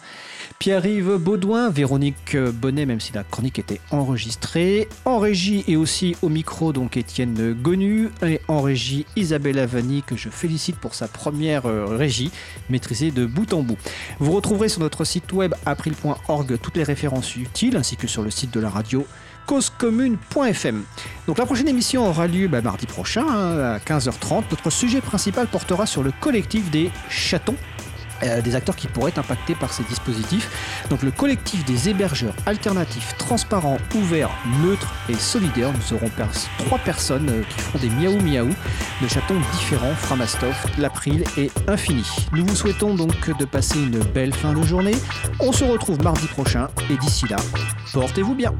Pierre-Yves 0.59 1.17
Baudouin, 1.17 1.69
Véronique 1.69 2.37
Bonnet, 2.37 2.85
même 2.85 2.99
si 2.99 3.13
la 3.13 3.23
chronique 3.23 3.59
était 3.59 3.79
enregistrée, 3.91 4.87
en 5.05 5.19
régie 5.19 5.63
et 5.67 5.75
aussi 5.75 6.15
au 6.21 6.29
micro, 6.29 6.73
donc 6.73 6.97
Étienne 6.97 7.53
Gonu, 7.53 8.09
et 8.25 8.41
en 8.47 8.61
régie 8.61 9.05
Isabelle 9.15 9.59
Avani, 9.59 10.03
que 10.03 10.15
je 10.15 10.29
félicite 10.29 10.77
pour 10.77 10.95
sa 10.95 11.07
première 11.07 11.65
euh, 11.65 11.85
régie, 11.85 12.31
maîtrisée 12.69 13.11
de 13.11 13.25
bout 13.25 13.53
en 13.53 13.61
bout. 13.61 13.77
Vous 14.19 14.31
retrouverez 14.31 14.69
sur 14.69 14.81
notre 14.81 15.03
site 15.03 15.31
web 15.33 15.53
april.org 15.65 16.57
toutes 16.61 16.77
les 16.77 16.83
références 16.83 17.35
utiles, 17.35 17.77
ainsi 17.77 17.97
que 17.97 18.07
sur 18.07 18.23
le 18.23 18.31
site 18.31 18.53
de 18.53 18.59
la 18.59 18.69
radio 18.69 19.05
causecommune.fm. 19.47 20.83
Donc 21.25 21.37
la 21.37 21.45
prochaine 21.45 21.69
émission 21.69 22.07
aura 22.07 22.27
lieu 22.27 22.47
bah, 22.47 22.61
mardi 22.61 22.85
prochain 22.85 23.25
hein, 23.27 23.57
à 23.59 23.77
15h30. 23.79 24.43
Notre 24.51 24.69
sujet 24.69 25.01
principal 25.01 25.47
portera 25.47 25.85
sur 25.85 26.03
le 26.03 26.11
collectif 26.19 26.69
des 26.69 26.91
chatons 27.09 27.55
euh, 28.23 28.41
des 28.41 28.55
acteurs 28.55 28.75
qui 28.75 28.87
pourraient 28.87 29.09
être 29.09 29.19
impactés 29.19 29.55
par 29.55 29.73
ces 29.73 29.83
dispositifs. 29.83 30.83
Donc 30.89 31.03
le 31.03 31.11
collectif 31.11 31.65
des 31.65 31.89
hébergeurs 31.89 32.33
alternatifs, 32.45 33.15
transparents, 33.17 33.77
ouverts, 33.95 34.31
neutres 34.63 34.93
et 35.09 35.15
solidaires. 35.15 35.71
Nous 35.73 35.81
serons 35.81 36.09
trois 36.57 36.79
personnes 36.79 37.29
euh, 37.29 37.43
qui 37.49 37.61
feront 37.61 37.79
des 37.79 37.89
miaou 37.89 38.21
miaou 38.21 38.49
de 39.01 39.07
chatons 39.07 39.39
différents, 39.53 39.93
Framastoff, 39.93 40.65
l'April 40.77 41.23
et 41.37 41.51
Infini. 41.67 42.05
Nous 42.33 42.45
vous 42.45 42.55
souhaitons 42.55 42.95
donc 42.95 43.37
de 43.37 43.45
passer 43.45 43.79
une 43.79 43.99
belle 43.99 44.33
fin 44.33 44.53
de 44.53 44.61
journée. 44.63 44.95
On 45.39 45.51
se 45.51 45.63
retrouve 45.63 46.01
mardi 46.01 46.27
prochain 46.27 46.67
et 46.89 46.97
d'ici 46.97 47.27
là, 47.27 47.37
portez-vous 47.93 48.35
bien. 48.35 48.53